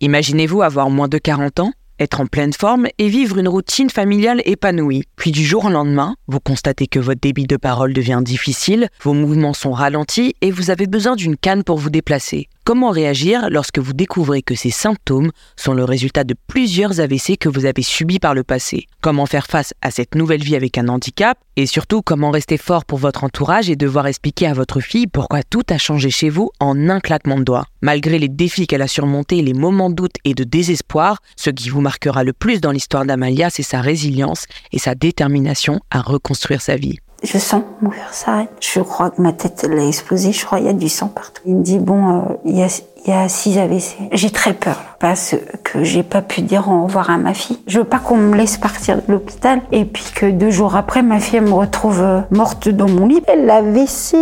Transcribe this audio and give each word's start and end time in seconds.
Imaginez-vous 0.00 0.62
avoir 0.62 0.90
moins 0.90 1.08
de 1.08 1.18
40 1.18 1.60
ans 1.60 1.72
être 1.98 2.20
en 2.20 2.26
pleine 2.26 2.52
forme 2.52 2.88
et 2.98 3.08
vivre 3.08 3.38
une 3.38 3.48
routine 3.48 3.90
familiale 3.90 4.42
épanouie. 4.44 5.04
Puis 5.16 5.32
du 5.32 5.44
jour 5.44 5.64
au 5.64 5.70
lendemain, 5.70 6.14
vous 6.26 6.40
constatez 6.40 6.86
que 6.86 6.98
votre 6.98 7.20
débit 7.20 7.46
de 7.46 7.56
parole 7.56 7.92
devient 7.92 8.20
difficile, 8.22 8.88
vos 9.02 9.14
mouvements 9.14 9.54
sont 9.54 9.72
ralentis 9.72 10.34
et 10.42 10.50
vous 10.50 10.70
avez 10.70 10.86
besoin 10.86 11.16
d'une 11.16 11.36
canne 11.36 11.64
pour 11.64 11.78
vous 11.78 11.90
déplacer. 11.90 12.48
Comment 12.66 12.90
réagir 12.90 13.46
lorsque 13.48 13.78
vous 13.78 13.92
découvrez 13.92 14.42
que 14.42 14.56
ces 14.56 14.72
symptômes 14.72 15.30
sont 15.54 15.72
le 15.72 15.84
résultat 15.84 16.24
de 16.24 16.34
plusieurs 16.48 16.98
AVC 16.98 17.36
que 17.38 17.48
vous 17.48 17.64
avez 17.64 17.82
subis 17.82 18.18
par 18.18 18.34
le 18.34 18.42
passé? 18.42 18.86
Comment 19.00 19.26
faire 19.26 19.46
face 19.46 19.72
à 19.82 19.92
cette 19.92 20.16
nouvelle 20.16 20.42
vie 20.42 20.56
avec 20.56 20.76
un 20.76 20.88
handicap? 20.88 21.38
Et 21.54 21.66
surtout, 21.66 22.02
comment 22.02 22.32
rester 22.32 22.58
fort 22.58 22.84
pour 22.84 22.98
votre 22.98 23.22
entourage 23.22 23.70
et 23.70 23.76
devoir 23.76 24.08
expliquer 24.08 24.48
à 24.48 24.52
votre 24.52 24.80
fille 24.80 25.06
pourquoi 25.06 25.44
tout 25.44 25.62
a 25.70 25.78
changé 25.78 26.10
chez 26.10 26.28
vous 26.28 26.50
en 26.58 26.90
un 26.90 26.98
claquement 26.98 27.38
de 27.38 27.44
doigts? 27.44 27.66
Malgré 27.82 28.18
les 28.18 28.28
défis 28.28 28.66
qu'elle 28.66 28.82
a 28.82 28.88
surmontés, 28.88 29.42
les 29.42 29.54
moments 29.54 29.88
de 29.88 29.94
doute 29.94 30.16
et 30.24 30.34
de 30.34 30.42
désespoir, 30.42 31.20
ce 31.36 31.50
qui 31.50 31.68
vous 31.68 31.80
marquera 31.80 32.24
le 32.24 32.32
plus 32.32 32.60
dans 32.60 32.72
l'histoire 32.72 33.04
d'Amalia, 33.04 33.48
c'est 33.48 33.62
sa 33.62 33.80
résilience 33.80 34.46
et 34.72 34.80
sa 34.80 34.96
détermination 34.96 35.78
à 35.92 36.00
reconstruire 36.00 36.60
sa 36.60 36.74
vie. 36.74 36.98
Je 37.22 37.38
sens 37.38 37.62
mon 37.80 37.90
cœur 37.90 38.12
s'arrête. 38.12 38.50
Je 38.60 38.80
crois 38.80 39.10
que 39.10 39.20
ma 39.20 39.32
tête 39.32 39.62
elle 39.64 39.78
a 39.78 39.86
explosé. 39.86 40.32
Je 40.32 40.44
crois 40.44 40.58
qu'il 40.58 40.66
y 40.66 40.70
a 40.70 40.74
du 40.74 40.88
sang 40.88 41.08
partout. 41.08 41.42
Il 41.46 41.56
me 41.56 41.62
dit 41.62 41.78
bon, 41.78 42.20
euh, 42.20 42.22
il 42.44 42.58
y 42.58 42.62
a 42.62 42.68
il 43.06 43.10
y 43.10 43.12
a 43.12 43.28
six 43.28 43.56
AVC. 43.56 43.96
J'ai 44.12 44.30
très 44.30 44.52
peur 44.52 44.76
parce 44.98 45.36
que 45.62 45.84
j'ai 45.84 46.02
pas 46.02 46.22
pu 46.22 46.42
dire 46.42 46.68
au 46.68 46.84
revoir 46.84 47.08
à 47.10 47.18
ma 47.18 47.34
fille. 47.34 47.58
Je 47.68 47.78
veux 47.78 47.84
pas 47.84 48.00
qu'on 48.00 48.16
me 48.16 48.36
laisse 48.36 48.56
partir 48.56 48.96
de 48.96 49.12
l'hôpital 49.12 49.60
et 49.70 49.84
puis 49.84 50.04
que 50.14 50.26
deux 50.26 50.50
jours 50.50 50.74
après 50.74 51.02
ma 51.02 51.20
fille 51.20 51.40
me 51.40 51.52
retrouve 51.52 52.02
euh, 52.02 52.20
morte 52.30 52.68
dans 52.68 52.88
mon 52.88 53.06
lit. 53.06 53.22
L'AVC 53.28 54.16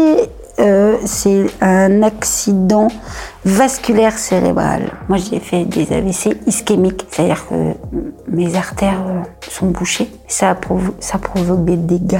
euh, 0.60 0.98
c'est 1.04 1.46
un 1.60 2.02
accident 2.02 2.88
vasculaire 3.44 4.16
cérébral. 4.16 4.82
Moi, 5.08 5.18
j'ai 5.18 5.40
fait 5.40 5.64
des 5.64 5.92
AVC 5.92 6.38
ischémiques, 6.46 7.06
c'est-à-dire 7.10 7.46
que 7.48 7.72
mes 8.28 8.54
artères 8.54 9.02
euh, 9.04 9.22
sont 9.50 9.66
bouchées. 9.66 10.10
Ça, 10.28 10.56
ça 11.00 11.18
provoque 11.18 11.64
des 11.64 11.76
dégâts 11.76 12.18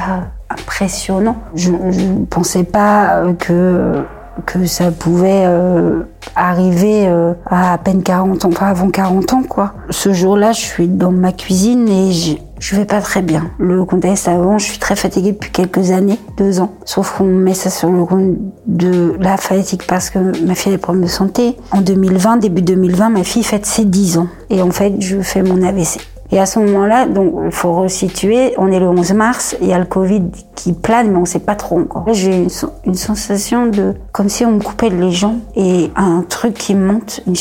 impressionnants. 0.50 1.37
Je 1.55 1.70
ne 1.70 2.25
pensais 2.25 2.64
pas 2.64 3.17
euh, 3.17 3.33
que 3.34 4.05
que 4.47 4.67
ça 4.67 4.91
pouvait 4.91 5.45
euh, 5.47 6.03
arriver 6.34 7.06
euh, 7.06 7.34
à 7.47 7.75
à 7.75 7.78
peine 7.78 8.03
40 8.03 8.45
ans, 8.45 8.48
enfin 8.48 8.67
avant 8.67 8.91
40 8.91 9.33
ans 9.33 9.42
quoi. 9.48 9.75
Ce 9.91 10.12
jour-là, 10.12 10.53
je 10.53 10.61
suis 10.61 10.89
dans 10.89 11.12
ma 11.12 11.33
cuisine 11.33 11.89
et 11.89 12.12
je, 12.12 12.37
je 12.59 12.77
vais 12.77 12.84
pas 12.84 13.00
très 13.00 13.22
bien. 13.22 13.50
Le 13.59 13.84
contexte 13.84 14.28
avant, 14.28 14.59
je 14.59 14.65
suis 14.65 14.78
très 14.78 14.97
fatiguée 14.97 15.33
depuis 15.33 15.50
quelques 15.50 15.91
années, 15.91 16.19
deux 16.37 16.61
ans. 16.61 16.72
Sauf 16.84 17.17
qu'on 17.17 17.25
met 17.25 17.55
ça 17.55 17.70
sur 17.70 17.91
le 17.91 18.05
compte 18.05 18.37
de 18.67 19.17
la 19.20 19.37
fatigue 19.37 19.83
parce 19.87 20.11
que 20.11 20.19
ma 20.45 20.55
fille 20.55 20.72
a 20.72 20.77
des 20.77 20.81
problèmes 20.81 21.05
de 21.05 21.11
santé. 21.11 21.56
En 21.70 21.81
2020, 21.81 22.39
début 22.39 22.62
2020, 22.62 23.11
ma 23.11 23.25
fille 23.25 23.45
fête 23.45 23.67
ses 23.67 23.84
10 23.84 24.19
ans. 24.19 24.28
Et 24.50 24.62
en 24.62 24.70
fait, 24.70 24.95
je 25.00 25.20
fais 25.20 25.42
mon 25.42 25.62
AVC. 25.62 26.00
Et 26.30 26.41
à 26.41 26.47
ce 26.47 26.58
moment-là, 26.58 27.06
donc, 27.06 27.34
il 27.44 27.53
faut 27.53 27.75
resituer. 27.75 28.55
On 28.56 28.70
est 28.72 28.80
le 28.80 28.89
11 28.89 29.12
mars. 29.12 29.56
Il 29.61 29.69
y 29.69 29.72
a 29.72 29.78
le 29.78 29.84
Covid 29.84 30.22
qui 30.55 30.72
plane, 30.72 31.11
mais 31.11 31.19
on 31.19 31.25
sait 31.25 31.39
pas 31.39 31.55
trop 31.55 31.78
encore. 31.78 32.05
J'ai 32.12 32.34
une, 32.34 32.48
une, 32.84 32.94
sensation 32.94 33.66
de, 33.66 33.94
comme 34.12 34.28
si 34.28 34.44
on 34.44 34.53
me 34.53 34.61
coupait 34.61 34.91
les 34.91 35.11
jambes 35.11 35.41
et 35.55 35.91
un 35.97 36.22
truc 36.22 36.55
qui 36.55 36.75
monte, 36.75 37.20
une 37.27 37.36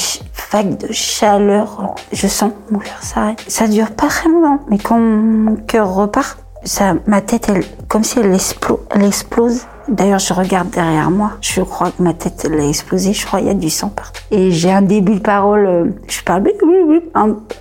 vague 0.52 0.78
de 0.78 0.92
chaleur. 0.92 1.96
Je 2.12 2.28
sens 2.28 2.52
mon 2.70 2.80
cœur 2.80 3.02
s'arrête. 3.02 3.44
Ça 3.48 3.68
dure 3.68 3.92
pas 3.92 4.08
très 4.08 4.30
longtemps, 4.30 4.60
mais 4.70 4.78
quand 4.78 5.00
mon 5.00 5.56
cœur 5.56 5.94
repart, 5.94 6.38
ça, 6.64 6.96
ma 7.08 7.22
tête, 7.22 7.50
elle, 7.50 7.64
comme 7.88 8.04
si 8.04 8.20
elle, 8.20 8.38
elle 8.92 9.06
explose. 9.06 9.62
D'ailleurs, 9.88 10.20
je 10.20 10.34
regarde 10.34 10.70
derrière 10.70 11.12
moi. 11.12 11.32
Je 11.42 11.62
crois 11.62 11.92
que 11.92 12.02
ma 12.02 12.14
tête 12.14 12.46
elle 12.46 12.60
a 12.60 12.68
explosé. 12.68 13.14
Je 13.14 13.26
crois 13.26 13.40
qu'il 13.40 13.48
y 13.48 13.52
a 13.52 13.56
du 13.56 13.70
sang 13.70 13.90
partout. 13.90 14.22
Et 14.32 14.52
j'ai 14.52 14.72
un 14.72 14.82
début 14.82 15.16
de 15.16 15.20
parole. 15.20 15.66
Euh, 15.66 15.86
je 16.08 16.22
parle. 16.24 16.44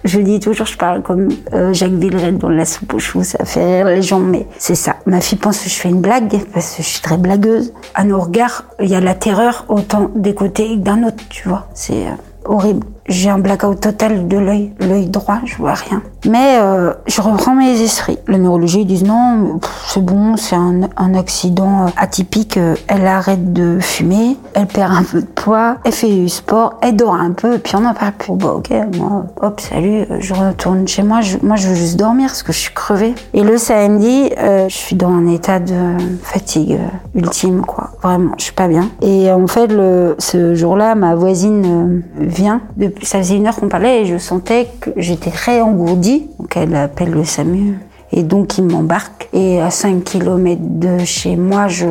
Je 0.04 0.20
dis 0.20 0.40
toujours, 0.40 0.66
je 0.66 0.76
parle 0.76 1.02
comme 1.02 1.28
euh, 1.52 1.72
Jacques 1.72 1.92
Villeray 1.92 2.32
dans 2.32 2.48
La 2.48 2.64
soupe 2.64 2.94
aux 2.94 2.98
choux. 2.98 3.24
Ça 3.24 3.44
fait 3.44 3.82
rire 3.82 3.86
les 3.86 4.02
gens, 4.02 4.20
mais 4.20 4.46
c'est 4.58 4.74
ça. 4.74 4.96
Ma 5.06 5.20
fille 5.20 5.38
pense 5.38 5.60
que 5.60 5.68
je 5.68 5.74
fais 5.74 5.88
une 5.88 6.00
blague 6.00 6.40
parce 6.52 6.76
que 6.76 6.82
je 6.82 6.88
suis 6.88 7.02
très 7.02 7.16
blagueuse. 7.16 7.72
À 7.94 8.04
nos 8.04 8.20
regards, 8.20 8.64
il 8.80 8.88
y 8.88 8.94
a 8.94 9.00
la 9.00 9.14
terreur 9.14 9.64
autant 9.68 10.10
des 10.14 10.34
côtés 10.34 10.76
que 10.76 10.80
d'un 10.80 11.02
autre. 11.04 11.22
Tu 11.28 11.48
vois, 11.48 11.66
c'est 11.74 12.06
euh, 12.06 12.14
horrible. 12.44 12.86
J'ai 13.08 13.30
un 13.30 13.38
blackout 13.38 13.80
total 13.80 14.28
de 14.28 14.36
l'œil, 14.36 14.72
l'œil 14.78 15.06
droit, 15.06 15.40
je 15.44 15.56
vois 15.56 15.74
rien. 15.74 16.02
Mais 16.28 16.58
euh, 16.60 16.92
je 17.06 17.20
reprends 17.20 17.54
mes 17.54 17.80
esprits. 17.80 18.18
Le 18.26 18.36
neurologie 18.36 18.82
ils 18.82 18.86
disent 18.86 19.04
non, 19.04 19.58
c'est 19.88 20.04
bon, 20.04 20.36
c'est 20.36 20.54
un, 20.54 20.82
accident 21.14 21.86
atypique. 21.96 22.58
Elle 22.86 23.06
arrête 23.06 23.52
de 23.52 23.78
fumer, 23.80 24.36
elle 24.54 24.66
perd 24.66 24.92
un 24.92 25.02
peu 25.02 25.20
de 25.20 25.26
poids, 25.26 25.78
elle 25.84 25.92
fait 25.92 26.08
du 26.08 26.28
sport, 26.28 26.78
elle 26.80 26.96
dort 26.96 27.14
un 27.14 27.32
peu, 27.32 27.58
puis 27.58 27.74
on 27.76 27.80
n'en 27.80 27.92
parle 27.92 28.12
plus. 28.12 28.32
Bon, 28.32 28.50
ok, 28.50 28.70
moi, 28.96 29.26
hop, 29.40 29.60
salut, 29.60 30.06
je 30.20 30.32
retourne 30.32 30.86
chez 30.86 31.02
moi. 31.02 31.20
Moi, 31.42 31.56
je 31.56 31.68
veux 31.68 31.74
juste 31.74 31.96
dormir 31.96 32.28
parce 32.28 32.42
que 32.42 32.52
je 32.52 32.58
suis 32.58 32.74
crevée. 32.74 33.14
Et 33.34 33.42
le 33.42 33.58
samedi, 33.58 34.30
euh, 34.38 34.68
je 34.68 34.76
suis 34.76 34.96
dans 34.96 35.10
un 35.10 35.26
état 35.26 35.58
de 35.58 35.96
fatigue 36.22 36.78
ultime, 37.14 37.62
quoi. 37.62 37.90
Vraiment, 38.02 38.32
je 38.38 38.44
suis 38.44 38.54
pas 38.54 38.68
bien. 38.68 38.88
Et 39.02 39.30
en 39.30 39.46
fait, 39.46 39.70
ce 40.18 40.54
jour-là, 40.54 40.94
ma 40.94 41.14
voisine 41.14 41.64
euh, 41.66 42.00
vient. 42.18 42.60
Ça 43.02 43.18
faisait 43.18 43.36
une 43.36 43.46
heure 43.46 43.56
qu'on 43.56 43.68
parlait 43.68 44.02
et 44.02 44.06
je 44.06 44.18
sentais 44.18 44.68
que 44.80 44.90
j'étais 44.96 45.30
très 45.30 45.60
engourdie. 45.60 46.28
Donc 46.38 46.56
elle 46.56 46.74
appelle 46.74 47.10
le 47.10 47.24
SAMU. 47.24 47.78
Et 48.12 48.22
donc 48.22 48.58
il 48.58 48.64
m'embarque. 48.64 49.28
Et 49.32 49.60
à 49.60 49.70
5 49.70 50.04
km 50.04 50.60
de 50.62 50.98
chez 51.04 51.36
moi, 51.36 51.68
je 51.68 51.86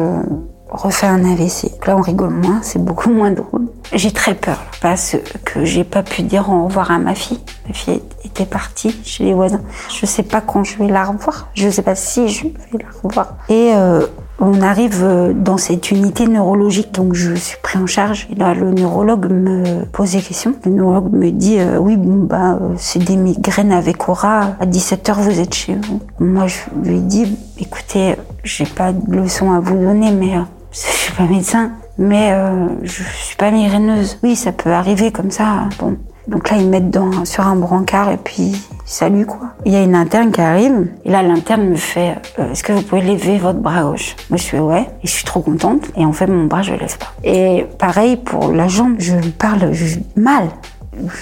refais 0.72 1.08
un 1.08 1.24
AVC. 1.26 1.72
Là, 1.86 1.98
on 1.98 2.02
rigole 2.02 2.30
moins, 2.30 2.60
c'est 2.62 2.84
beaucoup 2.84 3.10
moins 3.10 3.32
drôle. 3.32 3.68
J'ai 3.94 4.12
très 4.12 4.36
peur 4.36 4.58
parce 4.82 5.18
que 5.44 5.66
j'ai 5.66 5.84
pas 5.84 6.02
pu 6.02 6.22
dire 6.24 6.50
au 6.50 6.66
revoir 6.66 6.92
à 6.92 6.98
ma 6.98 7.14
fille. 7.14 7.40
Ma 7.68 7.74
fille 7.74 8.02
était 8.24 8.46
partie 8.46 8.96
chez 9.04 9.26
les 9.26 9.34
voisins. 9.34 9.62
Je 9.90 10.06
sais 10.06 10.24
pas 10.24 10.40
quand 10.40 10.64
je 10.64 10.78
vais 10.78 10.88
la 10.88 11.04
revoir. 11.04 11.50
Je 11.56 11.70
sais 11.70 11.82
pas 11.82 11.96
si 11.96 12.30
je 12.30 12.44
vais 12.46 12.54
la 12.80 12.90
revoir. 13.04 13.36
Et 13.50 13.74
euh, 13.76 14.06
on 14.42 14.62
arrive 14.62 15.04
euh, 15.04 15.34
dans 15.34 15.58
cette 15.58 15.92
unité 15.92 16.28
neurologique, 16.28 16.92
donc 16.92 17.14
je 17.14 17.36
suis 17.36 17.58
pris 17.62 17.78
en 17.78 17.86
charge. 17.86 18.28
Et 18.32 18.36
là, 18.36 18.56
le 18.56 18.72
neurologue 18.72 19.32
me 19.32 19.86
pose 19.86 20.14
des 20.14 20.22
questions. 20.22 20.56
Le 20.66 20.72
neurologue 20.72 21.14
me 21.14 21.30
dit 21.30 21.60
euh, 21.60 21.78
oui, 21.78 21.96
bon 21.96 22.24
bah 22.24 22.54
euh, 22.60 22.74
c'est 22.78 23.04
des 23.04 23.16
migraines 23.16 23.72
avec 23.72 24.10
aura. 24.10 24.56
À 24.60 24.66
17 24.66 25.08
h 25.10 25.14
vous 25.14 25.40
êtes 25.40 25.54
chez 25.54 25.76
vous. 25.76 26.02
Moi, 26.20 26.48
je 26.48 26.58
lui 26.84 27.02
dis 27.02 27.38
écoutez, 27.60 28.16
j'ai 28.44 28.66
pas 28.66 28.92
de 28.92 29.16
leçon 29.16 29.52
à 29.52 29.60
vous 29.60 29.78
donner, 29.78 30.12
mais 30.12 30.34
je 30.72 30.80
suis 30.80 31.14
pas 31.14 31.28
médecin, 31.28 31.72
mais 32.00 32.36
je 32.82 33.04
suis 33.04 33.38
pas 33.38 33.52
migraineuse. 33.52 34.18
Oui, 34.24 34.36
ça 34.36 34.52
peut 34.52 34.72
arriver 34.72 35.12
comme 35.12 35.30
ça. 35.30 35.70
Bon, 35.78 35.98
donc 36.28 36.50
là, 36.50 36.58
ils 36.58 36.70
mettent 36.70 36.90
dans, 36.90 37.26
sur 37.26 37.46
un 37.48 37.56
brancard 37.56 38.12
et 38.12 38.18
puis 38.18 38.54
salut 38.86 39.26
quoi. 39.26 39.54
Il 39.66 39.72
y 39.72 39.76
a 39.76 39.82
une 39.82 39.96
interne 39.96 40.32
qui 40.32 40.42
arrive 40.42 40.88
et 41.06 41.10
là 41.10 41.24
l'interne 41.24 41.70
me 41.70 41.76
fait 41.76 42.18
euh, 42.40 42.52
est-ce 42.52 42.64
que 42.64 42.74
vous 42.74 42.82
pouvez 42.82 43.02
lever 43.02 43.38
votre 43.38 43.60
bras 43.60 43.84
gauche? 43.84 44.16
Moi 44.30 44.38
je 44.38 44.44
fais 44.44 44.60
ouais 44.60 44.88
et 45.04 45.08
je 45.08 45.12
suis 45.12 45.24
trop 45.24 45.40
contente 45.40 45.84
et 45.96 46.06
en 46.06 46.12
fait 46.12 46.28
mon 46.28 46.46
bras 46.46 46.62
je 46.62 46.74
le 46.74 46.80
lève 46.80 46.98
pas. 46.98 47.14
Et 47.24 47.66
pareil 47.80 48.18
pour 48.18 48.52
la 48.52 48.68
jambe, 48.68 48.96
je 49.00 49.16
parle 49.38 49.72
mal. 50.16 50.50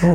Je... 0.02 0.08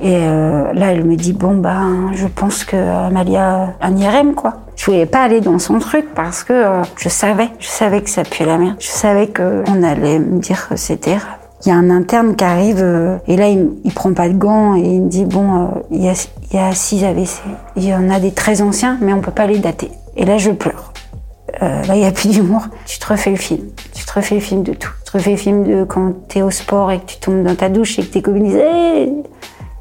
Et 0.00 0.16
euh, 0.16 0.72
là 0.72 0.92
elle 0.92 1.04
me 1.04 1.16
dit 1.16 1.34
bon 1.34 1.54
bah 1.54 1.82
je 2.14 2.26
pense 2.26 2.64
que 2.64 2.76
Amalia 2.76 3.74
a 3.80 3.86
un 3.86 3.96
IRM 3.96 4.34
quoi. 4.34 4.54
Je 4.74 4.86
voulais 4.86 5.06
pas 5.06 5.22
aller 5.22 5.40
dans 5.40 5.58
son 5.58 5.78
truc 5.78 6.06
parce 6.14 6.42
que 6.44 6.52
euh, 6.52 6.82
je 6.96 7.08
savais, 7.08 7.50
je 7.60 7.68
savais 7.68 8.02
que 8.02 8.10
ça 8.10 8.22
puait 8.24 8.46
la 8.46 8.58
merde. 8.58 8.76
Je 8.80 8.88
savais 8.88 9.28
que 9.28 9.62
on 9.68 9.82
allait 9.82 10.18
me 10.18 10.40
dire 10.40 10.68
que 10.68 10.76
c'était 10.76 11.18
il 11.64 11.68
y 11.70 11.72
a 11.72 11.76
un 11.76 11.90
interne 11.90 12.36
qui 12.36 12.44
arrive 12.44 12.80
euh, 12.82 13.16
et 13.26 13.36
là 13.36 13.48
il, 13.48 13.92
prend 13.94 14.12
pas 14.12 14.28
de 14.28 14.34
gants 14.34 14.76
et 14.76 14.80
il 14.80 15.02
me 15.02 15.08
dit 15.08 15.24
bon 15.24 15.62
euh, 15.62 15.66
il, 15.90 16.02
y 16.02 16.58
a, 16.58 16.72
six 16.74 17.04
AVC. 17.04 17.42
Il 17.76 17.84
y 17.84 17.94
en 17.94 18.10
a 18.10 18.20
des 18.20 18.32
très 18.32 18.60
anciens 18.60 18.98
mais 19.00 19.12
on 19.12 19.20
peut 19.20 19.30
pas 19.30 19.46
les 19.46 19.58
dater. 19.58 19.90
Et 20.16 20.24
là 20.24 20.36
je 20.36 20.50
pleure. 20.50 20.92
Euh, 21.62 21.84
là 21.84 21.96
il 21.96 22.02
y 22.02 22.06
a 22.06 22.12
plus 22.12 22.28
d'humour. 22.28 22.66
Tu 22.86 22.98
te 22.98 23.06
refais 23.06 23.30
le 23.30 23.36
film. 23.36 23.62
Tu 23.94 24.04
te 24.04 24.12
refais 24.12 24.34
le 24.34 24.40
film 24.40 24.62
de 24.62 24.74
tout. 24.74 24.90
Tu 25.04 25.12
te 25.12 25.16
refais 25.16 25.30
le 25.30 25.36
film 25.36 25.64
de 25.64 25.84
quand 25.84 26.12
t'es 26.28 26.42
au 26.42 26.50
sport 26.50 26.90
et 26.92 27.00
que 27.00 27.06
tu 27.06 27.16
tombes 27.18 27.42
dans 27.42 27.54
ta 27.54 27.68
douche 27.68 27.98
et 27.98 28.02
que 28.02 28.12
tes 28.12 28.22
copines 28.22 28.52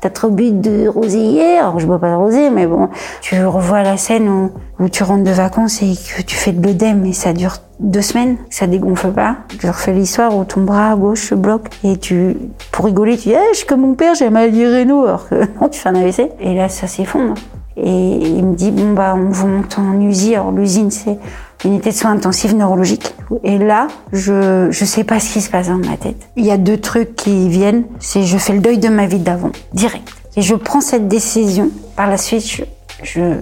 t'as 0.04 0.10
trop 0.10 0.30
bu 0.30 0.52
de 0.52 0.88
rosé 0.90 1.18
hier. 1.18 1.64
Alors, 1.64 1.80
je 1.80 1.88
bois 1.88 2.00
pas 2.00 2.12
de 2.12 2.16
rosé 2.16 2.50
mais 2.50 2.68
bon 2.68 2.90
tu 3.22 3.44
revois 3.46 3.84
la 3.84 3.96
scène 3.96 4.28
où, 4.28 4.52
où 4.84 4.90
tu 4.90 5.04
rentres 5.04 5.24
de 5.24 5.32
vacances 5.32 5.82
et 5.82 5.94
que 5.96 6.22
tu 6.22 6.36
fais 6.36 6.52
de 6.52 6.66
l'œdème 6.66 7.06
et 7.06 7.14
ça 7.14 7.32
dure 7.32 7.58
deux 7.80 8.02
semaines, 8.02 8.38
ça 8.50 8.68
dégonfle 8.68 9.12
pas. 9.12 9.38
Je 9.60 9.68
refais 9.68 9.94
l'histoire 9.94 10.36
où 10.36 10.44
ton 10.44 10.62
bras 10.62 10.96
gauche 10.96 11.30
se 11.30 11.36
bloque 11.36 11.70
et 11.84 11.98
tu, 11.98 12.36
pour 12.72 12.86
rigoler, 12.86 13.18
tu 13.18 13.30
dis, 13.30 13.36
eh, 13.36 13.54
je 13.54 13.60
suis 13.60 13.68
comme 13.68 13.82
mon 13.82 13.94
père, 13.94 14.14
j'ai 14.16 14.30
mal 14.30 14.52
dit 14.52 14.66
Renault, 14.66 15.06
alors 15.06 15.28
que 15.28 15.36
non, 15.62 15.70
tu 15.70 15.80
fais 15.80 15.90
un 15.90 15.96
AVC. 15.96 16.32
Et 16.40 16.54
là, 16.54 16.70
ça 16.70 16.88
s'effondre. 16.88 17.36
Et 17.76 17.90
il 17.90 18.46
me 18.46 18.56
dit, 18.56 18.72
bon, 18.72 18.94
bah, 18.94 19.16
on 19.18 19.30
vous 19.30 19.48
monte 19.48 19.78
en 19.80 20.00
usine. 20.00 20.36
Alors, 20.36 20.52
l'usine, 20.52 20.92
c'est 20.92 21.18
unité 21.66 21.90
de 21.92 21.96
soins 21.96 22.12
intensifs 22.12 22.54
neurologiques. 22.54 23.14
Et 23.44 23.58
là, 23.58 23.88
je, 24.12 24.68
je 24.70 24.86
sais 24.86 25.04
pas 25.04 25.20
ce 25.20 25.34
qui 25.34 25.42
se 25.42 25.50
passe 25.50 25.68
dans 25.68 25.78
ma 25.78 25.98
tête. 25.98 26.30
Il 26.36 26.46
y 26.46 26.52
a 26.52 26.58
deux 26.58 26.78
trucs 26.78 27.16
qui 27.16 27.50
viennent. 27.50 27.86
C'est, 28.00 28.24
je 28.24 28.38
fais 28.38 28.54
le 28.54 28.60
deuil 28.60 28.78
de 28.78 28.90
ma 28.90 29.06
vie 29.06 29.20
d'avant, 29.20 29.52
direct. 29.74 30.08
Et 30.36 30.42
je 30.42 30.56
prends 30.56 30.82
cette 30.82 31.08
décision. 31.08 31.70
Par 31.96 32.10
la 32.10 32.18
suite, 32.18 32.48
je, 32.48 32.64
je 33.04 33.36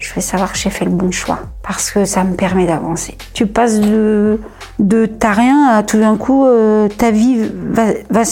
je 0.00 0.14
vais 0.14 0.22
savoir 0.22 0.50
que 0.52 0.58
j'ai 0.58 0.70
fait 0.70 0.86
le 0.86 0.90
bon 0.90 1.10
choix 1.10 1.40
parce 1.62 1.90
que 1.90 2.04
ça 2.06 2.24
me 2.24 2.34
permet 2.34 2.66
d'avancer. 2.66 3.16
Tu 3.34 3.46
passes 3.46 3.80
de 3.80 4.40
de 4.78 5.04
t'as 5.04 5.32
rien 5.32 5.66
à 5.68 5.82
tout 5.82 5.98
d'un 5.98 6.16
coup 6.16 6.46
euh, 6.46 6.88
ta 6.88 7.10
vie 7.10 7.38
va, 7.54 7.92
va 8.08 8.22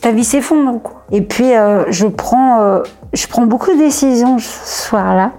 ta 0.00 0.12
vie 0.12 0.24
s'effondre 0.24 0.80
Et 1.10 1.22
puis 1.22 1.56
euh, 1.56 1.84
je 1.90 2.06
prends 2.06 2.60
euh, 2.60 2.82
je 3.12 3.26
prends 3.26 3.46
beaucoup 3.46 3.72
de 3.72 3.78
décisions 3.78 4.38
ce 4.38 4.86
soir-là. 4.86 5.32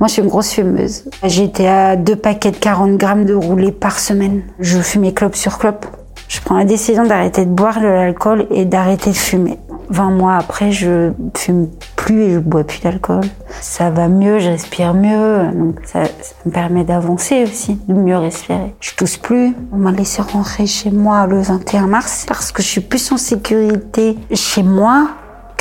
Moi, 0.00 0.08
je 0.08 0.14
suis 0.14 0.22
une 0.22 0.28
grosse 0.28 0.52
fumeuse. 0.52 1.04
J'étais 1.24 1.66
à 1.66 1.96
deux 1.96 2.16
paquets 2.16 2.50
de 2.50 2.56
40 2.56 2.96
grammes 2.96 3.24
de 3.24 3.34
roulé 3.34 3.72
par 3.72 3.98
semaine. 3.98 4.42
Je 4.58 4.78
fumais 4.78 5.12
clope 5.12 5.36
sur 5.36 5.58
clope. 5.58 5.86
Je 6.28 6.40
prends 6.40 6.56
la 6.56 6.64
décision 6.64 7.04
d'arrêter 7.04 7.44
de 7.44 7.50
boire 7.50 7.80
de 7.80 7.86
l'alcool 7.86 8.46
et 8.50 8.64
d'arrêter 8.64 9.10
de 9.10 9.16
fumer. 9.16 9.58
20 9.90 10.10
mois 10.10 10.36
après, 10.36 10.72
je 10.72 11.12
fume 11.36 11.68
plus 11.96 12.22
et 12.22 12.32
je 12.32 12.38
bois 12.38 12.64
plus 12.64 12.80
d'alcool. 12.80 13.24
Ça 13.60 13.90
va 13.90 14.08
mieux, 14.08 14.38
je 14.38 14.48
respire 14.48 14.94
mieux, 14.94 15.50
donc 15.52 15.76
ça, 15.84 16.04
me 16.46 16.50
permet 16.50 16.84
d'avancer 16.84 17.44
aussi, 17.44 17.78
de 17.86 17.94
mieux 17.94 18.16
respirer. 18.16 18.74
Je 18.80 18.94
tousse 18.94 19.18
plus. 19.18 19.54
On 19.72 19.76
m'a 19.76 19.92
laissé 19.92 20.22
rentrer 20.22 20.66
chez 20.66 20.90
moi 20.90 21.26
le 21.26 21.40
21 21.40 21.86
mars 21.86 22.24
parce 22.26 22.50
que 22.50 22.62
je 22.62 22.68
suis 22.68 22.80
plus 22.80 23.12
en 23.12 23.18
sécurité 23.18 24.16
chez 24.32 24.62
moi 24.62 25.08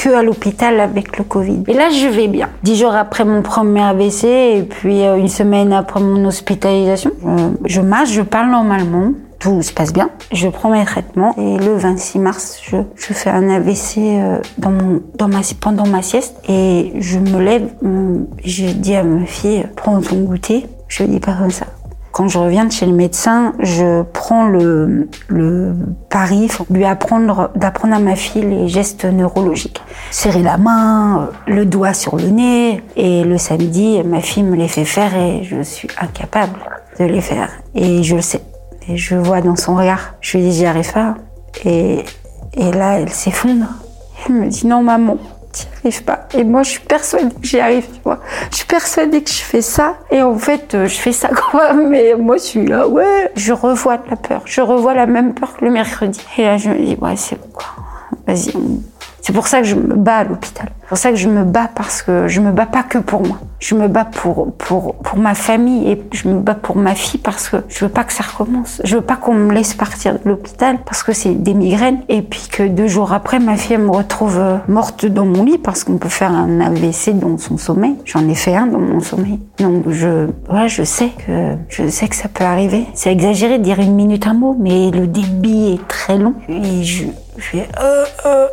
que 0.01 0.09
à 0.09 0.23
l'hôpital 0.23 0.79
avec 0.79 1.17
le 1.17 1.23
Covid. 1.23 1.63
Et 1.67 1.73
là, 1.73 1.89
je 1.91 2.07
vais 2.07 2.27
bien. 2.27 2.49
Dix 2.63 2.75
jours 2.75 2.95
après 2.95 3.23
mon 3.23 3.43
premier 3.43 3.81
AVC 3.81 4.23
et 4.23 4.63
puis 4.63 5.03
euh, 5.03 5.17
une 5.17 5.27
semaine 5.27 5.71
après 5.73 5.99
mon 5.99 6.25
hospitalisation, 6.25 7.11
euh, 7.25 7.49
je 7.65 7.81
marche, 7.81 8.11
je 8.11 8.21
parle 8.21 8.49
normalement 8.49 9.13
tout 9.37 9.63
se 9.63 9.73
passe 9.73 9.91
bien. 9.91 10.11
Je 10.31 10.47
prends 10.49 10.69
mes 10.69 10.85
traitements 10.85 11.35
et 11.35 11.57
le 11.57 11.75
26 11.75 12.19
mars, 12.19 12.59
je, 12.63 12.77
fais 12.95 13.31
un 13.31 13.49
AVC 13.49 13.97
euh, 13.97 14.37
dans 14.59 14.69
mon, 14.69 15.01
dans 15.15 15.29
pendant 15.59 15.87
ma 15.87 16.03
sieste 16.03 16.35
et 16.47 16.93
je 16.99 17.17
me 17.17 17.39
lève, 17.39 17.67
je 18.45 18.67
dis 18.67 18.95
à 18.95 19.03
ma 19.03 19.25
fille, 19.25 19.65
prends 19.75 19.99
ton 19.99 20.17
goûter. 20.17 20.67
Je 20.87 21.03
dis 21.05 21.19
pas 21.19 21.33
comme 21.33 21.51
ça. 21.51 21.65
Quand 22.11 22.27
je 22.27 22.37
reviens 22.37 22.65
de 22.65 22.71
chez 22.71 22.85
le 22.85 22.93
médecin, 22.93 23.53
je 23.59 24.01
prends 24.01 24.45
le, 24.45 25.07
le 25.27 25.73
pari 26.09 26.49
lui 26.69 26.83
apprendre, 26.83 27.51
d'apprendre 27.55 27.95
à 27.95 27.99
ma 27.99 28.15
fille 28.15 28.41
les 28.41 28.67
gestes 28.67 29.05
neurologiques. 29.05 29.81
Serrer 30.09 30.43
la 30.43 30.57
main, 30.57 31.21
euh, 31.21 31.25
le 31.47 31.65
doigt 31.65 31.93
sur 31.93 32.17
le 32.17 32.27
nez. 32.27 32.83
Et 32.97 33.23
le 33.23 33.37
samedi, 33.37 34.01
ma 34.03 34.19
fille 34.19 34.43
me 34.43 34.55
les 34.55 34.67
fait 34.67 34.85
faire 34.85 35.15
et 35.15 35.43
je 35.43 35.61
suis 35.61 35.87
incapable 35.99 36.59
de 36.99 37.05
les 37.05 37.21
faire. 37.21 37.49
Et 37.75 38.03
je 38.03 38.15
le 38.15 38.21
sais. 38.21 38.41
Et 38.89 38.97
je 38.97 39.15
vois 39.15 39.41
dans 39.41 39.55
son 39.55 39.75
regard, 39.75 40.15
je 40.19 40.37
lui 40.37 40.45
dis 40.45 40.53
j'y 40.53 40.65
arrive 40.65 40.91
pas. 40.91 41.15
Et, 41.63 42.03
et 42.53 42.71
là, 42.71 42.99
elle 42.99 43.09
s'effondre. 43.09 43.67
Elle 44.27 44.35
me 44.35 44.47
dit 44.47 44.67
non 44.67 44.83
maman, 44.83 45.17
t'y 45.51 45.67
arrives 45.83 46.03
pas. 46.03 46.27
Et 46.33 46.43
moi, 46.43 46.63
je 46.63 46.71
suis 46.71 46.79
persuadée 46.79 47.33
que 47.33 47.47
j'y 47.47 47.59
arrive, 47.59 47.85
tu 47.85 47.99
vois. 48.03 48.19
Je 48.51 48.57
suis 48.57 48.65
persuadée 48.65 49.23
que 49.23 49.29
je 49.29 49.41
fais 49.41 49.61
ça. 49.61 49.97
Et 50.09 50.21
en 50.21 50.37
fait, 50.37 50.75
euh, 50.75 50.87
je 50.87 50.95
fais 50.95 51.11
ça 51.11 51.29
quoi. 51.51 51.73
Mais 51.73 52.15
moi, 52.15 52.37
je 52.37 52.43
suis 52.43 52.65
là, 52.65 52.87
ouais. 52.87 53.31
Je 53.35 53.53
revois 53.53 53.97
de 53.97 54.09
la 54.09 54.15
peur. 54.15 54.41
Je 54.45 54.61
revois 54.61 54.93
la 54.93 55.05
même 55.05 55.33
peur 55.33 55.55
que 55.55 55.65
le 55.65 55.71
mercredi. 55.71 56.19
Et 56.37 56.43
là, 56.43 56.57
je 56.57 56.69
me 56.69 56.77
dis, 56.77 56.97
ouais, 56.99 57.15
c'est 57.15 57.39
bon 57.39 57.49
quoi. 57.53 57.67
Vas-y, 58.27 58.53
c'est 59.21 59.33
pour 59.33 59.47
ça 59.47 59.59
que 59.61 59.67
je 59.67 59.75
me 59.75 59.95
bats 59.95 60.17
à 60.17 60.23
l'hôpital. 60.23 60.69
C'est 60.81 60.87
pour 60.89 60.97
ça 60.97 61.09
que 61.11 61.15
je 61.15 61.29
me 61.29 61.43
bats 61.43 61.69
parce 61.73 62.01
que 62.01 62.27
je 62.27 62.41
me 62.41 62.51
bats 62.51 62.65
pas 62.65 62.83
que 62.83 62.97
pour 62.97 63.25
moi. 63.25 63.37
Je 63.59 63.75
me 63.75 63.87
bats 63.87 64.05
pour, 64.05 64.51
pour, 64.53 64.95
pour 64.95 65.19
ma 65.19 65.35
famille 65.35 65.89
et 65.89 66.03
je 66.11 66.27
me 66.27 66.39
bats 66.39 66.55
pour 66.55 66.75
ma 66.75 66.95
fille 66.95 67.19
parce 67.19 67.47
que 67.47 67.57
je 67.69 67.85
veux 67.85 67.91
pas 67.91 68.03
que 68.03 68.11
ça 68.11 68.23
recommence. 68.23 68.81
Je 68.83 68.95
veux 68.95 69.01
pas 69.01 69.15
qu'on 69.15 69.33
me 69.33 69.53
laisse 69.53 69.75
partir 69.75 70.15
de 70.15 70.19
l'hôpital 70.25 70.79
parce 70.83 71.03
que 71.03 71.13
c'est 71.13 71.35
des 71.35 71.53
migraines 71.53 71.99
et 72.09 72.23
puis 72.23 72.49
que 72.51 72.63
deux 72.63 72.87
jours 72.87 73.13
après, 73.13 73.39
ma 73.39 73.55
fille 73.55 73.77
me 73.77 73.91
retrouve 73.91 74.39
euh, 74.39 74.57
morte 74.67 75.05
dans 75.05 75.25
mon 75.25 75.45
lit 75.45 75.59
parce 75.59 75.83
qu'on 75.83 75.97
peut 75.97 76.09
faire 76.09 76.31
un 76.31 76.59
AVC 76.59 77.11
dans 77.17 77.37
son 77.37 77.57
sommeil. 77.57 77.95
J'en 78.05 78.27
ai 78.27 78.35
fait 78.35 78.55
un 78.55 78.65
dans 78.65 78.79
mon 78.79 78.99
sommeil. 78.99 79.39
Donc 79.59 79.83
je, 79.89 80.27
ouais, 80.51 80.67
je 80.67 80.83
sais 80.83 81.11
que, 81.25 81.55
je 81.69 81.87
sais 81.87 82.07
que 82.07 82.15
ça 82.15 82.27
peut 82.27 82.43
arriver. 82.43 82.87
C'est 82.95 83.11
exagéré 83.11 83.59
de 83.59 83.63
dire 83.63 83.79
une 83.79 83.93
minute 83.93 84.25
un 84.25 84.33
mot, 84.33 84.57
mais 84.59 84.89
le 84.89 85.05
débit 85.05 85.73
est 85.73 85.87
très 85.87 86.17
long 86.17 86.33
et 86.49 86.83
je, 86.83 87.05
je 87.37 87.43
fais, 87.43 87.67
euh, 87.79 88.05
euh, 88.25 88.47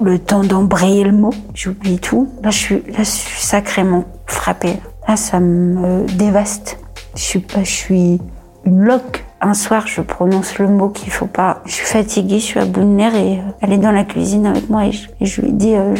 le 0.00 0.18
temps 0.18 0.44
d'embrayer 0.44 1.04
le 1.04 1.12
mot, 1.12 1.32
j'oublie 1.54 1.98
tout. 1.98 2.28
Là, 2.42 2.50
je 2.50 2.58
suis, 2.58 2.82
là, 2.88 2.98
je 2.98 3.04
suis 3.04 3.42
sacrément 3.42 4.04
frappée. 4.26 4.76
Là, 5.06 5.16
ça 5.16 5.40
me 5.40 6.06
dévaste. 6.16 6.78
Je 7.14 7.22
suis 7.22 7.40
pas, 7.40 7.64
je 7.64 7.70
suis 7.70 8.20
une 8.64 8.80
loque. 8.82 9.24
Un 9.40 9.54
soir, 9.54 9.86
je 9.86 10.00
prononce 10.00 10.58
le 10.58 10.66
mot 10.66 10.88
qu'il 10.88 11.12
faut 11.12 11.26
pas. 11.26 11.62
Je 11.64 11.72
suis 11.72 11.86
fatiguée, 11.86 12.40
je 12.40 12.44
suis 12.44 12.60
à 12.60 12.64
bout 12.64 12.80
de 12.80 12.86
nerfs 12.86 13.14
et 13.14 13.38
euh, 13.38 13.42
elle 13.60 13.72
est 13.72 13.78
dans 13.78 13.92
la 13.92 14.04
cuisine 14.04 14.46
avec 14.46 14.68
moi 14.68 14.86
et 14.86 14.92
je, 14.92 15.40
lui 15.40 15.52
dis, 15.52 15.76
euh, 15.76 15.94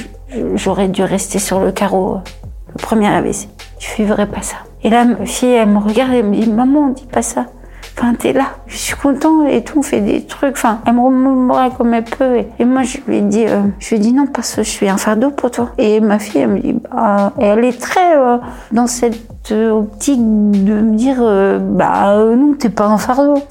j'aurais 0.54 0.88
dû 0.88 1.02
rester 1.04 1.38
sur 1.38 1.60
le 1.60 1.70
carreau, 1.70 2.16
euh, 2.16 2.18
le 2.72 2.82
premier 2.82 3.06
AVC. 3.06 3.48
Je 3.78 4.02
ne 4.02 4.24
pas 4.24 4.42
ça. 4.42 4.56
Et 4.82 4.90
là, 4.90 5.04
ma 5.04 5.24
fille, 5.24 5.50
elle 5.50 5.68
me 5.68 5.78
regarde 5.78 6.12
et 6.14 6.22
me 6.22 6.34
dit, 6.34 6.50
maman, 6.50 6.88
dis 6.88 7.06
pas 7.06 7.22
ça. 7.22 7.46
Enfin, 8.00 8.14
t'es 8.14 8.32
là, 8.32 8.44
je 8.68 8.76
suis 8.76 8.94
content 8.94 9.44
et 9.44 9.64
tout, 9.64 9.80
on 9.80 9.82
fait 9.82 10.00
des 10.00 10.24
trucs. 10.24 10.52
Enfin, 10.52 10.78
elle 10.86 10.94
me 10.94 11.00
remonte 11.00 11.76
comme 11.76 11.92
elle 11.94 12.04
peut. 12.04 12.44
Et, 12.60 12.64
moi, 12.64 12.84
je 12.84 12.98
lui 13.08 13.16
ai 13.16 13.20
dit, 13.22 13.44
euh, 13.44 13.62
je 13.80 13.88
lui 13.88 13.96
ai 13.96 13.98
dit 13.98 14.12
non 14.12 14.26
parce 14.26 14.54
que 14.54 14.62
je 14.62 14.68
suis 14.68 14.88
un 14.88 14.98
fardeau 14.98 15.30
pour 15.30 15.50
toi. 15.50 15.70
Et 15.78 15.98
ma 15.98 16.20
fille, 16.20 16.42
elle 16.42 16.48
me 16.48 16.60
dit, 16.60 16.74
bah, 16.74 17.32
elle 17.40 17.64
est 17.64 17.80
très 17.80 18.16
euh, 18.16 18.36
dans 18.70 18.86
cette 18.86 19.50
optique 19.50 20.20
de 20.20 20.74
me 20.74 20.94
dire, 20.94 21.16
euh, 21.20 21.58
bah 21.58 22.14
non, 22.36 22.54
t'es 22.54 22.68
pas 22.68 22.86
un 22.86 22.98
fardeau. 22.98 23.42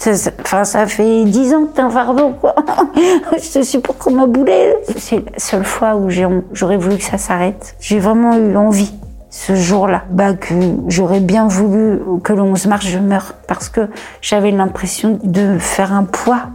Enfin, 0.41 0.63
ça, 0.63 0.85
fait 0.85 1.25
dix 1.25 1.53
ans 1.53 1.65
que 1.65 1.75
t'es 1.75 1.81
un 1.81 1.89
fardeau, 1.89 2.29
quoi. 2.39 2.55
je 3.33 3.59
te 3.59 3.77
pour 3.79 3.97
comme 3.97 4.17
un 4.19 4.27
boulet. 4.27 4.77
C'est 4.95 5.25
la 5.29 5.39
seule 5.39 5.65
fois 5.65 5.97
où 5.97 6.09
j'aurais 6.09 6.77
voulu 6.77 6.95
que 6.95 7.03
ça 7.03 7.17
s'arrête. 7.17 7.75
J'ai 7.81 7.99
vraiment 7.99 8.37
eu 8.37 8.55
envie 8.55 8.93
ce 9.37 9.53
jour-là, 9.53 10.03
bah, 10.09 10.33
que 10.33 10.55
j'aurais 10.87 11.19
bien 11.19 11.47
voulu 11.47 11.99
que 12.23 12.33
le 12.33 12.41
11 12.41 12.65
mars 12.65 12.87
je 12.87 12.97
meure 12.97 13.35
parce 13.47 13.69
que 13.69 13.87
j'avais 14.19 14.49
l'impression 14.49 15.19
de 15.23 15.59
faire 15.59 15.93
un 15.93 16.05
poids, 16.05 16.47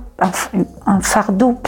un, 0.86 1.00
fardeau 1.00 1.60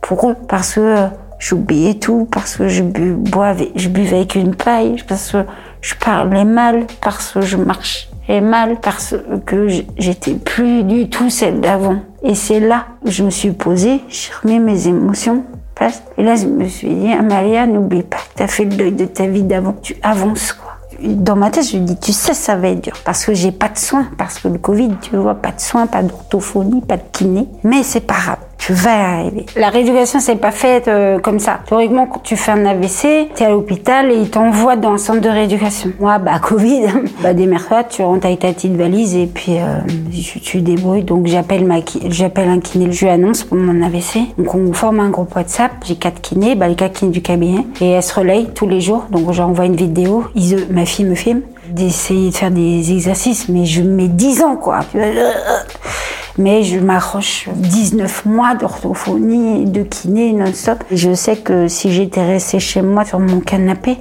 pour, 0.00 0.30
eux, 0.30 0.36
parce 0.48 0.76
que 0.76 0.80
euh, 0.80 1.06
j'oubliais 1.38 1.94
tout, 1.94 2.26
parce 2.32 2.56
que 2.56 2.68
je, 2.68 2.82
buvais, 2.82 3.70
je 3.76 3.90
buvais 3.90 4.16
avec 4.16 4.34
une 4.34 4.54
paille, 4.54 4.96
parce 5.06 5.32
que 5.32 5.44
je 5.82 5.94
parlais 5.94 6.46
mal, 6.46 6.86
parce 7.02 7.32
que 7.32 7.42
je 7.42 7.58
marchais 7.58 8.40
mal, 8.40 8.78
parce 8.80 9.14
que 9.44 9.68
j'étais 9.98 10.34
plus 10.34 10.84
du 10.84 11.10
tout 11.10 11.28
celle 11.28 11.60
d'avant. 11.60 11.98
Et 12.22 12.34
c'est 12.34 12.60
là 12.60 12.86
que 13.04 13.10
je 13.10 13.22
me 13.22 13.30
suis 13.30 13.52
posée, 13.52 14.00
j'ai 14.08 14.32
remis 14.42 14.58
mes 14.58 14.88
émotions 14.88 15.44
et 16.18 16.22
là, 16.22 16.36
je 16.36 16.46
me 16.46 16.66
suis 16.68 16.94
dit, 16.94 17.12
Amalia, 17.12 17.66
n'oublie 17.66 18.02
pas 18.02 18.18
tu 18.36 18.42
as 18.42 18.46
fait 18.46 18.64
le 18.64 18.76
deuil 18.76 18.92
de 18.92 19.04
ta 19.06 19.26
vie 19.26 19.42
d'avant. 19.42 19.74
Tu 19.82 19.96
avances, 20.02 20.52
quoi. 20.52 20.72
Dans 21.02 21.36
ma 21.36 21.50
tête, 21.50 21.68
je 21.68 21.78
me 21.78 21.84
dis, 21.84 21.96
tu 21.96 22.12
sais, 22.12 22.34
ça 22.34 22.56
va 22.56 22.68
être 22.68 22.80
dur. 22.80 22.94
Parce 23.04 23.24
que 23.24 23.34
j'ai 23.34 23.52
pas 23.52 23.68
de 23.68 23.78
soins. 23.78 24.06
Parce 24.16 24.38
que 24.38 24.48
le 24.48 24.58
Covid, 24.58 24.90
tu 25.00 25.16
vois, 25.16 25.34
pas 25.34 25.52
de 25.52 25.60
soins, 25.60 25.86
pas 25.86 26.02
d'orthophonie, 26.02 26.80
pas 26.80 26.96
de 26.96 27.02
kiné. 27.12 27.48
Mais 27.64 27.82
c'est 27.82 28.00
pas 28.00 28.14
grave 28.14 28.38
tu 28.64 28.74
vas 28.74 28.90
y 28.90 29.00
arriver. 29.00 29.46
La 29.56 29.70
rééducation, 29.70 30.20
c'est 30.20 30.36
pas 30.36 30.52
faite 30.52 30.86
euh, 30.86 31.18
comme 31.18 31.40
ça. 31.40 31.58
Théoriquement, 31.66 32.06
quand 32.06 32.20
tu 32.20 32.36
fais 32.36 32.52
un 32.52 32.64
AVC, 32.64 33.30
tu 33.34 33.42
es 33.42 33.46
à 33.46 33.50
l'hôpital 33.50 34.12
et 34.12 34.14
ils 34.14 34.30
t'envoient 34.30 34.76
dans 34.76 34.92
un 34.92 34.98
centre 34.98 35.20
de 35.20 35.28
rééducation. 35.28 35.90
Moi, 35.98 36.18
bah, 36.18 36.38
Covid, 36.42 36.84
bah, 37.24 37.34
démerde-toi, 37.34 37.82
tu 37.82 38.02
rentres 38.02 38.26
avec 38.26 38.38
ta 38.38 38.52
petite 38.52 38.76
valise 38.76 39.16
et 39.16 39.26
puis 39.26 39.58
euh, 39.58 39.78
tu, 40.12 40.38
tu 40.38 40.60
débrouilles. 40.60 41.02
Donc, 41.02 41.26
j'appelle 41.26 41.64
ma, 41.64 41.78
j'appelle 42.08 42.48
un 42.48 42.60
kiné, 42.60 42.92
je 42.92 43.04
lui 43.04 43.10
annonce 43.10 43.42
pour 43.42 43.56
mon 43.56 43.84
AVC. 43.84 44.18
Donc, 44.38 44.54
on 44.54 44.72
forme 44.72 45.00
un 45.00 45.10
groupe 45.10 45.34
WhatsApp. 45.34 45.72
J'ai 45.84 45.96
quatre 45.96 46.20
kinés, 46.20 46.54
bah, 46.54 46.68
les 46.68 46.76
quatre 46.76 46.92
kinés 46.92 47.10
du 47.10 47.20
cabinet. 47.20 47.66
Et 47.80 47.90
elles 47.90 48.02
se 48.04 48.14
relayent 48.14 48.50
tous 48.54 48.68
les 48.68 48.80
jours. 48.80 49.06
Donc, 49.10 49.32
j'envoie 49.32 49.64
une 49.64 49.76
vidéo. 49.76 50.26
Ils, 50.36 50.68
ma 50.70 50.86
fille 50.86 51.04
me 51.04 51.16
filme 51.16 51.40
d'essayer 51.68 52.30
de 52.30 52.34
faire 52.34 52.50
des 52.52 52.92
exercices, 52.92 53.48
mais 53.48 53.64
je 53.64 53.82
mets 53.82 54.08
10 54.08 54.42
ans, 54.42 54.56
quoi 54.56 54.80
mais 56.38 56.62
je 56.62 56.78
m'accroche 56.78 57.48
19 57.54 58.26
mois 58.26 58.54
d'orthophonie, 58.54 59.64
de 59.66 59.82
kiné 59.82 60.32
non-stop. 60.32 60.84
Je 60.90 61.14
sais 61.14 61.36
que 61.36 61.68
si 61.68 61.92
j'étais 61.92 62.24
restée 62.24 62.60
chez 62.60 62.82
moi 62.82 63.04
sur 63.04 63.18
mon 63.18 63.40
canapé, 63.40 63.98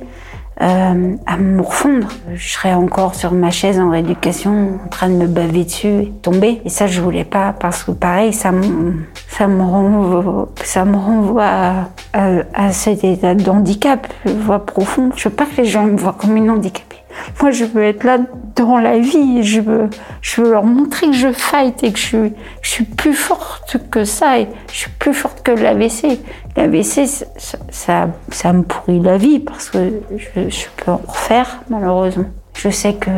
euh, 0.61 1.15
à 1.25 1.38
me 1.38 1.61
refondre. 1.61 2.09
Je 2.35 2.50
serais 2.50 2.73
encore 2.73 3.15
sur 3.15 3.31
ma 3.31 3.50
chaise 3.50 3.79
en 3.79 3.89
rééducation, 3.89 4.79
en 4.85 4.88
train 4.89 5.09
de 5.09 5.15
me 5.15 5.25
baver 5.25 5.63
dessus 5.63 5.88
et 5.88 6.11
tomber. 6.21 6.61
Et 6.65 6.69
ça, 6.69 6.85
je 6.85 7.01
voulais 7.01 7.23
pas 7.23 7.55
parce 7.59 7.83
que 7.83 7.91
pareil, 7.91 8.31
ça 8.31 8.51
me, 8.51 8.93
ça 9.27 9.47
me 9.47 9.63
renvoie, 9.63 10.50
ça 10.63 10.85
me 10.85 10.97
renvoie 10.97 11.89
à, 12.13 12.43
à, 12.53 12.71
cet 12.73 13.03
état 13.03 13.33
d'handicap, 13.33 14.05
je 14.25 14.33
vois 14.33 14.63
profond. 14.63 15.09
Je 15.15 15.29
veux 15.29 15.35
pas 15.35 15.45
que 15.45 15.61
les 15.61 15.65
gens 15.65 15.85
me 15.85 15.97
voient 15.97 16.15
comme 16.19 16.38
une 16.38 16.51
handicapée. 16.51 17.00
Moi, 17.41 17.51
je 17.51 17.65
veux 17.65 17.84
être 17.84 18.03
là 18.03 18.20
dans 18.56 18.77
la 18.77 19.00
vie. 19.00 19.44
Je 19.44 19.62
veux, 19.62 19.89
je 20.22 20.41
veux 20.41 20.51
leur 20.51 20.63
montrer 20.63 21.08
que 21.08 21.13
je 21.13 21.32
fight 21.32 21.84
et 21.84 21.91
que 21.91 22.00
je 22.00 22.30
je 22.62 22.70
suis 22.70 22.84
plus 22.84 23.13
forte 23.13 23.77
que 23.89 24.03
ça. 24.03 24.39
Et 24.39 24.48
je 24.72 24.77
suis 24.77 24.91
plus 25.00 25.13
forte 25.13 25.41
que 25.44 25.51
l'AVC. 25.51 26.20
L'AVC, 26.56 27.25
ça, 27.70 28.10
ça, 28.30 28.53
me 28.53 28.63
pourrit 28.63 29.00
la 29.00 29.18
vie 29.18 29.39
parce 29.39 29.70
que 29.70 30.01
je, 30.18 30.50
je 30.50 30.65
peux 30.77 30.91
en 30.91 31.01
refaire, 31.08 31.62
malheureusement. 31.70 32.25
Je 32.56 32.70
sais 32.70 32.94
que 32.94 33.10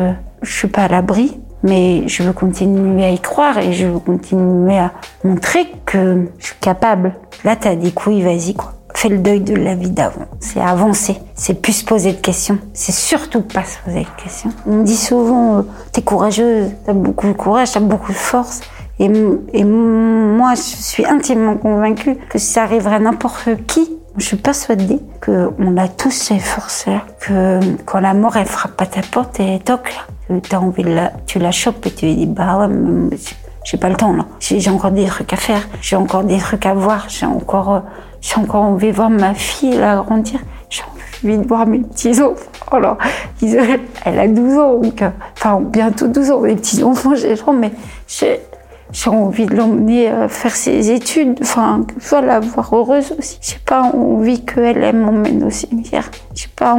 je 0.42 0.52
suis 0.52 0.68
pas 0.68 0.82
à 0.82 0.88
l'abri, 0.88 1.36
mais 1.62 2.06
je 2.06 2.22
veux 2.22 2.32
continuer 2.32 3.04
à 3.04 3.10
y 3.10 3.18
croire 3.18 3.58
et 3.58 3.72
je 3.72 3.86
veux 3.86 3.98
continuer 3.98 4.78
à 4.78 4.92
montrer 5.24 5.66
que 5.84 6.28
je 6.38 6.46
suis 6.46 6.56
capable. 6.60 7.14
Là, 7.44 7.56
t'as 7.56 7.74
des 7.74 7.90
couilles, 7.90 8.22
vas-y, 8.22 8.54
quoi 8.54 8.74
fait 8.94 9.08
le 9.08 9.18
deuil 9.18 9.40
de 9.40 9.54
la 9.54 9.74
vie 9.74 9.90
d'avant. 9.90 10.26
C'est 10.40 10.60
avancer. 10.60 11.18
C'est 11.34 11.60
plus 11.60 11.72
se 11.72 11.84
poser 11.84 12.12
de 12.12 12.20
questions. 12.20 12.58
C'est 12.72 12.92
surtout 12.92 13.42
pas 13.42 13.64
se 13.64 13.78
poser 13.84 14.00
de 14.00 14.22
questions. 14.22 14.50
On 14.66 14.76
me 14.76 14.84
dit 14.84 14.96
souvent, 14.96 15.58
euh, 15.58 15.62
t'es 15.92 16.02
courageuse, 16.02 16.70
t'as 16.86 16.92
beaucoup 16.92 17.26
de 17.26 17.32
courage, 17.32 17.72
t'as 17.72 17.80
beaucoup 17.80 18.12
de 18.12 18.16
force. 18.16 18.60
Et, 19.00 19.08
moi, 19.08 20.54
je 20.54 20.60
suis 20.60 21.04
intimement 21.04 21.56
convaincue 21.56 22.16
que 22.28 22.38
si 22.38 22.46
ça 22.46 22.62
arriverait 22.62 22.96
à 22.96 23.00
n'importe 23.00 23.48
qui, 23.66 23.90
je 24.16 24.24
suis 24.24 24.36
persuadée 24.36 25.00
qu'on 25.24 25.76
a 25.76 25.88
tous 25.88 26.12
ces 26.12 26.38
forces-là, 26.38 27.02
que 27.20 27.58
quand 27.84 27.98
la 27.98 28.14
mort 28.14 28.36
elle 28.36 28.46
frappe 28.46 28.80
à 28.80 28.86
ta 28.86 29.00
porte 29.02 29.40
et 29.40 29.58
toc 29.58 29.92
là, 30.30 30.40
as 30.52 30.60
envie 30.60 30.84
de 30.84 30.94
la, 30.94 31.12
tu 31.26 31.40
la 31.40 31.50
chopes 31.50 31.84
et 31.86 31.90
tu 31.90 32.06
lui 32.06 32.14
dis 32.14 32.26
bah 32.26 32.58
ouais, 32.68 33.16
j'ai 33.64 33.76
pas 33.76 33.88
le 33.88 33.96
temps 33.96 34.12
là, 34.12 34.26
j'ai 34.38 34.70
encore 34.70 34.92
des 34.92 35.06
trucs 35.06 35.32
à 35.32 35.36
faire, 35.36 35.66
j'ai 35.80 35.96
encore 35.96 36.22
des 36.22 36.38
trucs 36.38 36.64
à 36.64 36.74
voir, 36.74 37.06
j'ai 37.08 37.26
encore, 37.26 37.82
j'ai 38.24 38.40
encore 38.40 38.62
envie 38.62 38.88
de 38.88 38.96
voir 38.96 39.10
ma 39.10 39.34
fille 39.34 39.76
là, 39.76 40.02
grandir, 40.02 40.40
j'ai 40.70 40.82
envie 41.22 41.36
de 41.36 41.46
voir 41.46 41.66
mes 41.66 41.80
petits 41.80 42.22
enfants. 42.22 42.50
Alors, 42.72 42.96
elle 43.42 44.18
a 44.18 44.26
12 44.26 44.58
ans, 44.58 44.78
donc, 44.78 45.04
enfin 45.36 45.60
bientôt 45.60 46.08
12 46.08 46.30
ans, 46.30 46.40
mes 46.40 46.56
petits 46.56 46.82
enfants, 46.82 47.14
j'ai 47.14 47.34
mais 47.52 47.70
j'ai 48.08 49.10
envie 49.10 49.44
de 49.44 49.54
l'emmener 49.54 50.10
euh, 50.10 50.28
faire 50.28 50.56
ses 50.56 50.90
études, 50.90 51.38
enfin, 51.42 51.84
je 51.98 52.16
la 52.16 52.40
voir 52.40 52.72
heureuse 52.72 53.14
aussi. 53.18 53.38
J'ai 53.42 53.58
pas 53.58 53.82
envie 53.82 54.42
qu'elle 54.42 54.96
m'emmène 54.96 55.44
au 55.44 55.50
cimetière. 55.50 56.10
J'ai 56.34 56.48
pas, 56.48 56.78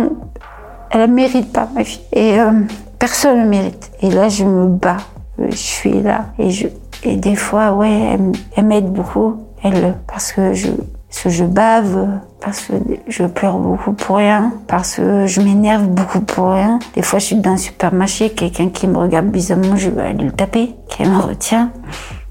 elle 0.89 1.11
mérite 1.11 1.53
pas 1.53 1.69
ma 1.75 1.83
fille. 1.83 2.01
Et 2.13 2.39
euh, 2.39 2.53
personne 2.97 3.43
ne 3.43 3.49
mérite. 3.49 3.91
Et 4.01 4.09
là, 4.09 4.29
je 4.29 4.45
me 4.45 4.67
bats. 4.67 4.97
Je 5.37 5.55
suis 5.55 6.01
là. 6.01 6.27
Et 6.39 6.49
je, 6.49 6.67
et 7.03 7.17
des 7.17 7.35
fois, 7.35 7.73
ouais, 7.73 8.17
elle, 8.55 8.65
m'aide 8.65 8.91
beaucoup. 8.91 9.35
Elle, 9.61 9.95
parce 10.07 10.31
que 10.31 10.53
je, 10.53 10.69
parce 11.15 11.23
que 11.23 11.29
je 11.29 11.45
bave, 11.45 12.09
parce 12.41 12.61
que 12.63 12.73
je 13.07 13.23
pleure 13.23 13.57
beaucoup 13.57 13.93
pour 13.93 14.17
rien, 14.17 14.51
parce 14.67 14.95
que 14.95 15.25
je 15.27 15.39
m'énerve 15.39 15.87
beaucoup 15.87 16.19
pour 16.19 16.51
rien. 16.51 16.77
Des 16.93 17.03
fois, 17.03 17.19
je 17.19 17.27
suis 17.27 17.35
dans 17.37 17.51
un 17.51 17.57
supermarché, 17.57 18.31
quelqu'un 18.31 18.67
qui 18.67 18.85
me 18.85 18.97
regarde 18.97 19.27
bizarrement, 19.27 19.77
je 19.77 19.89
vais 19.89 20.01
aller 20.01 20.25
le 20.25 20.33
taper, 20.33 20.75
qui 20.89 21.03
me 21.03 21.17
retient. 21.17 21.71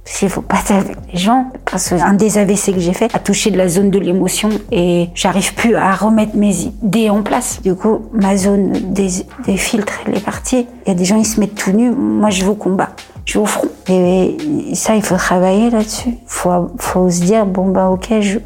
S'il 0.05 0.29
faut 0.29 0.43
pas 0.43 0.59
taper 0.59 0.97
les 1.11 1.19
gens, 1.19 1.47
parce 1.65 1.89
qu'un 1.89 2.13
des 2.13 2.37
AVC 2.37 2.75
que 2.75 2.79
j'ai 2.79 2.93
fait 2.93 3.09
a 3.15 3.19
touché 3.19 3.51
de 3.51 3.57
la 3.57 3.69
zone 3.69 3.89
de 3.89 3.99
l'émotion 3.99 4.51
et 4.71 5.09
j'arrive 5.15 5.55
plus 5.55 5.77
à 5.77 5.95
remettre 5.95 6.37
mes 6.37 6.55
idées 6.55 7.09
en 7.09 7.23
place. 7.23 7.63
Du 7.63 7.75
coup, 7.75 8.03
ma 8.13 8.37
zone 8.37 8.71
des, 8.93 9.09
des 9.47 9.57
filtres, 9.57 9.95
elle 10.07 10.19
est 10.19 10.25
partie. 10.25 10.67
Il 10.85 10.89
y 10.89 10.93
a 10.93 10.95
des 10.95 11.07
gens, 11.07 11.17
ils 11.17 11.25
se 11.25 11.41
mettent 11.41 11.55
tout 11.55 11.73
nus. 11.73 11.91
Moi, 11.91 12.29
je 12.29 12.43
vais 12.43 12.51
au 12.51 12.55
combat. 12.55 12.91
Je 13.25 13.39
vais 13.39 13.41
au 13.41 13.47
front. 13.47 13.69
Et 13.89 14.37
ça, 14.75 14.95
il 14.95 15.03
faut 15.03 15.17
travailler 15.17 15.71
là-dessus. 15.71 16.19
Faut, 16.27 16.51
faut 16.77 17.09
se 17.09 17.23
dire, 17.23 17.47
bon, 17.47 17.71
bah, 17.71 17.89
ok, 17.89 18.21
je, 18.21 18.41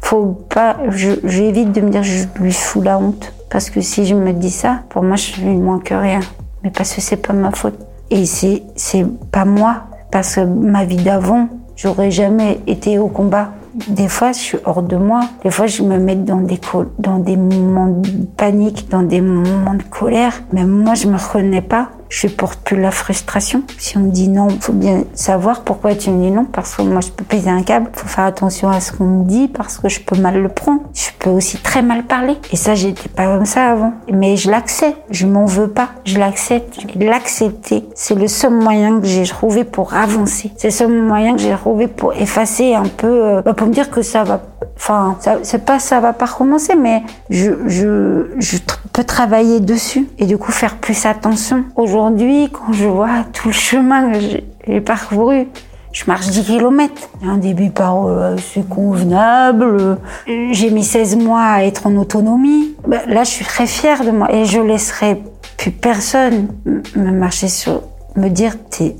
faut 0.00 0.38
pas, 0.48 0.76
j'évite 0.88 1.72
de 1.72 1.80
me 1.80 1.90
dire 1.90 2.02
je 2.02 2.24
lui 2.40 2.52
fous 2.52 2.82
la 2.82 2.98
honte. 2.98 3.32
Parce 3.50 3.68
que 3.70 3.80
si 3.80 4.06
je 4.06 4.14
me 4.14 4.32
dis 4.32 4.50
ça, 4.50 4.80
pour 4.88 5.02
moi, 5.02 5.16
je 5.16 5.22
suis 5.22 5.44
moins 5.44 5.80
que 5.80 5.94
rien. 5.94 6.20
Mais 6.62 6.70
parce 6.70 6.94
que 6.94 7.00
c'est 7.00 7.16
pas 7.16 7.32
ma 7.32 7.50
faute. 7.50 7.78
Et 8.10 8.24
c'est, 8.26 8.62
c'est 8.76 9.04
pas 9.30 9.44
moi. 9.44 9.84
Parce 10.10 10.36
que 10.36 10.40
ma 10.40 10.84
vie 10.84 10.96
d'avant, 10.96 11.48
j'aurais 11.76 12.10
jamais 12.10 12.60
été 12.66 12.98
au 12.98 13.08
combat. 13.08 13.50
Des 13.88 14.08
fois, 14.08 14.32
je 14.32 14.38
suis 14.38 14.58
hors 14.64 14.82
de 14.82 14.96
moi. 14.96 15.20
Des 15.42 15.50
fois, 15.50 15.66
je 15.66 15.82
me 15.82 15.98
mets 15.98 16.16
dans 16.16 16.40
des, 16.40 16.60
dans 16.98 17.18
des 17.18 17.36
moments 17.36 17.88
de 17.88 18.10
panique, 18.36 18.88
dans 18.88 19.02
des 19.02 19.20
moments 19.20 19.74
de 19.74 19.82
colère. 19.82 20.42
Mais 20.52 20.64
moi, 20.64 20.94
je 20.94 21.08
me 21.08 21.16
reconnais 21.16 21.62
pas 21.62 21.90
je 22.10 22.26
porte 22.26 22.60
plus 22.60 22.78
la 22.78 22.90
frustration. 22.90 23.62
Si 23.78 23.96
on 23.96 24.00
me 24.00 24.10
dit 24.10 24.28
non, 24.28 24.48
faut 24.60 24.72
bien 24.72 25.04
savoir 25.14 25.62
pourquoi 25.62 25.94
tu 25.94 26.10
me 26.10 26.22
dis 26.22 26.30
non, 26.30 26.44
parce 26.44 26.74
que 26.74 26.82
moi 26.82 27.00
je 27.00 27.08
peux 27.08 27.24
péter 27.24 27.48
un 27.48 27.62
câble, 27.62 27.88
faut 27.94 28.08
faire 28.08 28.24
attention 28.24 28.68
à 28.68 28.80
ce 28.80 28.92
qu'on 28.92 29.04
me 29.06 29.24
dit, 29.24 29.48
parce 29.48 29.78
que 29.78 29.88
je 29.88 30.00
peux 30.00 30.16
mal 30.16 30.42
le 30.42 30.48
prendre. 30.48 30.82
Je 30.92 31.08
peux 31.18 31.30
aussi 31.30 31.56
très 31.58 31.82
mal 31.82 32.04
parler. 32.04 32.36
Et 32.52 32.56
ça, 32.56 32.74
j'étais 32.74 33.08
pas 33.08 33.26
comme 33.26 33.46
ça 33.46 33.70
avant. 33.70 33.92
Mais 34.12 34.36
je 34.36 34.50
l'accepte, 34.50 34.98
je 35.10 35.26
m'en 35.26 35.44
veux 35.44 35.68
pas, 35.68 35.90
je 36.04 36.18
l'accepte. 36.18 36.78
L'accepter, 36.96 37.84
c'est 37.94 38.16
le 38.16 38.26
seul 38.26 38.52
moyen 38.52 39.00
que 39.00 39.06
j'ai 39.06 39.24
trouvé 39.24 39.64
pour 39.64 39.94
avancer. 39.94 40.50
C'est 40.56 40.68
le 40.68 40.72
seul 40.72 41.02
moyen 41.02 41.36
que 41.36 41.40
j'ai 41.40 41.54
trouvé 41.54 41.86
pour 41.86 42.12
effacer 42.14 42.74
un 42.74 42.88
peu, 42.88 43.06
euh, 43.06 43.42
bah, 43.42 43.54
pour 43.54 43.68
me 43.68 43.72
dire 43.72 43.90
que 43.90 44.02
ça 44.02 44.24
va 44.24 44.40
Enfin, 44.80 45.18
c'est 45.42 45.64
pas 45.66 45.78
ça 45.78 46.00
va 46.00 46.14
pas 46.14 46.24
recommencer, 46.24 46.74
mais 46.74 47.02
je, 47.28 47.50
je, 47.66 48.30
je 48.38 48.56
peux 48.94 49.04
travailler 49.04 49.60
dessus 49.60 50.08
et 50.18 50.24
du 50.24 50.38
coup 50.38 50.52
faire 50.52 50.76
plus 50.76 51.04
attention. 51.04 51.64
Aujourd'hui, 51.76 52.48
quand 52.50 52.72
je 52.72 52.86
vois 52.86 53.24
tout 53.34 53.48
le 53.48 53.54
chemin 53.54 54.10
que 54.10 54.18
j'ai 54.66 54.80
parcouru, 54.80 55.48
je 55.92 56.04
marche 56.06 56.28
10 56.28 56.44
km. 56.44 57.10
Un 57.22 57.36
début 57.36 57.68
par 57.68 58.06
euh, 58.06 58.36
c'est 58.38 58.66
convenable. 58.66 59.98
J'ai 60.26 60.70
mis 60.70 60.84
16 60.84 61.16
mois 61.16 61.42
à 61.42 61.64
être 61.64 61.86
en 61.86 61.96
autonomie. 61.96 62.74
Bah, 62.86 63.00
là, 63.06 63.24
je 63.24 63.30
suis 63.30 63.44
très 63.44 63.66
fière 63.66 64.02
de 64.02 64.10
moi 64.10 64.32
et 64.32 64.46
je 64.46 64.60
laisserai 64.60 65.22
plus 65.58 65.72
personne 65.72 66.48
me 66.64 67.10
marcher 67.10 67.48
sur, 67.48 67.82
me 68.16 68.28
dire 68.28 68.54
t'es, 68.70 68.96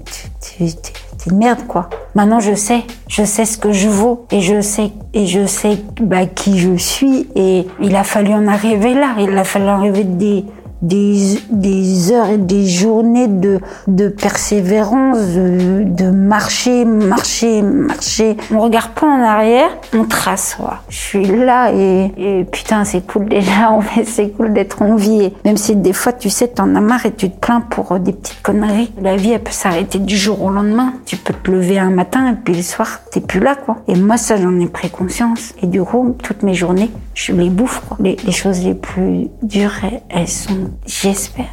c'est 1.23 1.31
une 1.31 1.37
merde 1.37 1.67
quoi. 1.69 1.91
Maintenant 2.15 2.41
je 2.41 2.55
sais, 2.55 2.83
je 3.07 3.25
sais 3.25 3.45
ce 3.45 3.59
que 3.59 3.73
je 3.73 3.89
vaux 3.89 4.27
et 4.31 4.41
je 4.41 4.63
sais 4.63 4.91
et 5.13 5.27
je 5.27 5.45
sais 5.45 5.79
bah, 6.01 6.25
qui 6.25 6.59
je 6.59 6.77
suis 6.77 7.29
et 7.35 7.67
il 7.83 7.95
a 7.95 8.05
fallu 8.05 8.33
en 8.33 8.47
arriver 8.47 8.95
là, 8.95 9.17
il 9.19 9.37
a 9.37 9.45
fallu 9.45 9.67
en 9.67 9.81
arriver 9.81 10.05
des 10.05 10.47
des, 10.83 11.39
des 11.51 12.13
heures 12.13 12.31
et 12.31 12.39
des 12.39 12.67
journées 12.67 13.29
de, 13.29 13.61
de 13.87 14.09
persévérance, 14.09 15.19
de, 15.19 15.85
de 15.85 16.11
marcher, 16.11 16.85
marcher, 16.85 17.63
marcher. 17.63 18.37
On 18.53 18.61
regarde 18.61 18.91
pas 18.93 19.07
en 19.07 19.23
arrière, 19.23 19.71
on 19.95 20.05
trace. 20.05 20.57
Quoi. 20.59 20.83
Je 20.89 20.97
suis 20.97 21.25
là 21.25 21.73
et, 21.73 22.13
et 22.17 22.45
putain, 22.45 22.85
c'est 22.85 23.07
cool 23.07 23.29
déjà, 23.29 23.79
c'est 24.05 24.31
cool 24.31 24.53
d'être 24.53 24.83
en 24.83 24.97
vie. 24.97 25.33
même 25.45 25.57
si 25.57 25.77
des 25.77 25.93
fois, 25.93 26.13
tu 26.13 26.31
sais, 26.31 26.49
t'en 26.49 26.75
as 26.75 26.81
marre 26.81 27.07
et 27.07 27.13
tu 27.13 27.31
te 27.31 27.39
plains 27.39 27.61
pour 27.61 27.99
des 27.99 28.13
petites 28.13 28.43
conneries. 28.43 28.93
La 29.01 29.17
vie, 29.17 29.33
elle 29.33 29.43
peut 29.43 29.53
s'arrêter 29.53 29.99
du 29.99 30.17
jour 30.17 30.43
au 30.43 30.51
lendemain. 30.51 30.95
Tu 31.05 31.17
peux 31.17 31.35
te 31.35 31.51
lever 31.51 31.79
un 31.79 31.91
matin 31.91 32.33
et 32.33 32.37
puis 32.37 32.55
le 32.55 32.63
soir, 32.63 33.01
t'es 33.11 33.21
plus 33.21 33.41
là, 33.41 33.55
quoi. 33.55 33.79
Et 33.89 33.95
moi, 33.95 34.17
ça, 34.17 34.37
j'en 34.37 34.59
ai 34.61 34.67
pris 34.67 34.91
conscience. 34.91 35.55
Et 35.63 35.67
du 35.67 35.83
coup, 35.83 36.17
toutes 36.23 36.43
mes 36.43 36.55
journées, 36.55 36.91
je 37.15 37.33
les 37.33 37.51
bouffe, 37.51 37.83
quoi. 37.87 37.97
Les, 38.01 38.17
les 38.25 38.33
choses 38.33 38.65
les 38.65 38.75
plus 38.75 39.29
dures, 39.43 39.73
elles 40.09 40.29
sont 40.29 40.70
j'espère. 40.87 41.47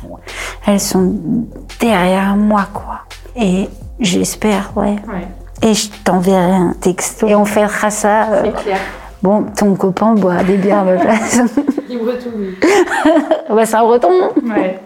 Elles 0.66 0.80
sont 0.80 1.16
derrière 1.80 2.36
moi, 2.36 2.68
quoi. 2.74 3.02
Et 3.36 3.70
j'espère, 4.00 4.72
ouais. 4.76 4.96
Et 5.62 5.74
je 5.74 5.90
t'enverrai 6.04 6.56
un 6.56 6.74
texto. 6.80 7.28
Et 7.28 7.36
on 7.36 7.46
fera 7.46 7.90
ça. 7.90 8.26
Euh, 8.32 8.52
clair. 8.52 8.80
Bon, 9.24 9.44
ton 9.56 9.76
copain 9.76 10.14
boit 10.14 10.44
des 10.44 10.58
bières 10.58 10.80
à 10.80 10.84
ma 10.84 10.94
place. 10.98 11.40
Il 11.90 12.00
breton, 12.00 12.30
bah, 13.50 13.66
c'est 13.66 13.76
un 13.76 13.84
breton. 13.84 14.12
Ouais. 14.44 14.80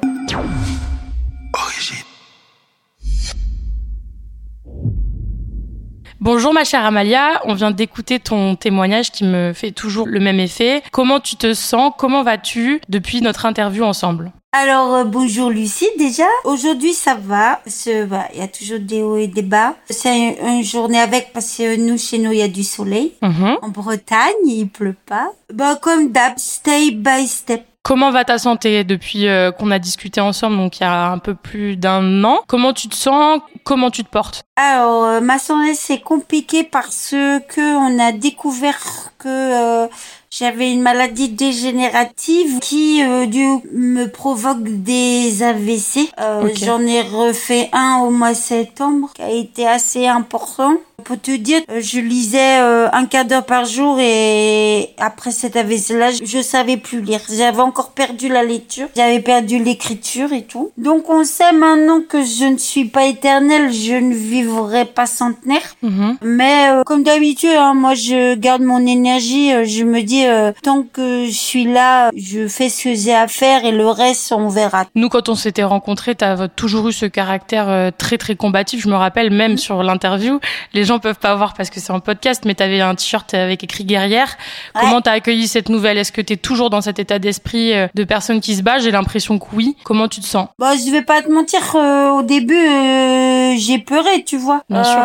Bonjour 6.21 6.53
ma 6.53 6.63
chère 6.63 6.85
Amalia, 6.85 7.41
on 7.45 7.55
vient 7.55 7.71
d'écouter 7.71 8.19
ton 8.19 8.55
témoignage 8.55 9.11
qui 9.11 9.23
me 9.23 9.53
fait 9.53 9.71
toujours 9.71 10.05
le 10.05 10.19
même 10.19 10.39
effet. 10.39 10.83
Comment 10.91 11.19
tu 11.19 11.35
te 11.35 11.55
sens? 11.55 11.93
Comment 11.97 12.21
vas-tu 12.21 12.79
depuis 12.89 13.21
notre 13.21 13.47
interview 13.47 13.83
ensemble? 13.83 14.31
Alors 14.51 14.93
euh, 14.93 15.03
bonjour 15.03 15.49
Lucie 15.49 15.89
déjà. 15.97 16.27
Aujourd'hui 16.43 16.93
ça 16.93 17.15
va, 17.15 17.59
il 17.65 18.39
y 18.39 18.41
a 18.41 18.47
toujours 18.47 18.77
des 18.79 19.01
hauts 19.01 19.17
et 19.17 19.25
des 19.25 19.41
bas. 19.41 19.73
C'est 19.89 20.37
une, 20.39 20.63
journée 20.63 20.99
avec 20.99 21.33
parce 21.33 21.57
que 21.57 21.75
nous 21.77 21.97
chez 21.97 22.19
nous 22.19 22.31
il 22.31 22.37
y 22.37 22.43
a 22.43 22.47
du 22.47 22.63
soleil. 22.63 23.13
Mhm. 23.23 23.57
En 23.63 23.69
Bretagne 23.69 24.45
il 24.45 24.67
pleut 24.67 24.97
pas. 25.07 25.31
Bah 25.51 25.75
comme 25.81 26.11
d'hab, 26.11 26.33
step 26.37 26.97
by 26.97 27.25
step. 27.25 27.65
Comment 27.83 28.11
va 28.11 28.23
ta 28.23 28.38
santé 28.38 28.83
depuis 28.83 29.27
euh, 29.27 29.51
qu'on 29.51 29.71
a 29.71 29.79
discuté 29.79 30.21
ensemble, 30.21 30.57
donc 30.57 30.79
il 30.79 30.83
y 30.83 30.85
a 30.85 31.11
un 31.11 31.17
peu 31.17 31.33
plus 31.33 31.77
d'un 31.77 32.23
an? 32.23 32.39
Comment 32.47 32.73
tu 32.73 32.88
te 32.88 32.95
sens? 32.95 33.41
Comment 33.63 33.89
tu 33.89 34.03
te 34.03 34.09
portes? 34.09 34.43
Alors 34.55 35.05
euh, 35.05 35.19
ma 35.21 35.39
santé 35.39 35.73
c'est 35.73 36.00
compliqué 36.00 36.63
parce 36.63 37.09
que 37.11 37.75
on 37.77 38.00
a 38.00 38.11
découvert 38.11 38.79
que 39.17 39.88
j'avais 40.31 40.71
une 40.71 40.81
maladie 40.81 41.27
dégénérative 41.27 42.59
qui 42.59 43.03
euh, 43.03 43.25
du, 43.25 43.45
me 43.73 44.05
provoque 44.05 44.63
des 44.63 45.43
AVC. 45.43 46.09
Euh, 46.21 46.50
J'en 46.55 46.79
ai 46.79 47.01
refait 47.01 47.69
un 47.73 48.00
au 48.05 48.11
mois 48.11 48.31
de 48.31 48.38
septembre 48.38 49.09
qui 49.13 49.21
a 49.21 49.29
été 49.29 49.67
assez 49.67 50.07
important. 50.07 50.71
Pour 51.03 51.20
te 51.20 51.36
dire, 51.36 51.62
euh, 51.70 51.79
je 51.81 52.00
lisais 52.00 52.60
euh, 52.60 52.88
un 52.91 53.05
quart 53.05 53.25
d'heure 53.25 53.46
par 53.46 53.65
jour 53.65 53.98
et 54.00 54.89
après 54.98 55.31
cet 55.31 55.55
AVC-là, 55.55 56.12
je 56.24 56.41
savais 56.41 56.77
plus 56.77 57.01
lire. 57.01 57.20
J'avais 57.29 57.62
encore 57.62 57.91
perdu 57.91 58.27
la 58.27 58.43
lecture, 58.43 58.88
j'avais 58.96 59.20
perdu 59.20 59.63
l'écriture 59.63 60.34
et 60.34 60.43
tout. 60.43 60.72
Donc 60.77 61.10
on 61.10 61.24
sait 61.24 61.53
maintenant 61.53 62.01
que 62.08 62.24
je 62.24 62.46
ne 62.46 62.58
suis 62.58 62.86
pas 62.86 63.05
éternelle, 63.05 63.72
je 63.72 63.93
ne 63.93 64.13
vivrai 64.13 64.86
pas 64.86 65.05
centenaire. 65.05 65.75
Mhm. 65.81 66.17
Mais 66.22 66.70
euh, 66.70 66.84
comme 66.84 67.03
d'habitude, 67.03 67.55
hein, 67.58 67.74
moi 67.74 67.93
je 67.93 68.36
garde 68.36 68.62
mon 68.62 68.86
énergie, 68.86 69.51
je 69.65 69.84
me 69.84 70.01
dis 70.01 70.24
tant 70.63 70.84
que 70.84 71.25
je 71.25 71.31
suis 71.31 71.65
là, 71.65 72.12
je 72.15 72.48
fais 72.48 72.70
ce 72.70 72.84
que 72.86 72.96
j'ai 72.96 73.13
à 73.13 73.27
faire 73.27 73.65
et 73.65 73.72
le 73.72 73.88
reste 73.88 74.31
on 74.31 74.48
verra. 74.48 74.86
Nous 74.96 75.10
quand 75.10 75.29
on 75.29 75.36
s'était 75.36 75.63
rencontrés, 75.63 76.15
tu 76.15 76.25
as 76.25 76.48
toujours 76.48 76.89
eu 76.89 76.93
ce 76.93 77.05
caractère 77.05 77.91
très 77.98 78.17
très 78.17 78.36
combatif. 78.36 78.81
Je 78.81 78.89
me 78.89 78.96
rappelle 78.96 79.31
même 79.31 79.58
sur 79.58 79.84
l'interview, 79.84 80.39
les 80.74 80.84
gens 80.84 80.90
gens 80.91 81.00
peuvent 81.00 81.19
pas 81.19 81.36
voir 81.36 81.53
parce 81.53 81.69
que 81.69 81.79
c'est 81.79 81.91
un 81.91 82.00
podcast, 82.00 82.43
mais 82.45 82.55
tu 82.55 82.63
avais 82.63 82.81
un 82.81 82.95
t-shirt 82.95 83.33
avec 83.33 83.63
écrit 83.63 83.86
guerrière. 83.86 84.38
Comment 84.79 85.01
t'as 85.01 85.13
accueilli 85.13 85.48
cette 85.48 85.69
nouvelle? 85.69 85.98
Est-ce 85.98 86.12
que 86.12 86.21
tu 86.21 86.33
es 86.33 86.38
toujours 86.38 86.69
dans 86.69 86.81
cet 86.81 87.00
état 87.00 87.19
d'esprit 87.19 87.74
euh, 87.74 87.88
de 87.95 88.03
personne 88.03 88.41
qui 88.41 88.55
se 88.55 88.62
bat 88.62 88.79
J'ai 88.79 88.91
l'impression 88.91 89.39
que 89.39 89.45
oui. 89.53 89.75
Comment 89.83 90.07
tu 90.07 90.19
te 90.19 90.25
sens? 90.25 90.48
Bah, 90.60 90.74
je 90.75 90.91
vais 90.91 91.01
pas 91.01 91.21
te 91.21 91.31
mentir, 91.31 91.75
euh, 91.75 92.10
au 92.10 92.24
début, 92.24 92.55
euh, 92.55 93.55
j'ai 93.57 93.79
pleuré, 93.79 94.24
tu 94.24 94.38
vois. 94.38 94.63
Bien 94.69 94.83
sûr. 94.83 95.00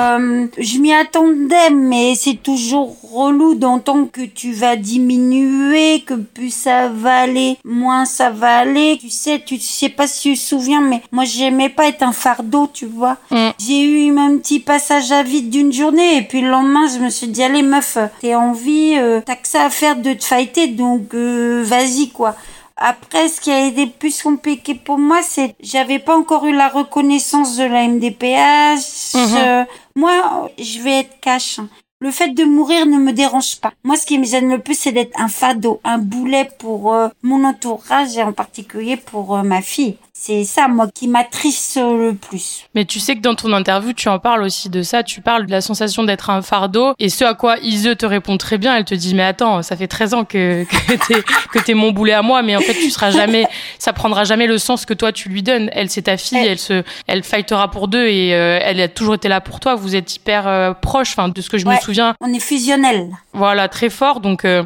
Je 0.58 0.78
m'y 0.78 0.92
attendais, 0.92 1.70
mais 1.70 2.14
c'est 2.14 2.42
toujours 2.42 2.96
relou 3.12 3.54
d'entendre 3.54 4.10
que 4.10 4.22
tu 4.22 4.52
vas 4.52 4.76
diminuer, 4.76 6.00
que 6.00 6.14
plus 6.14 6.50
ça 6.50 6.88
va 6.88 7.20
aller, 7.20 7.58
moins 7.64 8.04
ça 8.04 8.30
va 8.30 8.58
aller. 8.58 8.98
Tu 9.00 9.10
sais, 9.10 9.42
tu 9.44 9.58
sais 9.58 9.88
pas 9.88 10.06
si 10.06 10.32
tu 10.32 10.34
te 10.34 10.44
souviens, 10.44 10.80
mais 10.80 11.02
moi, 11.12 11.24
j'aimais 11.24 11.68
pas 11.68 11.86
être 11.86 12.02
un 12.02 12.12
fardeau, 12.12 12.68
tu 12.72 12.86
vois. 12.86 13.16
Mm. 13.30 13.48
J'ai 13.58 13.82
eu 13.82 14.18
un 14.18 14.36
petit 14.38 14.60
passage 14.60 15.12
à 15.12 15.22
vide 15.22 15.50
d'une 15.50 15.72
journée, 15.76 16.16
et 16.16 16.22
puis 16.22 16.40
le 16.40 16.48
lendemain, 16.50 16.86
je 16.88 16.98
me 16.98 17.10
suis 17.10 17.28
dit, 17.28 17.42
allez, 17.42 17.62
meuf, 17.62 17.98
t'es 18.20 18.34
en 18.34 18.52
vie, 18.52 18.94
euh, 18.98 19.20
t'as 19.24 19.36
que 19.36 19.46
ça 19.48 19.64
à 19.64 19.70
faire 19.70 19.96
de 19.96 20.12
te 20.14 20.24
fighter, 20.24 20.68
donc 20.68 21.14
euh, 21.14 21.62
vas-y, 21.64 22.08
quoi. 22.10 22.34
Après, 22.78 23.28
ce 23.28 23.40
qui 23.40 23.50
a 23.50 23.64
été 23.66 23.86
plus 23.86 24.22
compliqué 24.22 24.74
pour 24.74 24.98
moi, 24.98 25.20
c'est 25.22 25.54
j'avais 25.60 25.98
pas 25.98 26.14
encore 26.16 26.44
eu 26.46 26.52
la 26.54 26.68
reconnaissance 26.68 27.56
de 27.56 27.64
la 27.64 27.88
MDPH. 27.88 29.14
Mhm. 29.14 29.36
Euh, 29.38 29.64
moi, 29.94 30.50
je 30.58 30.80
vais 30.80 31.00
être 31.00 31.20
cash. 31.20 31.58
hein. 31.58 31.68
Le 32.00 32.10
fait 32.10 32.28
de 32.28 32.44
mourir 32.44 32.84
ne 32.84 32.98
me 32.98 33.12
dérange 33.12 33.56
pas. 33.62 33.72
Moi, 33.82 33.96
ce 33.96 34.04
qui 34.04 34.18
me 34.18 34.24
gêne 34.24 34.50
le 34.50 34.58
plus, 34.58 34.74
c'est 34.78 34.92
d'être 34.92 35.18
un 35.18 35.28
fado, 35.28 35.80
un 35.84 35.96
boulet 35.96 36.50
pour 36.58 36.92
euh, 36.92 37.08
mon 37.22 37.42
entourage 37.44 38.14
et 38.18 38.22
en 38.22 38.32
particulier 38.34 38.98
pour 38.98 39.34
euh, 39.34 39.42
ma 39.42 39.62
fille. 39.62 39.96
C'est 40.18 40.44
ça, 40.44 40.66
moi, 40.66 40.88
qui 40.92 41.06
m'attriste 41.08 41.76
le 41.76 42.12
plus. 42.14 42.64
Mais 42.74 42.84
tu 42.84 42.98
sais 42.98 43.14
que 43.14 43.20
dans 43.20 43.34
ton 43.34 43.52
interview, 43.52 43.92
tu 43.92 44.08
en 44.08 44.18
parles 44.18 44.42
aussi 44.42 44.68
de 44.70 44.82
ça. 44.82 45.02
Tu 45.02 45.20
parles 45.20 45.46
de 45.46 45.50
la 45.52 45.60
sensation 45.60 46.02
d'être 46.04 46.30
un 46.30 46.42
fardeau. 46.42 46.94
Et 46.98 47.10
ce 47.10 47.22
à 47.24 47.34
quoi 47.34 47.58
Ise 47.58 47.94
te 47.96 48.06
répond 48.06 48.36
très 48.36 48.58
bien, 48.58 48.74
elle 48.76 48.84
te 48.84 48.94
dit, 48.94 49.14
mais 49.14 49.22
attends, 49.22 49.62
ça 49.62 49.76
fait 49.76 49.86
13 49.86 50.14
ans 50.14 50.24
que, 50.24 50.64
que 51.52 51.58
t'es, 51.60 51.74
mon 51.74 51.92
boulet 51.92 52.14
à 52.14 52.22
moi, 52.22 52.42
mais 52.42 52.56
en 52.56 52.60
fait, 52.60 52.74
tu 52.74 52.90
seras 52.90 53.10
jamais, 53.10 53.46
ça 53.78 53.92
prendra 53.92 54.24
jamais 54.24 54.46
le 54.46 54.58
sens 54.58 54.84
que 54.86 54.94
toi 54.94 55.12
tu 55.12 55.28
lui 55.28 55.42
donnes. 55.44 55.68
Elle, 55.72 55.90
c'est 55.90 56.02
ta 56.02 56.16
fille, 56.16 56.38
Elle- 56.38 56.48
elle 56.48 56.58
se, 56.58 56.82
elle 57.06 57.22
fightera 57.22 57.70
pour 57.70 57.86
deux 57.86 58.06
et 58.06 58.34
euh, 58.34 58.58
elle 58.62 58.80
a 58.80 58.88
toujours 58.88 59.14
été 59.14 59.28
là 59.28 59.40
pour 59.40 59.60
toi. 59.60 59.74
Vous 59.76 59.94
êtes 59.94 60.16
hyper 60.16 60.48
euh, 60.48 60.72
proches, 60.72 61.10
enfin, 61.10 61.28
de 61.28 61.40
ce 61.40 61.50
que 61.50 61.58
je 61.58 61.66
me 61.66 61.76
souviens. 61.76 62.14
On 62.20 62.32
est 62.32 62.40
fusionnels. 62.40 63.10
Voilà, 63.32 63.68
très 63.68 63.90
fort. 63.90 64.20
Donc, 64.20 64.44
euh, 64.44 64.64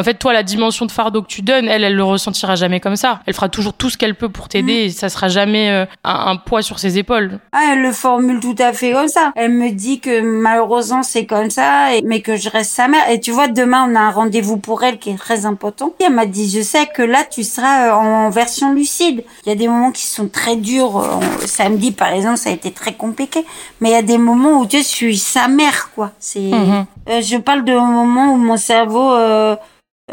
en 0.00 0.04
fait, 0.04 0.14
toi, 0.14 0.32
la 0.32 0.42
dimension 0.42 0.86
de 0.86 0.90
fardeau 0.92 1.22
que 1.22 1.26
tu 1.28 1.42
donnes, 1.42 1.68
elle, 1.68 1.84
elle 1.84 1.94
le 1.94 2.04
ressentira 2.04 2.56
jamais 2.56 2.80
comme 2.80 2.96
ça. 2.96 3.20
Elle 3.26 3.34
fera 3.34 3.48
toujours 3.48 3.74
tout 3.74 3.90
ce 3.90 3.96
qu'elle 3.98 4.14
peut 4.14 4.28
pour 4.28 4.48
t'aider 4.48 4.72
et 4.72 4.90
ça 4.90 5.08
sera 5.08 5.28
jamais 5.28 5.70
euh, 5.70 5.84
un, 6.04 6.32
un 6.32 6.36
poids 6.36 6.62
sur 6.62 6.78
ses 6.78 6.98
épaules. 6.98 7.38
Ah, 7.52 7.70
elle 7.72 7.82
le 7.82 7.92
formule 7.92 8.40
tout 8.40 8.54
à 8.58 8.72
fait 8.72 8.92
comme 8.92 9.08
ça. 9.08 9.32
Elle 9.36 9.52
me 9.52 9.70
dit 9.70 10.00
que 10.00 10.20
malheureusement 10.20 11.02
c'est 11.02 11.26
comme 11.26 11.50
ça, 11.50 11.94
et- 11.94 12.02
mais 12.02 12.20
que 12.20 12.36
je 12.36 12.48
reste 12.48 12.72
sa 12.72 12.88
mère. 12.88 13.08
Et 13.10 13.20
tu 13.20 13.30
vois, 13.30 13.48
demain 13.48 13.86
on 13.90 13.94
a 13.94 14.00
un 14.00 14.10
rendez-vous 14.10 14.56
pour 14.56 14.82
elle 14.82 14.98
qui 14.98 15.10
est 15.10 15.18
très 15.18 15.46
important. 15.46 15.92
Et 16.00 16.04
elle 16.04 16.14
m'a 16.14 16.26
dit, 16.26 16.50
je 16.50 16.62
sais 16.62 16.86
que 16.86 17.02
là 17.02 17.24
tu 17.30 17.44
seras 17.44 17.88
euh, 17.88 17.92
en 17.92 18.30
version 18.30 18.72
lucide. 18.72 19.24
Il 19.44 19.48
y 19.48 19.52
a 19.52 19.56
des 19.56 19.68
moments 19.68 19.92
qui 19.92 20.06
sont 20.06 20.28
très 20.28 20.56
durs. 20.56 20.98
Euh, 20.98 21.20
Samedi 21.46 21.92
par 21.92 22.08
exemple, 22.12 22.36
ça 22.38 22.50
a 22.50 22.52
été 22.52 22.70
très 22.70 22.94
compliqué. 22.94 23.44
Mais 23.80 23.90
il 23.90 23.92
y 23.92 23.96
a 23.96 24.02
des 24.02 24.18
moments 24.18 24.60
où 24.60 24.66
je 24.70 24.78
suis 24.82 25.18
sa 25.18 25.48
mère, 25.48 25.90
quoi. 25.94 26.12
C'est. 26.18 26.40
Mhm. 26.40 26.86
Euh, 27.08 27.20
je 27.22 27.36
parle 27.38 27.64
de 27.64 27.72
moments 27.72 28.34
où 28.34 28.36
mon 28.36 28.56
cerveau, 28.56 29.12
euh, 29.12 29.56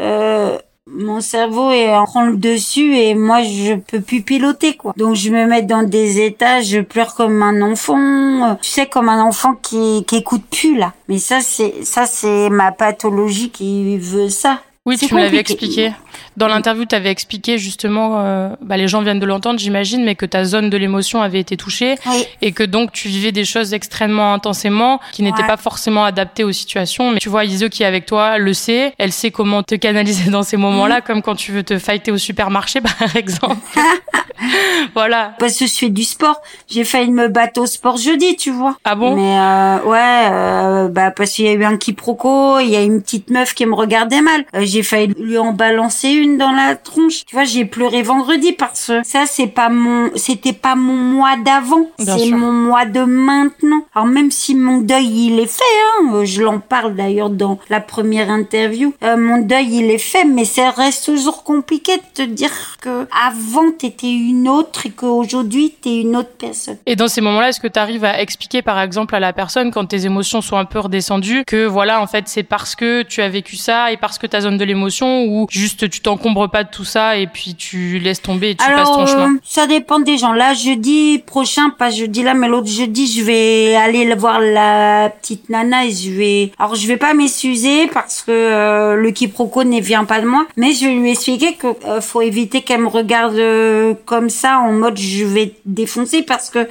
euh, 0.00 0.58
mon 0.90 1.20
cerveau 1.20 1.70
est 1.70 1.94
en 1.94 2.04
prend 2.04 2.24
le 2.24 2.36
dessus 2.36 2.96
et 2.96 3.14
moi 3.14 3.42
je 3.42 3.74
peux 3.74 4.00
plus 4.00 4.22
piloter 4.22 4.74
quoi. 4.74 4.94
Donc 4.96 5.14
je 5.14 5.30
me 5.30 5.46
mets 5.46 5.62
dans 5.62 5.82
des 5.82 6.20
états, 6.24 6.62
je 6.62 6.80
pleure 6.80 7.14
comme 7.14 7.42
un 7.42 7.60
enfant, 7.62 7.98
euh, 7.98 8.54
tu 8.62 8.70
sais 8.70 8.86
comme 8.86 9.08
un 9.08 9.22
enfant 9.22 9.54
qui 9.54 10.04
qui 10.06 10.16
écoute 10.16 10.44
plus 10.50 10.76
là. 10.76 10.94
Mais 11.08 11.18
ça 11.18 11.40
c'est 11.40 11.84
ça 11.84 12.06
c'est 12.06 12.48
ma 12.48 12.72
pathologie 12.72 13.50
qui 13.50 13.98
veut 13.98 14.28
ça. 14.30 14.60
Oui, 14.88 14.96
tu 14.96 15.14
me 15.14 15.20
l'avais 15.20 15.36
expliqué. 15.36 15.92
Dans 16.38 16.48
l'interview, 16.48 16.86
tu 16.86 16.94
avais 16.94 17.10
expliqué 17.10 17.58
justement, 17.58 18.20
euh, 18.20 18.48
bah, 18.62 18.78
les 18.78 18.88
gens 18.88 19.02
viennent 19.02 19.20
de 19.20 19.26
l'entendre, 19.26 19.58
j'imagine, 19.58 20.02
mais 20.02 20.14
que 20.14 20.24
ta 20.24 20.44
zone 20.44 20.70
de 20.70 20.76
l'émotion 20.78 21.20
avait 21.20 21.40
été 21.40 21.58
touchée 21.58 21.96
Oui. 22.06 22.24
et 22.40 22.52
que 22.52 22.62
donc 22.62 22.92
tu 22.92 23.08
vivais 23.08 23.30
des 23.30 23.44
choses 23.44 23.74
extrêmement 23.74 24.32
intensément 24.32 24.98
qui 25.12 25.22
n'étaient 25.22 25.42
Ouais. 25.42 25.46
pas 25.46 25.58
forcément 25.58 26.04
adaptées 26.04 26.44
aux 26.44 26.52
situations. 26.52 27.10
Mais 27.10 27.18
tu 27.20 27.28
vois, 27.28 27.44
Iso 27.44 27.68
qui 27.68 27.82
est 27.82 27.86
avec 27.86 28.06
toi 28.06 28.38
le 28.38 28.54
sait, 28.54 28.94
elle 28.96 29.12
sait 29.12 29.30
comment 29.30 29.62
te 29.62 29.74
canaliser 29.74 30.30
dans 30.30 30.42
ces 30.42 30.56
moments-là, 30.56 31.02
comme 31.02 31.20
quand 31.20 31.34
tu 31.34 31.52
veux 31.52 31.62
te 31.64 31.78
fighter 31.78 32.10
au 32.10 32.16
supermarché, 32.18 32.80
par 32.98 33.14
exemple. 33.14 33.56
voilà. 34.94 35.34
Parce 35.38 35.58
que 35.58 35.66
je 35.66 35.74
fais 35.74 35.88
du 35.90 36.04
sport. 36.04 36.40
J'ai 36.70 36.84
failli 36.84 37.10
me 37.10 37.28
battre 37.28 37.60
au 37.60 37.66
sport 37.66 37.96
jeudi, 37.98 38.36
tu 38.36 38.50
vois. 38.50 38.76
Ah 38.84 38.94
bon? 38.94 39.14
Mais 39.16 39.38
euh, 39.38 39.82
ouais, 39.84 40.28
euh, 40.32 40.88
bah 40.88 41.10
parce 41.10 41.32
qu'il 41.32 41.44
y 41.44 41.48
a 41.48 41.52
eu 41.52 41.64
un 41.64 41.76
quiproquo, 41.76 42.58
il 42.60 42.70
y 42.70 42.76
a 42.76 42.82
une 42.82 43.02
petite 43.02 43.30
meuf 43.30 43.54
qui 43.54 43.66
me 43.66 43.74
regardait 43.74 44.22
mal. 44.22 44.44
Euh, 44.54 44.64
j'ai 44.78 44.84
failli 44.84 45.12
lui 45.18 45.38
en 45.38 45.52
balancer 45.52 46.08
une 46.10 46.38
dans 46.38 46.52
la 46.52 46.76
tronche. 46.76 47.24
Tu 47.26 47.34
vois, 47.34 47.44
j'ai 47.44 47.64
pleuré 47.64 48.02
vendredi 48.02 48.52
parce 48.52 48.86
que 48.86 49.02
ça 49.02 49.24
c'est 49.26 49.48
pas 49.48 49.70
mon, 49.70 50.10
c'était 50.14 50.52
pas 50.52 50.76
mon 50.76 50.94
mois 50.94 51.36
d'avant, 51.44 51.88
c'est 51.98 52.30
mon 52.30 52.52
mois 52.52 52.84
de 52.84 53.00
maintenant. 53.00 53.84
Alors 53.94 54.06
même 54.06 54.30
si 54.30 54.54
mon 54.54 54.78
deuil 54.78 55.26
il 55.26 55.40
est 55.40 55.46
fait, 55.52 55.64
hein, 55.64 56.10
euh, 56.14 56.24
je 56.24 56.42
l'en 56.42 56.60
parle 56.60 56.94
d'ailleurs 56.94 57.30
dans 57.30 57.58
la 57.70 57.80
première 57.80 58.30
interview, 58.30 58.94
euh, 59.02 59.16
mon 59.16 59.38
deuil 59.38 59.78
il 59.78 59.90
est 59.90 59.98
fait, 59.98 60.24
mais 60.24 60.44
ça 60.44 60.70
reste 60.70 61.06
toujours 61.06 61.42
compliqué 61.42 61.96
de 61.96 62.02
te 62.14 62.22
dire 62.22 62.52
que 62.80 63.08
avant 63.26 63.72
t'étais 63.76 64.12
une 64.12 64.48
autre 64.48 64.86
et 64.86 64.90
qu'aujourd'hui 64.90 65.74
t'es 65.80 66.02
une 66.02 66.14
autre 66.14 66.30
personne. 66.38 66.76
Et 66.86 66.94
dans 66.94 67.08
ces 67.08 67.20
moments-là, 67.20 67.48
est-ce 67.48 67.60
que 67.60 67.66
tu 67.66 67.80
arrives 67.80 68.04
à 68.04 68.20
expliquer, 68.20 68.62
par 68.62 68.80
exemple, 68.80 69.14
à 69.14 69.20
la 69.20 69.32
personne, 69.32 69.72
quand 69.72 69.86
tes 69.86 70.06
émotions 70.06 70.40
sont 70.40 70.56
un 70.56 70.64
peu 70.64 70.78
redescendues, 70.78 71.42
que 71.46 71.66
voilà, 71.66 72.00
en 72.00 72.06
fait, 72.06 72.28
c'est 72.28 72.42
parce 72.42 72.76
que 72.76 73.02
tu 73.02 73.22
as 73.22 73.28
vécu 73.28 73.56
ça 73.56 73.90
et 73.90 73.96
parce 73.96 74.18
que 74.18 74.26
ta 74.26 74.40
zone 74.40 74.57
de 74.58 74.64
l'émotion, 74.64 75.24
ou 75.24 75.46
juste 75.50 75.88
tu 75.88 76.00
t'encombres 76.00 76.50
pas 76.50 76.64
de 76.64 76.68
tout 76.70 76.84
ça 76.84 77.16
et 77.16 77.26
puis 77.26 77.54
tu 77.54 77.98
laisses 77.98 78.20
tomber 78.20 78.50
et 78.50 78.54
tu 78.54 78.66
passes 78.66 78.88
ton 78.88 78.94
Alors, 78.96 79.08
chemin? 79.08 79.34
euh, 79.34 79.38
ça 79.44 79.66
dépend 79.66 79.98
des 80.00 80.18
gens. 80.18 80.32
Là, 80.32 80.52
jeudi 80.54 81.18
prochain, 81.24 81.70
pas 81.70 81.90
jeudi 81.90 82.22
là, 82.22 82.34
mais 82.34 82.48
l'autre 82.48 82.68
jeudi, 82.68 83.06
je 83.06 83.24
vais 83.24 83.74
aller 83.76 84.04
le 84.04 84.14
voir 84.16 84.40
la 84.40 85.10
petite 85.10 85.48
nana 85.48 85.86
et 85.86 85.90
je 85.92 86.10
vais. 86.10 86.52
Alors, 86.58 86.74
je 86.74 86.86
vais 86.86 86.96
pas 86.98 87.14
m'excuser 87.14 87.86
parce 87.88 88.22
que 88.22 88.30
euh, 88.32 88.94
le 88.96 89.10
quiproquo 89.10 89.64
ne 89.64 89.80
vient 89.80 90.04
pas 90.04 90.20
de 90.20 90.26
moi, 90.26 90.46
mais 90.56 90.72
je 90.72 90.86
vais 90.86 90.94
lui 90.94 91.10
expliquer 91.12 91.54
que 91.54 91.68
euh, 91.86 92.00
faut 92.00 92.20
éviter 92.20 92.60
qu'elle 92.62 92.80
me 92.82 92.88
regarde 92.88 93.36
euh, 93.36 93.94
comme 94.04 94.28
ça 94.30 94.58
en 94.58 94.72
mode 94.72 94.98
je 94.98 95.24
vais 95.24 95.54
défoncer 95.64 96.22
parce 96.22 96.50
que 96.50 96.68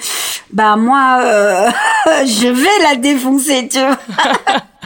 bah 0.52 0.76
moi, 0.76 1.22
je 2.26 2.48
vais 2.48 2.84
la 2.84 2.96
défoncer, 2.96 3.68
tu 3.68 3.80
vois. 3.80 3.98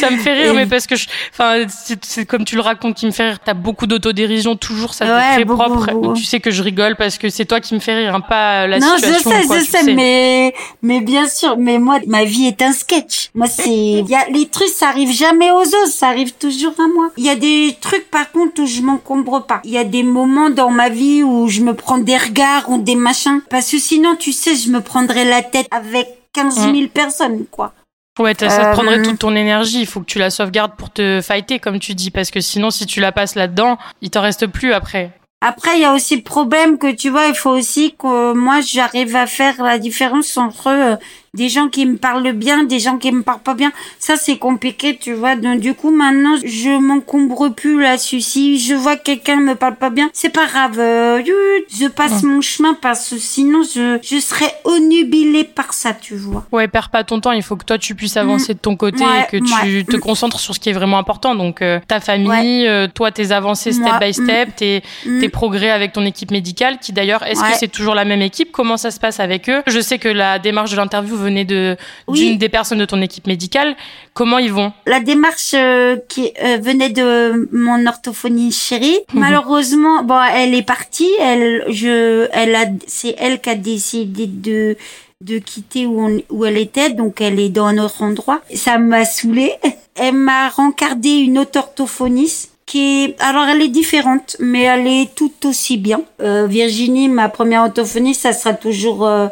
Ça 0.00 0.10
me 0.10 0.16
fait 0.16 0.32
rire, 0.32 0.52
Et- 0.52 0.56
mais 0.56 0.66
parce 0.66 0.86
que, 0.86 0.96
je- 0.96 1.06
enfin, 1.32 1.64
c'est 2.02 2.24
comme 2.24 2.44
tu 2.46 2.54
le 2.54 2.62
racontes 2.62 2.94
qui 2.96 3.04
me 3.04 3.10
fait 3.10 3.28
rire. 3.28 3.38
T'as 3.44 3.52
beaucoup 3.52 3.86
d'autodérision, 3.86 4.56
toujours, 4.56 4.94
ça 4.94 5.04
Ouais, 5.04 5.34
très 5.34 5.44
beaucoup, 5.44 5.58
propre. 5.62 5.92
beaucoup. 5.92 6.14
Tu 6.14 6.24
sais 6.24 6.40
que 6.40 6.50
je 6.50 6.62
rigole 6.62 6.96
parce 6.96 7.18
que 7.18 7.28
c'est 7.28 7.44
toi 7.44 7.60
qui 7.60 7.74
me 7.74 7.80
fais 7.80 7.94
rire, 7.94 8.14
hein, 8.14 8.20
pas 8.20 8.66
la 8.66 8.78
non, 8.78 8.86
je 8.96 9.02
situation. 9.04 9.30
sais, 9.30 9.46
quoi, 9.46 9.58
je 9.58 9.64
sais, 9.64 9.92
mais 9.94 10.54
mais 10.82 11.00
bien 11.00 11.28
sûr, 11.28 11.56
mais 11.58 11.78
moi, 11.78 11.98
ma 12.06 12.24
vie 12.24 12.46
est 12.46 12.62
un 12.62 12.72
sketch. 12.72 13.30
Moi, 13.34 13.46
c'est, 13.46 13.68
il 13.68 14.08
y 14.08 14.14
a 14.14 14.28
les 14.30 14.46
trucs, 14.46 14.68
ça 14.68 14.88
arrive 14.88 15.12
jamais 15.12 15.50
aux 15.50 15.60
autres, 15.62 15.88
ça 15.92 16.08
arrive 16.08 16.32
toujours 16.34 16.72
à 16.78 16.88
moi. 16.94 17.10
Il 17.18 17.24
y 17.24 17.28
a 17.30 17.36
des 17.36 17.76
trucs, 17.80 18.10
par 18.10 18.30
contre, 18.32 18.62
où 18.62 18.66
je 18.66 18.80
m'encombre 18.80 19.44
pas. 19.44 19.60
Il 19.64 19.72
y 19.72 19.78
a 19.78 19.84
des 19.84 20.04
moments 20.04 20.48
dans 20.48 20.70
ma 20.70 20.88
vie 20.88 21.22
où 21.22 21.48
je 21.48 21.60
me 21.60 21.74
prends 21.74 21.98
des 21.98 22.16
regards 22.16 22.70
ou 22.70 22.78
des 22.80 22.94
machins, 22.96 23.40
parce 23.50 23.70
que 23.70 23.78
sinon, 23.78 24.16
tu 24.16 24.32
sais, 24.32 24.54
je 24.56 24.70
me 24.70 24.80
prendrais 24.80 25.24
la 25.26 25.42
tête 25.42 25.66
avec 25.70 26.08
15 26.32 26.54
000 26.72 26.88
personnes, 26.92 27.44
quoi. 27.50 27.72
Ouais, 28.18 28.34
t'as- 28.34 28.48
ça 28.50 28.62
te 28.62 28.66
Euh, 28.68 28.72
prendrait 28.72 29.02
toute 29.02 29.18
ton 29.18 29.34
énergie. 29.34 29.80
Il 29.80 29.86
faut 29.86 30.00
que 30.00 30.04
tu 30.06 30.18
la 30.18 30.30
sauvegardes 30.30 30.76
pour 30.76 30.90
te 30.90 31.20
fighter, 31.20 31.58
comme 31.58 31.80
tu 31.80 31.94
dis, 31.94 32.10
parce 32.12 32.30
que 32.30 32.40
sinon, 32.40 32.70
si 32.70 32.86
tu 32.86 33.00
la 33.00 33.10
passes 33.12 33.34
là-dedans, 33.34 33.76
il 34.02 34.10
t'en 34.10 34.22
reste 34.22 34.46
plus 34.46 34.72
après. 34.72 35.10
Après, 35.40 35.76
il 35.76 35.80
y 35.82 35.84
a 35.84 35.92
aussi 35.92 36.16
le 36.16 36.22
problème 36.22 36.78
que 36.78 36.92
tu 36.94 37.10
vois, 37.10 37.26
il 37.26 37.34
faut 37.34 37.50
aussi 37.50 37.94
que 37.98 38.32
moi, 38.32 38.60
j'arrive 38.60 39.14
à 39.16 39.26
faire 39.26 39.62
la 39.62 39.78
différence 39.78 40.36
entre 40.36 40.68
euh, 40.68 40.96
des 41.34 41.48
gens 41.48 41.68
qui 41.68 41.84
me 41.84 41.96
parlent 41.96 42.32
bien, 42.32 42.64
des 42.64 42.78
gens 42.78 42.96
qui 42.96 43.12
me 43.12 43.22
parlent 43.22 43.40
pas 43.40 43.54
bien. 43.54 43.72
Ça, 43.98 44.16
c'est 44.16 44.38
compliqué, 44.38 44.96
tu 45.00 45.12
vois. 45.12 45.36
Donc, 45.36 45.60
du 45.60 45.74
coup, 45.74 45.90
maintenant, 45.90 46.36
je 46.44 46.70
m'encombre 46.80 47.50
plus 47.50 47.80
là-dessus. 47.82 48.20
Si 48.20 48.58
je 48.58 48.74
vois 48.74 48.96
que 48.96 49.02
quelqu'un 49.02 49.36
me 49.36 49.54
parle 49.54 49.76
pas 49.76 49.90
bien, 49.90 50.08
c'est 50.12 50.30
pas 50.30 50.46
grave. 50.46 50.78
euh, 50.78 51.22
je 51.68 51.86
passe 51.88 52.22
mon 52.22 52.40
chemin 52.40 52.74
parce 52.80 53.10
que 53.10 53.18
sinon, 53.18 53.62
je, 53.62 53.98
je 54.02 54.18
serais 54.20 54.52
onnubilée 54.64 55.44
par 55.44 55.72
ça, 55.74 55.92
tu 55.92 56.16
vois. 56.16 56.44
Ouais, 56.52 56.68
perds 56.68 56.90
pas 56.90 57.04
ton 57.04 57.20
temps. 57.20 57.32
Il 57.32 57.42
faut 57.42 57.56
que 57.56 57.64
toi, 57.64 57.78
tu 57.78 57.94
puisses 57.94 58.16
avancer 58.16 58.54
de 58.54 58.58
ton 58.58 58.76
côté 58.76 59.04
Ouais, 59.04 59.22
et 59.22 59.30
que 59.30 59.36
tu 59.44 59.52
ouais. 59.78 59.84
te 59.84 59.96
concentres 59.96 60.40
sur 60.40 60.54
ce 60.54 60.60
qui 60.60 60.70
est 60.70 60.72
vraiment 60.72 60.98
important. 60.98 61.34
Donc, 61.34 61.62
euh, 61.62 61.80
ta 61.88 62.00
famille, 62.00 62.66
euh, 62.66 62.86
toi, 62.92 63.10
tes 63.10 63.32
avancées 63.32 63.72
step 63.72 64.00
by 64.00 64.14
step, 64.14 64.54
tes, 64.56 64.82
Mm. 65.06 65.20
tes 65.20 65.28
progrès 65.28 65.70
avec 65.70 65.92
ton 65.92 66.04
équipe 66.04 66.30
médicale, 66.30 66.78
qui 66.80 66.92
d'ailleurs, 66.92 67.22
est-ce 67.24 67.40
que 67.40 67.56
c'est 67.58 67.68
toujours 67.68 67.94
la 67.94 68.04
même 68.04 68.22
équipe? 68.22 68.52
Comment 68.52 68.76
ça 68.76 68.90
se 68.90 69.00
passe 69.00 69.20
avec 69.20 69.48
eux? 69.48 69.62
Je 69.66 69.80
sais 69.80 69.98
que 69.98 70.08
la 70.08 70.38
démarche 70.38 70.70
de 70.70 70.76
l'interview 70.76 71.16
venait 71.24 71.44
de 71.44 71.76
Oui. 72.08 72.20
d'une 72.20 72.38
des 72.38 72.48
personnes 72.48 72.78
de 72.78 72.84
ton 72.92 73.00
équipe 73.02 73.26
médicale. 73.26 73.74
Comment 74.18 74.38
ils 74.38 74.52
vont? 74.52 74.72
La 74.86 75.00
démarche 75.00 75.52
euh, 75.54 75.96
qui 76.08 76.24
euh, 76.42 76.58
venait 76.68 76.90
de 76.90 77.48
mon 77.52 77.84
orthophonie 77.86 78.52
chérie, 78.52 78.98
Mhm. 79.12 79.20
malheureusement, 79.20 80.02
bon, 80.04 80.20
elle 80.34 80.54
est 80.54 80.62
partie. 80.76 81.10
Elle, 81.20 81.64
je, 81.70 82.28
elle 82.32 82.54
a, 82.54 82.64
c'est 82.86 83.14
elle 83.18 83.40
qui 83.40 83.50
a 83.50 83.54
décidé 83.54 84.26
de 84.26 84.76
de 85.20 85.38
quitter 85.38 85.86
où, 85.86 86.04
on- 86.06 86.20
où 86.28 86.44
elle 86.44 86.58
était, 86.58 86.90
donc 86.90 87.20
elle 87.22 87.40
est 87.40 87.48
dans 87.48 87.64
un 87.66 87.78
autre 87.78 88.02
endroit. 88.02 88.40
Ça 88.54 88.76
m'a 88.78 89.04
saoulée. 89.06 89.52
Elle 89.96 90.14
m'a 90.14 90.48
rencardé 90.48 91.08
une 91.28 91.38
autre 91.38 91.56
orthophoniste 91.60 92.50
qui 92.66 92.80
est, 93.04 93.22
alors 93.22 93.44
elle 93.44 93.62
est 93.62 93.68
différente, 93.68 94.36
mais 94.40 94.62
elle 94.62 94.86
est 94.88 95.14
tout 95.14 95.32
aussi 95.44 95.76
bien. 95.76 96.00
Euh, 96.20 96.46
Virginie, 96.48 97.08
ma 97.08 97.28
première 97.28 97.62
orthophoniste, 97.62 98.22
ça 98.22 98.32
sera 98.32 98.54
toujours, 98.54 99.06
euh, 99.06 99.28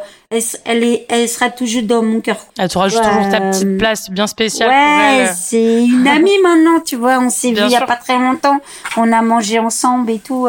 elle, 0.65 0.85
est, 0.85 1.07
elle 1.09 1.29
sera 1.29 1.51
toujours 1.51 1.83
dans 1.83 2.03
mon 2.03 2.21
cœur. 2.21 2.37
Elle 2.59 2.69
te 2.69 2.79
Ouais. 2.79 2.89
toujours 2.91 3.29
ta 3.31 3.41
petite 3.41 3.79
place 3.79 4.11
bien 4.11 4.27
spéciale 4.27 4.69
Ouais, 4.71 5.27
c'est 5.37 5.85
une 5.85 6.07
amie 6.17 6.39
maintenant, 6.43 6.81
tu 6.85 6.97
vois. 6.97 7.19
On 7.19 7.31
s'est 7.31 7.53
vu 7.53 7.61
il 7.65 7.71
y 7.71 7.77
a 7.77 7.83
pas 7.83 7.97
très 7.97 8.19
longtemps. 8.19 8.59
On 8.97 9.13
a 9.13 9.23
mangé 9.23 9.59
ensemble 9.59 10.11
et 10.11 10.19
tout. 10.19 10.47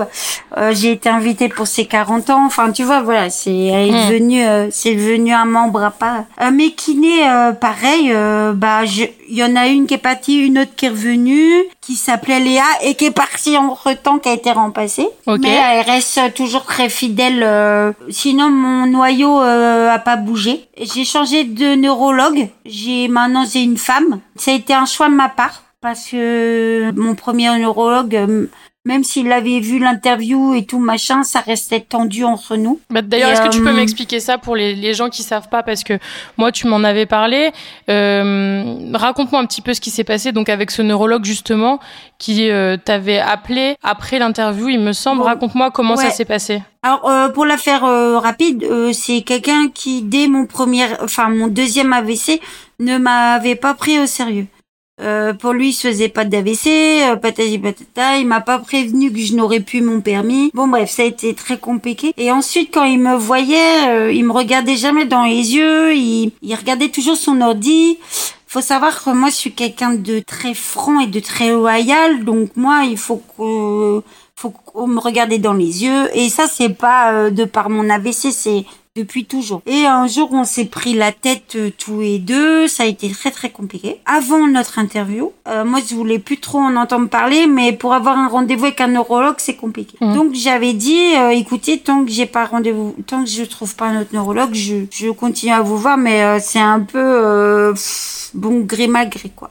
Euh, 0.58 0.72
j'ai 0.74 0.92
été 0.92 1.10
invitée 1.10 1.50
pour 1.50 1.68
ses 1.68 1.86
40 1.86 2.30
ans. 2.30 2.46
Enfin, 2.46 2.72
tu 2.72 2.84
vois, 2.84 3.02
voilà, 3.02 3.30
c'est 3.30 3.54
elle 3.56 3.90
est 3.90 3.92
Mm. 3.92 4.10
devenue, 4.10 4.44
euh, 4.46 4.68
c'est 4.72 4.96
devenu 4.96 5.34
un 5.34 5.46
membre 5.46 5.84
à 5.84 5.92
part. 5.92 6.24
Euh, 6.42 6.52
mes 6.52 6.72
kinés, 6.72 7.28
euh, 7.28 7.52
pareil. 7.52 8.12
euh, 8.14 8.54
bah, 8.54 8.82
il 8.86 9.38
y 9.38 9.44
en 9.44 9.56
a 9.56 9.68
une 9.68 9.86
qui 9.88 9.96
est 9.96 9.98
partie, 9.98 10.38
une 10.46 10.60
autre 10.60 10.72
qui 10.76 10.86
est 10.86 10.90
revenue, 10.90 11.52
qui 11.82 11.96
s'appelait 11.96 12.40
Léa 12.40 12.64
et 12.84 12.96
qui 12.96 13.06
est 13.06 13.12
partie 13.12 13.58
entre 13.58 13.94
temps, 13.94 14.20
qui 14.20 14.30
a 14.30 14.34
été 14.34 14.52
remplacée. 14.52 15.08
Ok. 15.28 15.40
Mais 15.42 15.50
elle 15.74 15.86
reste 15.86 16.34
toujours 16.36 16.64
très 16.66 16.90
fidèle. 16.90 17.42
euh, 17.44 17.92
sinon, 18.10 18.50
mon 18.50 18.86
noyau 18.86 19.42
euh, 19.42 19.73
a 19.74 20.00
pas 20.00 20.16
bougé. 20.16 20.68
J'ai 20.78 21.06
changé 21.06 21.44
de 21.44 21.76
neurologue. 21.76 22.50
J'ai 22.66 23.08
maintenant 23.08 23.46
j'ai 23.46 23.62
une 23.62 23.78
femme. 23.78 24.20
Ça 24.36 24.52
a 24.52 24.56
été 24.56 24.74
un 24.74 24.86
choix 24.86 25.10
de 25.10 25.16
ma 25.16 25.30
part 25.30 25.64
parce 25.82 26.08
que 26.08 26.92
mon 26.96 27.14
premier 27.14 27.58
neurologue, 27.60 28.16
euh, 28.16 28.48
même 28.86 29.04
s'il 29.04 29.32
avait 29.32 29.62
vu 29.62 29.80
l'interview 29.80 30.54
et 30.54 30.66
tout 30.66 30.80
machin, 30.80 31.24
ça 31.24 31.40
restait 31.40 31.80
tendu 31.80 32.26
entre 32.26 32.58
nous. 32.58 32.80
Bah, 32.90 33.02
D'ailleurs, 33.02 33.30
est-ce 33.32 33.42
que 33.42 33.50
tu 33.50 33.62
peux 33.62 33.70
euh, 33.70 33.74
m'expliquer 33.74 34.20
ça 34.20 34.38
pour 34.38 34.58
les, 34.58 34.76
les 34.76 34.94
gens 34.94 35.10
qui 35.10 35.24
savent 35.24 35.48
pas? 35.48 35.64
Parce 35.64 35.84
que 35.86 35.98
moi, 36.38 36.52
tu 36.52 36.68
m'en 36.68 36.84
avais 36.84 37.06
parlé. 37.06 37.52
Euh, 37.90 38.92
Raconte-moi 38.94 39.40
un 39.40 39.46
petit 39.46 39.62
peu 39.62 39.74
ce 39.74 39.80
qui 39.80 39.90
s'est 39.90 40.04
passé 40.04 40.34
donc 40.34 40.50
avec 40.50 40.70
ce 40.70 40.82
neurologue 40.82 41.24
justement 41.24 41.80
qui 42.18 42.50
euh, 42.50 42.78
t'avait 42.78 43.20
appelé 43.20 43.76
après 43.84 44.20
l'interview, 44.20 44.68
il 44.68 44.80
me 44.80 44.92
semble. 44.94 45.20
Bon. 45.22 45.28
Raconte-moi 45.28 45.72
comment 45.72 45.96
ça 45.96 46.10
s'est 46.10 46.26
passé. 46.26 46.62
Alors 46.86 47.10
euh, 47.10 47.30
pour 47.30 47.46
la 47.46 47.56
faire 47.56 47.86
euh, 47.86 48.20
rapide, 48.20 48.66
euh, 48.66 48.92
c'est 48.92 49.22
quelqu'un 49.22 49.70
qui 49.74 50.02
dès 50.02 50.28
mon 50.28 50.46
premier, 50.46 50.86
enfin 51.02 51.30
mon 51.30 51.48
deuxième 51.48 51.94
AVC, 51.94 52.42
ne 52.82 52.98
m'avait 52.98 53.56
pas 53.56 53.74
pris 53.74 54.00
au 54.00 54.06
sérieux. 54.06 54.48
Euh, 55.02 55.34
pour 55.34 55.54
lui, 55.54 55.70
il 55.70 55.74
se 55.74 55.88
faisait 55.88 56.10
pas 56.10 56.24
d'AVC, 56.24 56.68
euh, 56.68 57.16
patati 57.16 57.58
patata. 57.58 58.18
Il 58.20 58.28
m'a 58.28 58.42
pas 58.42 58.60
prévenu 58.60 59.12
que 59.12 59.20
je 59.20 59.34
n'aurais 59.36 59.60
plus 59.60 59.82
mon 59.82 60.02
permis. 60.02 60.52
Bon 60.54 60.68
bref, 60.68 60.92
ça 60.92 61.02
a 61.02 61.06
été 61.06 61.34
très 61.34 61.58
compliqué. 61.58 62.14
Et 62.18 62.32
ensuite, 62.32 62.72
quand 62.74 62.84
il 62.84 63.00
me 63.00 63.16
voyait, 63.16 63.88
euh, 63.88 64.14
il 64.14 64.24
me 64.24 64.32
regardait 64.32 64.76
jamais 64.76 65.06
dans 65.06 65.24
les 65.24 65.56
yeux. 65.56 65.96
Il, 65.96 66.32
il 66.42 66.56
regardait 66.56 66.90
toujours 66.90 67.18
son 67.18 67.42
ordi. 67.42 67.98
Faut 68.46 68.62
savoir 68.62 69.04
que 69.04 69.10
moi, 69.10 69.30
je 69.30 69.36
suis 69.36 69.54
quelqu'un 69.54 69.96
de 69.96 70.20
très 70.20 70.54
franc 70.54 71.00
et 71.00 71.08
de 71.08 71.20
très 71.20 71.50
loyal. 71.50 72.24
Donc 72.24 72.52
moi, 72.56 72.84
il 72.84 72.98
faut 72.98 73.24
que 73.36 74.04
faut 74.36 74.52
qu'on 74.52 74.88
me 74.88 75.00
regarder 75.00 75.40
dans 75.40 75.54
les 75.54 75.84
yeux. 75.84 76.10
Et 76.16 76.30
ça, 76.30 76.46
c'est 76.48 76.70
pas 76.70 77.14
euh, 77.14 77.30
de 77.32 77.46
par 77.46 77.70
mon 77.70 77.90
AVC, 77.90 78.32
c'est 78.32 78.66
depuis 78.96 79.26
toujours. 79.26 79.64
Et 79.66 79.88
un 79.88 80.06
jour, 80.06 80.30
on 80.34 80.44
s'est 80.44 80.66
pris 80.66 80.94
la 80.94 81.12
tête 81.12 81.56
euh, 81.56 81.72
tous 81.76 82.02
les 82.02 82.20
deux. 82.20 82.68
Ça 82.68 82.84
a 82.84 82.86
été 82.86 83.10
très 83.10 83.32
très 83.32 83.50
compliqué. 83.50 84.00
Avant 84.06 84.46
notre 84.48 84.78
interview, 84.78 85.32
euh, 85.48 85.66
moi, 85.66 85.80
je 85.88 85.96
voulais 85.96 86.20
plus 86.20 86.40
trop 86.40 86.60
en 86.60 86.76
entendre 86.76 87.10
parler, 87.10 87.48
mais 87.48 87.74
pour 87.74 87.96
avoir 87.96 88.20
un 88.20 88.28
rendez-vous 88.28 88.66
avec 88.66 88.82
un 88.82 88.90
neurologue, 88.90 89.38
c'est 89.40 89.56
compliqué. 89.56 89.98
Mhm. 90.00 90.14
Donc, 90.14 90.34
j'avais 90.36 90.74
dit, 90.74 91.16
euh, 91.18 91.30
écoutez, 91.30 91.80
tant 91.80 92.06
que 92.06 92.12
j'ai 92.12 92.28
pas 92.28 92.46
rendez-vous, 92.46 92.96
tant 93.08 93.24
que 93.24 93.30
je 93.32 93.42
trouve 93.46 93.76
pas 93.76 93.88
un 93.88 94.02
autre 94.02 94.14
neurologue, 94.14 94.54
je, 94.54 94.86
je 94.92 95.10
continue 95.10 95.54
à 95.54 95.62
vous 95.62 95.78
voir, 95.80 95.98
mais 95.98 96.22
euh, 96.24 96.38
c'est 96.40 96.60
un 96.60 96.82
peu 96.82 97.00
euh, 97.00 97.72
pff, 97.72 98.30
bon 98.36 98.60
gré 98.60 98.86
mal 98.86 99.10
gré 99.10 99.32
quoi. 99.36 99.50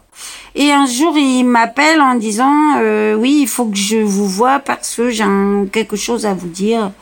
Et 0.55 0.71
un 0.71 0.87
jour, 0.87 1.19
il 1.19 1.43
m'appelle 1.43 2.01
en 2.01 2.15
disant 2.15 2.77
euh, 2.79 3.15
oui, 3.15 3.41
il 3.41 3.49
faut 3.49 3.65
que 3.65 3.77
je 3.77 3.97
vous 3.97 4.29
voie 4.29 4.61
parce 4.61 4.95
que 4.95 5.11
j'ai 5.11 5.25
quelque 5.73 5.97
chose 5.97 6.27
à 6.27 6.35
vous 6.35 6.47
dire. 6.47 6.93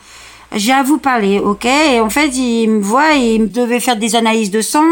J'ai 0.53 0.73
à 0.73 0.83
vous 0.83 0.97
parler, 0.97 1.39
ok? 1.39 1.65
Et 1.65 2.01
en 2.01 2.09
fait, 2.09 2.27
il 2.35 2.67
me 2.69 2.81
voit 2.81 3.13
il 3.13 3.43
me 3.43 3.47
devait 3.47 3.79
faire 3.79 3.95
des 3.95 4.15
analyses 4.15 4.51
de 4.51 4.61
sang. 4.61 4.83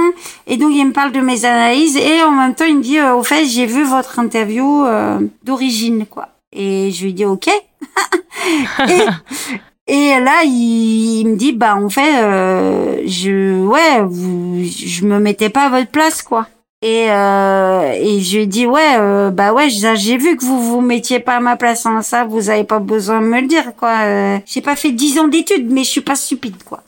Et 0.48 0.56
donc, 0.56 0.72
il 0.74 0.86
me 0.86 0.94
parle 0.94 1.12
de 1.12 1.20
mes 1.20 1.44
analyses. 1.44 1.98
Et 1.98 2.24
en 2.24 2.32
même 2.32 2.56
temps, 2.56 2.66
il 2.66 2.78
me 2.78 2.82
dit, 2.82 2.98
euh, 2.98 3.16
au 3.16 3.24
fait, 3.24 3.46
j'ai 3.46 3.66
vu 3.66 3.84
votre 3.84 4.20
interview 4.20 4.86
euh, 4.86 5.20
d'origine, 5.44 6.06
quoi. 6.06 6.30
Et 6.54 6.92
je 6.92 7.04
lui 7.06 7.14
dis, 7.14 7.26
ok. 7.26 7.50
et, 8.90 9.94
et 9.94 10.20
là, 10.20 10.44
il, 10.46 11.20
il 11.20 11.28
me 11.28 11.36
dit, 11.36 11.52
bah, 11.52 11.76
en 11.76 11.90
fait, 11.90 12.24
euh, 12.24 13.02
je, 13.06 13.62
ouais, 13.66 14.02
vous, 14.04 14.64
je 14.64 15.04
me 15.06 15.20
mettais 15.20 15.50
pas 15.50 15.66
à 15.66 15.70
votre 15.70 15.92
place, 15.92 16.22
quoi. 16.22 16.48
Et, 16.82 17.08
euh, 17.10 17.92
et 17.92 18.22
je 18.22 18.38
lui 18.38 18.44
ai 18.44 18.46
dit 18.46 18.66
ouais 18.66 18.96
euh, 18.98 19.32
bah 19.32 19.52
ouais 19.52 19.68
j'ai 19.70 20.16
vu 20.16 20.38
que 20.38 20.46
vous 20.46 20.62
vous 20.62 20.80
mettiez 20.80 21.20
pas 21.20 21.36
à 21.36 21.40
ma 21.42 21.58
place 21.58 21.86
en 21.86 22.02
ça 22.02 22.24
vous 22.24 22.50
avez 22.50 22.64
pas 22.64 22.80
besoin 22.80 23.20
de 23.20 23.26
me 23.26 23.42
le 23.42 23.48
dire 23.48 23.76
quoi. 23.78 23.96
Euh, 24.04 24.38
j'ai 24.46 24.62
pas 24.62 24.78
fait 24.78 24.94
dix 24.94 25.20
ans 25.20 25.28
d'études 25.28 25.70
mais 25.70 25.84
je 25.84 25.90
suis 25.90 26.00
pas 26.00 26.16
stupide 26.16 26.64
quoi. 26.64 26.82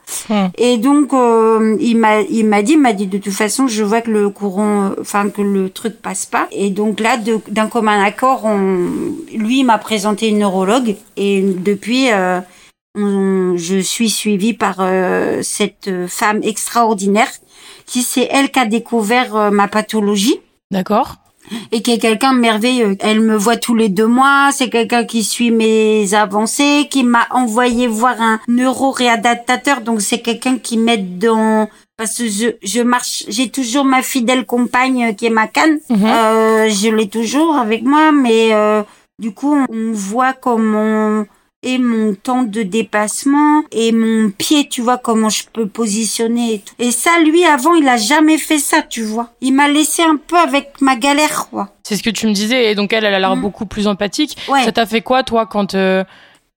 Et 0.57 0.77
donc 0.77 1.13
euh, 1.13 1.75
il 1.81 1.97
m'a 1.97 2.21
il 2.21 2.45
m'a 2.45 2.61
dit 2.61 2.71
il 2.73 2.79
m'a 2.79 2.93
dit 2.93 3.05
de 3.07 3.17
toute 3.17 3.33
façon 3.33 3.67
je 3.67 3.83
vois 3.83 3.99
que 3.99 4.11
le 4.11 4.29
courant 4.29 4.91
euh, 4.91 5.01
enfin 5.01 5.29
que 5.29 5.41
le 5.41 5.69
truc 5.69 6.01
passe 6.01 6.25
pas. 6.25 6.47
Et 6.53 6.69
donc 6.69 7.01
là 7.01 7.17
d'un 7.49 7.67
commun 7.67 8.01
accord 8.01 8.45
on 8.45 8.87
lui 9.35 9.59
il 9.59 9.65
m'a 9.65 9.77
présenté 9.77 10.29
une 10.29 10.39
neurologue. 10.39 10.95
Et 11.17 11.41
depuis 11.41 12.13
euh, 12.13 12.39
on- 12.95 13.55
je 13.57 13.79
suis 13.79 14.09
suivie 14.09 14.53
par 14.53 14.75
euh, 14.79 15.39
cette 15.43 15.89
femme 16.07 16.41
extraordinaire 16.43 17.29
qui 17.85 18.01
c'est 18.03 18.27
elle 18.31 18.51
qui 18.51 18.59
a 18.59 18.65
découvert 18.65 19.35
euh, 19.35 19.49
ma 19.51 19.67
pathologie 19.67 20.39
D'accord. 20.71 21.15
et 21.71 21.81
qui 21.81 21.91
est 21.91 21.99
quelqu'un 21.99 22.33
de 22.33 22.39
merveilleux. 22.39 22.95
Elle 23.01 23.19
me 23.21 23.35
voit 23.35 23.57
tous 23.57 23.75
les 23.75 23.89
deux 23.89 24.07
mois, 24.07 24.49
c'est 24.53 24.69
quelqu'un 24.69 25.03
qui 25.05 25.23
suit 25.23 25.51
mes 25.51 26.13
avancées, 26.13 26.87
qui 26.89 27.03
m'a 27.03 27.27
envoyé 27.31 27.87
voir 27.87 28.21
un 28.21 28.39
neuroréadaptateur, 28.47 29.81
donc 29.81 30.01
c'est 30.01 30.19
quelqu'un 30.21 30.57
qui 30.57 30.77
m'aide 30.77 31.17
dans 31.17 31.69
parce 31.97 32.17
que 32.17 32.27
je, 32.27 32.47
je 32.63 32.81
marche, 32.81 33.25
j'ai 33.27 33.49
toujours 33.49 33.85
ma 33.85 34.01
fidèle 34.01 34.45
compagne 34.45 35.13
qui 35.15 35.27
est 35.27 35.29
ma 35.29 35.47
canne, 35.47 35.79
Mhm. 35.89 36.05
euh, 36.05 36.69
je 36.69 36.89
l'ai 36.89 37.07
toujours 37.09 37.55
avec 37.55 37.83
moi, 37.83 38.11
mais 38.11 38.53
euh, 38.53 38.81
du 39.19 39.31
coup 39.33 39.53
on, 39.53 39.65
on 39.69 39.91
voit 39.91 40.33
comment 40.33 41.25
et 41.63 41.77
mon 41.77 42.15
temps 42.15 42.43
de 42.43 42.63
déplacement 42.63 43.63
et 43.71 43.91
mon 43.91 44.31
pied, 44.31 44.67
tu 44.67 44.81
vois, 44.81 44.97
comment 44.97 45.29
je 45.29 45.43
peux 45.53 45.67
positionner 45.67 46.55
et 46.55 46.59
tout. 46.59 46.73
Et 46.79 46.91
ça, 46.91 47.11
lui, 47.23 47.43
avant, 47.45 47.75
il 47.75 47.87
a 47.87 47.97
jamais 47.97 48.37
fait 48.37 48.57
ça, 48.57 48.81
tu 48.81 49.03
vois. 49.03 49.29
Il 49.41 49.53
m'a 49.53 49.67
laissé 49.67 50.01
un 50.01 50.15
peu 50.17 50.37
avec 50.37 50.73
ma 50.81 50.95
galère, 50.95 51.49
quoi. 51.49 51.69
C'est 51.83 51.95
ce 51.95 52.03
que 52.03 52.09
tu 52.09 52.25
me 52.27 52.33
disais. 52.33 52.71
Et 52.71 52.75
donc 52.75 52.93
elle, 52.93 53.05
elle 53.05 53.13
a 53.13 53.19
l'air 53.19 53.35
Mhm. 53.35 53.41
beaucoup 53.41 53.65
plus 53.65 53.87
empathique. 53.87 54.37
Ouais. 54.49 54.63
Ça 54.63 54.71
t'a 54.71 54.85
fait 54.85 55.01
quoi, 55.01 55.23
toi, 55.23 55.45
quand 55.45 55.75
euh, 55.75 56.03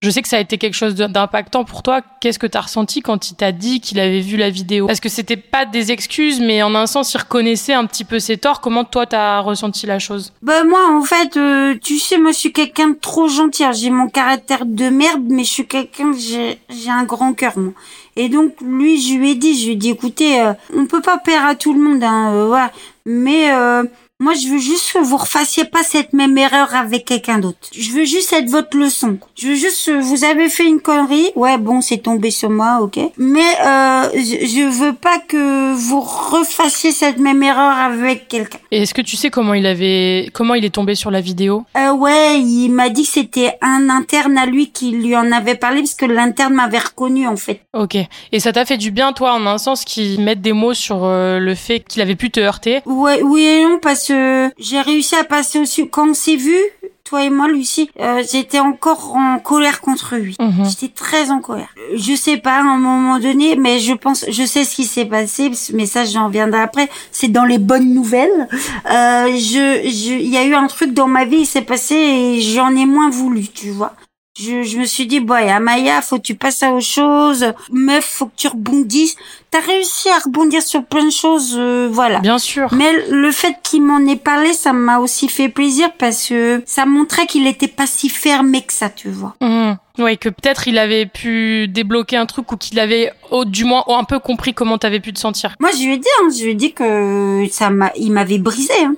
je 0.04 0.10
sais 0.10 0.20
que 0.20 0.28
ça 0.28 0.36
a 0.36 0.40
été 0.40 0.58
quelque 0.58 0.74
chose 0.74 0.94
d'impactant 0.94 1.64
pour 1.64 1.82
toi. 1.82 2.02
Qu'est-ce 2.20 2.38
que 2.38 2.46
t'as 2.46 2.60
ressenti 2.60 3.00
quand 3.00 3.30
il 3.30 3.36
t'a 3.36 3.52
dit 3.52 3.80
qu'il 3.80 3.98
avait 3.98 4.20
vu 4.20 4.36
la 4.36 4.50
vidéo? 4.50 4.86
Parce 4.86 5.00
que 5.00 5.08
c'était 5.08 5.38
pas 5.38 5.64
des 5.64 5.92
excuses, 5.92 6.40
mais 6.40 6.62
en 6.62 6.74
un 6.74 6.86
sens, 6.86 7.14
il 7.14 7.18
reconnaissait 7.18 7.72
un 7.72 7.86
petit 7.86 8.04
peu 8.04 8.18
ses 8.18 8.36
torts. 8.36 8.60
Comment 8.60 8.84
toi, 8.84 9.06
t'as 9.06 9.40
ressenti 9.40 9.86
la 9.86 9.98
chose? 9.98 10.32
Bah 10.42 10.62
moi 10.64 10.90
en 10.90 11.02
fait, 11.02 11.38
euh, 11.38 11.74
tu 11.82 11.98
sais, 11.98 12.18
moi 12.18 12.32
je 12.32 12.38
suis 12.38 12.52
quelqu'un 12.52 12.88
de 12.88 12.98
trop 13.00 13.28
gentil. 13.28 13.64
J'ai 13.72 13.90
mon 13.90 14.08
caractère 14.08 14.66
de 14.66 14.90
merde, 14.90 15.24
mais 15.28 15.44
je 15.44 15.50
suis 15.50 15.66
quelqu'un, 15.66 16.12
j'ai 16.12 16.58
un 16.90 17.04
grand 17.04 17.32
cœur 17.32 17.56
moi. 17.56 17.72
Et 18.16 18.28
donc 18.28 18.54
lui, 18.60 19.00
je 19.00 19.14
lui 19.14 19.30
ai 19.30 19.34
dit, 19.34 19.58
je 19.58 19.66
lui 19.66 19.72
ai 19.72 19.76
dit, 19.76 19.90
écoutez, 19.90 20.40
euh, 20.40 20.52
on 20.76 20.86
peut 20.86 21.00
pas 21.00 21.18
plaire 21.18 21.44
à 21.44 21.54
tout 21.54 21.72
le 21.72 21.80
monde, 21.80 22.02
hein, 22.04 22.32
euh, 22.32 22.46
voilà. 22.46 22.70
Mais 23.06 23.52
euh, 23.52 23.84
moi 24.24 24.32
je 24.32 24.48
veux 24.48 24.58
juste 24.58 24.94
que 24.94 24.98
vous 24.98 25.18
refassiez 25.18 25.64
pas 25.64 25.82
cette 25.82 26.14
même 26.14 26.36
erreur 26.38 26.74
avec 26.74 27.04
quelqu'un 27.04 27.38
d'autre. 27.38 27.58
Je 27.76 27.90
veux 27.92 28.06
juste 28.06 28.32
être 28.32 28.48
votre 28.48 28.74
leçon. 28.76 29.18
Je 29.36 29.48
veux 29.48 29.54
juste, 29.54 29.90
vous 29.90 30.24
avez 30.24 30.48
fait 30.48 30.66
une 30.66 30.80
connerie, 30.80 31.30
ouais 31.36 31.58
bon 31.58 31.82
c'est 31.82 31.98
tombé 31.98 32.30
sur 32.30 32.48
moi, 32.48 32.80
ok. 32.80 32.98
Mais 33.18 33.40
euh, 33.40 34.08
je, 34.14 34.46
je 34.46 34.66
veux 34.80 34.94
pas 34.94 35.18
que 35.18 35.74
vous 35.74 36.00
refassiez 36.00 36.90
cette 36.90 37.18
même 37.18 37.42
erreur 37.42 37.76
avec 37.76 38.28
quelqu'un. 38.28 38.58
Et 38.70 38.82
est-ce 38.82 38.94
que 38.94 39.02
tu 39.02 39.16
sais 39.16 39.28
comment 39.28 39.52
il 39.52 39.66
avait, 39.66 40.30
comment 40.32 40.54
il 40.54 40.64
est 40.64 40.74
tombé 40.74 40.94
sur 40.94 41.10
la 41.10 41.20
vidéo? 41.20 41.64
Euh, 41.76 41.92
ouais, 41.92 42.40
il 42.40 42.70
m'a 42.70 42.88
dit 42.88 43.04
que 43.04 43.10
c'était 43.10 43.58
un 43.60 43.90
interne 43.90 44.38
à 44.38 44.46
lui 44.46 44.70
qui 44.70 44.90
lui 44.92 45.14
en 45.14 45.30
avait 45.32 45.54
parlé 45.54 45.80
parce 45.80 45.94
que 45.94 46.06
l'interne 46.06 46.54
m'avait 46.54 46.78
reconnu 46.78 47.28
en 47.28 47.36
fait. 47.36 47.60
Ok. 47.74 47.98
Et 48.32 48.40
ça 48.40 48.52
t'a 48.52 48.64
fait 48.64 48.78
du 48.78 48.90
bien, 48.90 49.12
toi, 49.12 49.34
en 49.34 49.44
un 49.46 49.58
sens, 49.58 49.84
qu'il 49.84 50.20
mette 50.22 50.40
des 50.40 50.54
mots 50.54 50.72
sur 50.72 51.04
euh, 51.04 51.38
le 51.38 51.54
fait 51.54 51.80
qu'il 51.80 52.00
avait 52.00 52.14
pu 52.14 52.30
te 52.30 52.40
heurter? 52.40 52.80
Ouais, 52.86 53.20
oui 53.22 53.42
et 53.42 53.64
non 53.64 53.78
parce 53.82 54.08
que 54.08 54.13
j'ai 54.58 54.80
réussi 54.80 55.14
à 55.14 55.24
passer 55.24 55.58
au-dessus. 55.58 55.88
Quand 55.88 56.10
on 56.10 56.14
s'est 56.14 56.36
vu, 56.36 56.56
toi 57.04 57.22
et 57.22 57.30
moi, 57.30 57.48
Lucie, 57.48 57.90
euh, 58.00 58.22
j'étais 58.30 58.60
encore 58.60 59.14
en 59.14 59.38
colère 59.38 59.80
contre 59.82 60.16
lui. 60.16 60.36
Mhm. 60.40 60.64
J'étais 60.64 60.92
très 60.92 61.30
en 61.30 61.40
colère. 61.40 61.68
Je 61.94 62.14
sais 62.14 62.38
pas, 62.38 62.56
à 62.56 62.60
un 62.60 62.78
moment 62.78 63.18
donné, 63.18 63.56
mais 63.56 63.78
je 63.78 63.92
pense, 63.92 64.24
je 64.28 64.42
sais 64.44 64.64
ce 64.64 64.74
qui 64.74 64.84
s'est 64.84 65.04
passé, 65.04 65.50
mais 65.74 65.86
ça, 65.86 66.04
j'en 66.04 66.26
reviendrai 66.26 66.60
après. 66.60 66.88
C'est 67.12 67.28
dans 67.28 67.44
les 67.44 67.58
bonnes 67.58 67.92
nouvelles. 67.92 68.48
Euh, 68.90 69.26
je, 69.36 69.82
je, 69.84 70.14
il 70.18 70.28
y 70.28 70.36
a 70.38 70.44
eu 70.44 70.54
un 70.54 70.66
truc 70.66 70.94
dans 70.94 71.06
ma 71.06 71.24
vie, 71.26 71.40
il 71.40 71.46
s'est 71.46 71.62
passé 71.62 71.94
et 71.94 72.40
j'en 72.40 72.74
ai 72.74 72.86
moins 72.86 73.10
voulu, 73.10 73.48
tu 73.48 73.70
vois. 73.70 73.94
Je, 74.36 74.64
je 74.64 74.78
me 74.78 74.84
suis 74.84 75.06
dit, 75.06 75.20
boy, 75.20 75.48
Amaya, 75.48 76.02
faut 76.02 76.16
que 76.16 76.22
tu 76.22 76.34
passes 76.34 76.64
à 76.64 76.72
autre 76.72 76.84
chose. 76.84 77.52
Meuf, 77.70 78.04
faut 78.04 78.26
que 78.26 78.32
tu 78.36 78.48
rebondisses. 78.48 79.14
T'as 79.52 79.60
réussi 79.60 80.08
à 80.08 80.18
rebondir 80.18 80.60
sur 80.60 80.84
plein 80.84 81.04
de 81.04 81.12
choses, 81.12 81.54
euh, 81.56 81.88
voilà. 81.88 82.18
Bien 82.18 82.38
sûr. 82.38 82.68
Mais 82.72 82.90
le 83.08 83.30
fait 83.30 83.54
qu'il 83.62 83.82
m'en 83.82 84.00
ait 84.00 84.16
parlé, 84.16 84.52
ça 84.52 84.72
m'a 84.72 84.98
aussi 84.98 85.28
fait 85.28 85.48
plaisir 85.48 85.88
parce 85.96 86.28
que 86.28 86.64
ça 86.66 86.84
montrait 86.84 87.26
qu'il 87.26 87.46
était 87.46 87.68
pas 87.68 87.86
si 87.86 88.08
fermé 88.08 88.62
que 88.62 88.72
ça, 88.72 88.90
tu 88.90 89.08
vois. 89.08 89.36
Mmh. 89.40 89.74
Oui, 90.00 90.18
que 90.18 90.28
peut-être 90.28 90.66
il 90.66 90.78
avait 90.78 91.06
pu 91.06 91.68
débloquer 91.68 92.16
un 92.16 92.26
truc 92.26 92.50
ou 92.50 92.56
qu'il 92.56 92.80
avait, 92.80 93.12
du 93.46 93.62
moins, 93.62 93.84
un 93.86 94.02
peu 94.02 94.18
compris 94.18 94.52
comment 94.52 94.78
t'avais 94.78 94.98
pu 94.98 95.12
te 95.12 95.20
sentir. 95.20 95.54
Moi, 95.60 95.70
je 95.78 95.84
lui 95.84 95.92
ai 95.94 95.98
dit, 95.98 96.08
hein, 96.20 96.28
je 96.36 96.42
lui 96.42 96.50
ai 96.50 96.54
dit 96.54 96.72
que 96.72 97.46
ça 97.52 97.70
m'a, 97.70 97.92
il 97.94 98.10
m'avait 98.10 98.38
brisé. 98.38 98.74
Hein. 98.82 98.96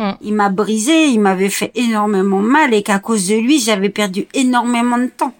Hum. 0.00 0.16
Il 0.22 0.32
m'a 0.32 0.48
brisé, 0.48 1.08
il 1.08 1.20
m'avait 1.20 1.50
fait 1.50 1.72
énormément 1.74 2.40
mal 2.40 2.72
et 2.72 2.82
qu'à 2.82 2.98
cause 3.00 3.28
de 3.28 3.34
lui, 3.34 3.60
j'avais 3.60 3.90
perdu 3.90 4.26
énormément 4.32 4.96
de 4.96 5.08
temps. 5.08 5.34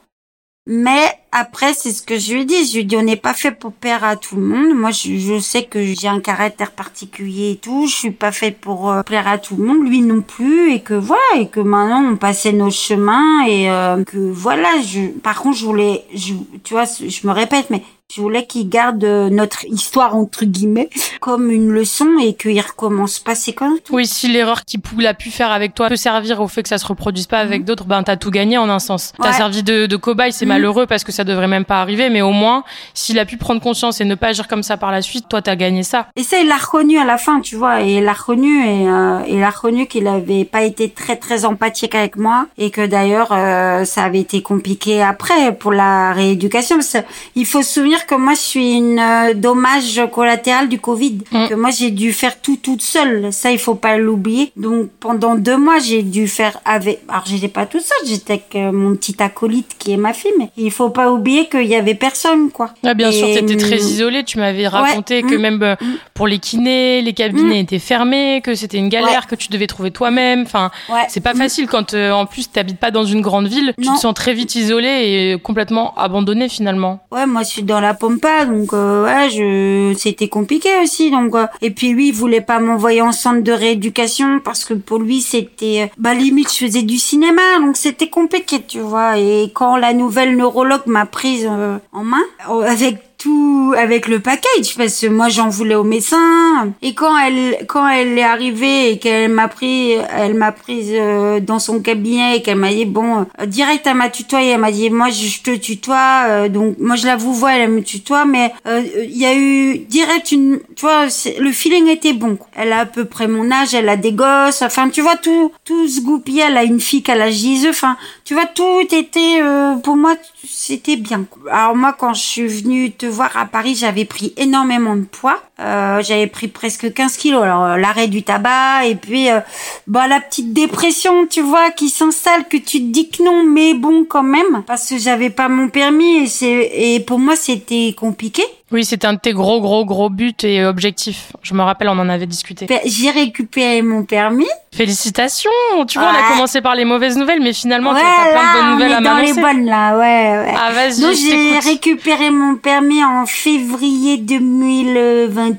Mais 0.67 1.20
après, 1.33 1.75
c'est 1.75 1.93
ce 1.93 2.03
que 2.03 2.19
je 2.19 2.33
lui 2.35 2.41
ai 2.43 2.45
dit. 2.45 2.67
Je 2.67 2.73
lui 2.75 2.81
ai 2.81 2.85
dit, 2.85 2.97
on 2.97 3.03
n'est 3.03 3.17
pas 3.17 3.35
fait 3.35 3.53
pour 3.53 3.73
perdre 3.73 4.07
à 4.07 4.17
tout 4.17 4.37
le 4.37 4.43
monde. 4.43 4.75
Moi, 4.77 4.91
je, 4.91 5.17
je 5.19 5.39
sais 5.39 5.65
que 5.65 5.85
j'ai 5.85 6.09
un 6.09 6.21
caractère 6.21 6.73
particulier 6.73 7.53
et 7.53 7.57
tout. 7.57 7.87
Je 7.87 7.95
suis 7.95 8.11
pas 8.11 8.33
faite 8.33 8.59
pour 8.61 8.91
euh, 8.91 9.03
plaire 9.03 9.29
à 9.29 9.39
tout 9.39 9.57
le 9.57 9.65
monde. 9.65 9.87
Lui 9.87 10.01
non 10.03 10.23
plus. 10.23 10.73
Et 10.73 10.81
que 10.81 10.95
voilà. 10.95 11.23
Et 11.39 11.49
que 11.49 11.61
maintenant, 11.61 12.03
on 12.13 12.17
passait 12.17 12.53
nos 12.53 12.71
chemins. 12.71 13.45
Et 13.47 13.71
euh, 13.71 14.03
que 14.05 14.19
voilà. 14.19 14.69
Je, 14.85 15.09
par 15.09 15.41
contre, 15.41 15.57
je 15.59 15.65
voulais, 15.67 16.05
je, 16.15 16.35
tu 16.65 16.75
vois, 16.75 16.85
je 16.85 17.27
me 17.27 17.33
répète, 17.33 17.71
mais 17.71 17.83
je 18.13 18.21
voulais 18.21 18.45
qu'il 18.45 18.69
garde 18.69 19.05
euh, 19.05 19.31
notre 19.31 19.65
histoire 19.67 20.17
entre 20.17 20.45
guillemets 20.45 20.91
comme 21.21 21.49
une 21.53 21.71
leçon 21.71 22.09
et 22.21 22.35
qu'il 22.35 22.59
recommence 22.61 23.21
pas 23.21 23.37
ces 23.37 23.53
conneries. 23.53 23.79
Oui, 23.93 24.05
si 24.05 24.27
l'erreur 24.27 24.65
qu'il 24.65 24.81
a 25.07 25.15
pu 25.15 25.31
faire 25.31 25.53
avec 25.53 25.77
toi 25.77 25.89
peut 25.89 25.95
servir 25.95 26.41
au 26.41 26.49
fait 26.49 26.65
que 26.65 26.69
ça 26.69 26.79
se 26.79 26.87
reproduise 26.87 27.27
pas 27.29 27.39
avec 27.39 27.65
d'autres, 27.65 27.85
ben 27.85 28.03
t'as 28.03 28.17
tout 28.17 28.33
gagné 28.33 28.59
en 28.59 28.69
un 28.69 28.81
sens. 28.81 29.13
T'as 29.17 29.27
Mhm. 29.27 29.31
Ouais. 29.31 29.37
servi 29.37 29.63
de, 29.63 29.87
de 29.87 29.97
cobaye, 29.97 30.33
c'est 30.33 30.45
Mhm. 30.45 30.49
malheureux 30.49 30.87
parce 30.87 31.05
que 31.05 31.13
ça 31.13 31.20
devrait 31.25 31.49
même 31.49 31.65
pas 31.65 31.81
arriver, 31.81 32.11
mais 32.11 32.23
au 32.23 32.33
moins, 32.33 32.65
s'il 32.95 33.19
a 33.19 33.25
pu 33.25 33.37
prendre 33.37 33.61
conscience 33.61 34.01
et 34.01 34.05
ne 34.05 34.15
pas 34.15 34.29
agir 34.29 34.49
comme 34.49 34.63
ça 34.63 34.77
par 34.77 34.91
la 34.91 35.03
suite, 35.03 35.27
toi 35.29 35.43
t'as 35.43 35.57
gagné 35.57 35.83
ça. 35.83 36.07
Et 36.17 36.23
ça, 36.23 36.39
il 36.39 36.49
l'a 36.49 36.57
reconnu 36.57 36.99
à 36.99 37.05
la 37.05 37.19
fin, 37.19 37.41
tu 37.41 37.57
vois. 37.57 37.83
Et 37.83 37.99
il 37.99 38.05
l'a 38.05 38.13
reconnu 38.13 38.65
et 38.65 38.89
euh, 38.89 39.21
il 39.29 39.43
a 39.43 39.51
reconnu 39.51 39.87
qu'il 39.87 40.07
avait 40.07 40.45
pas 40.45 40.63
été 40.63 40.91
très 40.91 41.17
très 41.17 41.45
empathique 41.45 41.95
avec 41.95 42.17
moi 42.17 42.47
et 42.59 42.71
que 42.71 42.87
d'ailleurs 42.87 43.29
euh, 43.33 43.85
ça 43.85 44.05
avait 44.05 44.21
été 44.21 44.43
compliqué 44.43 45.03
après 45.03 45.55
pour 45.55 45.73
la 45.73 46.13
rééducation. 46.13 46.77
Parce 46.77 46.93
que 46.93 46.99
il 47.37 47.47
faut 47.47 47.63
se 47.63 47.75
souvenir 47.75 48.07
que 48.07 48.15
moi 48.15 48.35
je 48.35 48.41
suis 48.41 48.73
une 48.73 48.99
euh, 48.99 49.35
dommage 49.35 50.01
collatéral 50.13 50.69
du 50.69 50.81
Covid. 50.81 51.19
Mm. 51.31 51.49
Que 51.49 51.55
moi 51.55 51.71
j'ai 51.71 51.91
dû 51.91 52.13
faire 52.13 52.41
tout 52.41 52.57
toute 52.57 52.83
seule. 52.83 53.33
Ça 53.33 53.51
il 53.51 53.59
faut 53.59 53.75
pas 53.75 53.97
l'oublier. 53.97 54.53
Donc 54.57 54.91
pendant 55.01 55.35
deux 55.35 55.57
mois 55.57 55.79
j'ai 55.79 56.03
dû 56.03 56.29
faire 56.29 56.61
avec. 56.65 57.01
Alors 57.09 57.25
j'étais 57.27 57.49
pas 57.49 57.67
toute 57.67 57.83
seule, 57.83 58.07
j'étais 58.07 58.35
avec 58.35 58.75
mon 58.75 58.95
petit 58.97 59.17
acolyte 59.23 59.77
qui 59.79 59.93
est 59.93 59.97
ma 59.97 60.13
fille. 60.13 60.33
Mais 60.39 60.51
il 60.57 60.71
faut 60.71 60.91
pas 60.91 61.10
oublier 61.11 61.49
qu'il 61.49 61.67
y 61.67 61.75
avait 61.75 61.95
personne 61.95 62.51
quoi. 62.51 62.71
Ah, 62.85 62.95
bien 62.95 63.13
sûr, 63.13 63.29
Et, 63.29 63.35
t'étais 63.35 63.57
très 63.57 63.81
hum, 63.81 63.89
isolée. 63.89 64.25
Tu 64.25 64.39
m'avais 64.39 64.69
raconté 64.69 65.23
que 65.23 65.35
mm, 65.35 65.41
même 65.41 65.63
euh, 65.63 65.75
mm. 65.81 65.95
pour 66.15 66.27
les 66.27 66.39
kinés, 66.39 67.03
les 67.03 67.13
cabinets 67.13 67.61
étaient 67.61 67.79
fermés, 67.79 68.41
que 68.43 68.55
c'était 68.55 68.79
une 68.79 68.89
galère, 68.89 69.27
que 69.27 69.35
tu 69.35 69.49
devais 69.49 69.67
trouver 69.67 69.91
toi-même. 69.91 70.43
Enfin, 70.43 70.71
Ouais. 70.89 71.07
c'est 71.09 71.21
pas 71.21 71.35
facile 71.35 71.67
quand 71.67 71.95
euh, 71.95 72.11
en 72.13 72.27
plus 72.27 72.51
t'habites 72.51 72.79
pas 72.79 72.91
dans 72.91 73.05
une 73.05 73.21
grande 73.21 73.47
ville. 73.47 73.75
Tu 73.81 73.89
te 73.89 73.97
sens 73.99 74.15
très 74.15 74.35
vite 74.35 74.55
isolée 74.55 75.33
et 75.35 75.39
complètement 75.41 75.95
abandonnée 75.97 76.49
finalement. 76.49 77.01
Ouais, 77.11 77.27
moi 77.27 77.43
je 77.43 77.49
suis 77.49 77.63
dans 77.63 77.81
la 77.81 77.95
pompa, 77.95 78.45
donc 78.45 78.73
euh, 78.73 79.05
ouais, 79.05 79.31
je 79.31 79.95
c'était 79.97 80.29
compliqué 80.29 80.69
aussi, 80.83 81.11
donc 81.11 81.35
euh, 81.35 81.47
et 81.61 81.71
puis 81.71 81.91
lui 81.93 82.09
il 82.09 82.15
voulait 82.15 82.41
pas 82.41 82.59
m'envoyer 82.61 83.03
en 83.03 83.13
centre 83.13 83.43
de 83.43 83.53
rééducation 83.53 84.41
parce 84.41 84.65
que 84.65 84.75
pour 84.75 84.99
lui 84.99 85.21
c'était 85.21 85.83
euh, 85.83 85.87
bah 85.99 86.15
limite 86.15 86.53
je 86.53 86.67
faisais 86.67 86.83
du 86.83 86.99
cinéma, 86.99 87.43
donc 87.61 87.77
c'était 87.77 88.09
compliqué, 88.09 88.63
tu 88.67 88.81
vois. 88.81 89.19
Et 89.19 89.51
quand 89.55 89.77
la 89.77 89.93
nouvelle 89.93 90.37
neurologue 90.37 90.87
m'a 90.87 91.00
prise 91.07 91.47
euh, 91.51 91.79
en 91.93 92.05
main 92.05 92.23
euh, 92.49 92.63
avec 92.63 93.10
tout 93.21 93.75
avec 93.77 94.09
le 94.09 94.19
package 94.19 94.77
parce 94.77 95.01
que 95.01 95.07
moi 95.07 95.29
j'en 95.29 95.49
voulais 95.49 95.77
au 95.77 95.85
médecin. 95.85 96.73
Et 96.83 96.95
quand 96.95 97.17
elle 97.19 97.67
quand 97.69 97.87
elle 97.89 98.19
est 98.19 98.23
arrivée 98.23 98.91
et 98.91 98.99
qu'elle 98.99 99.31
m'a 99.31 99.47
pris 99.47 99.93
elle 99.93 100.35
m'a 100.35 100.53
prise 100.53 100.91
euh, 100.93 101.39
dans 101.39 101.59
son 101.59 101.81
cabinet 101.81 102.39
et 102.39 102.43
qu'elle 102.43 102.57
m'a 102.57 102.73
dit 102.73 102.87
bon 102.87 103.27
euh, 103.41 103.47
direct 103.47 103.87
elle 103.87 103.97
m'a 103.97 104.09
tutoyé. 104.09 104.51
Elle 104.53 104.61
m'a 104.61 104.73
dit 104.73 104.91
moi 104.91 105.11
je 105.11 105.43
te 105.43 105.55
tutoie 105.55 106.25
euh, 106.29 106.49
donc 106.49 106.77
moi 106.79 106.97
je 106.97 107.07
la 107.07 107.17
vous 107.17 107.35
vois 107.35 107.53
elle 107.53 107.71
me 107.71 107.83
tutoie 107.83 108.25
mais 108.25 108.53
il 108.67 109.17
y 109.17 109.27
a 109.27 109.37
eu 109.37 109.79
direct 109.79 110.33
une 110.33 110.61
tu 110.75 110.87
vois 110.87 111.07
le 111.39 111.53
feeling 111.53 111.89
était 111.89 112.15
bon 112.15 112.39
elle 112.55 112.73
a 112.73 112.81
à 112.81 112.87
peu 112.87 113.05
près 113.05 113.29
mon 113.29 113.51
âge 113.51 113.75
elle 113.75 113.89
a 113.89 113.97
des 113.97 114.13
gosses 114.13 114.63
enfin 114.63 114.89
tu 114.89 115.03
vois 115.03 115.17
tout 115.17 115.53
tout 115.65 115.87
se 115.87 116.01
goupillait 116.01 116.45
elle 116.49 116.57
a 116.57 116.65
une 116.65 116.81
fille 116.81 117.03
qui 117.03 117.11
a 117.11 117.31
d'Iseux 117.31 117.71
enfin 117.71 117.97
tu 118.25 118.35
vois 118.35 118.47
tout 118.47 118.81
était 118.81 119.41
euh, 119.43 119.77
pour 119.77 119.97
moi 119.97 120.15
c'était 120.49 120.97
bien 120.97 121.25
alors 121.51 121.77
moi 121.77 121.93
quand 121.93 122.15
je 122.15 122.21
suis 122.21 122.47
venue 122.47 122.93
te 122.93 123.07
voir 123.11 123.37
à 123.37 123.47
Paris 123.47 123.75
j'avais 123.75 124.05
pris 124.05 124.33
énormément 124.37 124.97
de 124.97 125.05
poids. 125.05 125.43
Euh, 125.61 126.03
j'avais 126.03 126.27
pris 126.27 126.49
presque 126.49 126.93
15 126.93 127.17
kilos. 127.17 127.43
Alors 127.43 127.65
euh, 127.65 127.77
l'arrêt 127.77 128.09
du 128.09 128.23
tabac 128.23 128.87
et 128.87 128.95
puis 128.95 129.31
euh, 129.31 129.41
bah 129.87 130.07
la 130.07 130.21
petite 130.21 130.53
dépression 130.53 131.27
tu 131.27 131.43
vois 131.43 131.71
qui 131.71 131.91
s'installe 131.91 132.49
que 132.49 132.57
tu 132.57 132.79
te 132.79 132.91
dis 132.91 133.11
que 133.11 133.23
non 133.23 133.45
mais 133.45 133.75
bon 133.75 134.05
quand 134.09 134.23
même. 134.23 134.63
Parce 134.67 134.89
que 134.89 134.99
j'avais 134.99 135.31
pas 135.31 135.49
mon 135.49 135.69
permis 135.69 136.19
et 136.19 136.27
c'est 136.27 136.71
et 136.75 137.01
pour 137.01 137.19
moi 137.19 137.37
c'était 137.37 137.95
compliqué 137.99 138.43
Oui, 138.73 138.85
c'était 138.85 139.09
un 139.09 139.15
de 139.15 139.19
tes 139.19 139.33
gros, 139.33 139.61
gros, 139.61 139.85
gros 139.85 140.11
buts 140.11 140.33
et 140.45 140.65
objectifs. 140.65 141.33
Je 141.43 141.55
me 141.55 141.63
rappelle, 141.63 141.89
on 141.89 141.99
en 141.99 142.09
avait 142.09 142.27
discuté. 142.27 142.67
Ben, 142.67 142.79
j'ai 142.85 143.11
récupéré 143.11 143.83
mon 143.83 144.05
permis 144.05 144.47
Félicitations 144.73 145.51
Tu 145.89 145.99
vois, 145.99 146.09
on 146.09 146.25
a 146.25 146.29
commencé 146.29 146.61
par 146.61 146.77
les 146.77 146.85
mauvaises 146.85 147.17
nouvelles, 147.17 147.41
mais 147.43 147.53
finalement, 147.53 147.93
ouais 147.93 148.01
tu 148.01 148.07
as 148.07 148.31
plein 148.33 148.43
de 148.43 148.53
bonnes 148.59 148.69
on 148.69 148.73
nouvelles 148.75 148.93
à 148.93 149.01
dans 149.01 149.15
les 149.17 149.33
m'annoncer. 149.33 149.41
bonnes 149.41 149.65
là 149.67 149.99
ouais 149.99 150.39
ouais 150.47 150.55
Ah, 150.57 150.71
vas-y, 150.73 151.01
Donc 151.01 151.15
j'ai 151.15 151.59
récupéré 151.59 152.31
mon 152.31 152.55
permis 152.57 153.03
en 153.03 153.27
février 153.27 154.19
2022. 154.19 155.59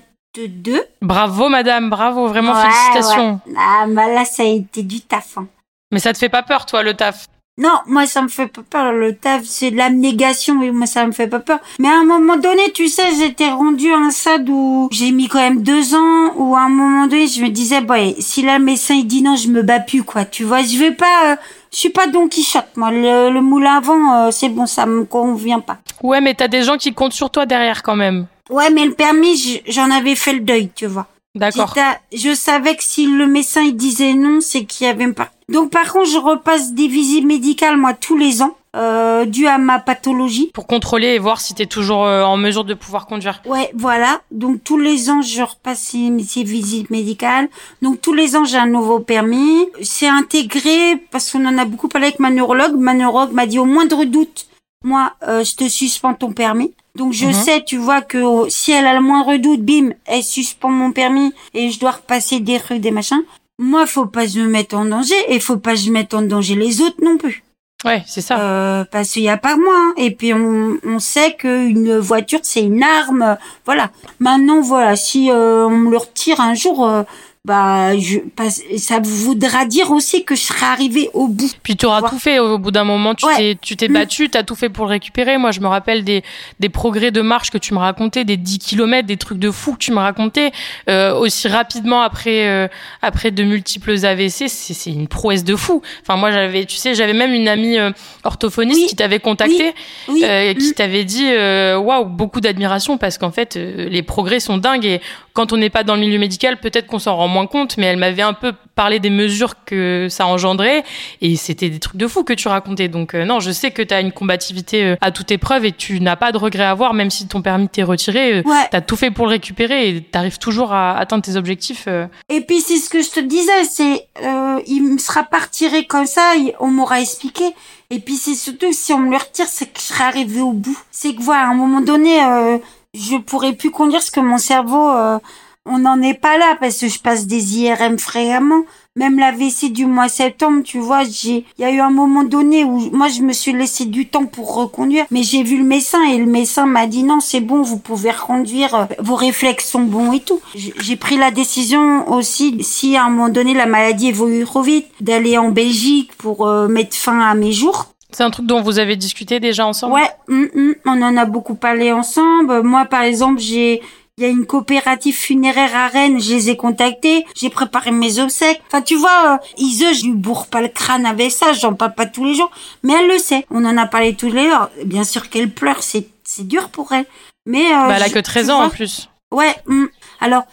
Bravo, 1.01 1.49
madame, 1.49 1.89
bravo, 1.89 2.27
vraiment 2.27 2.53
Ouais, 2.53 2.61
félicitations. 2.61 3.41
ouais. 3.45 3.53
Ah 3.57 3.85
bah 3.87 4.07
là 4.13 4.23
ça 4.25 4.43
a 4.43 4.45
été 4.45 4.83
du 4.83 5.01
taf. 5.01 5.37
hein. 5.37 5.47
Mais 5.91 5.99
ça 5.99 6.13
te 6.13 6.17
fait 6.17 6.29
pas 6.29 6.43
peur, 6.43 6.65
toi, 6.65 6.83
le 6.83 6.93
taf? 6.93 7.25
Non, 7.61 7.77
moi 7.85 8.07
ça 8.07 8.21
me 8.23 8.27
fait 8.27 8.47
pas 8.47 8.63
peur. 8.67 8.91
Le 8.91 9.13
taf 9.15 9.43
c'est 9.43 9.69
de 9.71 9.77
l'abnégation, 9.77 10.55
oui, 10.59 10.71
moi 10.71 10.87
ça 10.87 11.05
me 11.05 11.11
fait 11.11 11.27
pas 11.27 11.39
peur. 11.39 11.59
Mais 11.79 11.87
à 11.89 11.99
un 11.99 12.05
moment 12.05 12.35
donné, 12.37 12.71
tu 12.73 12.87
sais, 12.87 13.13
j'étais 13.17 13.49
rendue 13.49 13.91
à 13.93 13.97
un 13.97 14.09
stade 14.09 14.49
où 14.49 14.89
j'ai 14.91 15.11
mis 15.11 15.27
quand 15.27 15.39
même 15.39 15.61
deux 15.61 15.93
ans, 15.93 16.33
où 16.37 16.55
à 16.55 16.61
un 16.61 16.69
moment 16.69 17.05
donné 17.07 17.27
je 17.27 17.41
me 17.43 17.49
disais, 17.49 17.81
boy, 17.81 18.15
si 18.19 18.41
là 18.41 18.57
le 18.57 18.63
médecin 18.63 18.95
il 18.95 19.05
dit 19.05 19.21
non, 19.21 19.35
je 19.35 19.47
me 19.49 19.61
bats 19.61 19.79
plus 19.79 20.03
quoi. 20.03 20.25
Tu 20.25 20.43
vois, 20.43 20.63
je 20.63 20.75
vais 20.77 20.91
pas, 20.91 21.33
euh, 21.33 21.35
je 21.71 21.77
suis 21.77 21.89
pas 21.89 22.07
Don 22.07 22.27
Quichotte. 22.27 22.69
Moi, 22.75 22.91
le, 22.91 23.29
le 23.31 23.41
moulin 23.41 23.75
à 23.77 23.79
vent, 23.79 24.13
euh, 24.27 24.31
c'est 24.31 24.49
bon, 24.49 24.65
ça 24.65 24.85
me 24.87 25.05
convient 25.05 25.59
pas. 25.59 25.77
Ouais, 26.01 26.19
mais 26.19 26.33
t'as 26.33 26.47
des 26.47 26.63
gens 26.63 26.77
qui 26.77 26.93
comptent 26.93 27.13
sur 27.13 27.29
toi 27.29 27.45
derrière 27.45 27.83
quand 27.83 27.95
même. 27.95 28.25
Ouais, 28.49 28.69
mais 28.71 28.85
le 28.85 28.93
permis, 28.93 29.37
je- 29.37 29.71
j'en 29.71 29.91
avais 29.91 30.15
fait 30.15 30.33
le 30.33 30.39
deuil, 30.41 30.69
tu 30.75 30.87
vois. 30.87 31.05
D'accord. 31.35 31.73
Je 32.11 32.33
savais 32.33 32.75
que 32.75 32.83
si 32.83 33.05
le 33.05 33.25
médecin 33.25 33.61
il 33.61 33.77
disait 33.77 34.13
non, 34.15 34.39
c'est 34.41 34.65
qu'il 34.65 34.85
y 34.85 34.89
avait 34.89 35.13
pas. 35.13 35.29
Donc 35.51 35.69
par 35.71 35.91
contre, 35.91 36.09
je 36.09 36.17
repasse 36.17 36.73
des 36.73 36.87
visites 36.87 37.25
médicales 37.25 37.77
moi 37.77 37.93
tous 37.93 38.17
les 38.17 38.41
ans, 38.41 38.55
euh, 38.75 39.25
dû 39.25 39.47
à 39.47 39.57
ma 39.57 39.79
pathologie. 39.79 40.49
Pour 40.53 40.65
contrôler 40.65 41.07
et 41.09 41.19
voir 41.19 41.41
si 41.41 41.53
t'es 41.53 41.65
toujours 41.65 42.05
euh, 42.05 42.23
en 42.23 42.37
mesure 42.37 42.63
de 42.63 42.73
pouvoir 42.73 43.05
conduire. 43.05 43.41
Ouais, 43.45 43.69
voilà. 43.75 44.21
Donc 44.31 44.63
tous 44.63 44.77
les 44.77 45.09
ans, 45.09 45.21
je 45.21 45.41
repasse 45.41 45.79
ces, 45.79 46.09
ces 46.25 46.43
visites 46.43 46.89
médicales. 46.89 47.49
Donc 47.81 47.99
tous 48.01 48.13
les 48.13 48.35
ans, 48.37 48.45
j'ai 48.45 48.57
un 48.57 48.67
nouveau 48.67 48.99
permis. 48.99 49.65
C'est 49.81 50.07
intégré 50.07 50.95
parce 51.11 51.31
qu'on 51.31 51.45
en 51.45 51.57
a 51.57 51.65
beaucoup 51.65 51.89
parlé 51.89 52.07
avec 52.07 52.19
ma 52.19 52.29
neurologue. 52.31 52.75
Ma 52.77 52.93
neurologue 52.93 53.33
m'a 53.33 53.45
dit 53.45 53.59
au 53.59 53.65
moindre 53.65 54.05
doute, 54.05 54.47
moi, 54.85 55.13
euh, 55.27 55.43
je 55.43 55.55
te 55.55 55.67
suspends 55.67 56.13
ton 56.13 56.31
permis. 56.31 56.73
Donc 56.95 57.13
je 57.13 57.25
Mhm. 57.27 57.33
sais, 57.33 57.63
tu 57.63 57.77
vois, 57.77 58.01
que 58.01 58.49
si 58.49 58.71
elle 58.71 58.85
a 58.85 58.93
le 58.93 59.01
moindre 59.01 59.37
doute, 59.37 59.61
bim, 59.61 59.91
elle 60.05 60.23
suspend 60.23 60.69
mon 60.69 60.91
permis 60.91 61.33
et 61.53 61.69
je 61.69 61.79
dois 61.79 61.91
repasser 61.91 62.39
des 62.41 62.59
trucs, 62.59 62.79
des 62.81 62.91
machins. 62.91 63.21
Moi, 63.63 63.85
faut 63.85 64.07
pas 64.07 64.25
je 64.25 64.39
me 64.39 64.47
mette 64.47 64.73
en 64.73 64.85
danger 64.85 65.13
et 65.27 65.39
faut 65.39 65.57
pas 65.57 65.75
je 65.75 65.91
mette 65.91 66.15
en 66.15 66.23
danger 66.23 66.55
les 66.55 66.81
autres 66.81 66.97
non 67.03 67.17
plus. 67.17 67.43
Ouais, 67.85 68.03
c'est 68.07 68.21
ça. 68.21 68.39
Euh, 68.39 68.83
parce 68.91 69.11
qu'il 69.11 69.21
y 69.21 69.29
a 69.29 69.37
pas 69.37 69.55
moi. 69.55 69.73
hein. 69.75 69.93
Et 69.97 70.09
puis 70.11 70.33
on, 70.33 70.77
on 70.83 70.97
sait 70.99 71.35
qu'une 71.35 71.97
voiture 71.99 72.39
c'est 72.41 72.63
une 72.63 72.81
arme. 72.81 73.37
Voilà. 73.65 73.91
Maintenant 74.19 74.61
voilà, 74.61 74.95
si 74.95 75.29
euh, 75.31 75.67
on 75.67 75.77
me 75.77 75.91
le 75.91 75.97
retire 75.97 76.39
un 76.41 76.55
jour, 76.55 76.87
euh, 76.87 77.03
bah 77.43 77.97
je, 77.97 78.19
parce- 78.35 78.61
ça 78.77 78.99
voudra 78.99 79.65
dire 79.65 79.89
aussi 79.89 80.23
que 80.23 80.35
je 80.35 80.41
serai 80.41 80.63
arrivé 80.67 81.09
au 81.13 81.27
bout. 81.27 81.49
Puis 81.63 81.75
tu 81.75 81.87
auras 81.87 82.07
tout 82.07 82.19
fait 82.19 82.37
au 82.37 82.59
bout 82.59 82.69
d'un 82.69 82.83
moment. 82.83 83.15
Tu 83.15 83.25
Ouais. 83.25 83.35
t'es, 83.35 83.57
tu 83.59 83.75
t'es 83.75 83.87
Mm. 83.89 83.93
battu, 83.93 84.29
t'as 84.29 84.43
tout 84.43 84.53
fait 84.53 84.69
pour 84.69 84.85
le 84.85 84.91
récupérer. 84.91 85.39
Moi, 85.39 85.49
je 85.49 85.59
me 85.59 85.65
rappelle 85.67 86.03
des, 86.03 86.21
des 86.59 86.69
progrès 86.69 87.09
de 87.09 87.21
marche 87.21 87.49
que 87.49 87.57
tu 87.57 87.73
me 87.73 87.79
racontais, 87.79 88.25
des 88.25 88.37
10 88.37 88.59
kilomètres, 88.59 89.07
des 89.07 89.17
trucs 89.17 89.39
de 89.39 89.49
fou 89.49 89.73
que 89.73 89.79
tu 89.79 89.91
me 89.91 89.97
racontais 89.97 90.51
euh, 90.87 91.15
aussi 91.17 91.47
rapidement 91.47 92.01
après 92.03 92.47
euh, 92.47 92.67
après 93.01 93.31
de 93.31 93.43
multiples 93.43 94.05
AVC. 94.05 94.47
C'est, 94.47 94.73
c'est 94.75 94.91
une 94.91 95.07
prouesse 95.07 95.43
de 95.43 95.55
fou. 95.55 95.81
Enfin, 96.03 96.17
moi, 96.17 96.29
j'avais, 96.29 96.65
tu 96.65 96.75
sais, 96.75 96.93
j'avais 96.93 97.13
même 97.13 97.33
une 97.33 97.47
amie 97.47 97.79
euh, 97.79 97.89
orthophoniste 98.23 98.81
Oui. 98.81 98.85
qui 98.87 98.95
t'avait 98.95 99.19
contacté, 99.19 99.73
Oui. 100.09 100.21
euh, 100.23 100.53
qui 100.53 100.69
Mm. 100.69 100.73
t'avait 100.73 101.05
dit 101.05 101.25
euh, 101.27 101.75
waouh, 101.79 102.05
beaucoup 102.05 102.39
d'admiration 102.39 102.99
parce 102.99 103.17
qu'en 103.17 103.31
fait, 103.31 103.57
euh, 103.57 103.89
les 103.89 104.03
progrès 104.03 104.39
sont 104.39 104.57
dingues 104.57 104.85
et 104.85 105.01
quand 105.33 105.53
on 105.53 105.57
n'est 105.57 105.69
pas 105.71 105.83
dans 105.83 105.95
le 105.95 106.01
milieu 106.01 106.19
médical, 106.19 106.57
peut-être 106.59 106.85
qu'on 106.85 106.99
s'en 106.99 107.15
rend 107.15 107.30
moins 107.31 107.47
compte, 107.47 107.77
mais 107.77 107.87
elle 107.87 107.97
m'avait 107.97 108.21
un 108.21 108.33
peu 108.33 108.53
parlé 108.75 108.99
des 108.99 109.09
mesures 109.09 109.63
que 109.65 110.07
ça 110.09 110.25
engendrait 110.27 110.83
et 111.21 111.35
c'était 111.35 111.69
des 111.69 111.79
trucs 111.79 111.97
de 111.97 112.07
fou 112.07 112.23
que 112.23 112.33
tu 112.33 112.47
racontais. 112.47 112.87
Donc 112.87 113.15
euh, 113.15 113.25
non, 113.25 113.39
je 113.39 113.51
sais 113.51 113.71
que 113.71 113.81
tu 113.81 113.93
as 113.93 114.01
une 114.01 114.11
combativité 114.11 114.83
euh, 114.83 114.95
à 115.01 115.11
toute 115.11 115.31
épreuve 115.31 115.65
et 115.65 115.71
tu 115.71 115.99
n'as 115.99 116.15
pas 116.15 116.31
de 116.31 116.37
regret 116.37 116.63
à 116.63 116.71
avoir, 116.71 116.93
même 116.93 117.09
si 117.09 117.27
ton 117.27 117.41
permis 117.41 117.67
t'est 117.67 117.83
retiré. 117.83 118.35
Euh, 118.39 118.43
Ouais. 118.45 118.67
Tu 118.69 118.77
as 118.77 118.81
tout 118.81 118.95
fait 118.95 119.11
pour 119.11 119.25
le 119.25 119.31
récupérer 119.31 119.89
et 119.89 120.01
tu 120.03 120.17
arrives 120.17 120.37
toujours 120.37 120.73
à 120.73 120.97
atteindre 120.97 121.23
tes 121.23 121.35
objectifs. 121.35 121.87
Et 122.29 122.41
puis 122.41 122.59
c'est 122.61 122.77
ce 122.77 122.89
que 122.89 123.01
je 123.01 123.09
te 123.09 123.19
disais, 123.19 123.63
c'est 123.69 124.07
euh, 124.23 124.59
il 124.67 124.81
me 124.83 124.97
sera 124.97 125.23
pas 125.23 125.39
retiré 125.39 125.85
comme 125.85 126.05
ça, 126.05 126.33
on 126.59 126.67
m'aura 126.67 126.99
expliqué. 127.01 127.43
Et 127.89 127.99
puis 127.99 128.15
c'est 128.15 128.35
surtout 128.35 128.71
si 128.73 128.93
on 128.93 128.99
me 128.99 129.11
le 129.11 129.17
retire, 129.17 129.47
c'est 129.47 129.65
que 129.65 129.79
je 129.79 129.85
serai 129.85 130.03
arrivé 130.03 130.41
au 130.41 130.53
bout. 130.53 130.77
C'est 130.91 131.13
que 131.13 131.21
voilà, 131.21 131.43
à 131.43 131.51
un 131.51 131.53
moment 131.55 131.81
donné, 131.81 132.23
euh, 132.23 132.57
je 132.93 133.15
pourrais 133.17 133.53
plus 133.53 133.69
conduire 133.71 133.99
parce 133.99 134.11
que 134.11 134.19
mon 134.19 134.37
cerveau, 134.37 134.89
euh, 134.89 135.19
on 135.65 135.79
n'en 135.79 136.01
est 136.01 136.19
pas 136.19 136.37
là 136.37 136.57
parce 136.59 136.79
que 136.79 136.87
je 136.87 136.99
passe 136.99 137.27
des 137.27 137.59
IRM 137.59 137.99
fréquemment. 137.99 138.63
Même 138.97 139.19
la 139.19 139.31
WC 139.31 139.69
du 139.69 139.85
mois 139.85 140.09
septembre, 140.09 140.63
tu 140.65 140.79
vois, 140.79 141.03
j'ai, 141.05 141.45
il 141.57 141.61
y 141.61 141.63
a 141.63 141.71
eu 141.71 141.79
un 141.79 141.91
moment 141.91 142.25
donné 142.25 142.65
où 142.65 142.89
moi 142.91 143.07
je 143.07 143.21
me 143.21 143.31
suis 143.31 143.53
laissé 143.53 143.85
du 143.85 144.07
temps 144.07 144.25
pour 144.25 144.53
reconduire, 144.55 145.05
mais 145.11 145.23
j'ai 145.23 145.43
vu 145.43 145.57
le 145.57 145.63
médecin 145.63 146.03
et 146.03 146.17
le 146.17 146.25
médecin 146.25 146.65
m'a 146.65 146.87
dit 146.87 147.03
non, 147.03 147.21
c'est 147.21 147.39
bon, 147.39 147.61
vous 147.61 147.77
pouvez 147.77 148.11
reconduire, 148.11 148.75
euh, 148.75 148.85
vos 148.99 149.15
réflexes 149.15 149.69
sont 149.69 149.83
bons 149.83 150.11
et 150.11 150.19
tout. 150.19 150.41
J'ai 150.55 150.95
pris 150.97 151.15
la 151.15 151.31
décision 151.31 152.11
aussi, 152.11 152.61
si 152.63 152.97
à 152.97 153.05
un 153.05 153.09
moment 153.09 153.29
donné 153.29 153.53
la 153.53 153.65
maladie 153.65 154.09
évolue 154.09 154.43
trop 154.43 154.61
vite, 154.61 154.87
d'aller 154.99 155.37
en 155.37 155.51
Belgique 155.51 156.11
pour 156.17 156.45
euh, 156.45 156.67
mettre 156.67 156.97
fin 156.97 157.21
à 157.21 157.33
mes 157.33 157.53
jours. 157.53 157.93
C'est 158.11 158.23
un 158.23 158.29
truc 158.29 158.45
dont 158.45 158.61
vous 158.61 158.77
avez 158.77 158.97
discuté 158.97 159.39
déjà 159.39 159.65
ensemble? 159.65 159.93
Ouais, 159.93 160.09
hum, 160.27 160.49
hum, 160.53 160.75
on 160.85 161.01
en 161.01 161.15
a 161.15 161.23
beaucoup 161.23 161.55
parlé 161.55 161.93
ensemble. 161.93 162.61
Moi, 162.61 162.83
par 162.85 163.03
exemple, 163.03 163.39
j'ai, 163.39 163.81
il 164.17 164.23
y 164.23 164.27
a 164.27 164.29
une 164.29 164.45
coopérative 164.45 165.15
funéraire 165.15 165.75
à 165.75 165.87
Rennes, 165.87 166.19
je 166.21 166.33
les 166.33 166.49
ai 166.49 166.57
contactés, 166.57 167.25
j'ai 167.35 167.49
préparé 167.49 167.91
mes 167.91 168.19
obsèques. 168.19 168.61
Enfin, 168.67 168.81
tu 168.81 168.95
vois, 168.95 169.33
euh, 169.35 169.37
Ise, 169.57 169.85
je 169.99 170.03
lui 170.05 170.11
bourre 170.13 170.47
pas 170.47 170.61
le 170.61 170.67
crâne 170.67 171.05
avec 171.05 171.31
ça, 171.31 171.53
j'en 171.53 171.73
parle 171.73 171.95
pas 171.95 172.05
tous 172.05 172.25
les 172.25 172.35
jours, 172.35 172.51
mais 172.83 172.93
elle 172.93 173.07
le 173.07 173.17
sait. 173.17 173.45
On 173.49 173.65
en 173.65 173.77
a 173.77 173.87
parlé 173.87 174.15
tous 174.15 174.29
les 174.31 174.49
jours. 174.49 174.69
Bien 174.85 175.03
sûr 175.03 175.29
qu'elle 175.29 175.49
pleure, 175.49 175.81
c'est, 175.81 176.07
c'est 176.23 176.47
dur 176.47 176.69
pour 176.69 176.91
elle. 176.91 177.05
Mais 177.45 177.65
euh, 177.73 177.87
Bah, 177.87 177.93
elle 177.95 178.03
a 178.03 178.07
je- 178.09 178.13
que 178.13 178.19
13 178.19 178.45
tu 178.47 178.51
ans 178.51 178.57
vois, 178.57 178.65
en 178.65 178.69
plus. 178.69 179.09
Ouais. 179.31 179.55
hum. 179.67 179.87
Alors, 180.19 180.43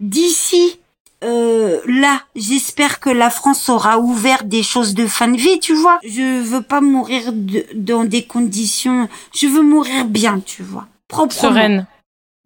d'ici 0.00 0.78
euh, 1.24 1.80
là, 1.86 2.22
j'espère 2.36 3.00
que 3.00 3.10
la 3.10 3.28
France 3.30 3.68
aura 3.68 3.98
ouvert 3.98 4.44
des 4.44 4.62
choses 4.62 4.94
de 4.94 5.06
fin 5.08 5.26
de 5.28 5.36
vie, 5.36 5.58
tu 5.58 5.74
vois. 5.74 5.98
Je 6.04 6.40
veux 6.42 6.62
pas 6.62 6.80
mourir 6.80 7.32
de- 7.32 7.66
dans 7.74 8.04
des 8.04 8.22
conditions. 8.24 9.08
Je 9.34 9.48
veux 9.48 9.62
mourir 9.62 10.04
bien, 10.04 10.40
tu 10.44 10.62
vois. 10.62 10.86
Proprement. 11.08 11.40
Sereine. 11.50 11.86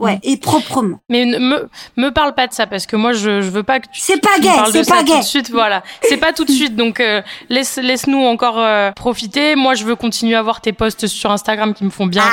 Ouais, 0.02 0.18
et 0.22 0.36
proprement. 0.36 0.98
Mais 1.08 1.24
ne 1.24 1.38
me, 1.38 1.68
me 1.96 2.10
parle 2.10 2.34
pas 2.34 2.46
de 2.48 2.52
ça 2.52 2.66
parce 2.66 2.86
que 2.86 2.96
moi 2.96 3.12
je, 3.12 3.40
je 3.40 3.50
veux 3.50 3.62
pas 3.62 3.78
que 3.80 3.86
tu, 3.86 4.00
C'est 4.00 4.20
pas 4.20 4.38
gay, 4.40 4.50
c'est 4.72 4.88
pas 4.88 4.98
tout 5.00 5.12
gay. 5.12 5.18
de 5.18 5.24
suite. 5.24 5.50
Voilà, 5.50 5.82
c'est 6.02 6.16
pas 6.16 6.32
tout 6.32 6.44
de 6.44 6.50
suite. 6.50 6.74
Donc 6.76 6.98
euh, 7.00 7.22
laisse 7.48 7.76
laisse-nous 7.76 8.18
encore 8.24 8.58
euh, 8.58 8.90
profiter. 8.92 9.54
Moi 9.54 9.74
je 9.74 9.84
veux 9.84 9.94
continuer 9.96 10.34
à 10.34 10.42
voir 10.42 10.60
tes 10.60 10.72
posts 10.72 11.06
sur 11.06 11.30
Instagram 11.30 11.72
qui 11.72 11.84
me 11.84 11.90
font 11.90 12.06
bien 12.06 12.24
Ah, 12.26 12.30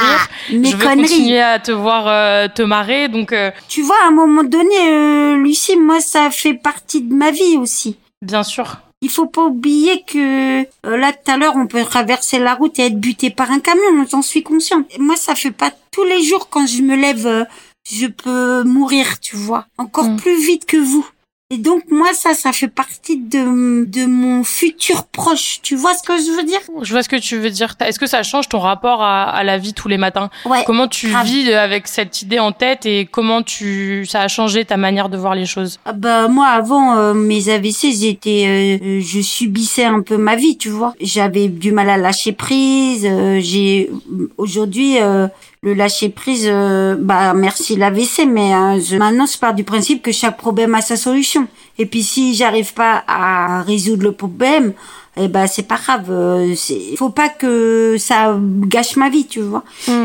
rire. 0.49 0.59
mes 0.59 0.69
je 0.71 0.75
veux 0.75 0.83
conneries. 0.83 1.07
continuer 1.07 1.41
à 1.41 1.59
te 1.59 1.71
voir 1.71 2.05
euh, 2.07 2.47
te 2.47 2.61
marrer. 2.63 3.07
Donc 3.07 3.31
euh, 3.33 3.51
Tu 3.67 3.81
vois, 3.83 3.97
à 4.03 4.07
un 4.07 4.11
moment 4.11 4.43
donné, 4.43 4.75
euh, 4.89 5.35
Lucie, 5.37 5.77
moi, 5.77 5.99
ça 5.99 6.31
fait 6.31 6.55
partie 6.55 7.01
de 7.03 7.13
ma 7.13 7.29
vie 7.31 7.57
aussi. 7.57 7.97
bien 8.21 8.43
sûr. 8.43 8.77
Il 9.01 9.09
faut 9.09 9.27
pas 9.27 9.45
oublier 9.45 10.03
que 10.05 10.61
euh, 10.61 10.97
là 10.97 11.13
tout 11.13 11.31
à 11.31 11.37
l'heure 11.37 11.55
on 11.55 11.67
peut 11.67 11.83
traverser 11.85 12.37
la 12.39 12.53
route 12.53 12.77
et 12.79 12.87
être 12.87 12.99
buté 12.99 13.29
par 13.29 13.49
un 13.49 13.59
camion, 13.61 14.05
j'en 14.09 14.21
suis 14.21 14.43
consciente. 14.43 14.85
Et 14.93 14.99
moi 14.99 15.15
ça 15.15 15.35
fait 15.35 15.51
pas 15.51 15.71
tous 15.91 16.03
les 16.03 16.21
jours 16.21 16.49
quand 16.49 16.67
je 16.67 16.81
me 16.81 16.95
lève 16.95 17.25
euh, 17.25 17.45
je 17.89 18.07
peux 18.07 18.63
mourir, 18.63 19.19
tu 19.19 19.35
vois, 19.37 19.65
encore 19.77 20.09
Mm. 20.09 20.17
plus 20.17 20.37
vite 20.45 20.65
que 20.65 20.77
vous. 20.77 21.07
Et 21.51 21.57
donc 21.57 21.81
moi 21.89 22.13
ça 22.13 22.35
ça 22.35 22.51
fait 22.51 22.67
partie 22.67 23.17
de 23.17 23.83
de 23.85 24.05
mon 24.05 24.43
futur 24.43 25.05
proche, 25.05 25.61
tu 25.63 25.75
vois 25.75 25.95
ce 25.95 26.03
que 26.03 26.13
je 26.15 26.29
veux 26.37 26.43
dire? 26.43 26.59
Je 26.83 26.91
vois 26.91 27.01
ce 27.01 27.09
que 27.09 27.15
tu 27.15 27.37
veux 27.37 27.49
dire. 27.49 27.73
Est-ce 27.79 27.97
que 27.97 28.05
ça 28.05 28.21
change 28.21 28.47
ton 28.49 28.59
rapport 28.59 29.01
à, 29.01 29.23
à 29.23 29.43
la 29.43 29.57
vie 29.57 29.73
tous 29.73 29.87
les 29.87 29.97
matins? 29.97 30.29
Ouais. 30.45 30.63
Comment 30.67 30.87
tu 30.87 31.09
grave. 31.09 31.25
vis 31.25 31.51
avec 31.51 31.87
cette 31.87 32.21
idée 32.21 32.37
en 32.37 32.51
tête 32.51 32.85
et 32.85 33.07
comment 33.11 33.41
tu 33.41 34.05
ça 34.05 34.21
a 34.21 34.27
changé 34.27 34.63
ta 34.63 34.77
manière 34.77 35.09
de 35.09 35.17
voir 35.17 35.33
les 35.33 35.47
choses? 35.47 35.79
Ah 35.85 35.93
bah 35.93 36.27
moi 36.27 36.45
avant 36.49 36.95
euh, 36.97 37.15
mes 37.15 37.49
AVC 37.49 37.93
j'étais 37.99 38.77
euh, 38.83 38.85
euh, 38.85 39.01
je 39.01 39.19
subissais 39.19 39.85
un 39.85 40.01
peu 40.03 40.17
ma 40.17 40.35
vie 40.35 40.55
tu 40.55 40.69
vois 40.69 40.93
j'avais 41.01 41.47
du 41.47 41.71
mal 41.71 41.89
à 41.89 41.97
lâcher 41.97 42.31
prise 42.31 43.07
euh, 43.09 43.39
j'ai 43.41 43.89
aujourd'hui 44.37 44.99
euh, 45.01 45.27
le 45.61 45.73
lâcher 45.73 46.09
prise 46.09 46.45
euh, 46.47 46.95
bah 46.99 47.33
merci 47.33 47.75
l'AVC 47.75 48.25
mais 48.27 48.53
euh, 48.55 48.79
je- 48.79 48.95
maintenant 48.97 49.25
je 49.25 49.37
pars 49.37 49.53
du 49.53 49.63
principe 49.65 50.01
que 50.01 50.11
chaque 50.11 50.37
problème 50.37 50.73
a 50.75 50.81
sa 50.81 50.95
solution 50.95 51.47
et 51.77 51.85
puis 51.85 52.01
si 52.03 52.33
j'arrive 52.33 52.73
pas 52.73 53.03
à 53.07 53.61
résoudre 53.63 54.03
le 54.03 54.11
problème 54.13 54.73
eh 55.17 55.27
ben 55.27 55.47
c'est 55.47 55.67
pas 55.67 55.75
grave 55.75 56.05
euh, 56.09 56.53
c'est 56.55 56.79
faut 56.97 57.09
pas 57.09 57.27
que 57.27 57.97
ça 57.99 58.37
gâche 58.67 58.95
ma 58.95 59.09
vie 59.09 59.25
tu 59.27 59.41
vois 59.41 59.63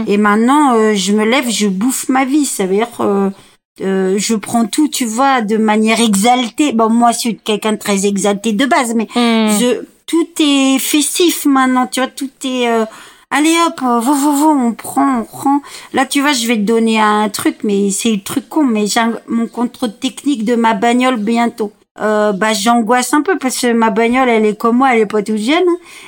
et 0.08 0.16
maintenant 0.16 0.74
euh, 0.74 0.94
je 0.94 1.12
me 1.12 1.24
lève 1.24 1.48
je 1.48 1.68
bouffe 1.68 2.08
ma 2.08 2.24
vie 2.24 2.46
ça 2.46 2.66
veut 2.66 2.74
dire 2.74 2.88
euh, 3.00 3.30
euh, 3.80 4.14
je 4.18 4.36
prends 4.36 4.66
tout, 4.66 4.86
tu 4.86 5.04
vois, 5.04 5.40
de 5.40 5.56
manière 5.56 6.00
exaltée. 6.00 6.72
Bon, 6.72 6.88
moi, 6.88 7.10
je 7.10 7.18
suis 7.18 7.36
quelqu'un 7.38 7.72
de 7.72 7.76
très 7.76 8.06
exalté 8.06 8.52
de 8.52 8.66
base, 8.66 8.94
mais 8.94 9.08
Hmm. 9.16 9.50
je, 9.58 9.82
tout 10.06 10.28
est 10.38 10.78
festif 10.78 11.44
maintenant, 11.44 11.88
tu 11.88 11.98
vois, 11.98 12.08
tout 12.08 12.30
est, 12.44 12.68
euh, 12.68 12.84
allez 13.30 13.54
hop, 13.66 13.80
euh, 13.82 14.00
vo, 14.00 14.14
vo, 14.14 14.32
vo, 14.32 14.48
on 14.50 14.72
prend, 14.72 15.20
on 15.20 15.24
prend. 15.24 15.60
Là, 15.92 16.06
tu 16.06 16.20
vois, 16.20 16.32
je 16.32 16.46
vais 16.46 16.56
te 16.56 16.62
donner 16.62 17.00
un 17.00 17.28
truc, 17.28 17.58
mais 17.64 17.90
c'est 17.90 18.10
le 18.10 18.20
truc 18.20 18.48
con, 18.48 18.64
mais 18.64 18.86
j'ai 18.86 19.00
mon 19.28 19.46
contrôle 19.46 19.96
technique 19.96 20.44
de 20.44 20.54
ma 20.54 20.74
bagnole 20.74 21.16
bientôt. 21.16 21.72
Euh, 22.00 22.32
bah 22.32 22.54
j'angoisse 22.54 23.14
un 23.14 23.22
peu 23.22 23.38
parce 23.38 23.56
que 23.60 23.72
ma 23.72 23.90
bagnole 23.90 24.28
elle 24.28 24.44
est 24.44 24.58
comme 24.58 24.78
moi 24.78 24.92
elle 24.92 25.02
est 25.02 25.06
pas 25.06 25.22
toute 25.22 25.36
jeune 25.36 25.62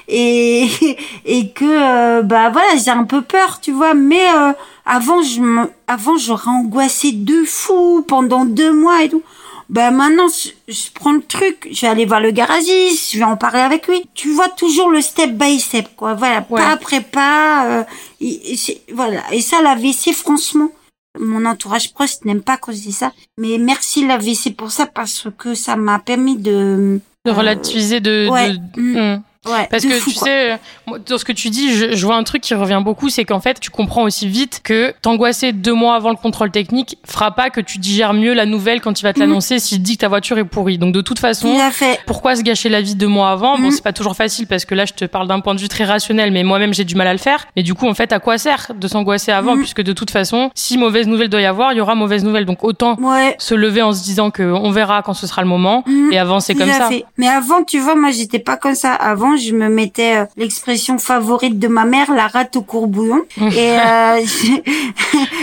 et 0.09 0.67
et 1.25 1.51
que 1.51 1.65
euh, 1.65 2.23
bah 2.23 2.51
voilà 2.51 2.77
j'ai 2.77 2.91
un 2.91 3.05
peu 3.05 3.23
peur 3.23 3.61
tu 3.61 3.71
vois 3.71 3.95
mais 3.95 4.29
euh, 4.35 4.53
avant 4.85 5.23
je 5.23 5.41
avant 5.87 6.17
j'aurais 6.17 6.51
angoissé 6.51 7.13
de 7.13 7.45
fou 7.45 8.05
pendant 8.09 8.45
deux 8.45 8.73
mois 8.73 9.05
et 9.05 9.11
tout 9.11 9.23
bah 9.69 9.91
maintenant 9.91 10.27
je, 10.29 10.51
je 10.73 10.91
prends 10.95 11.13
le 11.13 11.23
truc 11.23 11.69
je 11.71 11.81
vais 11.83 11.89
aller 11.89 12.05
voir 12.07 12.21
le 12.21 12.31
garagiste 12.31 13.13
je 13.13 13.19
vais 13.19 13.25
en 13.25 13.37
parler 13.37 13.61
avec 13.61 13.87
lui. 13.89 14.03
Tu 14.15 14.31
vois 14.33 14.49
toujours 14.49 14.91
le 14.91 15.01
step 15.01 15.31
by 15.33 15.59
step 15.61 15.89
quoi. 15.97 16.15
Voilà 16.15 16.45
Ouais. 16.51 16.61
pas 16.61 16.71
après 16.71 17.01
pas 17.01 17.67
euh, 17.81 17.85
et- 18.21 18.57
voilà. 18.95 19.23
Et 19.33 19.41
ça 19.41 19.61
la 19.63 19.75
WC 19.75 20.13
franchement 20.13 20.71
mon 21.19 21.47
entourage 21.47 21.93
proche 21.95 22.11
n'aime 22.25 22.43
pas 22.43 22.59
cause 22.59 22.85
de 22.85 22.93
ça. 22.93 23.13
Mais 23.39 23.57
merci 23.59 24.07
la 24.07 24.19
WC 24.19 24.51
pour 24.57 24.71
ça 24.71 24.87
parce 24.87 25.29
que 25.39 25.55
ça 25.55 25.75
m'a 25.77 25.99
permis 25.99 26.37
de 26.37 27.01
de 27.25 27.31
relativiser 27.33 27.99
de, 28.01 28.29
ouais, 28.31 28.53
de- 28.53 28.81
mm, 28.81 28.97
Hmm. 29.17 29.23
Ouais 29.47 29.67
Parce 29.71 29.85
que 29.85 29.91
fou, 29.99 30.11
tu 30.11 30.17
quoi. 30.19 30.27
sais, 30.29 30.53
euh, 30.53 30.99
dans 31.09 31.19
ce 31.19 31.25
que 31.25 31.33
tu 31.33 31.51
dis, 31.51 31.73
je, 31.75 31.95
je 31.95 32.07
vois 32.07 32.17
un 32.17 32.23
truc 32.25 32.43
qui 32.43 32.55
revient 32.55 32.81
beaucoup, 32.83 33.09
c'est 33.09 33.25
qu'en 33.25 33.41
fait, 33.41 33.59
tu 33.61 33.71
comprends 33.71 34.03
aussi 34.03 34.27
vite 34.29 34.61
que 34.65 34.93
t'angoisser 35.03 35.53
deux 35.53 35.73
mois 35.75 35.95
avant 35.97 36.11
le 36.11 36.17
contrôle 36.17 36.51
technique 36.51 36.99
fera 37.07 37.31
pas 37.33 37.51
que 37.51 37.61
tu 37.61 37.79
digères 37.79 38.13
mieux 38.15 38.35
la 38.35 38.47
nouvelle 38.47 38.81
quand 38.81 39.01
il 39.01 39.03
va 39.05 39.13
te 39.13 39.21
Mhm. 39.21 39.27
l'annoncer 39.29 39.59
s'il 39.59 39.79
te 39.79 39.83
dit 39.85 39.97
que 39.97 40.01
ta 40.03 40.09
voiture 40.09 40.39
est 40.39 40.45
pourrie. 40.45 40.79
Donc 40.79 40.93
de 40.95 41.01
toute 41.01 41.19
façon, 41.19 41.55
fait 41.71 42.01
pourquoi 42.07 42.37
se 42.37 42.43
gâcher 42.43 42.69
la 42.69 42.81
vie 42.81 42.95
deux 42.95 43.07
mois 43.09 43.31
avant 43.31 43.57
Bon, 43.57 43.65
Mhm. 43.65 43.71
c'est 43.71 43.83
pas 43.85 43.93
toujours 43.93 44.17
facile 44.17 44.47
parce 44.47 44.65
que 44.65 44.75
là, 44.75 44.85
je 44.85 44.93
te 44.93 45.05
parle 45.05 45.29
d'un 45.29 45.41
point 45.41 45.55
de 45.55 45.61
vue 45.61 45.69
très 45.69 45.85
rationnel, 45.85 46.31
mais 46.33 46.43
moi-même, 46.45 46.75
j'ai 46.75 46.85
du 46.85 46.95
mal 46.95 47.07
à 47.07 47.13
le 47.13 47.19
faire. 47.19 47.47
Mais 47.57 47.63
du 47.63 47.75
coup, 47.75 47.89
en 47.89 47.95
fait, 47.95 48.13
à 48.13 48.19
quoi 48.19 48.39
sert 48.39 48.73
de 48.79 48.89
s'angoisser 48.89 49.33
avant 49.33 49.55
Mhm. 49.55 49.61
Puisque 49.61 49.83
de 49.83 49.93
toute 49.93 50.11
façon, 50.11 50.51
si 50.55 50.77
mauvaise 50.79 51.07
nouvelle 51.07 51.29
doit 51.29 51.41
y 51.41 51.47
avoir, 51.47 51.73
il 51.73 51.79
y 51.79 51.81
aura 51.81 51.95
mauvaise 51.95 52.25
nouvelle. 52.25 52.45
Donc 52.47 52.65
autant 52.65 52.97
ouais 53.01 53.35
se 53.39 53.55
lever 53.55 53.83
en 53.83 53.93
se 53.93 54.03
disant 54.03 54.31
que 54.31 54.43
on 54.43 54.71
verra 54.71 55.03
quand 55.03 55.15
ce 55.15 55.27
sera 55.27 55.43
le 55.43 55.49
moment 55.49 55.85
et 56.13 56.19
avancer 56.19 56.55
comme 56.55 56.71
ça. 56.71 56.89
fait. 56.89 57.05
Mais 57.17 57.29
avant, 57.29 57.63
tu 57.65 57.79
vois, 57.79 57.95
moi, 57.95 58.11
j'étais 58.11 58.39
pas 58.39 58.57
comme 58.57 58.75
ça. 58.75 58.93
Avant, 58.95 59.36
je 59.37 59.53
me 59.55 59.69
mettais 59.69 60.17
euh, 60.17 60.25
l'expression 60.37 60.99
favorite 60.99 61.59
de 61.59 61.69
ma 61.69 61.85
mère, 61.85 62.11
la 62.13 62.27
rate 62.27 62.57
au 62.57 62.63
courbouillon. 62.63 63.23
Et 63.41 63.43
euh, 63.79 64.21
je, 64.25 64.53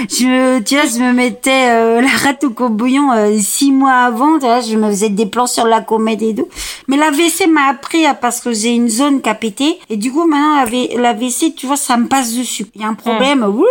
je, 0.10 0.60
tu 0.62 0.76
vois, 0.76 0.86
je 0.86 1.00
me 1.04 1.14
mettais 1.14 1.70
euh, 1.70 2.02
la 2.02 2.08
rate 2.24 2.44
au 2.44 2.50
courbouillon 2.50 3.12
euh, 3.12 3.38
six 3.40 3.72
mois 3.72 3.92
avant. 3.94 4.34
Tu 4.40 4.46
vois, 4.46 4.62
je 4.62 4.76
me 4.76 4.88
faisais 4.90 5.10
des 5.10 5.26
plans 5.26 5.48
sur 5.48 5.66
la 5.66 5.82
comète 5.82 6.22
et 6.22 6.36
tout. 6.36 6.48
Mais 6.88 6.98
la 6.98 7.10
WC 7.12 7.48
m'a 7.48 7.70
appris 7.70 8.06
à- 8.06 8.14
parce 8.14 8.40
que 8.42 8.54
j'ai 8.54 8.70
une 8.74 8.90
zone 8.90 9.22
qui 9.22 9.30
a 9.30 9.36
pété. 9.36 9.80
Et 9.90 9.98
du 9.98 10.12
coup, 10.12 10.26
maintenant, 10.28 10.56
la, 10.58 10.66
V- 10.66 10.90
la 10.98 11.14
WC, 11.14 11.54
tu 11.56 11.66
vois, 11.68 11.78
ça 11.78 11.98
me 11.98 12.08
passe 12.08 12.34
dessus. 12.36 12.66
Il 12.76 12.82
y 12.82 12.84
a 12.84 12.88
un 12.88 12.94
problème. 12.94 13.44
wouh 13.44 13.66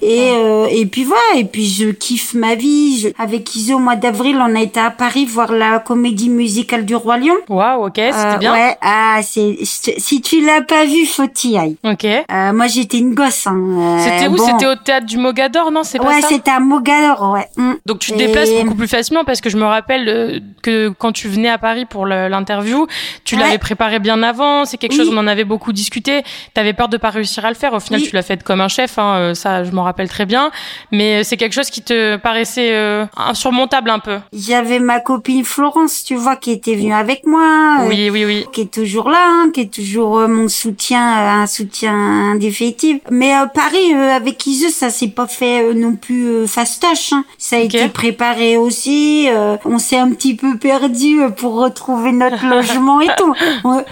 et, 0.00 0.30
euh, 0.32 0.66
et 0.70 0.86
puis 0.86 1.04
voilà, 1.04 1.20
et 1.36 1.44
puis 1.44 1.66
je 1.66 1.90
kiffe 1.90 2.32
ma 2.34 2.54
vie. 2.54 2.98
Je- 3.00 3.08
avec 3.18 3.54
Iso, 3.54 3.74
au 3.76 3.78
mois 3.78 3.96
d'avril, 3.96 4.38
on 4.40 4.54
a 4.56 4.60
été 4.62 4.80
à 4.80 4.90
Paris 4.90 5.26
voir 5.26 5.52
la 5.52 5.78
comédie 5.78 6.30
musicale 6.30 6.84
du 6.86 6.94
Roi 6.96 7.18
Lion. 7.18 7.34
Waouh, 7.50 7.86
ok, 7.86 7.92
c'était 7.96 8.38
bien. 8.38 8.52
Ouais, 8.54 8.76
ah, 9.16 9.22
c'est, 9.22 9.56
si 9.62 10.20
tu 10.20 10.44
l'as 10.44 10.62
pas 10.62 10.84
vu, 10.84 11.06
faut 11.06 11.28
y 11.44 11.56
aller. 11.56 11.76
Ok. 11.84 12.04
Euh, 12.04 12.52
moi, 12.52 12.66
j'étais 12.66 12.98
une 12.98 13.14
gosse. 13.14 13.46
Hein. 13.46 13.56
Euh, 13.56 13.98
C'était 13.98 14.28
où? 14.28 14.36
bon. 14.36 14.46
C'était 14.46 14.66
au 14.66 14.74
théâtre 14.76 15.06
du 15.06 15.18
Mogador, 15.18 15.70
non? 15.70 15.82
C'est 15.84 15.98
pas 15.98 16.06
Ouais, 16.08 16.20
ça? 16.20 16.28
c'était 16.28 16.50
à 16.50 16.60
Mogador, 16.60 17.32
ouais. 17.32 17.46
Mm. 17.56 17.72
Donc 17.86 17.98
tu 17.98 18.12
te 18.12 18.16
Et- 18.16 18.26
déplaces 18.26 18.50
beaucoup 18.62 18.74
plus 18.76 18.88
facilement 18.88 19.24
parce 19.24 19.40
que 19.40 19.50
je 19.50 19.56
me 19.56 19.64
rappelle 19.64 20.08
euh, 20.08 20.40
que 20.62 20.88
quand 20.90 21.12
tu 21.12 21.28
venais 21.28 21.48
à 21.48 21.58
Paris 21.58 21.84
pour 21.84 22.06
l'interview, 22.06 22.86
tu 23.24 23.34
Ouais. 23.36 23.42
l'avais 23.42 23.58
préparé 23.58 23.98
bien 23.98 24.22
avant. 24.22 24.64
C'est 24.64 24.76
quelque 24.78 24.92
Oui. 24.92 24.98
chose, 24.98 25.10
on 25.12 25.16
en 25.18 25.26
avait 25.26 25.44
beaucoup 25.44 25.72
discuté. 25.72 26.22
T'avais 26.54 26.72
peur 26.72 26.88
de 26.88 26.96
pas 26.96 27.10
réussir 27.10 27.44
à 27.44 27.48
le 27.48 27.54
faire. 27.54 27.72
Au 27.74 27.80
final, 27.80 28.00
Oui. 28.00 28.08
tu 28.08 28.14
l'as 28.14 28.22
fait 28.22 28.42
comme 28.42 28.60
un 28.60 28.68
chef. 28.68 28.98
Hein. 28.98 29.14
euh, 29.16 29.34
ça, 29.34 29.64
je 29.64 29.70
m'en 29.72 29.82
rappelle 29.84 30.08
très 30.08 30.26
bien. 30.26 30.50
Mais 30.90 31.24
c'est 31.24 31.36
quelque 31.36 31.52
chose 31.54 31.70
qui 31.70 31.82
te 31.82 32.16
paraissait 32.16 32.70
euh, 32.72 33.04
insurmontable 33.16 33.90
un 33.90 33.98
peu. 33.98 34.18
J'avais 34.32 34.78
ma 34.78 35.00
copine 35.00 35.44
Florence, 35.44 36.04
tu 36.04 36.14
vois, 36.14 36.36
qui 36.36 36.50
était 36.52 36.74
venue 36.74 36.92
avec 36.94 37.26
moi. 37.26 37.78
euh, 37.82 37.88
oui, 37.88 38.10
oui, 38.10 38.24
oui. 38.24 38.46
Qui 38.52 38.62
est 38.62 38.72
toujours 38.72 39.01
là, 39.08 39.24
hein, 39.28 39.50
qui 39.52 39.60
est 39.62 39.72
toujours 39.72 40.18
euh, 40.18 40.28
mon 40.28 40.48
soutien, 40.48 41.18
euh, 41.18 41.42
un 41.42 41.46
soutien 41.46 41.94
indéfectible. 42.32 43.00
Mais 43.10 43.34
euh, 43.34 43.46
Paris, 43.46 43.94
euh, 43.94 44.10
avec 44.16 44.46
Ise, 44.46 44.74
ça 44.74 44.90
s'est 44.90 45.08
pas 45.08 45.26
fait 45.26 45.62
euh, 45.64 45.74
non 45.74 45.96
plus 45.96 46.26
euh, 46.28 46.46
fastoche. 46.46 47.12
Hein. 47.12 47.24
Ça 47.38 47.56
a 47.56 47.58
été 47.60 47.88
préparé 47.88 48.56
aussi. 48.56 49.28
euh, 49.30 49.56
on 49.64 49.78
s'est 49.78 49.98
un 49.98 50.10
petit 50.10 50.34
peu 50.34 50.56
perdu 50.58 51.20
euh, 51.22 51.28
pour 51.30 51.54
retrouver 51.54 52.12
notre 52.12 52.46
logement 52.50 53.00
et 53.00 53.08
tout. 53.16 53.34
On- 53.64 53.84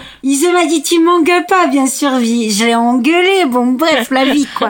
m'a 0.53 0.65
dit, 0.65 0.83
tu 0.83 0.99
m'engueules 0.99 1.45
pas, 1.45 1.67
bien 1.67 1.87
sûr. 1.87 2.11
Je 2.19 2.65
l'ai 2.65 2.75
engueulé. 2.75 3.45
Bon, 3.47 3.67
bref, 3.67 4.09
la 4.11 4.25
vie, 4.25 4.47
quoi. 4.57 4.69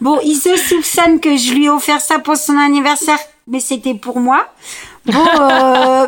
Bon, 0.00 0.18
Ise 0.22 0.48
soupçonne 0.68 1.20
que 1.20 1.36
je 1.36 1.52
lui 1.52 1.64
ai 1.66 1.70
offert 1.70 2.00
ça 2.00 2.18
pour 2.18 2.36
son 2.36 2.56
anniversaire, 2.56 3.18
mais 3.48 3.60
c'était 3.60 3.94
pour 3.94 4.20
moi. 4.20 4.46
Bon, 5.06 5.26
euh... 5.40 6.06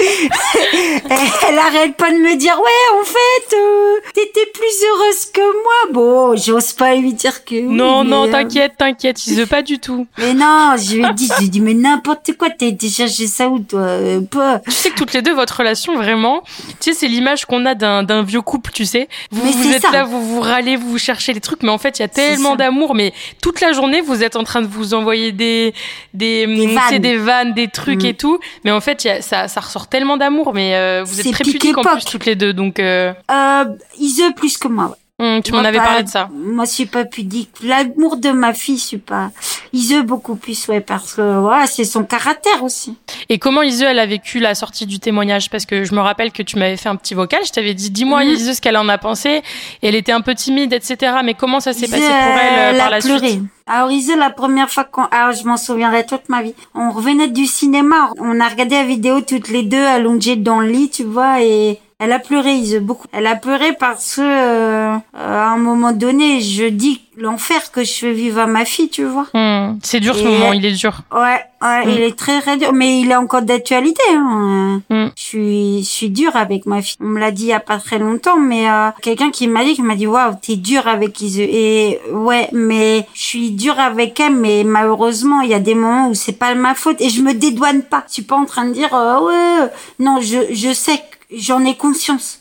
elle 1.48 1.58
arrête 1.58 1.96
pas 1.96 2.10
de 2.10 2.16
me 2.16 2.36
dire, 2.36 2.54
ouais, 2.56 3.00
en 3.00 3.04
fait, 3.04 3.56
euh, 3.56 3.96
t'étais 4.14 4.46
plus 4.54 4.84
heureuse 4.88 5.26
que 5.32 5.40
moi. 5.40 5.92
Bon, 5.92 6.36
j'ose 6.36 6.72
pas 6.72 6.94
lui 6.94 7.12
dire 7.14 7.44
que 7.44 7.54
oui, 7.54 7.62
Non, 7.74 8.04
non, 8.04 8.26
euh, 8.28 8.30
t'inquiète, 8.30 8.74
t'inquiète, 8.78 9.26
il 9.26 9.34
veut 9.34 9.46
pas 9.46 9.62
du 9.62 9.78
tout. 9.78 10.06
Mais 10.18 10.34
non, 10.34 10.74
je 10.78 10.96
lui 10.96 11.04
ai 11.04 11.12
dit, 11.14 11.28
je 11.28 11.38
lui 11.38 11.46
ai 11.46 11.48
dit, 11.48 11.60
mais 11.60 11.74
n'importe 11.74 12.36
quoi, 12.36 12.48
été 12.60 12.88
chercher 12.88 13.26
ça 13.26 13.48
où, 13.48 13.58
toi? 13.58 13.96
pas. 14.30 14.60
Tu 14.60 14.70
sais 14.70 14.90
que 14.90 14.96
toutes 14.96 15.12
les 15.12 15.22
deux, 15.22 15.34
votre 15.34 15.56
relation, 15.58 15.96
vraiment, 15.96 16.42
tu 16.80 16.92
sais, 16.92 16.94
c'est 16.94 17.08
l'image 17.08 17.44
qu'on 17.44 17.66
a 17.66 17.74
d'un 17.74 18.22
vieux 18.22 18.42
couple, 18.42 18.70
tu 18.72 18.84
sais. 18.84 19.08
Vous, 19.30 19.44
Mais 19.44 19.52
vous 19.52 19.72
êtes 19.72 19.82
ça. 19.82 19.90
là, 19.90 20.04
vous 20.04 20.22
vous 20.24 20.40
râlez, 20.40 20.76
vous 20.76 20.98
cherchez 20.98 21.32
les 21.32 21.40
trucs, 21.40 21.62
mais 21.62 21.70
en 21.70 21.78
fait, 21.78 21.98
il 21.98 22.02
y 22.02 22.04
a 22.04 22.08
tellement 22.08 22.54
d'amour, 22.56 22.94
mais 22.94 23.12
toute 23.42 23.60
la 23.60 23.72
journée, 23.72 24.00
vous 24.00 24.22
êtes 24.22 24.36
en 24.36 24.44
train 24.44 24.62
de 24.62 24.66
vous 24.66 24.94
envoyer 24.94 25.32
des, 25.32 25.74
des, 26.14 26.46
Des 26.46 26.66
vannes. 26.66 26.98
des 26.98 27.16
vannes, 27.16 27.54
des 27.54 27.68
trucs 27.68 27.79
Mm. 27.88 28.04
et 28.06 28.14
tout. 28.14 28.38
Mais 28.64 28.70
en 28.70 28.80
fait, 28.80 29.04
il 29.04 29.08
y 29.08 29.10
a, 29.10 29.22
ça, 29.22 29.48
ça 29.48 29.60
ressort 29.60 29.88
tellement 29.88 30.16
d'amour, 30.16 30.52
mais 30.54 30.74
euh, 30.74 31.02
vous 31.04 31.20
êtes 31.20 31.32
très 31.32 31.44
pudiques 31.44 31.76
en 31.78 31.82
plus, 31.82 32.04
toutes 32.04 32.26
les 32.26 32.36
deux, 32.36 32.52
donc, 32.52 32.78
euh, 32.78 33.12
Euh, 33.30 33.64
Ise 33.98 34.22
plus 34.36 34.56
que 34.58 34.68
moi, 34.68 34.86
ouais. 34.86 34.96
Hum, 35.20 35.42
tu 35.42 35.52
m'en 35.52 35.58
avais 35.58 35.78
parlé 35.78 36.02
de 36.02 36.08
ça. 36.08 36.28
Moi, 36.32 36.64
je 36.64 36.70
suis 36.70 36.86
pas 36.86 37.04
pudique. 37.04 37.50
L'amour 37.62 38.16
de 38.16 38.30
ma 38.30 38.52
fille, 38.54 38.78
je 38.78 38.82
suis 38.82 38.98
pas. 38.98 39.30
Ise 39.72 40.02
beaucoup 40.04 40.34
plus, 40.34 40.66
ouais, 40.68 40.80
parce 40.80 41.14
que, 41.14 41.38
voilà, 41.40 41.66
c'est 41.66 41.84
son 41.84 42.04
caractère 42.04 42.64
aussi. 42.64 42.96
Et 43.28 43.38
comment 43.38 43.62
Ise, 43.62 43.82
elle 43.82 43.98
a 43.98 44.06
vécu 44.06 44.40
la 44.40 44.54
sortie 44.54 44.86
du 44.86 44.98
témoignage? 44.98 45.50
Parce 45.50 45.66
que 45.66 45.84
je 45.84 45.94
me 45.94 46.00
rappelle 46.00 46.32
que 46.32 46.42
tu 46.42 46.58
m'avais 46.58 46.76
fait 46.76 46.88
un 46.88 46.96
petit 46.96 47.14
vocal, 47.14 47.40
je 47.46 47.52
t'avais 47.52 47.74
dit, 47.74 47.90
dis-moi. 47.90 48.24
Ise 48.24 48.56
ce 48.56 48.60
qu'elle 48.60 48.76
en 48.76 48.88
a 48.88 48.98
pensé. 48.98 49.42
Et 49.82 49.88
elle 49.88 49.94
était 49.94 50.12
un 50.12 50.22
peu 50.22 50.34
timide, 50.34 50.72
etc. 50.72 51.18
Mais 51.24 51.34
comment 51.34 51.60
ça 51.60 51.72
s'est 51.72 51.86
passé 51.86 52.02
pour 52.02 52.10
elle 52.10 52.58
euh, 52.58 52.70
elle 52.70 52.76
par 52.78 52.86
a 52.86 52.90
la 52.90 52.98
pleuré. 52.98 53.28
suite? 53.28 53.42
Alors 53.66 53.90
Ise, 53.92 54.12
la 54.18 54.30
première 54.30 54.68
fois 54.68 54.82
qu'on, 54.84 55.04
alors 55.04 55.32
je 55.32 55.44
m'en 55.44 55.56
souviendrai 55.56 56.04
toute 56.04 56.28
ma 56.28 56.42
vie. 56.42 56.54
On 56.74 56.90
revenait 56.90 57.28
du 57.28 57.46
cinéma, 57.46 58.10
on 58.18 58.40
a 58.40 58.48
regardé 58.48 58.74
la 58.74 58.84
vidéo 58.84 59.20
toutes 59.20 59.48
les 59.48 59.62
deux 59.62 59.84
allongées 59.84 60.34
dans 60.34 60.58
le 60.58 60.68
lit, 60.68 60.90
tu 60.90 61.04
vois, 61.04 61.40
et 61.40 61.78
elle 62.00 62.12
a 62.12 62.18
pleuré, 62.18 62.54
Ise, 62.54 62.78
beaucoup. 62.80 63.06
Elle 63.12 63.26
a 63.26 63.36
pleuré 63.36 63.72
parce 63.78 64.16
que, 64.16 64.20
euh, 64.22 64.94
euh, 64.94 64.98
à 65.14 65.48
un 65.50 65.58
moment 65.58 65.92
donné, 65.92 66.40
je 66.40 66.64
dis 66.64 67.00
l'enfer 67.16 67.70
que 67.70 67.84
je 67.84 67.92
fais 67.92 68.12
vivre 68.12 68.40
à 68.40 68.46
ma 68.46 68.64
fille, 68.64 68.88
tu 68.88 69.04
vois. 69.04 69.26
Hmm, 69.34 69.78
C'est 69.82 70.00
dur 70.00 70.14
ce 70.16 70.20
Et- 70.22 70.24
moment, 70.24 70.52
il 70.54 70.64
est 70.64 70.72
dur. 70.72 71.02
Ouais, 71.14 71.38
ouais, 71.62 71.84
Mm. 71.86 71.90
il 71.90 72.00
est 72.00 72.16
très 72.18 72.40
très 72.40 72.56
dur, 72.56 72.72
mais 72.72 73.00
il 73.00 73.10
est 73.10 73.16
encore 73.16 73.42
d'actualité. 73.42 74.00
Hein. 74.14 74.80
Mm. 74.88 75.06
Je 75.14 75.22
suis, 75.22 75.78
je 75.82 75.88
suis 75.88 76.08
dure 76.10 76.34
avec 76.36 76.64
ma 76.64 76.80
fille. 76.80 76.96
On 77.00 77.04
me 77.06 77.20
l'a 77.20 77.30
dit 77.30 77.42
il 77.42 77.48
y 77.48 77.52
a 77.52 77.60
pas 77.60 77.76
très 77.78 77.98
longtemps, 77.98 78.38
mais 78.38 78.70
euh, 78.70 78.88
quelqu'un 79.02 79.30
qui 79.30 79.46
m'a 79.48 79.62
dit, 79.64 79.74
qui 79.74 79.82
m'a 79.82 79.96
dit, 79.96 80.06
waouh, 80.06 80.34
t'es 80.40 80.56
dure 80.56 80.88
avec 80.88 81.20
Ise. 81.20 81.40
Et 81.40 82.00
ouais, 82.12 82.48
mais 82.52 83.06
je 83.12 83.22
suis 83.22 83.50
dure 83.50 83.78
avec 83.78 84.18
elle, 84.18 84.34
mais 84.36 84.64
malheureusement, 84.64 85.42
il 85.42 85.50
y 85.50 85.54
a 85.54 85.60
des 85.60 85.74
moments 85.74 86.08
où 86.08 86.14
c'est 86.14 86.32
pas 86.38 86.54
ma 86.54 86.74
faute 86.74 87.00
et 87.02 87.10
je 87.10 87.20
me 87.20 87.34
dédouane 87.34 87.82
pas. 87.82 88.04
Je 88.08 88.14
suis 88.14 88.22
pas 88.22 88.36
en 88.36 88.46
train 88.46 88.64
de 88.66 88.72
dire, 88.72 88.94
euh, 88.94 89.20
ouais, 89.20 89.68
non, 89.98 90.20
je, 90.22 90.38
je 90.54 90.72
sais 90.72 90.96
que 90.96 91.02
j'en 91.32 91.64
ai 91.64 91.76
conscience. 91.76 92.39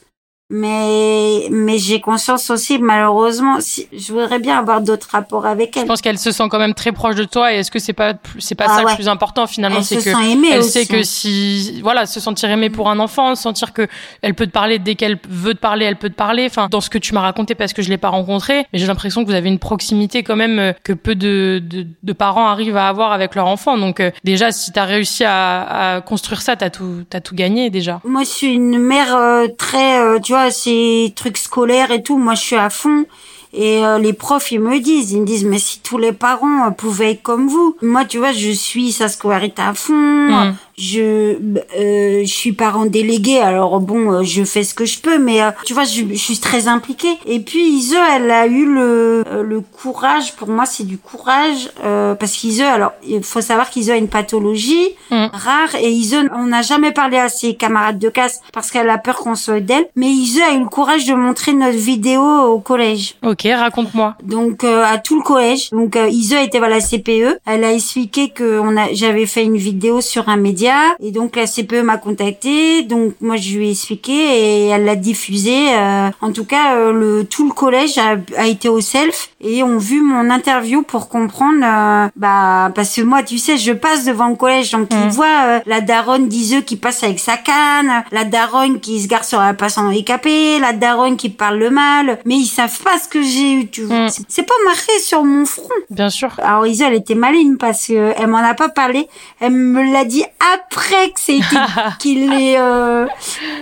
Mais, 0.51 1.47
mais 1.51 1.77
j'ai 1.77 2.01
conscience 2.01 2.49
aussi, 2.49 2.79
malheureusement, 2.79 3.57
si, 3.59 3.87
je 3.95 4.11
voudrais 4.11 4.39
bien 4.39 4.57
avoir 4.57 4.81
d'autres 4.81 5.09
rapports 5.11 5.45
avec 5.45 5.75
Je 5.75 5.81
elle. 5.81 5.85
pense 5.87 6.01
qu'elle 6.01 6.17
se 6.17 6.31
sent 6.31 6.45
quand 6.49 6.57
même 6.57 6.73
très 6.73 6.91
proche 6.91 7.15
de 7.15 7.23
toi. 7.23 7.53
Et 7.53 7.57
est-ce 7.57 7.69
que 7.69 7.77
c'est 7.77 7.93
pas, 7.93 8.13
c'est 8.39 8.55
pas 8.55 8.65
Ah 8.67 8.75
ça 8.77 8.83
ouais. 8.83 8.91
le 8.91 8.95
plus 8.95 9.07
important 9.07 9.45
finalement, 9.45 9.77
Elle 9.77 9.83
c'est 9.83 9.99
se 9.99 10.05
que 10.05 10.11
sent 10.15 10.31
aimée 10.31 10.49
elle 10.53 10.59
aussi. 10.61 10.69
sait 10.71 10.85
que 10.87 11.03
si, 11.03 11.79
voilà, 11.83 12.05
se 12.07 12.19
sentir 12.19 12.49
aimée 12.49 12.71
pour 12.71 12.89
un 12.89 12.97
enfant, 12.99 13.35
sentir 13.35 13.73
que 13.73 13.87
elle 14.23 14.33
peut 14.33 14.47
te 14.47 14.51
parler 14.51 14.79
dès 14.79 14.95
qu'elle 14.95 15.19
veut 15.29 15.53
te 15.53 15.59
parler, 15.59 15.85
elle 15.85 15.97
peut 15.97 16.09
te 16.09 16.15
parler. 16.15 16.45
Enfin, 16.47 16.67
dans 16.71 16.81
ce 16.81 16.89
que 16.89 16.97
tu 16.97 17.13
m'as 17.13 17.21
raconté, 17.21 17.53
parce 17.53 17.73
que 17.73 17.83
je 17.83 17.89
l'ai 17.89 17.97
pas 17.97 18.09
rencontré, 18.09 18.65
mais 18.73 18.79
j'ai 18.79 18.87
l'impression 18.87 19.21
que 19.23 19.29
vous 19.29 19.35
avez 19.35 19.49
une 19.49 19.59
proximité 19.59 20.23
quand 20.23 20.35
même 20.35 20.57
euh, 20.59 20.73
que 20.83 20.93
peu 20.93 21.13
de, 21.13 21.61
de, 21.63 21.85
de 22.01 22.13
parents 22.13 22.47
arrivent 22.47 22.77
à 22.77 22.87
avoir 22.87 23.11
avec 23.11 23.35
leur 23.35 23.45
enfant. 23.47 23.77
Donc 23.77 23.99
euh, 23.99 24.09
déjà, 24.23 24.51
si 24.51 24.71
t'as 24.71 24.85
réussi 24.85 25.23
à, 25.25 25.95
à 25.97 26.01
construire 26.01 26.41
ça, 26.41 26.55
t'as 26.55 26.71
tout, 26.71 27.03
t'as 27.07 27.21
tout 27.21 27.35
gagné 27.35 27.69
déjà. 27.69 28.01
Moi, 28.03 28.23
je 28.23 28.29
suis 28.29 28.47
une 28.53 28.79
mère 28.79 29.15
euh, 29.15 29.45
très, 29.57 29.99
euh, 30.01 30.19
tu 30.19 30.31
vois, 30.33 30.38
ces 30.51 31.13
trucs 31.15 31.37
scolaires 31.37 31.91
et 31.91 32.03
tout. 32.03 32.17
Moi, 32.17 32.35
je 32.35 32.41
suis 32.41 32.55
à 32.55 32.69
fond. 32.69 33.05
Et 33.51 33.83
euh, 33.83 33.97
les 33.97 34.13
profs, 34.13 34.51
ils 34.51 34.59
me 34.59 34.79
disent, 34.79 35.11
ils 35.11 35.21
me 35.21 35.25
disent, 35.25 35.45
mais 35.45 35.57
si 35.57 35.79
tous 35.79 35.97
les 35.97 36.11
parents 36.11 36.67
euh, 36.67 36.69
pouvaient 36.69 37.11
être 37.11 37.23
comme 37.23 37.47
vous. 37.47 37.75
Moi, 37.81 38.05
tu 38.05 38.19
vois, 38.19 38.31
je 38.31 38.51
suis 38.51 38.91
sa 38.91 39.07
scolarité 39.09 39.61
à 39.61 39.73
fond. 39.73 39.93
Mm. 39.95 40.55
Je, 40.79 41.35
euh, 41.77 42.21
je 42.23 42.33
suis 42.33 42.53
parent 42.53 42.85
délégué. 42.85 43.39
Alors 43.39 43.79
bon, 43.81 44.11
euh, 44.13 44.23
je 44.23 44.43
fais 44.43 44.63
ce 44.63 44.73
que 44.73 44.85
je 44.85 44.99
peux, 44.99 45.17
mais 45.19 45.41
euh, 45.41 45.51
tu 45.65 45.73
vois, 45.73 45.83
je, 45.83 46.03
je 46.09 46.15
suis 46.15 46.37
très 46.39 46.67
impliquée. 46.67 47.17
Et 47.25 47.39
puis 47.41 47.59
Ise, 47.69 47.95
elle 48.15 48.31
a 48.31 48.47
eu 48.47 48.65
le, 48.65 49.23
euh, 49.27 49.43
le 49.43 49.59
courage. 49.61 50.35
Pour 50.35 50.47
moi, 50.47 50.65
c'est 50.65 50.85
du 50.85 50.97
courage 50.97 51.69
euh, 51.83 52.15
parce 52.15 52.35
qu'Ise, 52.37 52.61
alors 52.61 52.93
il 53.07 53.23
faut 53.23 53.41
savoir 53.41 53.69
qu'Ise 53.69 53.89
a 53.91 53.97
une 53.97 54.07
pathologie 54.07 54.87
Mm. 55.11 55.25
rare 55.33 55.75
et 55.81 55.89
Ise, 55.89 56.17
on 56.35 56.45
n'a 56.45 56.61
jamais 56.61 56.91
parlé 56.91 57.17
à 57.17 57.29
ses 57.29 57.55
camarades 57.55 57.97
de 57.97 58.09
classe 58.09 58.41
parce 58.53 58.69
qu'elle 58.69 58.89
a 58.89 58.99
peur 58.99 59.17
qu'on 59.17 59.33
soit 59.35 59.59
d'elle. 59.59 59.85
Mais 59.95 60.07
Ise 60.07 60.39
a 60.47 60.53
eu 60.53 60.59
le 60.59 60.67
courage 60.69 61.05
de 61.05 61.13
montrer 61.15 61.53
notre 61.53 61.77
vidéo 61.77 62.21
au 62.21 62.59
collège. 62.59 63.15
Ok, 63.25 63.47
raconte-moi. 63.51 64.15
Donc 64.23 64.63
euh, 64.63 64.83
à 64.85 64.97
tout 64.99 65.15
le 65.17 65.23
collège. 65.23 65.71
Donc 65.71 65.95
euh, 65.95 66.07
Ise 66.09 66.33
était 66.33 66.59
à 66.59 66.69
la 66.69 66.79
CPE. 66.79 67.39
Elle 67.47 67.63
a 67.63 67.73
expliqué 67.73 68.29
que 68.29 68.59
on 68.59 68.77
a, 68.77 68.93
j'avais 68.93 69.25
fait 69.25 69.43
une 69.43 69.57
vidéo 69.57 69.99
sur 70.01 70.29
un 70.29 70.37
média 70.37 70.68
et 70.99 71.11
donc 71.11 71.35
la 71.35 71.45
CPE 71.45 71.83
m'a 71.83 71.97
contacté. 71.97 72.83
Donc 72.83 73.13
moi 73.21 73.37
je 73.37 73.57
lui 73.57 73.67
ai 73.67 73.71
expliqué 73.71 74.13
et 74.13 74.65
elle 74.67 74.85
l'a 74.85 74.95
diffusé. 74.95 75.73
Euh, 75.73 76.09
en 76.21 76.31
tout 76.31 76.45
cas, 76.45 76.75
euh, 76.75 76.91
le 76.91 77.23
tout 77.25 77.47
le 77.47 77.53
collège 77.53 77.97
a, 77.97 78.15
a 78.37 78.47
été 78.47 78.69
au 78.69 78.81
self 78.81 79.29
et 79.41 79.63
ont 79.63 79.77
vu 79.77 80.01
mon 80.01 80.29
interview 80.29 80.81
pour 80.81 81.09
comprendre. 81.09 81.63
euh, 81.63 82.07
bah 82.15 82.71
parce 82.75 82.95
que 82.95 83.01
moi 83.01 83.23
tu 83.23 83.37
sais 83.37 83.57
je 83.57 83.71
passe 83.73 84.05
devant 84.05 84.27
le 84.29 84.35
collège 84.35 84.71
donc 84.71 84.87
ils 84.91 84.97
Mm. 84.99 85.09
voient 85.09 85.43
euh, 85.45 85.59
la 85.65 85.81
daronne 85.81 86.27
d'Iseux 86.27 86.61
qui 86.61 86.75
passe 86.75 87.03
avec 87.03 87.19
sa 87.19 87.37
canne, 87.37 88.03
la 88.11 88.25
daronne 88.25 88.79
qui 88.79 89.01
se 89.01 89.07
gare 89.07 89.23
sur 89.23 89.39
la 89.39 89.53
passant 89.53 89.87
handicapée, 89.87 90.59
la 90.59 90.73
daronne 90.73 91.15
qui 91.17 91.29
parle 91.29 91.57
le 91.57 91.69
mal, 91.69 92.19
mais 92.25 92.35
ils 92.35 92.45
savent 92.45 92.79
pas 92.83 92.97
ce 93.01 93.07
que 93.07 93.21
j'ai 93.21 93.53
eu, 93.53 93.67
tu 93.69 93.83
vois. 93.83 94.07
Mm. 94.07 94.09
C'est- 94.27 94.43
pas 94.49 94.53
marqué 94.65 94.91
sur 94.99 95.23
mon 95.23 95.45
front. 95.45 95.69
Bien 95.89 96.09
sûr. 96.09 96.29
Alors 96.39 96.65
Isa, 96.65 96.87
elle 96.87 96.95
était 96.95 97.13
maligne 97.15 97.57
parce 97.57 97.87
que 97.87 98.13
elle 98.17 98.27
m'en 98.27 98.37
a 98.39 98.53
pas 98.55 98.69
parlé. 98.69 99.07
Elle 99.39 99.51
me 99.53 99.91
l'a 99.93 100.05
dit 100.05 100.23
après 100.65 101.09
que 101.11 101.19
c'était 101.19 101.43
qu'il 101.99 102.31
est. 102.33 102.57
Euh... 102.59 103.05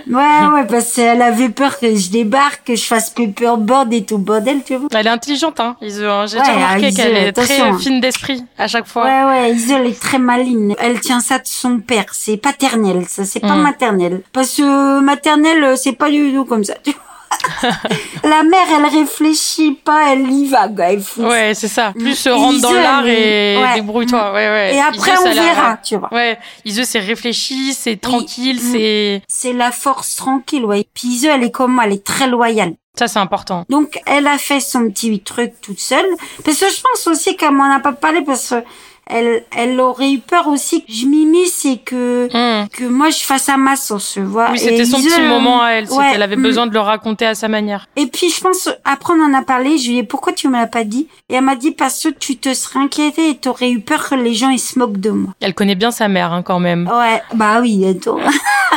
Ouais, 0.09 0.47
ouais, 0.53 0.65
parce 0.67 0.93
qu'elle 0.93 1.21
avait 1.21 1.49
peur 1.49 1.79
que 1.79 1.95
je 1.95 2.09
débarque, 2.09 2.63
que 2.65 2.75
je 2.75 2.83
fasse 2.85 3.09
paperboard 3.09 3.93
et 3.93 4.03
tout 4.05 4.17
bordel, 4.17 4.61
tu 4.65 4.75
vois. 4.75 4.87
Elle 4.93 5.07
est 5.07 5.09
intelligente, 5.09 5.59
hein. 5.59 5.75
Ise, 5.81 6.03
hein. 6.03 6.25
J'ai 6.27 6.37
Ouais, 6.37 6.43
déjà 6.43 6.53
remarqué 6.55 6.91
qu'elle 6.93 7.17
est 7.17 7.31
très 7.33 7.73
fine 7.79 7.99
d'esprit 7.99 8.43
à 8.57 8.67
chaque 8.67 8.87
fois. 8.87 9.03
Ouais, 9.03 9.23
ouais, 9.25 9.53
Isa, 9.53 9.79
elle 9.79 9.87
est 9.87 9.99
très 9.99 10.19
maligne. 10.19 10.75
Elle 10.79 10.99
tient 10.99 11.19
ça 11.19 11.37
de 11.39 11.47
son 11.47 11.79
père. 11.79 12.05
C'est 12.11 12.37
paternel, 12.37 13.05
ça, 13.07 13.23
c'est 13.25 13.39
pas 13.39 13.55
Mm. 13.55 13.61
maternel. 13.61 14.21
Parce 14.33 14.55
que 14.57 14.99
maternel, 14.99 15.63
euh, 15.63 15.75
c'est 15.75 15.93
pas 15.93 16.09
du 16.09 16.33
tout 16.33 16.45
comme 16.45 16.63
ça. 16.63 16.75
tu 16.83 16.91
vois. 16.91 17.01
La 18.23 18.43
mère, 18.43 18.67
elle 18.77 18.85
réfléchit 18.99 19.73
pas, 19.73 20.13
elle 20.13 20.29
y 20.29 20.47
va. 20.47 20.67
Elle. 20.79 21.01
Ouais, 21.17 21.53
c'est 21.53 21.67
ça. 21.67 21.93
Plus 21.97 22.15
se 22.15 22.29
rentre 22.29 22.61
dans 22.61 22.71
l'art 22.73 23.05
et 23.07 23.57
ouais. 23.57 23.75
débrouille-toi. 23.75 24.33
Ouais, 24.33 24.47
ouais. 24.49 24.75
Et 24.75 24.79
après, 24.79 25.13
on 25.19 25.33
verra, 25.33 25.77
tu 25.83 25.95
vois. 25.97 26.13
Ouais, 26.13 26.37
Ise, 26.65 26.83
c'est 26.83 26.99
réfléchi, 26.99 27.73
c'est 27.73 27.97
tranquille, 27.99 28.57
Mm. 28.57 28.71
c'est... 28.71 29.21
C'est 29.27 29.53
la 29.53 29.71
force 29.71 30.15
tranquille, 30.15 30.65
ouais. 30.65 30.85
Puis 30.93 31.07
Ise, 31.09 31.25
elle 31.25 31.43
est 31.43 31.51
comme 31.51 31.73
moi, 31.73 31.85
elle 31.85 31.93
est 31.93 32.03
très 32.03 32.27
loyale. 32.27 32.73
Ça, 32.97 33.07
c'est 33.07 33.19
important. 33.19 33.63
Donc, 33.69 33.99
elle 34.07 34.25
a 34.27 34.37
fait 34.39 34.59
son 34.59 34.89
petit 34.89 35.19
truc 35.19 35.53
toute 35.61 35.79
seule. 35.79 36.05
Parce 36.43 36.59
que 36.59 36.65
je 36.69 36.81
pense 36.81 37.05
aussi 37.07 37.35
qu'elle 37.35 37.51
m'en 37.51 37.71
a 37.71 37.79
pas 37.79 37.91
parlé 37.91 38.21
parce 38.21 38.49
que 38.49 38.55
elle, 39.09 39.43
elle 39.55 39.79
aurait 39.79 40.11
eu 40.11 40.19
peur 40.19 40.47
aussi 40.47 40.83
que 40.85 40.91
je 40.91 41.05
m'immisce 41.05 41.65
et 41.65 41.77
que, 41.77 42.27
Mm. 42.27 42.67
que 42.69 42.83
moi 42.85 43.09
je 43.09 43.19
fasse 43.23 43.49
à 43.49 43.57
ma 43.57 43.75
sauce, 43.75 44.17
vois. 44.17 44.49
Oui, 44.51 44.59
c'était 44.59 44.85
son 44.85 44.97
petit 45.01 45.21
euh, 45.21 45.27
moment 45.27 45.61
à 45.61 45.69
elle. 45.71 45.89
Ouais, 45.91 46.11
elle 46.13 46.21
avait 46.21 46.35
besoin 46.35 46.67
de 46.67 46.73
le 46.73 46.79
raconter 46.79 47.25
à 47.25 47.35
sa 47.35 47.47
manière. 47.47 47.87
Et 47.95 48.07
puis 48.07 48.29
je 48.29 48.39
pense, 48.41 48.69
après 48.85 49.13
on 49.13 49.23
en 49.23 49.33
a 49.33 49.41
parlé, 49.43 49.77
je 49.77 49.89
lui 49.89 49.97
ai 49.97 50.01
dit 50.01 50.07
pourquoi 50.07 50.33
tu 50.33 50.47
me 50.47 50.53
l'as 50.53 50.67
pas 50.67 50.83
dit? 50.83 51.07
Et 51.29 51.35
elle 51.35 51.43
m'a 51.43 51.55
dit 51.55 51.71
parce 51.71 52.03
que 52.03 52.09
tu 52.09 52.37
te 52.37 52.53
serais 52.53 52.79
inquiétée 52.79 53.29
et 53.29 53.35
t'aurais 53.37 53.69
eu 53.71 53.79
peur 53.79 54.09
que 54.09 54.15
les 54.15 54.33
gens 54.33 54.49
ils 54.49 54.59
se 54.59 54.77
moquent 54.79 54.99
de 54.99 55.09
moi. 55.09 55.33
Elle 55.41 55.53
connaît 55.53 55.75
bien 55.75 55.91
sa 55.91 56.07
mère, 56.07 56.31
hein, 56.33 56.43
quand 56.43 56.59
même. 56.59 56.87
Ouais, 56.87 57.21
bah 57.33 57.59
oui, 57.61 57.85
et 57.85 57.97
tout. 57.97 58.17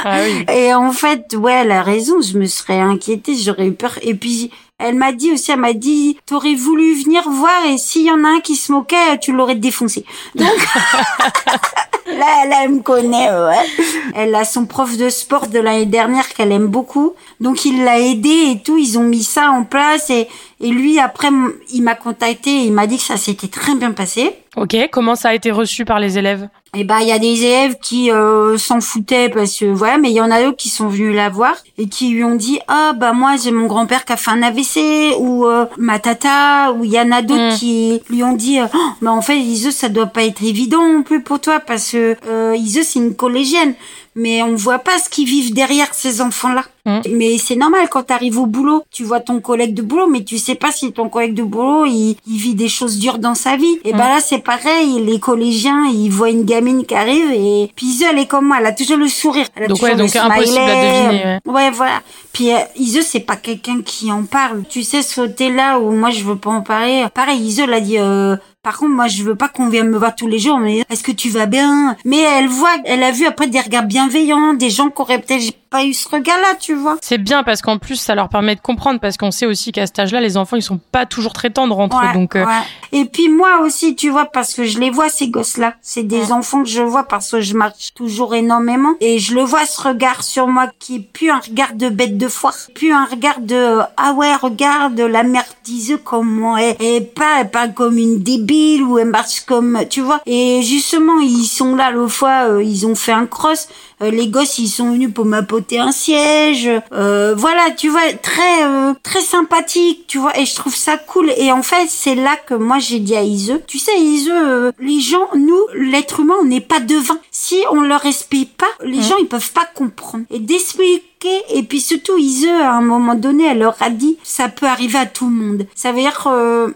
Ah 0.05 0.19
oui. 0.25 0.45
Et 0.55 0.73
en 0.75 0.93
fait, 0.93 1.35
ouais, 1.35 1.53
elle 1.63 1.73
a 1.73 1.83
raison, 1.83 2.21
je 2.21 2.39
me 2.39 2.47
serais 2.47 2.81
inquiétée, 2.81 3.35
j'aurais 3.35 3.67
eu 3.67 3.73
peur. 3.73 3.99
Et 4.03 4.15
puis, 4.15 4.51
Elle 4.81 4.95
m'a 4.95 5.13
dit 5.13 5.33
aussi, 5.33 5.53
elle 5.53 5.61
m'a 5.61 5.75
dit, 5.75 6.19
t'aurais 6.25 6.55
voulu 6.55 6.95
venir 6.95 7.29
voir 7.29 7.67
et 7.67 7.77
s'il 7.77 8.07
y 8.07 8.11
en 8.11 8.25
a 8.25 8.29
un 8.29 8.41
qui 8.41 8.57
se 8.57 8.73
moquait, 8.73 9.19
tu 9.21 9.33
l'aurais 9.33 9.55
défoncé. 9.55 10.07
Donc, 10.35 10.49
là, 12.07 12.63
elle, 12.63 12.71
me 12.71 12.81
connaît, 12.81 13.31
ouais. 13.31 13.85
Elle 14.15 14.35
a 14.35 14.45
son 14.45 14.65
prof 14.65 14.97
de 14.97 15.11
sport 15.11 15.49
de 15.49 15.59
l'année 15.59 15.85
dernière 15.85 16.29
qu'elle 16.29 16.51
aime 16.51 16.69
beaucoup. 16.69 17.13
Donc, 17.41 17.67
il 17.67 17.85
l'a 17.85 18.01
aidé 18.01 18.53
et 18.53 18.63
tout. 18.63 18.79
Ils 18.79 18.99
ont 18.99 19.05
mis 19.05 19.23
ça 19.23 19.51
en 19.51 19.65
place 19.65 20.09
et, 20.09 20.29
et 20.61 20.69
lui, 20.69 20.99
après, 20.99 21.29
il 21.73 21.83
m'a 21.83 21.95
contacté 21.95 22.51
et 22.51 22.65
il 22.65 22.73
m'a 22.73 22.87
dit 22.87 22.97
que 22.97 23.03
ça 23.03 23.19
s'était 23.19 23.49
très 23.49 23.75
bien 23.75 23.93
passé. 23.93 24.35
Ok, 24.57 24.77
comment 24.91 25.15
ça 25.15 25.29
a 25.29 25.35
été 25.35 25.51
reçu 25.51 25.85
par 25.85 26.01
les 26.01 26.17
élèves? 26.17 26.49
Et 26.77 26.85
bah, 26.85 26.99
il 27.03 27.09
y 27.09 27.13
a 27.13 27.19
des 27.19 27.43
élèves 27.45 27.79
qui 27.83 28.13
euh, 28.13 28.57
s'en 28.57 28.81
foutaient 28.81 29.29
parce 29.29 29.59
que 29.59 29.65
voilà, 29.65 29.99
mais 29.99 30.11
il 30.11 30.15
y 30.15 30.21
en 30.21 30.31
a 30.31 30.41
d'autres 30.41 30.57
qui 30.57 30.69
sont 30.69 30.87
venus 30.87 31.17
la 31.17 31.29
voir 31.29 31.55
et 31.79 31.89
qui 31.89 32.11
lui 32.11 32.23
ont 32.23 32.37
dit 32.37 32.61
ah 32.69 32.93
bah 32.97 33.13
moi 33.13 33.35
j'ai 33.43 33.51
mon 33.51 33.67
grand-père 33.67 34.05
qui 34.05 34.13
a 34.13 34.17
fait 34.17 34.31
un 34.31 34.41
AVC 34.43 35.17
ou 35.19 35.47
euh, 35.47 35.67
ma 35.79 35.99
tata 35.99 36.73
ou 36.73 36.85
il 36.85 36.93
y 36.93 37.01
en 37.01 37.11
a 37.11 37.23
d'autres 37.23 37.41
Mm. 37.55 37.57
qui 37.57 38.03
lui 38.09 38.23
ont 38.23 38.35
dit 38.37 38.59
oh, 38.63 38.79
bah 39.03 39.11
en 39.11 39.23
fait 39.23 39.39
Ise 39.39 39.71
ça 39.71 39.89
doit 39.89 40.07
pas 40.07 40.23
être 40.25 40.45
évident 40.45 40.87
non 40.87 41.03
plus 41.03 41.23
pour 41.23 41.41
toi 41.41 41.59
parce 41.59 41.91
que 41.91 42.17
euh, 42.29 42.57
c'est 42.85 42.99
une 42.99 43.17
collégienne 43.17 43.75
mais 44.21 44.43
on 44.43 44.55
voit 44.55 44.79
pas 44.81 44.99
ce 44.99 45.09
qu'ils 45.09 45.27
vivent 45.27 45.53
derrière 45.55 45.89
ces 45.93 46.21
enfants-là. 46.21 46.65
Mm. 46.87 47.01
Mais 47.13 47.37
c'est 47.39 47.57
normal 47.57 47.89
quand 47.91 48.05
tu 48.05 48.13
arrives 48.13 48.39
au 48.39 48.47
boulot, 48.47 48.83
tu 48.91 49.05
vois 49.05 49.21
ton 49.21 49.41
collègue 49.41 49.75
de 49.75 49.83
boulot, 49.83 50.07
mais 50.07 50.25
tu 50.25 50.39
sais 50.39 50.55
pas 50.55 50.73
si 50.73 50.93
ton 50.93 51.09
collègue 51.09 51.35
de 51.35 51.43
boulot 51.43 51.85
il, 51.87 52.17
il 52.27 52.39
vit 52.39 52.55
des 52.55 52.69
choses 52.69 52.99
dures 52.99 53.19
dans 53.19 53.35
sa 53.35 53.57
vie. 53.57 53.79
Et 53.85 53.93
Mm. 53.93 53.99
bah 53.99 54.09
là 54.15 54.19
c'est 54.21 54.39
pareil, 54.39 55.03
les 55.05 55.19
collégiens 55.19 55.85
ils 55.93 56.11
voient 56.11 56.31
une 56.31 56.45
gamine 56.45 56.85
qui 56.87 56.95
arrive 56.95 57.31
et 57.33 57.71
puis 57.77 57.87
Ise 57.87 58.05
elle 58.11 58.19
est 58.19 58.27
comme 58.27 58.47
moi, 58.47 58.57
elle 58.61 58.67
a 58.67 58.73
toujours 58.73 58.97
le 58.99 59.09
sourire, 59.09 59.47
elle 59.57 59.65
a 59.65 59.67
Donc 59.69 59.79
toujours 59.79 59.91
ouais, 59.95 59.97
le 60.03 60.03
donc 60.07 60.17
impossible 60.17 60.59
à 60.59 60.63
smiley. 60.67 61.09
deviner, 61.09 61.25
ouais. 61.47 61.53
Ouais, 61.53 61.71
voilà. 61.71 62.01
Puis 62.33 62.53
euh, 62.53 63.03
c'est 63.03 63.21
pas 63.21 63.37
quelqu'un 63.37 63.81
qui 63.85 64.11
en 64.13 64.25
parle. 64.25 64.63
Tu 64.69 64.83
sais, 64.83 65.03
ce 65.03 65.21
côté-là 65.23 65.79
où 65.81 65.91
moi 65.93 66.11
je 66.11 66.23
veux 66.25 66.37
pas 66.37 66.51
en 66.51 66.63
parler. 66.63 67.05
Pareil, 67.15 67.41
Ise 67.41 67.65
l'a 67.67 67.81
dit. 67.81 67.99
Euh, 67.99 68.37
par 68.63 68.77
contre, 68.77 68.93
moi, 68.93 69.09
je 69.09 69.23
veux 69.23 69.37
pas 69.37 69.49
qu'on 69.49 69.71
vienne 69.71 69.89
me 69.89 69.97
voir 69.97 70.15
tous 70.15 70.27
les 70.27 70.39
jours. 70.39 70.59
Mais 70.59 70.85
est-ce 70.91 71.03
que 71.03 71.13
tu 71.13 71.31
vas 71.31 71.47
bien? 71.47 71.97
Mais 72.05 72.19
elle 72.19 72.49
voit, 72.49 72.77
elle 72.85 73.03
a 73.03 73.11
vu 73.11 73.25
après 73.25 73.47
des 73.47 73.61
regards 73.61 73.87
bienveillants, 73.87 74.53
des 74.53 74.69
gens 74.69 74.91
qui 74.91 75.01
auraient 75.01 75.21
peut-être 75.21 75.55
pas 75.71 75.85
eu 75.85 75.95
ce 75.95 76.09
regard-là, 76.09 76.57
tu 76.59 76.75
vois. 76.75 76.99
C'est 77.01 77.19
bien 77.19 77.45
parce 77.45 77.63
qu'en 77.63 77.79
plus 77.79 77.95
ça 77.95 78.17
leur 78.17 78.29
permet 78.29 78.57
de 78.57 78.61
comprendre 78.61 78.99
parce 78.99 79.17
qu'on 79.17 79.31
sait 79.31 79.47
aussi 79.47 79.71
qu'à 79.71 79.87
cet 79.87 80.01
âge-là 80.01 80.21
les 80.21 80.37
enfants 80.37 80.57
ils 80.57 80.63
sont 80.63 80.81
pas 80.91 81.07
toujours 81.07 81.33
très 81.33 81.51
tendres 81.51 81.79
entre 81.79 81.97
eux 81.97 82.13
donc 82.13 82.35
euh, 82.35 82.45
ouais. 82.45 82.63
Et 82.91 83.05
puis 83.05 83.29
moi 83.29 83.61
aussi, 83.61 83.95
tu 83.95 84.11
vois, 84.11 84.27
parce 84.27 84.53
que 84.53 84.65
je 84.65 84.81
les 84.81 84.91
vois 84.91 85.09
ces 85.09 85.29
gosses-là. 85.29 85.75
C'est 85.81 86.03
des 86.03 86.33
enfants 86.33 86.65
que 86.65 86.69
je 86.69 86.83
vois 86.83 87.05
parce 87.05 87.31
que 87.31 87.41
je 87.41 87.55
marche 87.55 87.95
toujours 87.95 88.35
énormément 88.35 88.95
et 89.01 89.21
je 89.21 89.37
le 89.37 89.43
vois 89.43 89.65
ce 89.65 89.81
regard 89.81 90.25
sur 90.25 90.49
moi 90.49 90.67
qui 90.81 90.97
est 90.97 91.13
plus 91.13 91.31
un 91.31 91.39
regard 91.39 91.75
de 91.75 91.89
bête 91.89 92.19
de 92.19 92.27
foire, 92.27 92.57
plus 92.75 92.93
un 92.93 93.05
regard 93.05 93.39
de 93.39 93.79
ah 93.97 94.13
ouais 94.15 94.35
regarde 94.35 94.99
la 94.99 95.23
mère 95.23 95.45
disait 95.63 95.99
comment 96.03 96.57
elle, 96.57 97.07
parle, 97.15 97.43
elle 97.43 97.51
parle 97.51 97.75
comme 97.75 97.97
une 97.97 98.19
débile 98.19 98.50
ou 98.51 98.99
comme 99.47 99.81
tu 99.89 100.01
vois. 100.01 100.21
Et 100.27 100.63
justement 100.63 101.21
ils 101.21 101.47
sont 101.47 101.77
là 101.77 101.91
l'autre 101.91 102.13
fois, 102.13 102.49
euh, 102.49 102.63
ils 102.63 102.87
ont 102.87 102.95
fait 102.95 103.13
un 103.13 103.27
cross. 103.27 103.69
Euh, 104.03 104.11
les 104.11 104.29
gosses 104.29 104.59
ils 104.59 104.69
sont 104.69 104.93
venus 104.93 105.13
pour 105.13 105.25
m'apporter 105.25 105.79
un 105.79 105.93
siège. 105.93 106.71
Euh, 106.93 107.35
voilà, 107.37 107.71
tu 107.71 107.89
vois, 107.89 108.13
très 108.23 108.65
euh, 108.65 108.95
très 109.03 109.21
sympathique, 109.21 110.07
tu 110.07 110.19
vois. 110.19 110.39
Et 110.39 110.47
je 110.47 110.55
trouve 110.55 110.75
ça 110.75 110.97
cool. 110.97 111.31
Et 111.37 111.53
en 111.53 111.63
fait 111.63 111.87
c'est 111.89 112.15
là 112.15 112.37
que 112.37 112.55
moi 112.55 112.79
j'ai 112.79 112.99
dit 112.99 113.17
à 113.17 113.23
Ise, 113.23 113.61
tu 113.67 113.79
sais 113.79 113.99
Ise, 113.99 114.31
euh, 114.33 114.73
les 114.81 115.01
gens, 115.01 115.29
nous 115.35 115.61
l'être 115.75 116.21
humain 116.21 116.35
on 116.41 116.47
n'est 116.47 116.61
pas 116.61 116.81
devin. 116.81 117.19
Si 117.31 117.63
on 117.71 117.81
leur 117.81 118.05
explique 118.07 118.57
pas, 118.57 118.71
les 118.83 119.03
gens 119.03 119.17
ils 119.21 119.29
peuvent 119.29 119.53
pas 119.53 119.69
comprendre. 119.75 120.25
Et 120.31 120.39
d'expliquer 120.39 121.05
et 121.51 121.63
puis 121.63 121.81
surtout 121.81 122.17
Ise 122.17 122.49
à 122.49 122.73
un 122.73 122.81
moment 122.81 123.15
donné 123.15 123.45
elle 123.45 123.59
leur 123.59 123.77
a 123.81 123.91
dit 123.91 124.17
ça 124.23 124.49
peut 124.49 124.67
arriver 124.67 124.99
à 124.99 125.07
tout 125.07 125.27
le 125.27 125.35
monde. 125.35 125.67
Ça 125.75 125.93
veut 125.93 126.01
dire 126.01 126.27
euh, 126.27 126.71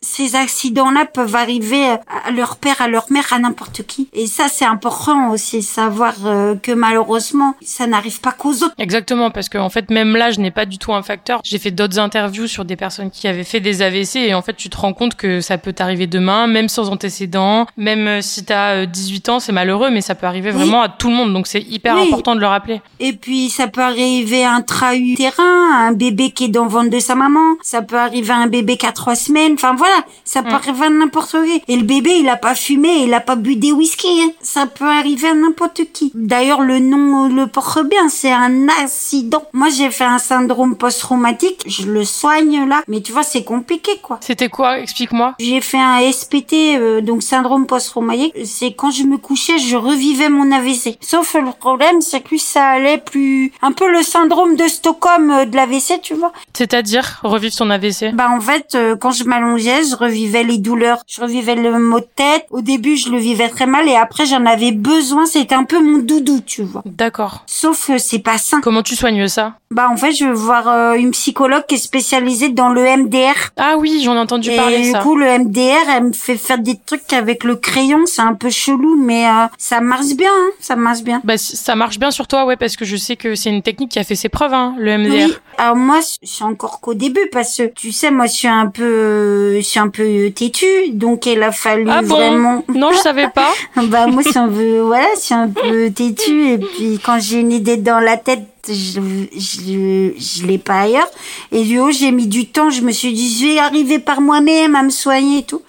ces 0.00 0.36
accidents-là 0.36 1.06
peuvent 1.06 1.34
arriver 1.34 1.82
à 2.26 2.30
leur 2.30 2.56
père, 2.56 2.80
à 2.80 2.88
leur 2.88 3.06
mère, 3.10 3.32
à 3.32 3.38
n'importe 3.38 3.82
qui. 3.86 4.08
Et 4.12 4.26
ça, 4.26 4.48
c'est 4.48 4.64
important 4.66 5.30
aussi, 5.30 5.62
savoir 5.62 6.14
euh, 6.26 6.54
que 6.56 6.72
malheureusement, 6.72 7.54
ça 7.62 7.86
n'arrive 7.86 8.20
pas 8.20 8.32
qu'aux 8.32 8.52
autres. 8.52 8.74
Exactement, 8.78 9.30
parce 9.30 9.48
qu'en 9.48 9.70
fait, 9.70 9.90
même 9.90 10.14
l'âge 10.16 10.38
n'est 10.38 10.50
pas 10.50 10.66
du 10.66 10.78
tout 10.78 10.92
un 10.92 11.02
facteur. 11.02 11.40
J'ai 11.42 11.58
fait 11.58 11.70
d'autres 11.70 11.98
interviews 11.98 12.46
sur 12.46 12.64
des 12.66 12.76
personnes 12.76 13.10
qui 13.10 13.26
avaient 13.28 13.44
fait 13.44 13.60
des 13.60 13.80
AVC 13.82 14.16
et 14.16 14.34
en 14.34 14.42
fait, 14.42 14.54
tu 14.54 14.68
te 14.68 14.76
rends 14.76 14.92
compte 14.92 15.14
que 15.14 15.40
ça 15.40 15.56
peut 15.58 15.72
t'arriver 15.72 16.06
demain, 16.06 16.46
même 16.46 16.68
sans 16.68 16.90
antécédents, 16.90 17.66
même 17.76 18.06
euh, 18.06 18.20
si 18.20 18.44
t'as 18.44 18.74
euh, 18.82 18.86
18 18.86 19.28
ans, 19.30 19.40
c'est 19.40 19.52
malheureux, 19.52 19.90
mais 19.90 20.00
ça 20.02 20.14
peut 20.14 20.26
arriver 20.26 20.50
Oui. 20.50 20.56
vraiment 20.58 20.82
à 20.82 20.88
tout 20.90 21.08
le 21.08 21.14
monde. 21.16 21.32
Donc, 21.32 21.46
c'est 21.46 21.62
hyper 21.62 21.96
Oui. 21.96 22.08
important 22.08 22.34
de 22.34 22.40
le 22.40 22.46
rappeler. 22.46 22.82
Et 23.00 23.14
puis, 23.14 23.48
ça 23.48 23.68
peut 23.68 23.80
arriver 23.82 24.44
à 24.44 24.52
un 24.52 24.60
trahutérin, 24.62 25.86
un 25.88 25.92
bébé 25.92 26.30
qui 26.30 26.44
est 26.44 26.48
dans 26.48 26.64
le 26.64 26.70
ventre 26.70 26.90
de 26.90 27.00
sa 27.00 27.14
maman. 27.14 27.54
Ça 27.62 27.82
peut 27.82 27.98
arriver 27.98 28.32
à 28.32 28.36
un 28.36 28.46
bébé 28.48 28.76
qui 28.76 28.86
a 28.86 28.92
trois 28.92 29.14
semaines. 29.14 29.53
Enfin, 29.54 29.74
voilà. 29.74 30.04
Ça 30.24 30.42
peut 30.42 30.50
arriver 30.52 30.86
à 30.86 30.90
n'importe 30.90 31.36
qui. 31.44 31.62
Et 31.68 31.76
le 31.76 31.82
bébé, 31.84 32.10
il 32.18 32.28
a 32.28 32.36
pas 32.36 32.54
fumé, 32.54 33.02
il 33.04 33.14
a 33.14 33.20
pas 33.20 33.36
bu 33.36 33.56
des 33.56 33.72
whisky. 33.72 34.08
hein. 34.22 34.30
Ça 34.40 34.66
peut 34.66 34.88
arriver 34.88 35.28
à 35.28 35.34
n'importe 35.34 35.80
qui. 35.92 36.10
D'ailleurs, 36.14 36.60
le 36.60 36.78
nom 36.78 37.28
le 37.28 37.46
porte 37.46 37.84
bien. 37.88 38.08
C'est 38.08 38.32
un 38.32 38.68
accident. 38.82 39.44
Moi, 39.52 39.68
j'ai 39.70 39.90
fait 39.90 40.04
un 40.04 40.18
syndrome 40.18 40.76
post-traumatique. 40.76 41.62
Je 41.66 41.86
le 41.86 42.04
soigne 42.04 42.68
là. 42.68 42.82
Mais 42.88 43.00
tu 43.00 43.12
vois, 43.12 43.22
c'est 43.22 43.44
compliqué, 43.44 43.92
quoi. 44.02 44.18
C'était 44.20 44.48
quoi? 44.48 44.78
Explique-moi. 44.78 45.34
J'ai 45.38 45.60
fait 45.60 45.78
un 45.78 46.00
SPT, 46.12 46.54
euh, 46.78 47.00
donc 47.00 47.22
syndrome 47.22 47.66
post-traumatique. 47.66 48.34
C'est 48.44 48.72
quand 48.72 48.90
je 48.90 49.02
me 49.04 49.16
couchais, 49.18 49.58
je 49.58 49.76
revivais 49.76 50.28
mon 50.28 50.50
AVC. 50.52 50.96
Sauf 51.00 51.34
le 51.34 51.50
problème, 51.58 52.00
c'est 52.00 52.20
que 52.20 52.36
ça 52.38 52.64
allait 52.66 52.98
plus... 52.98 53.52
Un 53.62 53.72
peu 53.72 53.90
le 53.90 54.02
syndrome 54.02 54.56
de 54.56 54.66
Stockholm 54.68 55.30
euh, 55.30 55.44
de 55.44 55.56
l'AVC, 55.56 56.00
tu 56.02 56.14
vois. 56.14 56.32
C'est-à-dire 56.56 57.20
revivre 57.22 57.52
son 57.54 57.70
AVC 57.70 58.12
Bah 58.14 58.28
en 58.30 58.40
fait, 58.40 58.74
euh, 58.74 58.96
quand 58.96 59.10
je 59.10 59.24
m'allongeais, 59.44 59.82
je 59.90 59.96
revivais 59.96 60.42
les 60.42 60.58
douleurs, 60.58 61.02
je 61.06 61.20
revivais 61.20 61.54
le 61.54 61.78
mot 61.78 62.00
de 62.00 62.06
tête. 62.16 62.46
Au 62.50 62.60
début, 62.60 62.96
je 62.96 63.10
le 63.10 63.18
vivais 63.18 63.48
très 63.48 63.66
mal 63.66 63.88
et 63.88 63.96
après, 63.96 64.26
j'en 64.26 64.44
avais 64.46 64.72
besoin. 64.72 65.26
C'était 65.26 65.54
un 65.54 65.64
peu 65.64 65.80
mon 65.82 65.98
doudou, 65.98 66.40
tu 66.44 66.62
vois. 66.62 66.82
D'accord. 66.84 67.42
Sauf 67.46 67.86
que 67.88 67.98
c'est 67.98 68.18
pas 68.18 68.38
sain. 68.38 68.60
Comment 68.60 68.82
tu 68.82 68.96
soignes 68.96 69.28
ça? 69.28 69.54
Bah 69.70 69.88
en 69.90 69.96
fait, 69.96 70.12
je 70.12 70.24
vais 70.24 70.32
voir 70.32 70.68
euh, 70.68 70.92
une 70.94 71.10
psychologue 71.10 71.64
qui 71.66 71.74
est 71.74 71.78
spécialisée 71.78 72.48
dans 72.50 72.68
le 72.68 72.82
MDR. 72.96 73.50
Ah 73.56 73.74
oui, 73.78 74.02
j'en 74.04 74.14
ai 74.14 74.18
entendu 74.18 74.50
Et 74.50 74.56
parler 74.56 74.82
du 74.82 74.90
ça. 74.90 75.00
coup, 75.00 75.16
le 75.16 75.26
MDR, 75.38 75.88
elle 75.96 76.04
me 76.04 76.12
fait 76.12 76.36
faire 76.36 76.58
des 76.58 76.78
trucs 76.86 77.12
avec 77.12 77.42
le 77.42 77.56
crayon. 77.56 78.00
C'est 78.06 78.22
un 78.22 78.34
peu 78.34 78.50
chelou, 78.50 78.96
mais 78.96 79.26
euh, 79.26 79.46
ça 79.58 79.80
marche 79.80 80.14
bien. 80.16 80.30
Hein, 80.30 80.50
ça 80.60 80.76
marche 80.76 81.02
bien. 81.02 81.20
Bah, 81.24 81.36
ça 81.38 81.74
marche 81.74 81.98
bien 81.98 82.10
sur 82.12 82.28
toi, 82.28 82.44
ouais, 82.44 82.56
parce 82.56 82.76
que 82.76 82.84
je 82.84 82.96
sais 82.96 83.16
que 83.16 83.34
c'est 83.34 83.50
une 83.50 83.62
technique 83.62 83.90
qui 83.90 83.98
a 83.98 84.04
fait 84.04 84.14
ses 84.14 84.28
preuves, 84.28 84.54
hein, 84.54 84.74
le 84.78 84.96
MDR. 84.96 85.26
Oui. 85.26 85.34
Alors 85.58 85.76
moi, 85.76 86.00
je 86.22 86.28
suis 86.28 86.44
encore 86.44 86.80
qu'au 86.80 86.94
début 86.94 87.28
parce 87.32 87.56
que 87.56 87.64
tu 87.64 87.92
sais, 87.92 88.10
moi, 88.10 88.26
je 88.26 88.32
suis 88.32 88.48
un 88.48 88.66
peu, 88.66 89.56
je 89.56 89.60
suis 89.62 89.80
un 89.80 89.88
peu 89.88 90.30
têtue, 90.30 90.90
donc 90.92 91.26
il 91.26 91.42
a 91.42 91.52
fallu 91.52 91.86
Ah 91.88 92.02
bon 92.02 92.16
vraiment? 92.16 92.64
Non, 92.74 92.92
je 92.92 92.98
savais 92.98 93.28
pas. 93.28 93.52
bah 93.84 94.06
moi, 94.06 94.22
je 94.24 94.30
suis 94.30 94.38
un 94.38 94.48
peu, 94.48 94.80
voilà, 94.80 95.06
je 95.16 95.20
suis 95.20 95.34
un 95.34 95.48
peu 95.48 95.90
têtue 95.90 96.52
et 96.52 96.58
puis 96.58 97.00
quand 97.04 97.18
j'ai 97.20 97.40
une 97.40 97.52
idée 97.52 97.76
dans 97.76 98.00
la 98.00 98.16
tête. 98.16 98.42
Je, 98.66 98.98
je, 99.36 100.12
je 100.16 100.46
l'ai 100.46 100.56
pas 100.56 100.80
ailleurs. 100.80 101.10
Et 101.52 101.64
du 101.64 101.78
coup, 101.78 101.92
j'ai 101.92 102.10
mis 102.10 102.26
du 102.26 102.46
temps. 102.46 102.70
Je 102.70 102.80
me 102.80 102.92
suis 102.92 103.12
dit, 103.12 103.38
je 103.38 103.44
vais 103.46 103.58
arriver 103.58 103.98
par 103.98 104.22
moi-même 104.22 104.74
à 104.74 104.82
me 104.82 104.88
soigner 104.88 105.40
et 105.40 105.42
tout. 105.42 105.60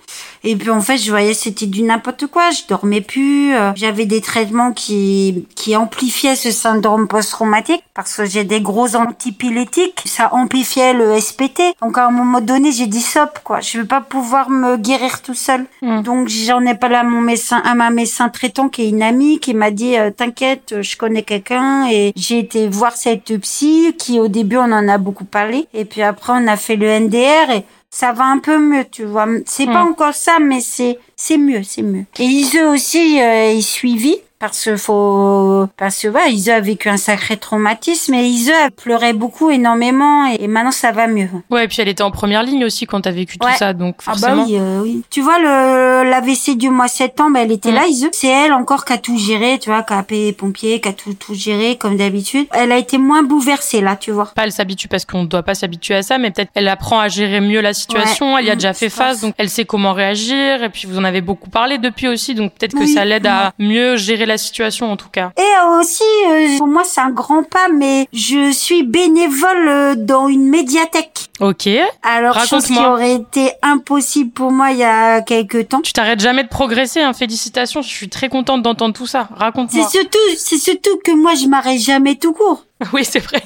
Et 0.46 0.56
puis 0.56 0.70
en 0.70 0.80
fait, 0.82 0.98
je 0.98 1.10
voyais 1.10 1.34
c'était 1.34 1.66
du 1.66 1.82
n'importe 1.82 2.28
quoi. 2.28 2.52
Je 2.52 2.62
dormais 2.70 3.02
plus. 3.02 3.54
euh, 3.56 3.72
J'avais 3.76 4.06
des 4.06 4.22
traitements 4.22 4.72
qui 4.72 5.46
qui 5.56 5.76
amplifiaient 5.76 6.36
ce 6.36 6.52
syndrome 6.52 7.08
post-traumatique 7.08 7.84
parce 7.94 8.16
que 8.16 8.26
j'ai 8.26 8.44
des 8.44 8.62
gros 8.62 8.96
antipylétiques. 8.96 10.02
Ça 10.06 10.34
amplifiait 10.34 10.94
le 10.94 11.20
SPT. 11.20 11.62
Donc 11.82 11.98
à 11.98 12.08
un 12.08 12.12
moment 12.12 12.42
donné, 12.42 12.72
j'ai 12.72 12.88
dit 12.88 13.02
stop 13.02 13.40
quoi. 13.44 13.60
Je 13.60 13.80
vais 13.80 13.86
pas 13.88 14.02
pouvoir 14.02 14.50
me 14.50 14.78
guérir 14.78 15.22
tout 15.22 15.34
seul. 15.34 15.66
Mm. 15.82 16.02
Donc 16.04 16.28
j'en 16.28 16.62
ai 16.66 16.76
parlé 16.76 16.96
à 16.98 17.04
mon 17.04 17.22
médecin, 17.22 17.62
à 17.66 17.74
ma 17.76 17.90
médecin 17.90 18.30
traitant 18.30 18.70
qui 18.70 18.84
est 18.84 18.90
une 18.90 19.04
amie 19.04 19.40
qui 19.40 19.54
m'a 19.54 19.72
dit 19.72 19.98
euh, 19.98 20.12
t'inquiète, 20.12 20.76
je 20.82 20.96
connais 20.98 21.24
quelqu'un 21.24 21.88
et 21.92 22.14
j'ai 22.16 22.40
été 22.40 22.68
voir 22.68 22.94
cette 22.96 23.36
psy 23.40 23.96
qui 23.98 24.20
au 24.20 24.28
début 24.28 24.58
on 24.58 24.72
en 24.72 24.88
a 24.88 24.98
beaucoup 24.98 25.26
parlé 25.26 25.68
et 25.74 25.86
puis 25.86 26.02
après 26.04 26.34
on 26.36 26.48
a 26.48 26.56
fait 26.58 26.76
le 26.76 26.88
NDR 26.88 27.50
et 27.52 27.66
ça 27.98 28.12
va 28.12 28.26
un 28.26 28.40
peu 28.40 28.58
mieux, 28.60 28.84
tu 28.92 29.06
vois. 29.06 29.26
C'est 29.46 29.68
pas 29.68 29.86
Mm. 29.86 29.88
encore 29.88 30.14
ça, 30.14 30.38
mais 30.42 30.60
c'est 30.60 31.00
c'est 31.16 31.38
mieux, 31.38 31.64
c'est 31.64 31.82
mieux. 31.82 32.04
Et 32.20 32.26
Ise 32.26 32.60
aussi 32.70 33.22
euh, 33.22 33.52
est 33.58 33.62
suivi 33.62 34.18
parce 34.40 34.64
que 34.66 34.76
faut 34.78 35.68
parce 35.78 36.02
que 36.02 36.08
ouais, 36.08 36.32
Ise 36.32 36.50
a 36.50 36.60
vécu 36.60 36.90
un 36.90 36.98
sacré 36.98 37.38
traumatisme 37.38 38.14
et 38.14 38.36
elle 38.48 38.72
pleurait 38.72 39.14
beaucoup 39.14 39.50
énormément 39.50 40.28
et, 40.28 40.44
et 40.44 40.48
maintenant 40.48 40.72
ça 40.72 40.92
va 40.92 41.08
mieux. 41.08 41.30
Ouais, 41.50 41.66
et 41.66 41.68
puis 41.68 41.78
elle 41.82 41.88
était 41.88 42.04
en 42.04 42.12
première 42.12 42.44
ligne 42.44 42.66
aussi 42.66 42.86
quand 42.86 43.02
t'as 43.02 43.12
vécu 43.12 43.38
tout 43.38 43.48
ça, 43.58 43.74
donc 43.74 43.96
Ah 44.00 44.12
forcément. 44.12 44.36
bah 44.38 44.44
oui, 44.48 44.58
euh, 44.60 44.82
oui. 44.84 45.04
Tu 45.10 45.22
vois 45.22 45.40
le 45.40 46.10
l'AVC 46.10 46.58
du 46.58 46.70
mois 46.70 46.88
septembre, 46.88 47.38
elle 47.38 47.52
était 47.52 47.72
Mm. 47.72 47.76
là, 47.76 47.88
Ise. 47.88 48.10
C'est 48.12 48.28
elle 48.28 48.54
encore 48.54 48.86
qui 48.86 48.94
a 48.94 48.98
tout 48.98 49.18
géré, 49.18 49.58
tu 49.60 49.70
vois, 49.70 49.84
qui 49.84 49.94
a 49.94 49.98
appelé 50.00 50.26
les 50.26 50.34
pompiers, 50.34 50.80
qui 50.82 50.90
a 50.90 50.94
tout 50.94 51.14
tout 51.14 51.34
géré 51.34 51.78
comme 51.78 51.98
d'habitude. 51.98 52.48
Elle 52.52 52.72
a 52.72 52.78
été 52.78 52.98
moins 52.98 53.24
bouleversée 53.24 53.82
là, 53.82 53.96
tu 53.96 54.12
vois. 54.12 54.32
Pas 54.36 54.44
elle 54.44 54.52
s'habitue 54.52 54.88
parce 54.88 55.06
qu'on 55.06 55.24
ne 55.24 55.28
doit 55.28 55.44
pas 55.44 55.56
s'habituer 55.56 55.96
à 55.96 56.04
ça, 56.04 56.18
mais 56.18 56.32
peut-être 56.32 56.52
elle 56.56 56.68
apprend 56.68 57.00
à 57.00 57.08
gérer 57.08 57.42
mieux 57.42 57.62
la 57.62 57.74
situation. 57.74 58.34
Ouais. 58.34 58.42
Elle 58.42 58.48
y 58.48 58.52
a 58.52 58.56
Mm, 58.56 58.58
déjà 58.58 58.74
fait 58.74 58.90
face, 58.90 59.22
donc 59.22 59.34
elle 59.38 59.50
sait 59.50 59.66
comment 59.66 59.94
réagir. 59.94 60.64
Et 60.64 60.70
puis 60.70 60.88
vous 60.88 60.98
en 60.98 61.04
avez 61.04 61.22
beaucoup 61.22 61.50
parlé 61.50 61.78
depuis 61.78 62.08
aussi, 62.08 62.36
donc 62.36 62.54
peut-être 62.54 62.78
que 62.78 62.86
ça 62.86 63.06
l'aide 63.06 63.26
à 63.28 63.52
mieux 63.60 63.96
gérer 63.98 64.26
la 64.26 64.35
situation 64.38 64.92
en 64.92 64.98
tout 64.98 65.10
cas. 65.10 65.32
Et 65.38 65.80
aussi, 65.80 66.04
euh, 66.30 66.58
pour 66.58 66.68
moi 66.68 66.84
c'est 66.84 67.02
un 67.02 67.12
grand 67.12 67.44
pas, 67.44 67.68
mais 67.68 68.08
je 68.14 68.52
suis 68.52 68.84
bénévole 68.84 69.68
euh, 69.68 69.96
dans 69.96 70.28
une 70.28 70.50
médiathèque. 70.50 71.30
Ok. 71.42 71.68
Alors, 72.02 72.40
chose 72.46 72.66
qui 72.66 72.78
aurait 72.78 73.16
été 73.16 73.52
impossible 73.62 74.32
pour 74.32 74.52
moi 74.52 74.72
il 74.72 74.78
y 74.78 74.84
a 74.84 75.22
quelques 75.22 75.68
temps. 75.68 75.82
Tu 75.82 75.92
t'arrêtes 75.92 76.22
jamais 76.22 76.44
de 76.44 76.50
progresser, 76.50 77.02
hein. 77.02 77.14
Félicitations. 77.14 77.82
Je 77.82 77.90
suis 77.90 78.10
très 78.10 78.30
contente 78.30 78.62
d'entendre 78.62 78.94
tout 78.94 79.08
ça. 79.08 79.28
Raconte-moi. 79.36 79.86
C'est 79.90 79.98
surtout, 80.00 80.18
c'est 80.38 80.58
surtout 80.58 80.98
que 81.04 81.12
moi 81.12 81.36
je 81.36 81.48
m'arrête 81.48 81.80
jamais 81.80 82.16
tout 82.16 82.34
court. 82.34 82.64
Oui, 82.94 83.06
c'est 83.06 83.20
vrai. 83.20 83.42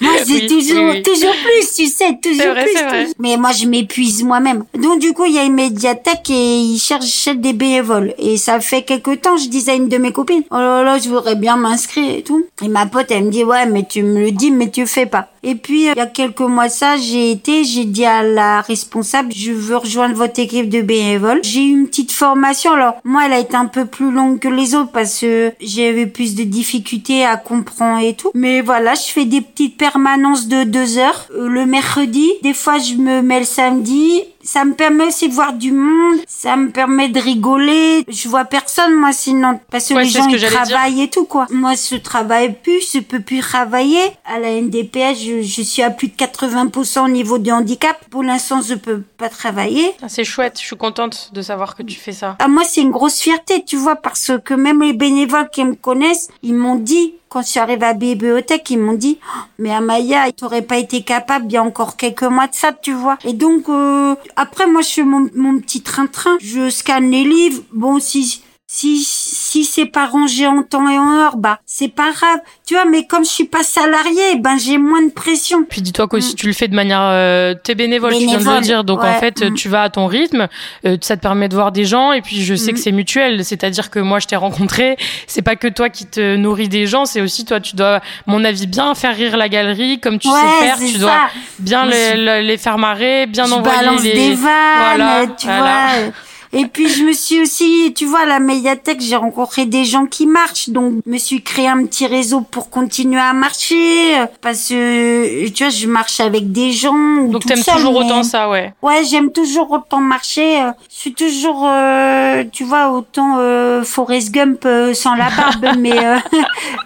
Moi, 0.00 0.12
c'est 0.24 0.46
toujours, 0.46 0.94
toujours 1.02 1.34
plus, 1.44 1.74
tu 1.74 1.86
sais, 1.86 2.18
toujours 2.22 2.52
vrai, 2.52 2.64
plus. 2.64 2.82
Vrai. 2.82 3.06
Mais 3.18 3.36
moi, 3.36 3.52
je 3.52 3.66
m'épuise 3.66 4.24
moi-même. 4.24 4.64
Donc, 4.74 5.00
du 5.00 5.12
coup, 5.12 5.24
il 5.26 5.32
y 5.32 5.38
a 5.38 5.44
une 5.44 5.54
médiathèque 5.54 6.28
et 6.30 6.58
ils 6.58 6.78
cherchent 6.78 7.28
des 7.28 7.52
bénévoles. 7.52 8.14
Et 8.18 8.36
ça 8.36 8.60
fait 8.60 8.82
quelque 8.82 9.14
temps, 9.14 9.36
je 9.36 9.48
disais 9.48 9.72
à 9.72 9.74
une 9.74 9.88
de 9.88 9.96
mes 9.96 10.12
copines, 10.12 10.42
oh 10.50 10.56
là 10.56 10.82
là, 10.82 10.98
je 10.98 11.08
voudrais 11.08 11.36
bien 11.36 11.56
m'inscrire 11.56 12.16
et 12.18 12.22
tout. 12.22 12.44
Et 12.62 12.68
ma 12.68 12.86
pote, 12.86 13.06
elle 13.10 13.24
me 13.24 13.30
dit, 13.30 13.44
ouais, 13.44 13.66
mais 13.66 13.86
tu 13.88 14.02
me 14.02 14.20
le 14.20 14.32
dis, 14.32 14.50
mais 14.50 14.70
tu 14.70 14.86
fais 14.86 15.06
pas. 15.06 15.28
Et 15.44 15.54
puis, 15.54 15.82
il 15.82 15.96
y 15.96 16.00
a 16.00 16.06
quelques 16.06 16.40
mois 16.40 16.68
ça, 16.68 16.96
j'ai 16.96 17.30
été, 17.30 17.64
j'ai 17.64 17.84
dit 17.84 18.04
à 18.04 18.22
la 18.22 18.62
responsable, 18.62 19.32
je 19.34 19.52
veux 19.52 19.76
rejoindre 19.76 20.14
votre 20.14 20.40
équipe 20.40 20.68
de 20.68 20.80
bénévoles. 20.80 21.40
J'ai 21.42 21.62
eu 21.62 21.70
une 21.70 21.86
petite 21.86 22.12
formation. 22.12 22.72
Alors, 22.72 22.94
moi, 23.04 23.26
elle 23.26 23.34
a 23.34 23.38
été 23.38 23.54
un 23.54 23.66
peu 23.66 23.84
plus 23.84 24.10
longue 24.10 24.38
que 24.38 24.48
les 24.48 24.74
autres 24.74 24.90
parce 24.90 25.20
que 25.20 25.52
j'avais 25.60 26.06
plus 26.06 26.34
de 26.34 26.44
difficultés 26.44 27.24
à 27.24 27.36
comprendre 27.36 28.00
et 28.00 28.14
tout. 28.14 28.30
Mais 28.34 28.62
voilà, 28.62 28.94
je 28.94 29.12
fais 29.12 29.26
des 29.26 29.42
petites 29.42 29.76
permanences 29.76 30.48
de 30.48 30.64
deux 30.64 30.98
heures 30.98 31.28
euh, 31.36 31.48
le 31.48 31.66
mercredi. 31.66 32.30
Des 32.42 32.54
fois, 32.54 32.78
je 32.78 32.94
me 32.94 33.20
mets 33.20 33.40
le 33.40 33.44
samedi 33.44 34.22
ça 34.44 34.64
me 34.64 34.74
permet 34.74 35.06
aussi 35.06 35.28
de 35.28 35.34
voir 35.34 35.52
du 35.52 35.72
monde, 35.72 36.20
ça 36.26 36.56
me 36.56 36.70
permet 36.70 37.08
de 37.08 37.18
rigoler. 37.18 38.04
Je 38.08 38.28
vois 38.28 38.44
personne 38.44 38.94
moi 38.94 39.12
sinon 39.12 39.58
parce 39.70 39.88
que 39.88 39.94
les 39.94 40.04
gens 40.04 40.28
ils 40.28 40.40
travaillent 40.40 41.02
et 41.02 41.08
tout 41.08 41.24
quoi. 41.24 41.46
Moi 41.50 41.72
je 41.74 41.96
travaille 41.96 42.54
plus, 42.54 42.92
je 42.92 43.00
peux 43.00 43.20
plus 43.20 43.40
travailler. 43.40 44.02
À 44.24 44.38
la 44.38 44.60
NDPS, 44.60 45.18
je, 45.18 45.42
je 45.42 45.62
suis 45.62 45.82
à 45.82 45.90
plus 45.90 46.08
de 46.08 46.14
80% 46.14 47.04
au 47.04 47.08
niveau 47.08 47.38
du 47.38 47.50
handicap. 47.50 47.96
Pour 48.10 48.22
l'instant, 48.22 48.60
je 48.60 48.74
peux 48.74 49.00
pas 49.16 49.28
travailler. 49.28 49.92
Ah, 50.02 50.08
c'est 50.08 50.24
chouette, 50.24 50.58
je 50.60 50.66
suis 50.66 50.76
contente 50.76 51.30
de 51.32 51.42
savoir 51.42 51.74
que 51.74 51.82
tu 51.82 51.98
fais 51.98 52.12
ça. 52.12 52.36
Ah, 52.38 52.48
moi 52.48 52.62
c'est 52.64 52.82
une 52.82 52.90
grosse 52.90 53.20
fierté, 53.20 53.64
tu 53.64 53.76
vois, 53.76 53.96
parce 53.96 54.32
que 54.44 54.54
même 54.54 54.82
les 54.82 54.92
bénévoles 54.92 55.48
qui 55.50 55.64
me 55.64 55.74
connaissent, 55.74 56.28
ils 56.42 56.54
m'ont 56.54 56.76
dit 56.76 57.14
quand 57.34 57.42
je 57.42 57.48
suis 57.48 57.58
arrivée 57.58 57.86
à 57.86 57.94
bibliothèque, 57.94 58.70
ils 58.70 58.78
m'ont 58.78 58.92
dit 58.92 59.18
oh, 59.20 59.40
mais 59.58 59.74
Amaya, 59.74 60.30
t'aurais 60.30 60.62
pas 60.62 60.78
été 60.78 61.02
capable 61.02 61.46
il 61.46 61.52
y 61.54 61.56
a 61.56 61.64
encore 61.64 61.96
quelques 61.96 62.22
mois 62.22 62.46
de 62.46 62.54
ça, 62.54 62.72
tu 62.72 62.92
vois. 62.92 63.18
Et 63.24 63.32
donc 63.32 63.68
euh, 63.68 64.14
après 64.36 64.68
moi 64.68 64.82
je 64.82 64.90
fais 64.90 65.02
mon, 65.02 65.28
mon 65.34 65.58
petit 65.58 65.82
train-train, 65.82 66.36
je 66.40 66.70
scanne 66.70 67.10
les 67.10 67.24
livres. 67.24 67.60
Bon 67.72 67.98
si 67.98 68.43
si 68.76 69.04
si 69.04 69.62
c'est 69.62 69.86
pas 69.86 70.06
rangé 70.06 70.48
en 70.48 70.64
temps 70.64 70.88
et 70.88 70.98
en 70.98 71.12
heure, 71.12 71.36
bah 71.36 71.60
c'est 71.64 71.94
pas 71.94 72.10
grave. 72.10 72.40
Tu 72.66 72.74
vois, 72.74 72.84
mais 72.84 73.06
comme 73.06 73.24
je 73.24 73.30
suis 73.30 73.44
pas 73.44 73.62
salarié, 73.62 74.36
ben 74.40 74.58
j'ai 74.58 74.78
moins 74.78 75.02
de 75.02 75.12
pression. 75.12 75.64
Puis 75.64 75.80
dis-toi 75.80 76.08
que 76.08 76.18
si 76.18 76.32
mm. 76.32 76.36
tu 76.36 76.46
le 76.48 76.52
fais 76.52 76.66
de 76.66 76.74
manière, 76.74 77.02
euh, 77.02 77.54
t'es 77.54 77.76
bénévole, 77.76 78.14
tu 78.14 78.26
viens 78.26 78.40
de 78.40 78.44
le 78.44 78.60
dire, 78.62 78.82
donc 78.82 79.04
en 79.04 79.14
fait 79.20 79.42
mm. 79.42 79.54
tu 79.54 79.68
vas 79.68 79.82
à 79.82 79.90
ton 79.90 80.06
rythme, 80.06 80.48
euh, 80.86 80.96
ça 81.02 81.16
te 81.16 81.22
permet 81.22 81.48
de 81.48 81.54
voir 81.54 81.70
des 81.70 81.84
gens 81.84 82.10
et 82.10 82.20
puis 82.20 82.42
je 82.42 82.56
sais 82.56 82.72
que 82.72 82.78
mm. 82.78 82.82
c'est 82.82 82.90
mutuel, 82.90 83.44
c'est-à-dire 83.44 83.90
que 83.90 84.00
moi 84.00 84.18
je 84.18 84.26
t'ai 84.26 84.34
rencontré, 84.36 84.96
c'est 85.28 85.42
pas 85.42 85.54
que 85.54 85.68
toi 85.68 85.88
qui 85.88 86.06
te 86.06 86.34
nourris 86.34 86.68
des 86.68 86.88
gens, 86.88 87.04
c'est 87.04 87.20
aussi 87.20 87.44
toi 87.44 87.60
tu 87.60 87.76
dois, 87.76 88.00
mon 88.26 88.42
avis, 88.42 88.66
bien 88.66 88.96
faire 88.96 89.14
rire 89.14 89.36
la 89.36 89.48
galerie 89.48 90.00
comme 90.00 90.18
tu 90.18 90.28
sais 90.28 90.64
faire, 90.64 90.78
tu 90.78 90.98
dois 90.98 91.28
bien 91.60 91.86
les, 91.86 92.42
les, 92.42 92.58
faire 92.58 92.78
marrer, 92.78 93.26
bien 93.26 93.46
je 93.46 93.52
envoyer 93.52 94.02
les 94.02 94.12
des 94.12 94.34
vannes, 94.34 94.96
voilà, 94.96 95.26
tu 95.38 95.46
vois. 95.46 96.12
Et 96.56 96.66
puis 96.66 96.88
je 96.88 97.02
me 97.02 97.12
suis 97.12 97.40
aussi, 97.40 97.92
tu 97.96 98.06
vois, 98.06 98.20
à 98.20 98.26
la 98.26 98.38
médiathèque, 98.38 99.00
j'ai 99.00 99.16
rencontré 99.16 99.66
des 99.66 99.84
gens 99.84 100.06
qui 100.06 100.24
marchent, 100.26 100.68
donc 100.68 100.94
je 101.04 101.10
me 101.10 101.18
suis 101.18 101.42
créé 101.42 101.66
un 101.66 101.84
petit 101.84 102.06
réseau 102.06 102.42
pour 102.42 102.70
continuer 102.70 103.20
à 103.20 103.32
marcher, 103.32 104.14
parce 104.40 104.68
que 104.68 105.48
tu 105.48 105.64
vois, 105.64 105.70
je 105.70 105.88
marche 105.88 106.20
avec 106.20 106.52
des 106.52 106.70
gens. 106.70 107.24
Donc 107.24 107.44
t'aimes 107.44 107.64
toujours 107.64 107.96
autant 107.96 108.22
ça, 108.22 108.48
ouais. 108.48 108.72
Ouais, 108.82 109.02
j'aime 109.04 109.32
toujours 109.32 109.72
autant 109.72 109.98
marcher. 109.98 110.62
Je 110.88 110.94
suis 110.94 111.14
toujours, 111.14 111.66
euh, 111.66 112.44
tu 112.52 112.62
vois, 112.62 112.90
autant 112.90 113.38
euh, 113.38 113.82
Forrest 113.82 114.30
Gump 114.30 114.64
euh, 114.64 114.94
sans 114.94 115.16
la 115.16 115.30
barbe, 115.30 115.76
mais 115.78 115.98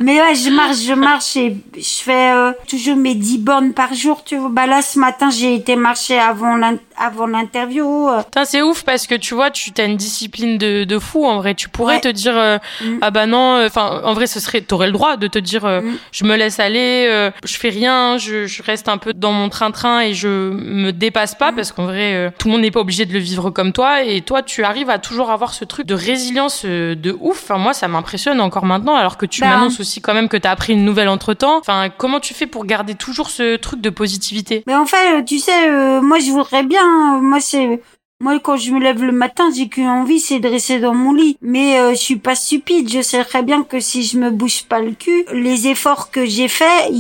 mais 0.00 0.18
ouais, 0.18 0.34
je 0.34 0.48
marche, 0.48 0.78
je 0.78 0.94
marche 0.94 1.36
et 1.36 1.54
je 1.76 2.02
fais 2.02 2.32
toujours 2.66 2.96
mes 2.96 3.14
10 3.14 3.38
bornes 3.38 3.72
par 3.74 3.92
jour. 3.92 4.24
Tu 4.24 4.36
vois, 4.36 4.48
bah 4.48 4.66
là 4.66 4.80
ce 4.80 4.98
matin 4.98 5.28
j'ai 5.28 5.54
été 5.54 5.76
marcher 5.76 6.18
avant 6.18 6.56
avant 6.98 7.26
l'interview. 7.26 8.08
C'est 8.44 8.62
ouf 8.62 8.82
parce 8.82 9.06
que 9.06 9.14
tu 9.14 9.34
vois 9.34 9.50
tu 9.50 9.72
as 9.78 9.84
une 9.84 9.96
discipline 9.96 10.58
de, 10.58 10.84
de 10.84 10.98
fou 10.98 11.26
en 11.26 11.38
vrai 11.38 11.54
tu 11.54 11.68
pourrais 11.68 12.00
te 12.00 12.08
dire 12.08 12.36
euh, 12.36 12.58
mm. 12.80 12.98
ah 13.02 13.10
bah 13.10 13.26
non 13.26 13.56
euh, 13.56 13.66
enfin 13.66 14.00
en 14.04 14.14
vrai 14.14 14.26
ce 14.26 14.40
serait 14.40 14.60
t'aurais 14.60 14.86
le 14.86 14.92
droit 14.92 15.16
de 15.16 15.26
te 15.26 15.38
dire 15.38 15.64
euh, 15.64 15.80
mm. 15.80 15.98
je 16.12 16.24
me 16.24 16.36
laisse 16.36 16.60
aller 16.60 17.30
je 17.44 17.56
fais 17.56 17.68
rien 17.68 18.16
je, 18.18 18.46
je, 18.46 18.62
reste 18.62 18.88
un 18.88 18.98
peu 18.98 19.12
dans 19.12 19.32
mon 19.32 19.48
train-train 19.48 20.00
et 20.00 20.14
je 20.14 20.28
me 20.28 20.92
dépasse 20.92 21.34
pas 21.34 21.52
mm. 21.52 21.56
parce 21.56 21.72
qu'en 21.72 21.84
vrai 21.84 22.32
tout 22.38 22.48
le 22.48 22.52
monde 22.52 22.62
n'est 22.62 22.70
pas 22.70 22.80
obligé 22.80 23.04
de 23.04 23.12
le 23.12 23.18
vivre 23.18 23.50
comme 23.50 23.72
toi 23.72 24.02
et 24.02 24.20
toi 24.22 24.42
tu 24.42 24.64
arrives 24.64 24.90
à 24.90 24.98
toujours 24.98 25.30
avoir 25.30 25.52
ce 25.52 25.64
truc 25.64 25.86
de 25.86 25.94
résilience 25.94 26.64
de 26.64 27.16
ouf 27.20 27.42
enfin 27.42 27.58
moi 27.58 27.74
ça 27.74 27.88
m'impressionne 27.88 28.40
encore 28.40 28.64
maintenant 28.64 28.94
alors 28.94 29.16
que 29.16 29.26
tu 29.26 29.42
bah. 29.42 29.48
m'annonces 29.48 29.80
aussi 29.80 30.00
quand 30.00 30.14
même 30.14 30.28
que 30.28 30.36
tu 30.36 30.48
as 30.48 30.50
appris 30.50 30.72
une 30.72 30.84
nouvelle 30.84 31.08
entre 31.08 31.34
temps 31.34 31.58
enfin 31.58 31.88
comment 31.96 32.20
tu 32.20 32.34
fais 32.34 32.46
pour 32.46 32.64
garder 32.64 32.94
toujours 32.94 33.30
ce 33.30 33.56
truc 33.56 33.80
de 33.80 33.90
positivité? 33.90 34.62
Mais 34.66 34.74
en 34.74 34.86
fait 34.86 35.24
tu 35.24 35.38
sais 35.38 35.70
moi 36.00 36.18
je 36.18 36.30
voudrais 36.30 36.62
bien 36.62 36.87
moi 37.20 37.40
c'est 37.40 37.80
moi, 38.20 38.40
quand 38.40 38.56
je 38.56 38.72
me 38.72 38.80
lève 38.80 39.04
le 39.04 39.12
matin, 39.12 39.48
j'ai 39.54 39.68
qu'une 39.68 39.86
envie, 39.86 40.18
c'est 40.18 40.40
de 40.40 40.48
rester 40.48 40.80
dans 40.80 40.92
mon 40.92 41.12
lit. 41.12 41.38
Mais 41.40 41.78
euh, 41.78 41.90
je 41.90 41.98
suis 41.98 42.16
pas 42.16 42.34
stupide. 42.34 42.90
Je 42.90 43.00
sais 43.00 43.22
très 43.24 43.44
bien 43.44 43.62
que 43.62 43.78
si 43.78 44.02
je 44.02 44.18
me 44.18 44.30
bouge 44.30 44.64
pas 44.64 44.80
le 44.80 44.90
cul, 44.90 45.24
les 45.32 45.68
efforts 45.68 46.10
que 46.10 46.26
j'ai 46.26 46.48
faits, 46.48 46.90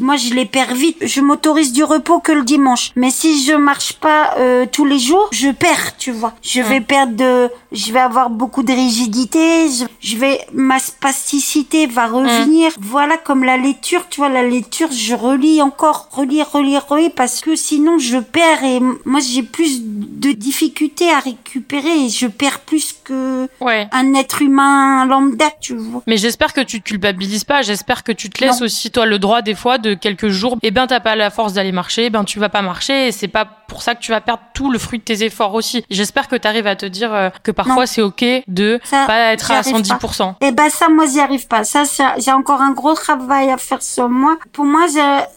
moi, 0.00 0.16
je 0.16 0.32
les 0.32 0.46
perds 0.46 0.74
vite. 0.74 1.06
Je 1.06 1.20
m'autorise 1.20 1.74
du 1.74 1.84
repos 1.84 2.18
que 2.18 2.32
le 2.32 2.44
dimanche. 2.44 2.92
Mais 2.96 3.10
si 3.10 3.44
je 3.44 3.52
marche 3.52 3.92
pas 3.92 4.36
euh, 4.38 4.64
tous 4.64 4.86
les 4.86 4.98
jours, 4.98 5.28
je 5.32 5.50
perds, 5.50 5.98
tu 5.98 6.12
vois. 6.12 6.32
Je 6.40 6.62
vais 6.62 6.80
perdre 6.80 7.14
de, 7.14 7.50
je 7.74 7.92
vais 7.92 8.00
avoir 8.00 8.30
beaucoup 8.30 8.62
de 8.62 8.72
rigidité. 8.72 9.68
Je, 10.00 10.16
vais, 10.16 10.40
ma 10.52 10.78
spasticité 10.78 11.86
va 11.86 12.06
revenir. 12.06 12.72
Voilà, 12.80 13.16
comme 13.18 13.44
la 13.44 13.56
lecture, 13.56 14.08
tu 14.08 14.20
vois, 14.20 14.28
la 14.28 14.42
lecture, 14.42 14.90
je 14.90 15.14
relis 15.14 15.60
encore, 15.60 16.08
relire, 16.10 16.50
relire, 16.50 16.86
relire, 16.88 17.10
parce 17.14 17.40
que 17.40 17.56
sinon 17.56 17.98
je 17.98 18.18
perds 18.18 18.64
et 18.64 18.80
moi 19.04 19.20
j'ai 19.20 19.42
plus 19.42 19.82
de 19.82 20.32
difficultés 20.32 20.54
difficulté 20.54 21.10
à 21.10 21.18
récupérer 21.18 22.04
et 22.04 22.08
je 22.08 22.26
perds 22.26 22.60
plus 22.60 22.94
que 23.04 23.48
un 23.60 24.14
être 24.14 24.40
humain 24.40 25.04
lambda, 25.04 25.46
tu 25.60 25.76
vois. 25.76 26.02
Mais 26.06 26.16
j'espère 26.16 26.52
que 26.52 26.60
tu 26.60 26.80
te 26.80 26.88
culpabilises 26.88 27.44
pas, 27.44 27.62
j'espère 27.62 28.04
que 28.04 28.12
tu 28.12 28.30
te 28.30 28.42
laisses 28.42 28.62
aussi 28.62 28.90
toi 28.90 29.04
le 29.04 29.18
droit 29.18 29.42
des 29.42 29.54
fois 29.54 29.78
de 29.78 29.94
quelques 29.94 30.28
jours, 30.28 30.54
et 30.62 30.68
eh 30.68 30.70
ben 30.70 30.86
t'as 30.86 31.00
pas 31.00 31.16
la 31.16 31.30
force 31.30 31.54
d'aller 31.54 31.72
marcher, 31.72 32.06
eh 32.06 32.10
ben 32.10 32.24
tu 32.24 32.38
vas 32.38 32.48
pas 32.48 32.62
marcher 32.62 33.08
et 33.08 33.12
c'est 33.12 33.28
pas 33.28 33.44
pour 33.44 33.82
ça 33.82 33.94
que 33.94 34.00
tu 34.00 34.12
vas 34.12 34.20
perdre 34.20 34.42
tout 34.54 34.70
le 34.70 34.78
fruit 34.78 34.98
de 35.00 35.04
tes 35.04 35.24
efforts 35.24 35.54
aussi. 35.54 35.84
J'espère 35.90 36.28
que 36.28 36.36
tu 36.36 36.46
arrives 36.46 36.66
à 36.66 36.76
te 36.76 36.86
dire 36.86 37.12
euh, 37.12 37.30
que 37.42 37.50
parfois 37.64 37.86
c'est 37.86 38.02
OK 38.02 38.24
de 38.46 38.80
pas 38.90 39.32
être 39.32 39.50
à 39.50 39.62
110%. 39.62 40.30
Et 40.30 40.46
eh 40.46 40.52
ben 40.52 40.68
ça 40.70 40.88
moi 40.88 41.06
j'y 41.06 41.20
arrive 41.20 41.46
pas. 41.46 41.64
Ça 41.64 41.84
j'ai 42.18 42.32
encore 42.32 42.60
un 42.60 42.72
gros 42.72 42.94
travail 42.94 43.50
à 43.50 43.56
faire 43.56 43.82
sur 43.82 44.08
moi. 44.08 44.36
Pour 44.52 44.64
moi 44.64 44.86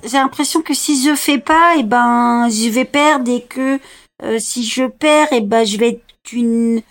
j'ai 0.03 0.17
l'impression 0.17 0.61
que 0.61 0.73
si 0.73 1.01
je 1.03 1.15
fais 1.15 1.37
pas 1.37 1.75
et 1.75 1.79
eh 1.79 1.83
ben 1.83 2.49
je 2.49 2.69
vais 2.69 2.85
perdre 2.85 3.31
et 3.31 3.41
que 3.43 3.79
euh, 4.23 4.39
si 4.39 4.65
je 4.65 4.85
perds, 4.85 5.31
et 5.31 5.37
eh 5.37 5.41
ben 5.41 5.65
je 5.65 5.77
vais 5.77 5.89
être 5.89 6.33
une 6.33 6.81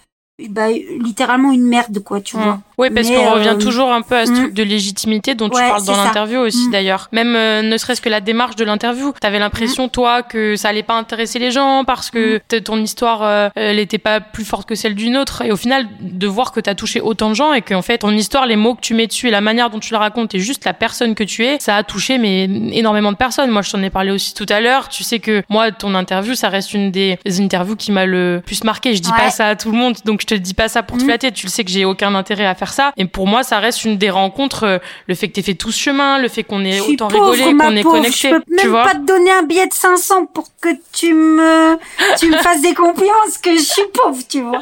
bah, 0.50 0.68
littéralement 0.70 1.50
une 1.50 1.66
merde 1.66 1.98
quoi 2.02 2.20
tu 2.20 2.36
vois 2.36 2.60
oui 2.78 2.90
parce 2.90 3.08
qu'on 3.08 3.32
revient 3.32 3.54
euh, 3.54 3.58
toujours 3.58 3.90
un 3.92 4.02
peu 4.02 4.16
à 4.16 4.26
ce 4.26 4.32
truc 4.32 4.54
de 4.54 4.62
légitimité 4.62 5.34
dont 5.34 5.48
tu 5.48 5.58
parles 5.58 5.84
dans 5.84 5.96
l'interview 5.96 6.40
aussi 6.40 6.68
mm. 6.68 6.70
d'ailleurs. 6.70 7.08
Même 7.12 7.34
euh, 7.34 7.62
ne 7.62 7.76
serait-ce 7.78 8.02
que 8.02 8.08
la 8.08 8.20
démarche 8.20 8.56
de 8.56 8.64
l'interview. 8.64 9.14
T'avais 9.18 9.38
l'impression 9.38 9.86
mm. 9.86 9.90
toi 9.90 10.22
que 10.22 10.56
ça 10.56 10.68
allait 10.68 10.82
pas 10.82 10.94
intéresser 10.94 11.38
les 11.38 11.50
gens 11.50 11.84
parce 11.84 12.10
que 12.10 12.38
ton 12.58 12.78
histoire 12.78 13.22
euh, 13.22 13.48
elle 13.54 13.78
était 13.78 13.98
pas 13.98 14.20
plus 14.20 14.44
forte 14.44 14.68
que 14.68 14.74
celle 14.74 14.94
d'une 14.94 15.16
autre. 15.16 15.42
Et 15.42 15.52
au 15.52 15.56
final 15.56 15.86
de 16.00 16.26
voir 16.26 16.52
que 16.52 16.60
t'as 16.60 16.74
touché 16.74 17.00
autant 17.00 17.30
de 17.30 17.34
gens 17.34 17.54
et 17.54 17.62
qu'en 17.62 17.82
fait 17.82 17.98
ton 17.98 18.10
histoire 18.10 18.46
les 18.46 18.56
mots 18.56 18.74
que 18.74 18.82
tu 18.82 18.94
mets 18.94 19.06
dessus 19.06 19.28
et 19.28 19.30
la 19.30 19.40
manière 19.40 19.70
dont 19.70 19.80
tu 19.80 19.92
le 19.92 19.98
racontes 19.98 20.34
et 20.34 20.38
juste 20.38 20.64
la 20.66 20.74
personne 20.74 21.14
que 21.14 21.24
tu 21.24 21.44
es 21.44 21.56
ça 21.60 21.76
a 21.76 21.82
touché 21.82 22.18
mais 22.18 22.44
énormément 22.72 23.12
de 23.12 23.16
personnes. 23.16 23.50
Moi 23.50 23.62
je 23.62 23.70
t'en 23.70 23.82
ai 23.82 23.90
parlé 23.90 24.10
aussi 24.10 24.34
tout 24.34 24.46
à 24.50 24.60
l'heure. 24.60 24.88
Tu 24.90 25.02
sais 25.02 25.18
que 25.18 25.42
moi 25.48 25.72
ton 25.72 25.94
interview 25.94 26.34
ça 26.34 26.50
reste 26.50 26.74
une 26.74 26.90
des 26.90 27.18
interviews 27.38 27.76
qui 27.76 27.90
m'a 27.90 28.04
le 28.04 28.42
plus 28.44 28.64
marqué. 28.64 28.94
Je 28.94 29.00
dis 29.00 29.12
pas 29.12 29.30
ça 29.30 29.48
à 29.48 29.56
tout 29.56 29.70
le 29.70 29.78
monde 29.78 29.96
donc 30.04 30.20
je 30.20 30.26
te 30.26 30.34
dis 30.34 30.54
pas 30.54 30.68
ça 30.68 30.82
pour 30.82 30.98
te 30.98 31.04
flatter. 31.04 31.32
Tu 31.32 31.46
le 31.46 31.50
sais 31.50 31.64
que 31.64 31.70
j'ai 31.70 31.86
aucun 31.86 32.14
intérêt 32.14 32.44
à 32.44 32.54
faire 32.54 32.65
ça. 32.72 32.92
Et 32.96 33.04
pour 33.06 33.26
moi, 33.26 33.42
ça 33.42 33.58
reste 33.58 33.84
une 33.84 33.98
des 33.98 34.10
rencontres. 34.10 34.64
Euh, 34.64 34.78
le 35.06 35.14
fait 35.14 35.28
que 35.28 35.32
t'aies 35.34 35.42
fait 35.42 35.54
tout 35.54 35.72
ce 35.72 35.78
chemin, 35.80 36.18
le 36.18 36.28
fait 36.28 36.42
qu'on 36.42 36.64
ait 36.64 36.80
autant 36.80 37.08
rigolé, 37.08 37.54
qu'on 37.56 37.76
ait 37.76 37.82
connecté. 37.82 38.28
Je 38.28 38.34
peux 38.34 38.42
même 38.48 38.58
tu 38.60 38.68
vois 38.68 38.84
pas 38.84 38.94
te 38.94 39.04
donner 39.06 39.30
un 39.30 39.42
billet 39.42 39.66
de 39.66 39.72
500 39.72 40.26
pour 40.26 40.46
que 40.60 40.68
tu 40.92 41.12
me, 41.14 41.76
tu 42.18 42.28
me 42.30 42.36
fasses 42.38 42.60
des 42.62 42.74
parce 42.74 43.38
que 43.38 43.54
je 43.56 43.62
suis 43.62 43.82
pauvre, 43.92 44.18
tu 44.28 44.40
vois. 44.42 44.60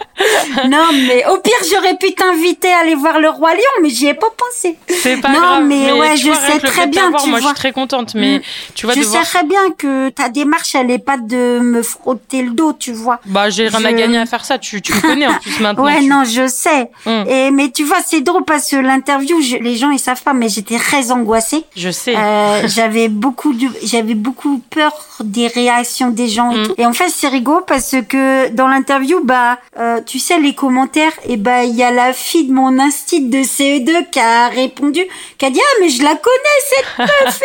Non, 0.69 0.87
mais 0.93 1.25
au 1.27 1.39
pire, 1.39 1.53
j'aurais 1.71 1.97
pu 1.97 2.13
t'inviter 2.15 2.73
à 2.73 2.79
aller 2.81 2.95
voir 2.95 3.19
le 3.19 3.29
roi 3.29 3.53
lion, 3.55 3.61
mais 3.83 3.91
j'y 3.91 4.07
ai 4.07 4.15
pas 4.15 4.29
pensé. 4.37 4.77
C'est 4.89 5.21
pas 5.21 5.29
non, 5.31 5.39
grave. 5.41 5.65
mais, 5.65 5.93
ouais, 5.93 6.17
je 6.17 6.27
vois, 6.27 6.37
sais 6.37 6.59
très 6.61 6.87
bien, 6.87 7.13
tu 7.13 7.29
moi, 7.29 7.41
je 7.41 7.47
suis 7.47 7.55
très 7.55 7.73
contente, 7.73 8.15
mais 8.15 8.39
Mm. 8.39 8.43
tu 8.75 8.87
vois, 8.87 8.95
je 8.95 9.01
de 9.01 9.05
sais 9.05 9.11
voir. 9.11 9.25
très 9.25 9.45
bien 9.45 9.71
que 9.77 10.09
ta 10.11 10.29
démarche, 10.29 10.75
elle 10.75 10.91
est 10.91 10.99
pas 10.99 11.17
de 11.17 11.59
me 11.61 11.83
frotter 11.83 12.43
le 12.43 12.51
dos, 12.51 12.73
tu 12.73 12.93
vois. 12.93 13.21
Bah, 13.27 13.51
j'ai 13.51 13.69
rien 13.69 13.85
à 13.85 13.93
gagner 13.93 14.19
à 14.19 14.27
faire 14.27 14.45
ça. 14.45 14.59
Tu, 14.59 14.81
tu 14.83 14.93
me 14.95 15.01
connais 15.01 15.27
en 15.27 15.35
plus 15.39 15.61
maintenant. 15.61 15.85
Ouais, 15.85 15.99
tu- 16.01 16.07
non, 16.07 16.25
je 16.25 16.47
sais. 16.47 16.91
Mm. 17.07 17.29
Et 17.29 17.51
mais 17.51 17.71
tu 17.71 17.85
vois, 17.85 17.94
c'est 18.07 18.21
drôle 18.21 18.45
parce 18.45 18.71
que 18.71 18.77
l'interview, 18.77 19.39
les 19.61 19.77
gens 19.77 19.91
ils 19.91 19.99
savent 19.99 20.23
pas, 20.23 20.33
mais 20.33 20.49
j'étais 20.49 20.79
très 20.79 21.11
angoissée. 21.13 21.65
Je 21.77 21.91
sais. 21.91 22.15
Euh, 22.17 22.63
j'avais 22.67 23.09
beaucoup 23.09 23.55
j'avais 23.83 24.15
beaucoup 24.15 24.61
peur 24.71 24.93
des 25.21 25.47
réactions 25.47 26.11
des 26.11 26.29
gens 26.29 26.51
et 26.51 26.55
Mm. 26.59 26.67
tout. 26.67 26.75
Et 26.79 26.87
en 26.87 26.93
fait, 26.93 27.09
c'est 27.09 27.29
rigolo 27.29 27.61
parce 27.67 27.95
que 28.09 28.49
dans 28.51 28.69
l'interview, 28.69 29.21
bah, 29.25 29.59
euh, 29.79 30.01
tu 30.05 30.19
sais, 30.19 30.39
les 30.39 30.55
commentaires, 30.55 31.13
et 31.29 31.37
bah, 31.37 31.65
il 31.65 31.75
y 31.75 31.83
a 31.83 31.91
la 31.91 32.13
fille 32.13 32.47
de 32.49 32.53
mon 32.53 32.79
instit 32.79 33.21
de 33.29 33.39
CE2 33.43 34.11
qui 34.11 34.21
a 34.21 34.49
répondu, 34.49 35.03
qui 35.39 35.47
a 35.47 35.51
dit, 35.51 35.61
ah, 35.63 35.77
mais 35.81 35.89
je 35.89 36.03
la 36.03 36.15
connais, 36.15 36.61
cette 36.69 36.99
meuf. 37.27 37.41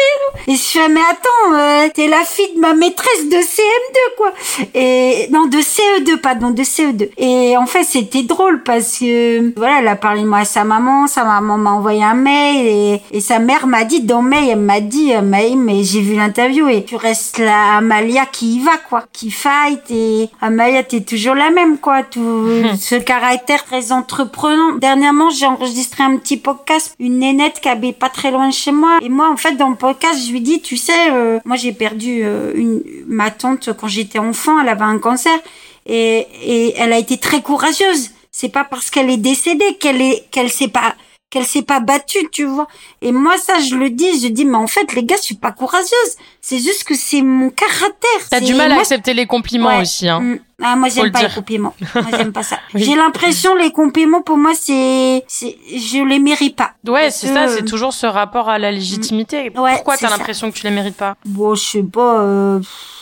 Et 0.47 0.53
je 0.55 0.61
fais, 0.61 0.87
mais 0.89 0.99
attends, 1.09 1.53
euh, 1.55 1.87
t'es 1.93 2.07
la 2.07 2.23
fille 2.23 2.53
de 2.55 2.59
ma 2.59 2.73
maîtresse 2.73 3.25
de 3.29 3.37
CM2, 3.37 4.15
quoi. 4.17 4.33
Et, 4.73 5.27
non, 5.31 5.47
de 5.47 5.57
CE2, 5.59 6.17
pardon, 6.17 6.51
de 6.51 6.63
CE2. 6.63 7.09
Et 7.17 7.55
en 7.57 7.65
fait, 7.65 7.83
c'était 7.83 8.23
drôle 8.23 8.63
parce 8.63 8.99
que, 8.99 9.53
voilà, 9.57 9.79
elle 9.79 9.87
a 9.87 9.95
parlé 9.95 10.21
de 10.21 10.27
moi 10.27 10.38
à 10.39 10.45
sa 10.45 10.63
maman, 10.63 11.07
sa 11.07 11.23
maman 11.25 11.57
m'a 11.57 11.71
envoyé 11.71 12.03
un 12.03 12.13
mail 12.13 12.65
et, 12.65 13.01
et 13.11 13.21
sa 13.21 13.39
mère 13.39 13.67
m'a 13.67 13.83
dit, 13.83 14.01
dans 14.01 14.21
mail, 14.21 14.49
elle 14.51 14.59
m'a 14.59 14.79
dit, 14.79 15.11
Maï, 15.21 15.55
mais 15.55 15.83
j'ai 15.83 16.01
vu 16.01 16.15
l'interview 16.15 16.67
et 16.67 16.83
tu 16.83 16.95
restes 16.95 17.39
la 17.39 17.77
Amalia 17.77 18.25
qui 18.25 18.55
y 18.55 18.59
va, 18.59 18.77
quoi, 18.77 19.03
qui 19.11 19.31
fight 19.31 19.81
et 19.89 20.29
Amalia, 20.41 20.83
t'es 20.83 21.01
toujours 21.01 21.35
la 21.35 21.51
même, 21.51 21.77
quoi, 21.77 22.03
tout, 22.03 22.47
ce 22.79 22.95
caractère 22.95 23.65
très 23.65 23.91
entreprenant. 23.91 24.75
Dernièrement, 24.77 25.29
j'ai 25.29 25.45
enregistré 25.45 26.03
un 26.03 26.17
petit 26.17 26.37
podcast, 26.37 26.95
une 26.99 27.19
nénette 27.19 27.59
qui 27.59 27.69
habite 27.69 27.99
pas 27.99 28.09
très 28.09 28.31
loin 28.31 28.47
de 28.47 28.53
chez 28.53 28.71
moi. 28.71 28.97
Et 29.01 29.09
moi, 29.09 29.29
en 29.29 29.37
fait, 29.37 29.53
dans 29.53 29.69
le 29.69 29.75
podcast, 29.75 30.19
je 30.25 30.31
lui 30.31 30.41
dis, 30.41 30.61
tu 30.61 30.77
sais, 30.77 31.11
euh, 31.11 31.39
moi, 31.43 31.57
j'ai 31.57 31.73
perdu 31.73 32.21
euh, 32.23 32.53
une, 32.55 32.81
ma 33.07 33.29
tante 33.29 33.71
quand 33.73 33.87
j'étais 33.87 34.19
enfant, 34.19 34.59
elle 34.61 34.69
avait 34.69 34.83
un 34.83 34.99
cancer 34.99 35.37
et, 35.85 36.27
et 36.43 36.73
elle 36.77 36.93
a 36.93 36.97
été 36.97 37.17
très 37.17 37.41
courageuse. 37.41 38.11
C'est 38.41 38.47
pas 38.47 38.63
parce 38.63 38.89
qu'elle 38.89 39.09
est 39.09 39.17
décédée 39.17 39.75
qu'elle 39.81 40.01
est, 40.01 40.23
qu'elle 40.31 40.49
s'est 40.49 40.69
pas, 40.69 40.95
qu'elle 41.29 41.43
s'est 41.43 41.61
pas 41.61 41.81
battue, 41.81 42.25
tu 42.31 42.45
vois. 42.45 42.69
Et 43.01 43.11
moi, 43.11 43.37
ça, 43.37 43.59
je 43.59 43.75
le 43.75 43.89
dis, 43.89 44.17
je 44.21 44.29
dis, 44.29 44.45
mais 44.45 44.55
en 44.55 44.65
fait, 44.67 44.93
les 44.93 45.03
gars, 45.03 45.17
je 45.17 45.23
suis 45.23 45.35
pas 45.35 45.51
courageuse. 45.51 46.15
C'est 46.39 46.59
juste 46.59 46.85
que 46.85 46.95
c'est 46.95 47.21
mon 47.21 47.49
caractère. 47.49 48.29
T'as 48.29 48.39
du 48.39 48.53
mal 48.53 48.71
à 48.71 48.75
moi, 48.75 48.83
accepter 48.83 49.13
les 49.13 49.25
compliments 49.25 49.67
Ouais. 49.67 49.81
aussi, 49.81 50.07
hein. 50.07 50.21
Mm. 50.21 50.39
Ah, 50.63 50.77
moi, 50.77 50.87
j'aime 50.87 51.07
le 51.07 51.11
pas 51.11 51.23
les 51.23 51.33
compliments. 51.33 51.73
Moi, 51.93 52.03
j'aime 52.11 52.31
pas 52.31 52.43
ça. 52.43 52.59
Oui. 52.73 52.83
J'ai 52.85 52.95
l'impression, 52.95 53.55
les 53.55 53.71
compliments, 53.71 54.21
pour 54.21 54.37
moi, 54.37 54.53
c'est, 54.57 55.25
c'est, 55.27 55.57
je 55.75 56.01
les 56.07 56.19
mérite 56.19 56.55
pas. 56.55 56.71
Ouais, 56.87 57.11
c'est 57.11 57.27
que, 57.27 57.33
ça, 57.33 57.43
euh, 57.43 57.55
c'est 57.57 57.65
toujours 57.65 57.91
ce 57.91 58.05
rapport 58.05 58.47
à 58.47 58.57
la 58.57 58.71
légitimité. 58.71 59.51
Ouais, 59.57 59.73
Pourquoi 59.75 59.97
t'as 59.97 60.09
l'impression 60.09 60.49
que 60.49 60.55
tu 60.55 60.63
les 60.63 60.71
mérites 60.71 60.95
pas? 60.95 61.15
Bon, 61.25 61.55
je 61.55 61.61
sais 61.61 61.83
pas, 61.83 62.21
euh, 62.21 62.61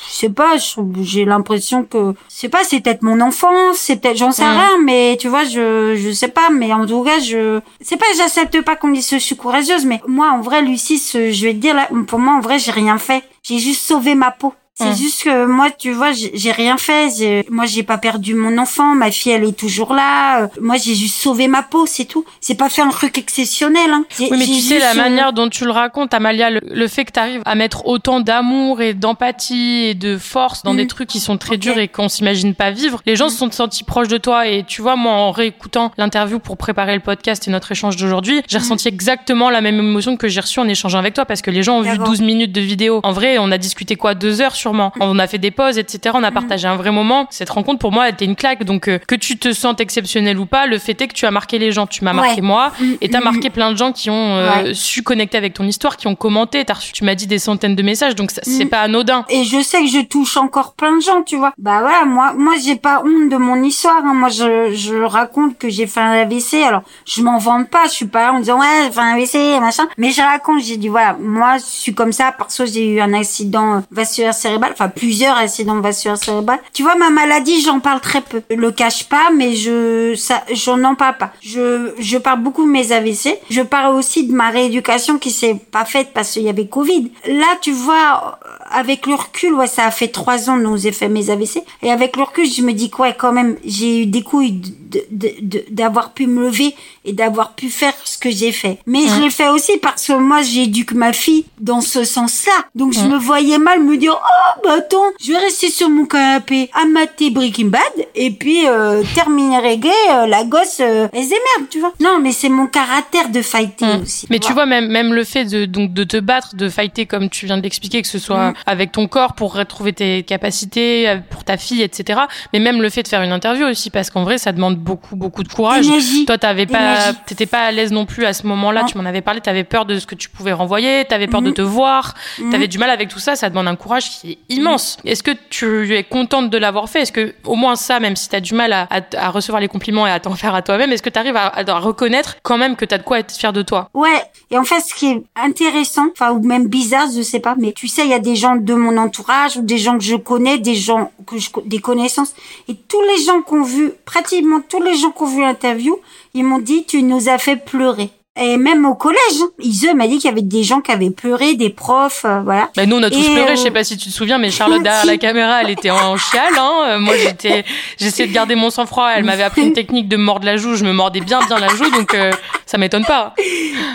je 0.09 0.13
sais 0.13 0.29
pas, 0.29 0.53
j'ai 1.01 1.25
l'impression 1.25 1.83
que, 1.83 2.13
je 2.29 2.35
sais 2.35 2.49
pas, 2.49 2.63
c'est 2.63 2.79
peut-être 2.79 3.01
mon 3.03 3.19
enfance, 3.21 3.77
c'est 3.77 3.97
peut-être, 3.97 4.17
j'en 4.17 4.31
sais 4.31 4.43
Mm. 4.45 4.57
rien, 4.57 4.69
mais 4.83 5.17
tu 5.19 5.27
vois, 5.27 5.43
je, 5.43 5.95
je 5.95 6.11
sais 6.11 6.29
pas, 6.29 6.49
mais 6.51 6.71
en 6.73 6.85
tout 6.85 7.03
cas, 7.03 7.19
je, 7.19 7.59
c'est 7.81 7.97
pas, 7.97 8.05
j'accepte 8.17 8.61
pas 8.61 8.75
qu'on 8.75 8.89
dise 8.89 9.09
que 9.09 9.17
je 9.19 9.23
suis 9.23 9.35
courageuse, 9.35 9.85
mais 9.85 10.01
moi, 10.07 10.31
en 10.31 10.41
vrai, 10.41 10.61
Lucie, 10.61 10.97
ce- 10.97 11.31
je 11.31 11.45
vais 11.47 11.53
te 11.53 11.59
dire, 11.59 11.75
là, 11.75 11.87
pour 12.07 12.19
moi, 12.19 12.33
en 12.35 12.39
vrai, 12.39 12.57
j'ai 12.59 12.71
rien 12.71 12.97
fait. 12.97 13.23
J'ai 13.43 13.59
juste 13.59 13.81
sauvé 13.81 14.15
ma 14.15 14.31
peau. 14.31 14.53
C'est 14.79 14.91
Mm. 14.91 14.95
juste 14.95 15.23
que 15.23 15.45
moi, 15.47 15.69
tu 15.71 15.91
vois, 15.91 16.11
j'ai 16.11 16.51
rien 16.51 16.77
fait. 16.77 17.45
Moi, 17.49 17.65
j'ai 17.65 17.81
pas 17.81 17.97
perdu 17.97 18.35
mon 18.35 18.59
enfant. 18.59 18.93
Ma 18.93 19.09
fille, 19.09 19.31
elle 19.31 19.43
est 19.45 19.57
toujours 19.57 19.93
là. 19.93 20.43
Euh, 20.43 20.47
Moi, 20.61 20.75
j'ai 20.77 20.93
juste 20.93 21.15
sauvé 21.15 21.47
ma 21.47 21.63
peau, 21.63 21.85
c'est 21.87 22.05
tout. 22.05 22.25
C'est 22.41 22.55
pas 22.55 22.69
fait 22.69 22.83
un 22.83 22.89
truc 22.89 23.17
exceptionnel. 23.17 23.89
Hein. 23.91 24.05
Oui, 24.19 24.27
mais 24.31 24.45
tu 24.45 24.53
sais, 24.59 24.77
la 24.79 24.91
euh, 24.91 24.93
manière 24.95 25.33
dont 25.33 25.49
tu 25.49 25.65
le 25.65 25.71
racontes, 25.71 26.13
Amalia, 26.13 26.51
le, 26.51 26.59
le 26.63 26.87
fait 26.87 27.05
que 27.05 27.11
tu 27.11 27.19
arrives 27.19 27.41
à 27.45 27.55
mettre 27.55 27.87
autant 27.87 28.19
d'amour 28.19 28.81
et 28.81 28.93
d'empathie 28.93 29.85
et 29.85 29.93
de 29.95 30.17
force 30.17 30.61
dans 30.63 30.73
Mm. 30.73 30.77
des 30.77 30.87
trucs 30.87 31.09
qui 31.09 31.19
sont 31.19 31.37
très 31.37 31.57
durs 31.57 31.77
et 31.79 31.87
qu'on 31.87 32.07
s'imagine 32.09 32.53
pas 32.53 32.69
vivre, 32.71 33.01
les 33.07 33.15
gens 33.15 33.29
se 33.29 33.37
sont 33.37 33.49
sentis 33.51 33.83
proches 33.83 34.07
de 34.09 34.17
toi. 34.17 34.47
Et 34.47 34.63
tu 34.63 34.81
vois, 34.83 34.95
moi, 34.95 35.13
en 35.13 35.31
réécoutant 35.31 35.91
l'interview 35.97 36.37
pour 36.39 36.55
préparer 36.57 36.93
le 36.93 37.01
podcast 37.01 37.47
et 37.47 37.51
notre 37.51 37.71
échange 37.71 37.95
d'aujourd'hui, 37.95 38.41
j'ai 38.47 38.57
Mm. 38.59 38.61
ressenti 38.61 38.87
exactement 38.87 39.49
la 39.49 39.61
même 39.61 39.79
émotion 39.79 40.17
que 40.17 40.27
j'ai 40.27 40.39
reçue 40.41 40.59
en 40.59 40.67
échangeant 40.67 40.99
avec 40.99 41.13
toi 41.15 41.25
parce 41.25 41.41
que 41.41 41.49
les 41.51 41.63
gens 41.63 41.77
ont 41.77 41.81
vu 41.81 41.89
D'accord. 41.91 42.05
12 42.07 42.21
minutes 42.21 42.51
de 42.51 42.61
vidéo. 42.61 42.99
En 43.03 43.11
vrai, 43.11 43.37
on 43.39 43.51
a 43.51 43.57
discuté 43.57 43.95
quoi 43.95 44.13
Deux 44.13 44.39
heures 44.41 44.55
sûrement. 44.67 44.91
On 44.99 45.17
a 45.19 45.27
fait 45.27 45.37
des 45.37 45.51
pauses, 45.51 45.77
etc. 45.77 46.13
On 46.17 46.23
a 46.23 46.31
partagé 46.31 46.67
un 46.67 46.75
vrai 46.75 46.91
moment. 46.91 47.27
Cette 47.29 47.49
rencontre, 47.49 47.79
pour 47.79 47.91
moi, 47.93 48.07
elle 48.07 48.13
était 48.15 48.25
une 48.25 48.35
claque. 48.35 48.63
Donc, 48.65 48.87
euh, 48.89 48.99
que 48.99 49.15
tu 49.15 49.37
te 49.37 49.53
sentes 49.53 49.79
exceptionnel 49.79 50.37
ou 50.39 50.45
pas, 50.45 50.65
le 50.65 50.77
fait 50.77 50.99
est 51.01 51.07
que 51.07 51.13
tu 51.13 51.25
as 51.25 51.31
marqué 51.31 51.57
les 51.57 51.71
gens. 51.71 51.87
Tu 51.87 52.03
m'as 52.03 52.13
marqué 52.13 52.41
Ouais. 52.41 52.41
moi 52.41 52.71
Mm, 52.79 52.93
et 53.01 53.09
t'as 53.09 53.21
mm, 53.21 53.23
marqué 53.23 53.49
plein 53.49 53.71
de 53.71 53.77
gens 53.77 53.91
qui 53.93 54.09
ont 54.09 54.13
euh, 54.35 54.49
Ouais. 54.63 54.73
su 54.73 55.03
connecter 55.03 55.37
avec 55.37 55.53
ton 55.53 55.63
histoire, 55.63 55.95
qui 55.97 56.07
ont 56.07 56.15
commenté. 56.15 56.65
Reçu, 56.67 56.91
tu 56.91 57.03
m'as 57.05 57.15
dit 57.15 57.27
des 57.27 57.39
centaines 57.39 57.75
de 57.75 57.83
messages, 57.83 58.13
donc 58.15 58.29
c'est 58.31 58.65
Mm. 58.65 58.69
pas 58.69 58.81
anodin. 58.81 59.25
et 59.29 59.43
je 59.45 59.61
sais 59.61 59.79
que 59.81 59.87
je 59.87 60.01
touche 60.05 60.35
encore 60.37 60.73
plein 60.73 60.95
de 60.97 61.01
gens, 61.01 61.21
tu 61.23 61.37
vois. 61.37 61.53
Bah 61.57 61.79
voilà, 61.81 62.03
moi, 62.05 62.33
moi, 62.33 62.53
j'ai 62.63 62.75
pas 62.75 63.01
honte 63.05 63.29
de 63.29 63.37
mon 63.37 63.61
histoire. 63.63 64.01
hein. 64.05 64.13
Moi, 64.13 64.29
je, 64.29 64.73
je 64.73 64.95
raconte 65.03 65.57
que 65.57 65.69
j'ai 65.69 65.87
fait 65.87 66.01
un 66.01 66.11
AVC. 66.11 66.63
Alors, 66.63 66.81
je 67.05 67.21
m'en 67.21 67.37
vante 67.37 67.69
pas. 67.69 67.85
Je 67.85 67.91
suis 67.91 68.05
pas 68.07 68.23
là 68.23 68.33
en 68.33 68.39
disant 68.39 68.59
ouais, 68.59 68.83
j'ai 68.85 68.91
fait 68.91 68.99
un 68.99 69.13
AVC, 69.15 69.59
machin. 69.61 69.87
Mais 69.97 70.11
je 70.11 70.21
raconte. 70.21 70.61
J'ai 70.61 70.77
dit 70.77 70.87
voilà, 70.89 71.15
moi, 71.19 71.57
je 71.57 71.63
suis 71.65 71.93
comme 71.93 72.11
ça 72.11 72.33
parce 72.37 72.57
que 72.57 72.65
j'ai 72.65 72.85
eu 72.87 72.99
un 72.99 73.13
accident 73.13 73.75
euh, 73.77 73.79
vasculaire 73.91 74.33
cérébral, 74.33 74.56
enfin 74.71 74.89
plusieurs 74.89 75.35
accidents 75.37 75.79
vasculaires 75.79 76.17
cérébral. 76.17 76.59
Tu 76.73 76.83
vois, 76.83 76.95
ma 76.95 77.09
maladie, 77.09 77.61
j'en 77.61 77.79
parle 77.79 77.99
très 78.01 78.21
peu. 78.21 78.41
Je 78.49 78.55
le 78.55 78.71
cache 78.71 79.05
pas, 79.05 79.29
mais 79.35 79.55
je, 79.55 80.15
ça, 80.15 80.43
j'en 80.51 80.83
en 80.83 80.95
parle 80.95 81.17
pas. 81.17 81.31
Je, 81.41 81.91
je 81.99 82.17
parle 82.17 82.41
beaucoup 82.41 82.63
de 82.65 82.69
mes 82.71 82.91
AVC. 82.91 83.37
Je 83.49 83.61
parle 83.61 83.95
aussi 83.95 84.25
de 84.27 84.33
ma 84.33 84.49
rééducation 84.49 85.17
qui 85.17 85.31
s'est 85.31 85.55
pas 85.71 85.85
faite 85.85 86.09
parce 86.13 86.31
qu'il 86.31 86.43
y 86.43 86.49
avait 86.49 86.67
Covid. 86.67 87.11
Là, 87.27 87.57
tu 87.61 87.71
vois, 87.71 88.39
avec 88.71 89.05
le 89.07 89.15
recul, 89.15 89.53
ouais, 89.53 89.67
ça 89.67 89.85
a 89.85 89.91
fait 89.91 90.07
trois 90.09 90.49
ans 90.49 90.57
que 90.61 90.77
j'ai 90.77 90.91
fait 90.91 91.09
mes 91.09 91.29
AVC. 91.29 91.61
Et 91.83 91.91
avec 91.91 92.15
le 92.15 92.23
recul, 92.23 92.45
je 92.49 92.61
me 92.61 92.73
dis 92.73 92.89
que 92.89 93.01
ouais, 93.01 93.15
quand 93.17 93.31
même, 93.31 93.57
j'ai 93.65 94.01
eu 94.03 94.05
des 94.05 94.21
couilles 94.23 94.51
de- 94.61 95.03
de- 95.11 95.33
de- 95.41 95.65
d'avoir 95.69 96.11
pu 96.13 96.27
me 96.27 96.45
lever 96.45 96.73
et 97.05 97.13
d'avoir 97.13 97.53
pu 97.53 97.69
faire 97.69 97.93
ce 98.03 98.17
que 98.17 98.29
j'ai 98.29 98.51
fait. 98.51 98.79
Mais 98.85 99.01
je 99.07 99.21
l'ai 99.21 99.29
fait 99.29 99.49
aussi 99.49 99.77
parce 99.77 100.05
que 100.07 100.13
moi, 100.13 100.41
j'éduque 100.41 100.93
ma 100.93 101.13
fille 101.13 101.45
dans 101.59 101.81
ce 101.81 102.03
sens-là. 102.03 102.53
Donc, 102.75 102.93
je 102.93 103.01
me 103.01 103.17
voyais 103.17 103.57
mal 103.57 103.83
me 103.83 103.97
dire, 103.97 104.17
oh, 104.19 104.46
bah 104.63 104.75
attends, 104.77 105.03
je 105.23 105.31
vais 105.31 105.37
rester 105.37 105.69
sur 105.69 105.89
mon 105.89 106.05
canapé 106.05 106.69
à 106.73 106.85
mater 106.85 107.29
Breaking 107.29 107.67
Bad 107.67 107.81
et 108.15 108.31
puis 108.31 108.67
euh, 108.67 109.03
terminer 109.15 109.57
reggae, 109.59 109.87
euh, 110.11 110.25
la 110.27 110.43
gosse, 110.43 110.79
euh, 110.79 111.07
elle 111.13 111.23
se 111.23 111.29
démerde, 111.29 111.69
tu 111.69 111.79
vois. 111.79 111.93
Non, 111.99 112.19
mais 112.21 112.31
c'est 112.31 112.49
mon 112.49 112.67
caractère 112.67 113.29
de 113.29 113.41
fighter 113.41 113.85
Mm. 113.85 114.01
aussi. 114.01 114.27
Mais 114.29 114.39
tu 114.39 114.53
vois, 114.53 114.65
même, 114.65 114.87
même 114.87 115.13
le 115.13 115.23
fait 115.23 115.45
de, 115.45 115.65
donc, 115.65 115.93
de 115.93 116.03
te 116.03 116.17
battre, 116.17 116.55
de 116.55 116.69
fighter 116.69 117.05
comme 117.05 117.29
tu 117.29 117.45
viens 117.45 117.57
de 117.57 117.61
l'expliquer, 117.63 118.01
que 118.01 118.07
ce 118.07 118.19
soit 118.19 118.49
Mm. 118.51 118.53
avec 118.65 118.91
ton 118.91 119.07
corps 119.07 119.33
pour 119.33 119.53
retrouver 119.55 119.93
tes 119.93 120.23
capacités, 120.23 121.07
euh, 121.09 121.17
pour 121.29 121.43
ta 121.43 121.57
fille, 121.57 121.81
etc. 121.81 122.21
Mais 122.53 122.59
même 122.59 122.81
le 122.81 122.89
fait 122.89 123.03
de 123.03 123.07
faire 123.07 123.21
une 123.21 123.31
interview 123.31 123.65
aussi, 123.67 123.89
parce 123.89 124.09
qu'en 124.09 124.23
vrai, 124.23 124.37
ça 124.37 124.51
demande 124.51 124.77
beaucoup, 124.77 125.15
beaucoup 125.15 125.43
de 125.43 125.51
courage. 125.51 125.85
Toi, 126.25 126.37
t'avais 126.37 126.65
pas, 126.65 127.13
t'étais 127.25 127.45
pas 127.45 127.61
à 127.61 127.71
l'aise 127.71 127.91
non 127.91 128.05
plus 128.05 128.25
à 128.25 128.33
ce 128.33 128.45
moment-là. 128.47 128.83
Tu 128.87 128.97
m'en 128.97 129.05
avais 129.05 129.21
parlé. 129.21 129.41
T'avais 129.41 129.63
peur 129.63 129.85
de 129.85 129.99
ce 129.99 130.05
que 130.05 130.15
tu 130.15 130.29
pouvais 130.29 130.53
renvoyer. 130.53 131.05
T'avais 131.05 131.27
peur 131.27 131.41
de 131.41 131.47
Mhm. 131.49 131.53
te 131.53 131.61
voir. 131.61 132.13
T'avais 132.51 132.67
du 132.67 132.77
mal 132.77 132.89
avec 132.89 133.09
tout 133.09 133.19
ça. 133.19 133.35
Ça 133.35 133.49
demande 133.49 133.67
un 133.67 133.75
courage 133.75 134.09
qui 134.09 134.31
est 134.33 134.36
immense. 134.49 134.97
Est-ce 135.05 135.23
que 135.23 135.31
tu 135.49 135.93
es 135.95 136.03
contente 136.03 136.49
de 136.49 136.57
l'avoir 136.57 136.89
fait? 136.89 137.01
Est-ce 137.01 137.11
que 137.11 137.33
au 137.45 137.55
moins 137.55 137.75
ça, 137.75 137.99
même 137.99 138.15
si 138.15 138.29
t'as 138.29 138.39
du 138.39 138.53
mal 138.53 138.73
à, 138.73 139.29
recevoir 139.29 139.61
les 139.61 139.67
compliments 139.67 140.07
et 140.07 140.11
à 140.11 140.19
t'en 140.19 140.35
faire 140.35 140.55
à 140.55 140.61
toi-même, 140.61 140.91
est-ce 140.91 141.03
que 141.03 141.09
t'arrives 141.09 141.35
à, 141.35 141.51
à 141.55 141.79
reconnaître 141.79 142.37
quand 142.43 142.57
même 142.57 142.75
que 142.75 142.85
t'as 142.85 142.97
de 142.97 143.03
quoi 143.03 143.19
être 143.19 143.35
fier 143.35 143.53
de 143.53 143.61
toi? 143.61 143.89
Ouais, 143.93 144.21
et 144.49 144.57
en 144.57 144.63
fait, 144.63 144.79
ce 144.79 144.93
qui 144.93 145.07
est 145.07 145.23
intéressant, 145.35 146.07
enfin, 146.11 146.31
ou 146.31 146.41
même 146.41 146.67
bizarre, 146.67 147.07
je 147.13 147.21
sais 147.21 147.41
pas, 147.41 147.55
mais 147.57 147.73
tu 147.73 147.87
sais, 147.87 148.03
il 148.03 148.09
y 148.09 148.13
a 148.13 148.19
des 148.19 148.35
gens 148.35 148.55
de 148.55 148.73
mon 148.73 148.97
entourage, 148.97 149.57
ou 149.57 149.61
des 149.61 149.77
gens 149.77 149.97
que 149.97 150.03
je 150.03 150.15
connais, 150.15 150.57
des 150.57 150.75
gens 150.75 151.11
que 151.25 151.37
je, 151.37 151.49
des 151.65 151.79
connaissances, 151.79 152.33
et 152.69 152.75
tous 152.75 153.01
les 153.01 153.23
gens 153.23 153.41
qui 153.41 153.53
ont 153.53 153.63
vu, 153.63 153.91
pratiquement 154.05 154.61
tous 154.61 154.81
les 154.81 154.95
gens 154.95 155.11
qui 155.11 155.23
ont 155.23 155.27
vu 155.27 155.41
l'interview, 155.41 155.99
ils 156.33 156.45
m'ont 156.45 156.59
dit, 156.59 156.85
tu 156.85 157.03
nous 157.03 157.27
as 157.27 157.37
fait 157.37 157.57
pleurer. 157.57 158.09
Et 158.39 158.57
même 158.57 158.85
au 158.85 158.95
collège, 158.95 159.19
Ise 159.59 159.89
m'a 159.95 160.07
dit 160.07 160.17
qu'il 160.17 160.29
y 160.29 160.33
avait 160.33 160.41
des 160.41 160.63
gens 160.63 160.81
qui 160.81 160.91
avaient 160.91 161.09
pleuré, 161.09 161.55
des 161.55 161.69
profs, 161.69 162.23
euh, 162.25 162.41
voilà. 162.43 162.69
Bah, 162.75 162.85
nous, 162.85 162.97
on 162.97 163.03
a 163.03 163.09
tous 163.09 163.19
Et, 163.19 163.33
pleuré. 163.33 163.51
euh, 163.51 163.55
Je 163.55 163.61
sais 163.61 163.71
pas 163.71 163.83
si 163.83 163.97
tu 163.97 164.09
te 164.09 164.13
souviens, 164.13 164.37
mais 164.37 164.51
Charlotte 164.51 164.83
derrière 164.83 165.05
la 165.05 165.17
caméra, 165.27 165.61
elle 165.61 165.69
était 165.69 165.91
en 165.91 166.17
chiale. 166.17 166.53
Hein. 166.57 166.71
Euh, 166.87 166.99
Moi, 166.99 167.15
j'étais, 167.23 167.65
j'essayais 167.99 168.27
de 168.27 168.33
garder 168.33 168.55
mon 168.55 168.69
sang-froid. 168.69 169.09
Elle 169.15 169.23
m'avait 169.23 169.43
appris 169.43 169.63
une 169.63 169.73
technique 169.73 170.07
de 170.07 170.17
me 170.17 170.23
mordre 170.23 170.45
la 170.45 170.57
joue. 170.57 170.75
Je 170.75 170.83
me 170.83 170.93
mordais 170.93 171.21
bien, 171.21 171.39
bien 171.47 171.59
la 171.59 171.69
joue. 171.69 171.89
Donc, 171.91 172.13
euh, 172.13 172.31
Ça 172.65 172.77
m'étonne 172.77 173.05
pas. 173.05 173.33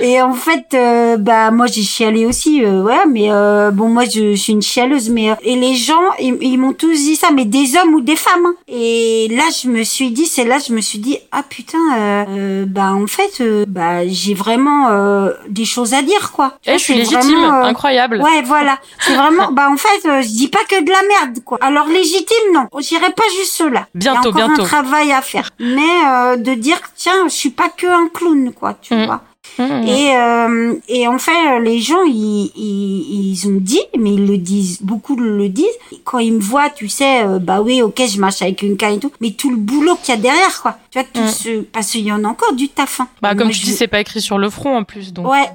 Et 0.01 0.21
en 0.23 0.33
fait, 0.35 0.73
euh, 0.75 1.17
bah 1.17 1.51
moi 1.51 1.67
j'ai 1.67 1.83
chialé 1.83 2.27
aussi, 2.27 2.65
euh, 2.65 2.83
ouais, 2.83 3.07
mais 3.09 3.31
euh, 3.31 3.71
bon 3.71 3.89
moi 3.89 4.05
je, 4.05 4.35
suis 4.35 4.53
une 4.53 4.63
chialeuse, 4.63 5.11
mais 5.11 5.29
et 5.43 5.57
les 5.57 5.75
gens 5.75 6.01
ils, 6.19 6.57
m'ont 6.59 6.73
tous 6.73 6.93
dit 6.95 7.17
ça, 7.17 7.29
mais 7.33 7.45
des 7.45 7.77
hommes 7.77 7.95
ou 7.95 8.01
des 8.01 8.17
femmes. 8.17 8.47
Hein. 8.47 8.55
Et 8.69 9.29
là 9.31 9.45
je 9.63 9.69
me 9.69 9.83
suis 9.83 10.11
dit, 10.11 10.27
c'est 10.27 10.45
là 10.45 10.59
je 10.67 10.73
me 10.73 10.81
suis 10.81 10.99
dit 10.99 11.19
ah 11.33 11.43
putain, 11.49 12.25
bah 12.67 12.93
en 12.95 13.07
fait 13.07 13.43
bah 13.69 14.07
j'ai 14.07 14.32
vraiment 14.35 14.89
des 15.49 15.65
choses 15.65 15.95
à 15.95 16.03
dire 16.03 16.33
quoi. 16.33 16.55
Eh, 16.67 16.75
je 16.75 16.79
suis 16.79 16.95
légitime, 16.95 17.45
incroyable. 17.45 18.21
Ouais 18.21 18.43
voilà, 18.45 18.79
c'est 19.01 19.15
vraiment 19.15 19.53
bah 19.53 19.69
en 19.71 19.77
fait 19.77 20.01
je 20.05 20.29
dis 20.29 20.49
pas 20.49 20.65
que 20.69 20.83
de 20.83 20.91
la 20.91 21.03
merde 21.09 21.39
quoi. 21.45 21.59
Alors 21.61 21.87
légitime 21.87 22.53
non, 22.55 22.67
j'irai 22.79 23.13
pas 23.13 23.25
juste 23.39 23.61
là. 23.71 23.87
Bientôt, 23.95 24.31
Il 24.33 24.39
y 24.39 24.43
a 24.43 24.47
encore 24.47 24.61
un 24.61 24.65
travail 24.65 25.13
à 25.13 25.23
faire, 25.23 25.51
mais 25.59 26.37
de 26.39 26.55
dire 26.55 26.79
tiens 26.97 27.25
je 27.25 27.35
suis 27.35 27.51
pas 27.51 27.69
que 27.69 27.87
un 27.87 28.09
clown 28.09 28.53
quoi, 28.53 28.75
tu 28.81 28.95
mm. 28.95 29.07
vois. 29.07 29.23
Mmh. 29.59 29.87
Et, 29.87 30.17
euh, 30.17 30.75
et 30.89 31.09
en 31.09 31.19
fait, 31.19 31.61
les 31.61 31.81
gens, 31.81 32.03
ils, 32.05 32.51
ils, 32.57 33.33
ils, 33.33 33.49
ont 33.49 33.59
dit, 33.61 33.83
mais 33.99 34.15
ils 34.15 34.27
le 34.27 34.39
disent, 34.39 34.81
beaucoup 34.83 35.17
le 35.17 35.49
disent. 35.49 35.67
Quand 36.05 36.21
ils 36.21 36.33
me 36.33 36.41
voient, 36.41 36.71
tu 36.71 36.89
sais, 36.89 37.25
euh, 37.25 37.39
bah 37.39 37.61
oui, 37.61 37.83
ok, 37.83 38.01
je 38.09 38.19
marche 38.19 38.41
avec 38.41 38.63
une 38.63 38.77
canne 38.77 38.95
et 38.95 38.99
tout, 38.99 39.13
mais 39.21 39.33
tout 39.33 39.51
le 39.51 39.57
boulot 39.57 39.97
qu'il 40.03 40.15
y 40.15 40.19
a 40.19 40.21
derrière, 40.21 40.63
quoi. 40.63 40.79
Tu 40.91 40.99
vois, 40.99 41.09
tout 41.13 41.21
mmh. 41.21 41.29
ce, 41.29 41.61
parce 41.63 41.91
qu'il 41.91 42.07
y 42.07 42.13
en 42.13 42.25
a 42.25 42.29
encore 42.29 42.55
du 42.55 42.69
taf. 42.69 43.01
Hein. 43.01 43.09
Bah, 43.21 43.35
comme 43.35 43.51
tu 43.51 43.61
dis, 43.61 43.73
c'est 43.73 43.89
pas 43.89 44.01
écrit 44.01 44.23
sur 44.23 44.39
le 44.39 44.49
front 44.49 44.77
en 44.77 44.85
plus, 44.85 45.13
donc. 45.13 45.29
Ouais. 45.29 45.51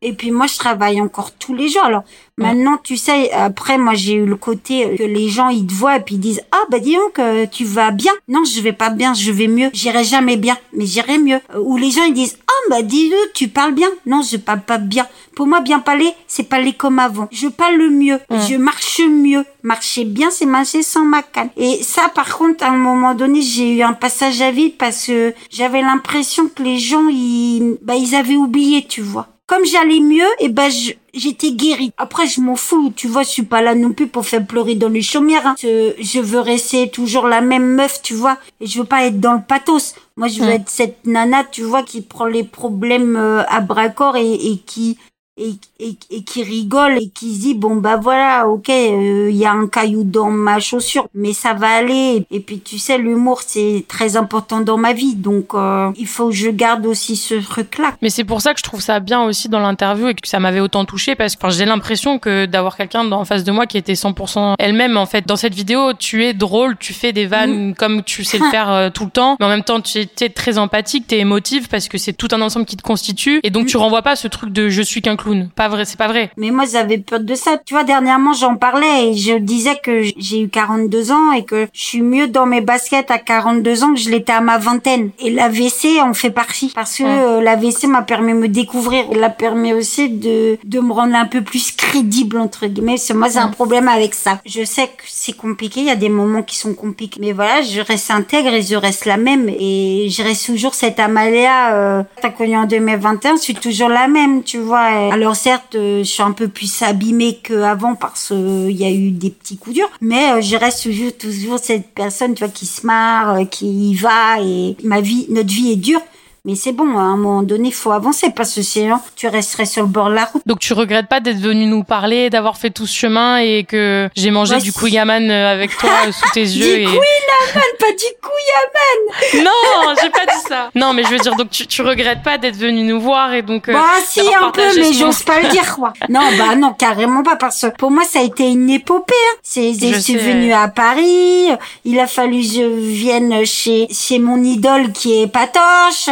Et 0.00 0.12
puis 0.12 0.30
moi, 0.30 0.46
je 0.46 0.58
travaille 0.58 1.00
encore 1.00 1.32
tous 1.32 1.54
les 1.54 1.68
jours. 1.68 1.84
Alors 1.84 2.04
maintenant, 2.36 2.78
tu 2.82 2.96
sais, 2.96 3.32
après, 3.32 3.78
moi, 3.78 3.94
j'ai 3.94 4.14
eu 4.14 4.26
le 4.26 4.36
côté 4.36 4.96
que 4.96 5.02
les 5.02 5.28
gens, 5.28 5.48
ils 5.48 5.66
te 5.66 5.74
voient 5.74 5.96
et 5.96 6.00
puis 6.00 6.14
ils 6.14 6.20
disent, 6.20 6.42
ah, 6.52 6.64
bah 6.70 6.78
dis 6.78 6.94
donc, 6.94 7.18
euh, 7.18 7.46
tu 7.50 7.64
vas 7.64 7.90
bien. 7.90 8.12
Non, 8.28 8.44
je 8.44 8.60
vais 8.60 8.72
pas 8.72 8.90
bien, 8.90 9.14
je 9.14 9.32
vais 9.32 9.48
mieux. 9.48 9.70
J'irai 9.72 10.04
jamais 10.04 10.36
bien, 10.36 10.56
mais 10.72 10.86
j'irai 10.86 11.18
mieux. 11.18 11.40
Ou 11.58 11.76
les 11.76 11.90
gens, 11.90 12.04
ils 12.04 12.14
disent, 12.14 12.38
ah, 12.46 12.70
bah 12.70 12.82
dis-le, 12.82 13.16
tu 13.34 13.48
parles 13.48 13.74
bien. 13.74 13.88
Non, 14.06 14.22
je 14.22 14.36
parle 14.36 14.60
pas 14.60 14.78
bien. 14.78 15.06
Pour 15.34 15.46
moi, 15.46 15.60
bien 15.60 15.80
parler, 15.80 16.12
c'est 16.26 16.44
parler 16.44 16.72
comme 16.72 16.98
avant. 16.98 17.28
Je 17.30 17.48
parle 17.48 17.90
mieux, 17.90 18.18
je 18.30 18.56
marche 18.56 19.00
mieux. 19.00 19.44
Marcher 19.62 20.04
bien, 20.04 20.30
c'est 20.30 20.46
marcher 20.46 20.82
sans 20.82 21.04
ma 21.04 21.22
canne. 21.22 21.50
Et 21.56 21.82
ça, 21.82 22.08
par 22.14 22.36
contre, 22.38 22.64
à 22.64 22.68
un 22.68 22.76
moment 22.76 23.14
donné, 23.14 23.42
j'ai 23.42 23.76
eu 23.76 23.82
un 23.82 23.92
passage 23.92 24.40
à 24.40 24.50
vide 24.50 24.76
parce 24.78 25.06
que 25.06 25.34
j'avais 25.50 25.82
l'impression 25.82 26.48
que 26.48 26.62
les 26.62 26.78
gens, 26.78 27.08
ils, 27.08 27.76
bah, 27.82 27.96
ils 27.96 28.14
avaient 28.14 28.36
oublié, 28.36 28.86
tu 28.86 29.02
vois 29.02 29.28
comme 29.48 29.64
j'allais 29.64 30.00
mieux, 30.00 30.28
et 30.40 30.44
eh 30.44 30.48
ben 30.50 30.70
j'étais 31.14 31.52
guérie. 31.52 31.90
Après, 31.96 32.26
je 32.26 32.42
m'en 32.42 32.54
fous, 32.54 32.92
tu 32.94 33.08
vois, 33.08 33.22
je 33.22 33.30
suis 33.30 33.42
pas 33.42 33.62
là 33.62 33.74
non 33.74 33.94
plus 33.94 34.06
pour 34.06 34.26
faire 34.26 34.46
pleurer 34.46 34.74
dans 34.74 34.90
les 34.90 35.00
chaumières. 35.00 35.46
Hein. 35.46 35.54
Je, 35.58 36.20
veux 36.20 36.40
rester 36.40 36.90
toujours 36.90 37.26
la 37.26 37.40
même 37.40 37.66
meuf, 37.74 38.02
tu 38.02 38.12
vois, 38.12 38.36
et 38.60 38.66
je 38.66 38.78
veux 38.78 38.84
pas 38.84 39.06
être 39.06 39.18
dans 39.18 39.32
le 39.32 39.40
pathos. 39.40 39.94
Moi, 40.18 40.28
je 40.28 40.42
veux 40.42 40.50
être 40.50 40.68
cette 40.68 41.06
nana, 41.06 41.44
tu 41.44 41.62
vois, 41.62 41.82
qui 41.82 42.02
prend 42.02 42.26
les 42.26 42.44
problèmes 42.44 43.16
euh, 43.16 43.42
à 43.48 43.60
bras 43.60 43.88
corps 43.88 44.16
et, 44.16 44.34
et 44.34 44.58
qui 44.58 44.98
et, 45.38 45.54
et, 45.80 45.96
et, 46.10 46.22
qui 46.22 46.42
rigole 46.42 46.98
et 46.98 47.08
qui 47.08 47.38
dit 47.38 47.54
bon 47.54 47.76
bah 47.76 47.96
voilà 47.96 48.48
ok 48.48 48.68
il 48.68 48.72
euh, 48.72 49.30
y 49.30 49.46
a 49.46 49.52
un 49.52 49.68
caillou 49.68 50.02
dans 50.02 50.30
ma 50.30 50.58
chaussure 50.58 51.08
mais 51.14 51.32
ça 51.32 51.54
va 51.54 51.68
aller. 51.68 52.24
Et 52.30 52.40
puis 52.40 52.60
tu 52.60 52.78
sais 52.78 52.98
l'humour 52.98 53.42
c'est 53.46 53.84
très 53.88 54.16
important 54.16 54.60
dans 54.60 54.76
ma 54.76 54.92
vie. 54.92 55.14
Donc 55.14 55.54
euh, 55.54 55.90
il 55.96 56.06
faut 56.06 56.28
que 56.28 56.34
je 56.34 56.50
garde 56.50 56.86
aussi 56.86 57.16
ce 57.16 57.34
truc 57.34 57.78
là 57.78 57.94
mais 58.02 58.10
c'est 58.10 58.24
pour 58.24 58.40
ça 58.40 58.52
que 58.52 58.58
je 58.58 58.64
trouve 58.64 58.80
ça 58.80 59.00
bien 59.00 59.22
aussi 59.22 59.48
dans 59.48 59.60
l'interview 59.60 60.08
et 60.08 60.14
que 60.14 60.26
ça 60.26 60.40
m'avait 60.40 60.60
autant 60.60 60.84
touché 60.84 61.14
parce 61.14 61.36
que 61.36 61.50
j'ai 61.50 61.64
l'impression 61.64 62.18
que 62.18 62.46
d'avoir 62.46 62.76
quelqu'un 62.76 63.10
en 63.10 63.24
face 63.24 63.44
de 63.44 63.52
moi 63.52 63.66
qui 63.66 63.78
était 63.78 63.94
100% 63.94 64.54
elle-même 64.58 64.96
en 64.96 65.06
fait. 65.06 65.26
Dans 65.26 65.36
cette 65.36 65.54
vidéo 65.54 65.92
tu 65.94 66.24
es 66.24 66.34
drôle 66.34 66.76
tu 66.78 66.92
fais 66.92 67.12
des 67.12 67.26
vannes 67.26 67.70
mm. 67.70 67.74
comme 67.74 68.02
tu 68.02 68.24
sais 68.24 68.38
le 68.38 68.44
faire 68.50 68.70
euh, 68.72 68.90
tout 68.90 69.04
le 69.04 69.10
temps. 69.10 69.36
Mais 69.38 69.46
en 69.46 69.50
même 69.50 69.64
temps 69.64 69.80
tu 69.80 69.98
es, 69.98 70.28
très 70.28 70.58
empathique 70.58 71.06
tu 71.06 71.14
es 71.14 71.18
émotive 71.20 71.68
parce 71.68 71.88
que 71.88 71.98
c'est 71.98 72.12
tout 72.12 72.28
un 72.32 72.40
ensemble 72.40 72.66
qui 72.66 72.76
te 72.76 72.82
constitue. 72.82 73.40
Et 73.44 73.50
donc 73.50 73.64
mm. 73.64 73.68
tu 73.68 73.76
renvoies 73.76 74.02
pas 74.02 74.16
ce 74.16 74.26
truc 74.26 74.52
de 74.52 74.68
je 74.68 74.82
suis 74.82 75.02
qu'un 75.02 75.16
clown 75.28 75.50
pas 75.54 75.68
vrai, 75.68 75.84
c'est 75.84 75.98
pas 75.98 76.08
vrai. 76.08 76.30
Mais 76.36 76.50
moi, 76.50 76.64
j'avais 76.70 76.98
peur 76.98 77.20
de 77.20 77.34
ça. 77.34 77.58
Tu 77.64 77.74
vois, 77.74 77.84
dernièrement, 77.84 78.32
j'en 78.32 78.56
parlais 78.56 79.08
et 79.08 79.14
je 79.14 79.38
disais 79.38 79.76
que 79.82 80.02
j'ai 80.16 80.42
eu 80.42 80.48
42 80.48 81.12
ans 81.12 81.32
et 81.32 81.44
que 81.44 81.68
je 81.72 81.82
suis 81.82 82.02
mieux 82.02 82.28
dans 82.28 82.46
mes 82.46 82.60
baskets 82.60 83.10
à 83.10 83.18
42 83.18 83.84
ans 83.84 83.94
que 83.94 84.00
je 84.00 84.10
l'étais 84.10 84.32
à 84.32 84.40
ma 84.40 84.58
vingtaine. 84.58 85.10
Et 85.18 85.30
l'AVC 85.30 86.00
en 86.02 86.14
fait 86.14 86.30
partie 86.30 86.72
parce 86.74 86.98
que 86.98 87.04
euh, 87.04 87.40
l'AVC 87.40 87.84
m'a 87.86 88.02
permis 88.02 88.32
de 88.32 88.38
me 88.38 88.48
découvrir. 88.48 89.04
Il 89.12 89.22
a 89.22 89.30
permis 89.30 89.72
aussi 89.72 90.08
de, 90.08 90.58
de 90.64 90.80
me 90.80 90.92
rendre 90.92 91.14
un 91.14 91.26
peu 91.26 91.42
plus 91.42 91.72
crédible, 91.72 92.38
entre 92.38 92.66
guillemets. 92.66 92.94
Parce 92.94 93.08
que 93.08 93.12
moi, 93.14 93.28
j'ai 93.28 93.38
un 93.38 93.48
problème 93.48 93.88
avec 93.88 94.14
ça. 94.14 94.40
Je 94.46 94.64
sais 94.64 94.86
que 94.86 95.04
c'est 95.06 95.36
compliqué. 95.36 95.80
Il 95.80 95.86
y 95.86 95.90
a 95.90 95.96
des 95.96 96.08
moments 96.08 96.42
qui 96.42 96.56
sont 96.56 96.74
compliqués. 96.74 97.20
Mais 97.20 97.32
voilà, 97.32 97.62
je 97.62 97.80
reste 97.80 98.10
intègre 98.10 98.52
et 98.52 98.62
je 98.62 98.76
reste 98.76 99.04
la 99.04 99.16
même. 99.16 99.48
Et 99.48 100.08
je 100.10 100.22
reste 100.22 100.46
toujours 100.46 100.74
cette 100.74 101.00
Amalia, 101.00 101.74
euh, 101.74 102.02
t'as 102.20 102.30
connu 102.30 102.56
en 102.56 102.66
2021, 102.66 103.36
je 103.36 103.42
suis 103.42 103.54
toujours 103.54 103.88
la 103.88 104.08
même, 104.08 104.42
tu 104.42 104.58
vois. 104.58 105.10
Alors 105.18 105.34
certes, 105.34 105.74
euh, 105.74 106.04
je 106.04 106.08
suis 106.08 106.22
un 106.22 106.30
peu 106.30 106.46
plus 106.46 106.80
abîmée 106.80 107.40
qu'avant 107.42 107.96
parce 107.96 108.28
qu'il 108.28 108.36
euh, 108.36 108.70
y 108.70 108.84
a 108.84 108.90
eu 108.92 109.10
des 109.10 109.30
petits 109.30 109.56
coups 109.56 109.74
durs, 109.74 109.90
mais 110.00 110.30
euh, 110.30 110.40
je 110.40 110.54
reste 110.54 110.84
toujours, 110.84 111.12
toujours 111.18 111.58
cette 111.58 111.88
personne, 111.88 112.34
tu 112.34 112.44
vois, 112.44 112.52
qui 112.52 112.66
se 112.66 112.86
marre, 112.86 113.40
qui 113.50 113.66
y 113.90 113.94
va 113.96 114.40
et 114.40 114.76
ma 114.84 115.00
vie, 115.00 115.26
notre 115.28 115.52
vie 115.52 115.72
est 115.72 115.76
dure. 115.76 116.00
Mais 116.48 116.54
c'est 116.54 116.72
bon, 116.72 116.96
à 116.96 117.02
un 117.02 117.18
moment 117.18 117.42
donné, 117.42 117.68
il 117.68 117.74
faut 117.74 117.92
avancer 117.92 118.30
parce 118.34 118.54
que 118.54 118.62
sinon, 118.62 118.98
tu 119.16 119.28
resterais 119.28 119.66
sur 119.66 119.82
le 119.82 119.88
bord 119.88 120.08
de 120.08 120.14
la 120.14 120.24
route. 120.24 120.40
Donc 120.46 120.60
tu 120.60 120.72
regrettes 120.72 121.06
pas 121.06 121.20
d'être 121.20 121.40
venu 121.40 121.66
nous 121.66 121.84
parler, 121.84 122.30
d'avoir 122.30 122.56
fait 122.56 122.70
tout 122.70 122.86
ce 122.86 122.96
chemin 122.96 123.36
et 123.36 123.64
que 123.64 124.08
j'ai 124.16 124.30
mangé 124.30 124.56
du 124.56 124.72
couillaman 124.72 125.30
euh, 125.30 125.52
avec 125.52 125.76
toi 125.76 125.90
euh, 126.06 126.10
sous 126.10 126.30
tes 126.32 126.40
yeux. 126.44 126.76
Du 126.78 126.82
et... 126.82 126.84
couillaman, 126.86 127.68
pas 127.78 127.92
du 127.92 128.06
couillaman 128.22 129.44
Non, 129.44 129.94
j'ai 130.00 130.08
pas 130.08 130.24
dit 130.24 130.40
ça. 130.48 130.70
Non, 130.74 130.94
mais 130.94 131.04
je 131.04 131.08
veux 131.10 131.18
dire, 131.18 131.34
donc 131.34 131.50
tu, 131.50 131.66
tu 131.66 131.82
regrettes 131.82 132.22
pas 132.22 132.38
d'être 132.38 132.56
venu 132.56 132.82
nous 132.82 132.98
voir 132.98 133.34
et 133.34 133.42
donc... 133.42 133.68
Euh, 133.68 133.74
bah 133.74 133.84
si, 134.06 134.20
un 134.20 134.50
peu, 134.50 134.62
mais 134.74 134.94
j'ose 134.94 135.24
pas 135.24 135.42
le 135.42 135.50
dire, 135.50 135.76
quoi. 135.76 135.92
Non, 136.08 136.22
bah 136.38 136.56
non, 136.56 136.72
carrément 136.72 137.22
pas 137.22 137.36
parce 137.36 137.60
que 137.60 137.76
pour 137.76 137.90
moi, 137.90 138.04
ça 138.04 138.20
a 138.20 138.22
été 138.22 138.48
une 138.48 138.70
épopée. 138.70 139.12
Hein. 139.12 139.36
C'est, 139.42 139.74
je, 139.74 139.98
suis 139.98 140.16
venue 140.16 140.54
à 140.54 140.68
Paris, 140.68 141.50
il 141.84 142.00
a 142.00 142.06
fallu 142.06 142.38
que 142.38 142.46
je 142.46 142.62
vienne 142.62 143.44
chez, 143.44 143.86
chez 143.90 144.18
mon 144.18 144.42
idole 144.42 144.92
qui 144.92 145.20
est 145.20 145.26
Patoche 145.26 146.08